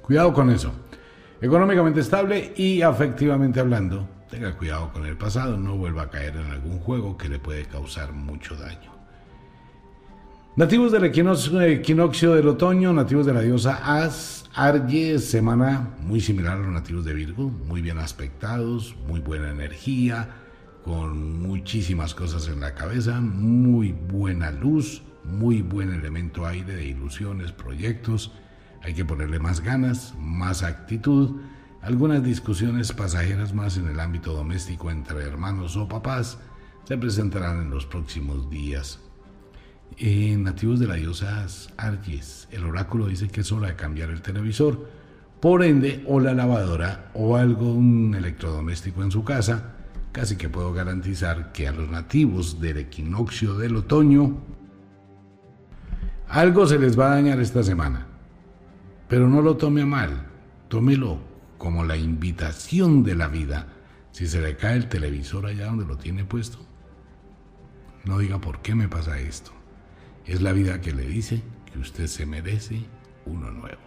Cuidado 0.00 0.32
con 0.32 0.50
eso. 0.50 0.72
Económicamente 1.40 2.00
estable 2.00 2.52
y 2.56 2.82
afectivamente 2.82 3.58
hablando, 3.58 4.08
tenga 4.30 4.56
cuidado 4.56 4.92
con 4.92 5.06
el 5.06 5.16
pasado, 5.16 5.56
no 5.56 5.76
vuelva 5.76 6.02
a 6.02 6.10
caer 6.10 6.36
en 6.36 6.46
algún 6.46 6.78
juego 6.78 7.16
que 7.16 7.28
le 7.28 7.38
puede 7.38 7.64
causar 7.64 8.12
mucho 8.12 8.56
daño. 8.56 8.94
Nativos 10.56 10.92
del 10.92 11.04
equinoccio, 11.04 12.34
del 12.34 12.48
otoño, 12.48 12.92
nativos 12.92 13.26
de 13.26 13.34
la 13.34 13.42
diosa 13.42 14.02
As, 14.02 14.48
Arye, 14.54 15.18
semana 15.18 15.90
muy 16.00 16.20
similar 16.20 16.54
a 16.54 16.60
los 16.60 16.72
nativos 16.72 17.04
de 17.04 17.12
Virgo, 17.12 17.50
muy 17.50 17.82
bien 17.82 17.98
aspectados, 17.98 18.96
muy 19.06 19.20
buena 19.20 19.50
energía, 19.50 20.28
con 20.82 21.42
muchísimas 21.42 22.14
cosas 22.14 22.48
en 22.48 22.60
la 22.60 22.74
cabeza, 22.74 23.20
muy 23.20 23.92
buena 23.92 24.50
luz, 24.50 25.02
muy 25.24 25.60
buen 25.60 25.92
elemento 25.92 26.46
aire 26.46 26.74
de 26.74 26.86
ilusiones, 26.86 27.52
proyectos 27.52 28.32
hay 28.86 28.94
que 28.94 29.04
ponerle 29.04 29.40
más 29.40 29.60
ganas, 29.60 30.14
más 30.16 30.62
actitud, 30.62 31.40
algunas 31.86 32.20
discusiones 32.20 32.90
pasajeras 32.90 33.54
más 33.54 33.76
en 33.76 33.86
el 33.86 34.00
ámbito 34.00 34.32
doméstico 34.32 34.90
entre 34.90 35.22
hermanos 35.22 35.76
o 35.76 35.86
papás 35.86 36.36
se 36.82 36.98
presentarán 36.98 37.62
en 37.62 37.70
los 37.70 37.86
próximos 37.86 38.50
días. 38.50 38.98
En 39.96 40.42
nativos 40.42 40.80
de 40.80 40.88
la 40.88 40.96
diosa 40.96 41.46
Arges, 41.76 42.48
el 42.50 42.64
oráculo 42.64 43.06
dice 43.06 43.28
que 43.28 43.42
es 43.42 43.52
hora 43.52 43.68
de 43.68 43.76
cambiar 43.76 44.10
el 44.10 44.20
televisor, 44.20 44.88
por 45.40 45.62
ende, 45.62 46.02
o 46.08 46.18
la 46.18 46.34
lavadora 46.34 47.12
o 47.14 47.36
algún 47.36 48.16
electrodoméstico 48.16 49.04
en 49.04 49.12
su 49.12 49.22
casa. 49.22 49.76
Casi 50.10 50.34
que 50.34 50.48
puedo 50.48 50.72
garantizar 50.72 51.52
que 51.52 51.68
a 51.68 51.72
los 51.72 51.88
nativos 51.88 52.60
del 52.60 52.78
equinoccio 52.78 53.54
del 53.54 53.76
otoño 53.76 54.38
algo 56.28 56.66
se 56.66 56.80
les 56.80 56.98
va 56.98 57.12
a 57.12 57.14
dañar 57.14 57.38
esta 57.38 57.62
semana. 57.62 58.08
Pero 59.06 59.28
no 59.28 59.40
lo 59.40 59.56
tome 59.56 59.84
mal, 59.84 60.26
tómelo 60.66 61.25
como 61.58 61.84
la 61.84 61.96
invitación 61.96 63.02
de 63.04 63.14
la 63.14 63.28
vida. 63.28 63.68
Si 64.12 64.26
se 64.26 64.40
le 64.40 64.56
cae 64.56 64.76
el 64.76 64.88
televisor 64.88 65.46
allá 65.46 65.66
donde 65.66 65.84
lo 65.84 65.98
tiene 65.98 66.24
puesto, 66.24 66.58
no 68.04 68.18
diga 68.18 68.40
por 68.40 68.62
qué 68.62 68.74
me 68.74 68.88
pasa 68.88 69.18
esto. 69.18 69.52
Es 70.24 70.40
la 70.42 70.52
vida 70.52 70.80
que 70.80 70.92
le 70.92 71.06
dice 71.06 71.42
que 71.70 71.78
usted 71.78 72.06
se 72.06 72.26
merece 72.26 72.84
uno 73.26 73.50
nuevo. 73.50 73.86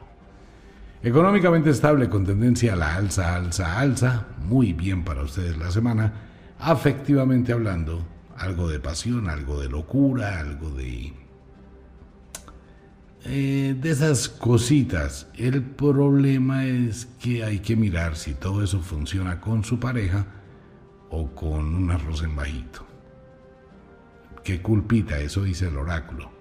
Económicamente 1.01 1.69
estable 1.69 2.09
con 2.09 2.25
tendencia 2.25 2.73
a 2.73 2.75
la 2.75 2.95
alza, 2.95 3.35
alza, 3.35 3.79
alza. 3.79 4.27
Muy 4.45 4.73
bien 4.73 5.03
para 5.03 5.23
ustedes 5.23 5.57
la 5.57 5.71
semana. 5.71 6.13
Afectivamente 6.59 7.53
hablando, 7.53 8.05
algo 8.37 8.67
de 8.67 8.79
pasión, 8.79 9.29
algo 9.29 9.61
de 9.61 9.69
locura, 9.69 10.39
algo 10.39 10.69
de 10.71 10.87
eh, 13.25 13.75
de 13.79 13.89
esas 13.89 14.29
cositas. 14.29 15.27
El 15.35 15.61
problema 15.61 16.65
es 16.65 17.07
que 17.19 17.43
hay 17.43 17.59
que 17.59 17.75
mirar 17.75 18.15
si 18.15 18.33
todo 18.33 18.63
eso 18.63 18.79
funciona 18.79 19.41
con 19.41 19.63
su 19.63 19.79
pareja 19.79 20.25
o 21.09 21.27
con 21.35 21.75
un 21.75 21.91
arroz 21.91 22.23
en 22.23 22.35
bajito. 22.35 22.85
Qué 24.43 24.61
culpita, 24.61 25.19
eso 25.19 25.43
dice 25.43 25.67
el 25.67 25.77
oráculo. 25.77 26.31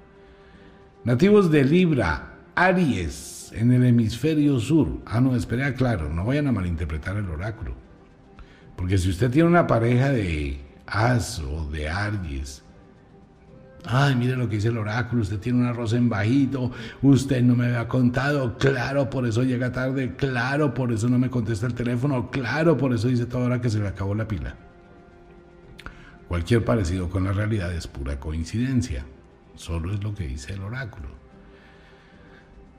Nativos 1.04 1.50
de 1.50 1.64
Libra, 1.64 2.38
Aries, 2.54 3.52
en 3.54 3.72
el 3.72 3.84
hemisferio 3.84 4.60
sur. 4.60 5.00
Ah, 5.06 5.20
no, 5.20 5.34
espera, 5.34 5.74
claro, 5.74 6.08
no 6.12 6.24
vayan 6.24 6.46
a 6.46 6.52
malinterpretar 6.52 7.16
el 7.16 7.28
oráculo. 7.28 7.74
Porque 8.76 8.98
si 8.98 9.10
usted 9.10 9.30
tiene 9.30 9.48
una 9.48 9.66
pareja 9.66 10.10
de 10.10 10.60
As 10.86 11.40
o 11.40 11.68
de 11.70 11.88
Aries, 11.88 12.62
Ay, 13.84 14.16
mire 14.16 14.36
lo 14.36 14.48
que 14.48 14.56
dice 14.56 14.68
el 14.68 14.76
oráculo, 14.76 15.22
usted 15.22 15.38
tiene 15.38 15.60
un 15.60 15.66
arroz 15.66 15.92
en 15.92 16.08
bajito, 16.08 16.70
usted 17.00 17.42
no 17.42 17.54
me 17.54 17.66
había 17.66 17.88
contado, 17.88 18.58
claro, 18.58 19.08
por 19.08 19.26
eso 19.26 19.42
llega 19.42 19.72
tarde, 19.72 20.14
claro, 20.16 20.74
por 20.74 20.92
eso 20.92 21.08
no 21.08 21.18
me 21.18 21.30
contesta 21.30 21.66
el 21.66 21.74
teléfono, 21.74 22.30
claro, 22.30 22.76
por 22.76 22.92
eso 22.92 23.08
dice 23.08 23.26
toda 23.26 23.46
hora 23.46 23.60
que 23.60 23.70
se 23.70 23.78
le 23.78 23.88
acabó 23.88 24.14
la 24.14 24.26
pila. 24.26 24.56
Cualquier 26.26 26.64
parecido 26.64 27.08
con 27.08 27.24
la 27.24 27.32
realidad 27.32 27.72
es 27.72 27.86
pura 27.86 28.20
coincidencia, 28.20 29.04
solo 29.54 29.94
es 29.94 30.02
lo 30.02 30.14
que 30.14 30.26
dice 30.26 30.52
el 30.52 30.60
oráculo. 30.60 31.08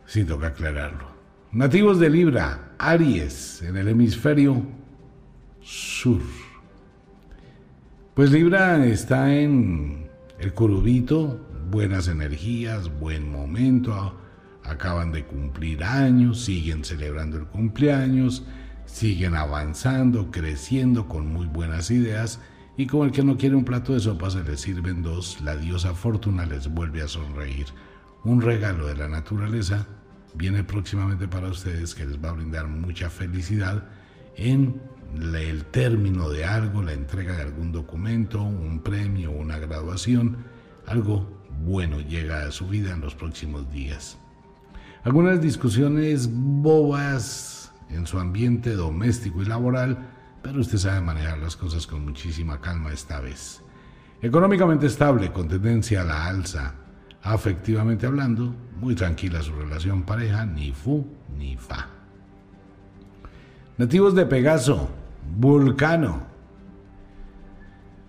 Sí, 0.06 0.24
toca 0.26 0.48
aclararlo. 0.48 1.08
Nativos 1.52 2.00
de 2.00 2.10
Libra, 2.10 2.74
Aries, 2.78 3.64
en 3.64 3.78
el 3.78 3.88
hemisferio 3.88 4.62
sur. 5.62 6.22
Pues 8.14 8.32
Libra 8.32 8.86
está 8.86 9.34
en 9.34 10.09
el 10.40 10.54
curubito, 10.54 11.38
buenas 11.70 12.08
energías, 12.08 12.90
buen 13.00 13.30
momento, 13.30 14.18
acaban 14.64 15.12
de 15.12 15.26
cumplir 15.26 15.84
años, 15.84 16.42
siguen 16.42 16.86
celebrando 16.86 17.38
el 17.38 17.46
cumpleaños, 17.46 18.46
siguen 18.86 19.36
avanzando, 19.36 20.32
creciendo 20.32 21.08
con 21.08 21.28
muy 21.28 21.46
buenas 21.46 21.92
ideas 21.92 22.40
y 22.78 22.88
como 22.88 23.04
el 23.04 23.12
que 23.12 23.24
no 23.24 23.38
quiere 23.38 23.56
un 23.56 23.66
plato 23.66 23.94
de 23.94 24.00
sopa 24.00 24.30
se 24.30 24.44
le 24.44 24.56
sirven 24.56 25.04
dos, 25.04 25.42
la 25.42 25.58
diosa 25.58 25.94
fortuna 25.94 26.46
les 26.46 26.70
vuelve 26.70 27.02
a 27.02 27.10
sonreír. 27.10 27.66
Un 28.24 28.42
regalo 28.42 28.88
de 28.88 28.96
la 28.96 29.10
naturaleza 29.10 29.88
viene 30.36 30.64
próximamente 30.64 31.28
para 31.28 31.50
ustedes 31.50 31.94
que 31.94 32.06
les 32.06 32.24
va 32.24 32.30
a 32.30 32.34
brindar 32.34 32.68
mucha 32.68 33.10
felicidad 33.10 33.84
en 34.38 34.82
el 35.16 35.66
término 35.66 36.30
de 36.30 36.46
algo, 36.46 36.84
la 36.84 36.94
entrega 36.94 37.36
de 37.36 37.42
algún 37.42 37.72
documento, 37.72 38.42
un 38.42 38.80
premio, 38.80 39.32
una 39.32 39.58
graduación, 39.58 40.38
algo 40.86 41.28
bueno 41.64 42.00
llega 42.00 42.44
a 42.44 42.52
su 42.52 42.68
vida 42.68 42.92
en 42.94 43.02
los 43.02 43.16
próximos 43.16 43.72
días. 43.72 44.18
Algunas 45.04 45.42
discusiones 45.42 46.30
bobas 46.32 47.72
en 47.90 48.06
su 48.06 48.20
ambiente 48.20 48.76
doméstico 48.76 49.42
y 49.42 49.46
laboral, 49.46 49.98
pero 50.42 50.60
usted 50.60 50.78
sabe 50.78 51.02
manejar 51.02 51.38
las 51.40 51.56
cosas 51.56 51.88
con 51.88 52.06
muchísima 52.06 52.60
calma 52.62 52.92
esta 52.92 53.20
vez. 53.20 53.62
Económicamente 54.22 54.86
estable, 54.86 55.32
con 55.32 55.48
tendencia 55.48 56.02
a 56.02 56.06
la 56.06 56.26
alza. 56.28 56.76
Afectivamente 57.22 58.06
hablando, 58.06 58.54
muy 58.80 58.96
tranquila 58.96 59.42
su 59.42 59.54
relación 59.54 60.04
pareja, 60.04 60.46
ni 60.46 60.72
fu 60.72 61.06
ni 61.38 61.56
fa. 61.58 61.88
Nativos 63.78 64.14
de 64.16 64.26
Pegaso, 64.26 64.90
Vulcano. 65.38 66.24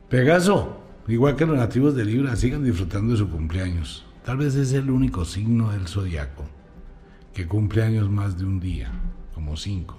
Pegaso, 0.09 0.81
igual 1.07 1.37
que 1.37 1.47
los 1.47 1.57
nativos 1.57 1.95
de 1.95 2.05
Libra, 2.05 2.35
sigan 2.35 2.65
disfrutando 2.65 3.13
de 3.13 3.19
su 3.19 3.31
cumpleaños. 3.31 4.05
Tal 4.25 4.39
vez 4.39 4.55
es 4.55 4.73
el 4.73 4.91
único 4.91 5.25
signo 5.25 5.71
del 5.71 5.87
zodiaco 5.87 6.45
que 7.33 7.47
cumple 7.47 7.85
años 7.85 8.11
más 8.11 8.39
de 8.39 8.45
un 8.45 8.59
día, 8.59 8.91
como 9.35 9.57
cinco. 9.57 9.97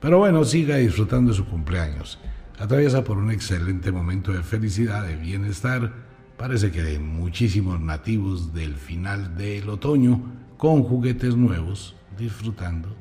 Pero 0.00 0.18
bueno, 0.18 0.44
siga 0.44 0.76
disfrutando 0.76 1.32
de 1.32 1.36
su 1.36 1.46
cumpleaños. 1.46 2.18
Atraviesa 2.58 3.02
por 3.02 3.18
un 3.18 3.30
excelente 3.30 3.90
momento 3.90 4.32
de 4.32 4.42
felicidad, 4.42 5.04
de 5.06 5.16
bienestar. 5.16 5.92
Parece 6.36 6.70
que 6.70 6.82
de 6.82 6.98
muchísimos 6.98 7.80
nativos 7.80 8.54
del 8.54 8.74
final 8.74 9.36
del 9.36 9.68
otoño 9.68 10.22
con 10.56 10.84
juguetes 10.84 11.34
nuevos, 11.34 11.96
disfrutando, 12.16 12.94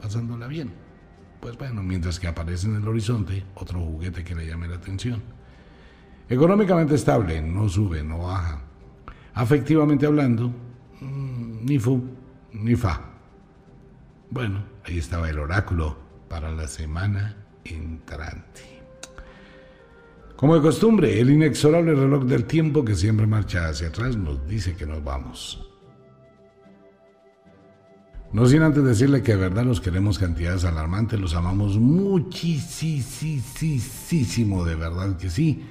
pasándola 0.00 0.46
bien 0.46 0.79
pues 1.40 1.56
bueno, 1.56 1.82
mientras 1.82 2.20
que 2.20 2.28
aparece 2.28 2.66
en 2.66 2.76
el 2.76 2.86
horizonte 2.86 3.44
otro 3.54 3.80
juguete 3.80 4.22
que 4.22 4.34
le 4.34 4.46
llame 4.46 4.68
la 4.68 4.76
atención. 4.76 5.22
Económicamente 6.28 6.94
estable, 6.94 7.40
no 7.40 7.68
sube, 7.68 8.02
no 8.02 8.18
baja. 8.18 8.60
Afectivamente 9.34 10.06
hablando, 10.06 10.48
mm, 11.00 11.64
ni 11.64 11.78
fu, 11.78 12.02
ni 12.52 12.76
fa. 12.76 13.00
Bueno, 14.30 14.62
ahí 14.84 14.98
estaba 14.98 15.28
el 15.28 15.38
oráculo 15.38 15.96
para 16.28 16.52
la 16.52 16.68
semana 16.68 17.36
entrante. 17.64 18.62
Como 20.36 20.54
de 20.54 20.62
costumbre, 20.62 21.20
el 21.20 21.30
inexorable 21.30 21.94
reloj 21.94 22.24
del 22.24 22.44
tiempo 22.44 22.84
que 22.84 22.94
siempre 22.94 23.26
marcha 23.26 23.68
hacia 23.68 23.88
atrás 23.88 24.16
nos 24.16 24.46
dice 24.46 24.74
que 24.74 24.86
nos 24.86 25.02
vamos. 25.02 25.69
No 28.32 28.46
sin 28.46 28.62
antes 28.62 28.84
decirle 28.84 29.22
que 29.22 29.32
de 29.32 29.38
verdad 29.38 29.64
los 29.64 29.80
queremos 29.80 30.16
cantidades 30.20 30.64
alarmantes, 30.64 31.18
los 31.18 31.34
amamos 31.34 31.78
muchísimo, 31.78 32.54
de 34.64 34.76
verdad 34.76 35.16
que 35.16 35.28
sí. 35.28 35.64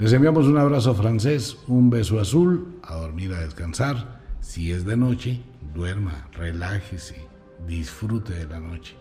Les 0.00 0.12
enviamos 0.12 0.46
un 0.46 0.58
abrazo 0.58 0.92
francés, 0.96 1.56
un 1.68 1.90
beso 1.90 2.18
azul, 2.18 2.80
a 2.82 2.96
dormir, 2.96 3.32
a 3.32 3.42
descansar. 3.42 4.22
Si 4.40 4.72
es 4.72 4.84
de 4.84 4.96
noche, 4.96 5.40
duerma, 5.72 6.28
relájese, 6.32 7.28
disfrute 7.68 8.32
de 8.34 8.46
la 8.46 8.58
noche. 8.58 8.96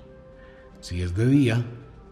Si 0.80 1.02
es 1.02 1.16
de 1.16 1.26
día, 1.26 1.66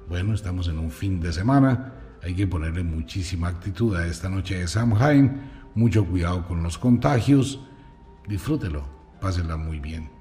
bueno, 0.10 0.34
estamos 0.34 0.68
en 0.68 0.80
un 0.80 0.90
fin 0.90 1.20
de 1.20 1.32
semana, 1.32 1.94
hay 2.24 2.34
que 2.34 2.48
ponerle 2.48 2.82
muchísima 2.84 3.50
actitud 3.50 3.96
a 3.96 4.08
esta 4.08 4.30
noche 4.30 4.58
de 4.58 4.68
Samhain, 4.68 5.42
mucho 5.76 6.04
cuidado 6.06 6.48
con 6.48 6.64
los 6.64 6.80
contagios, 6.80 7.60
disfrútelo, 8.28 8.84
pásela 9.22 9.58
muy 9.58 9.80
bien. 9.80 10.21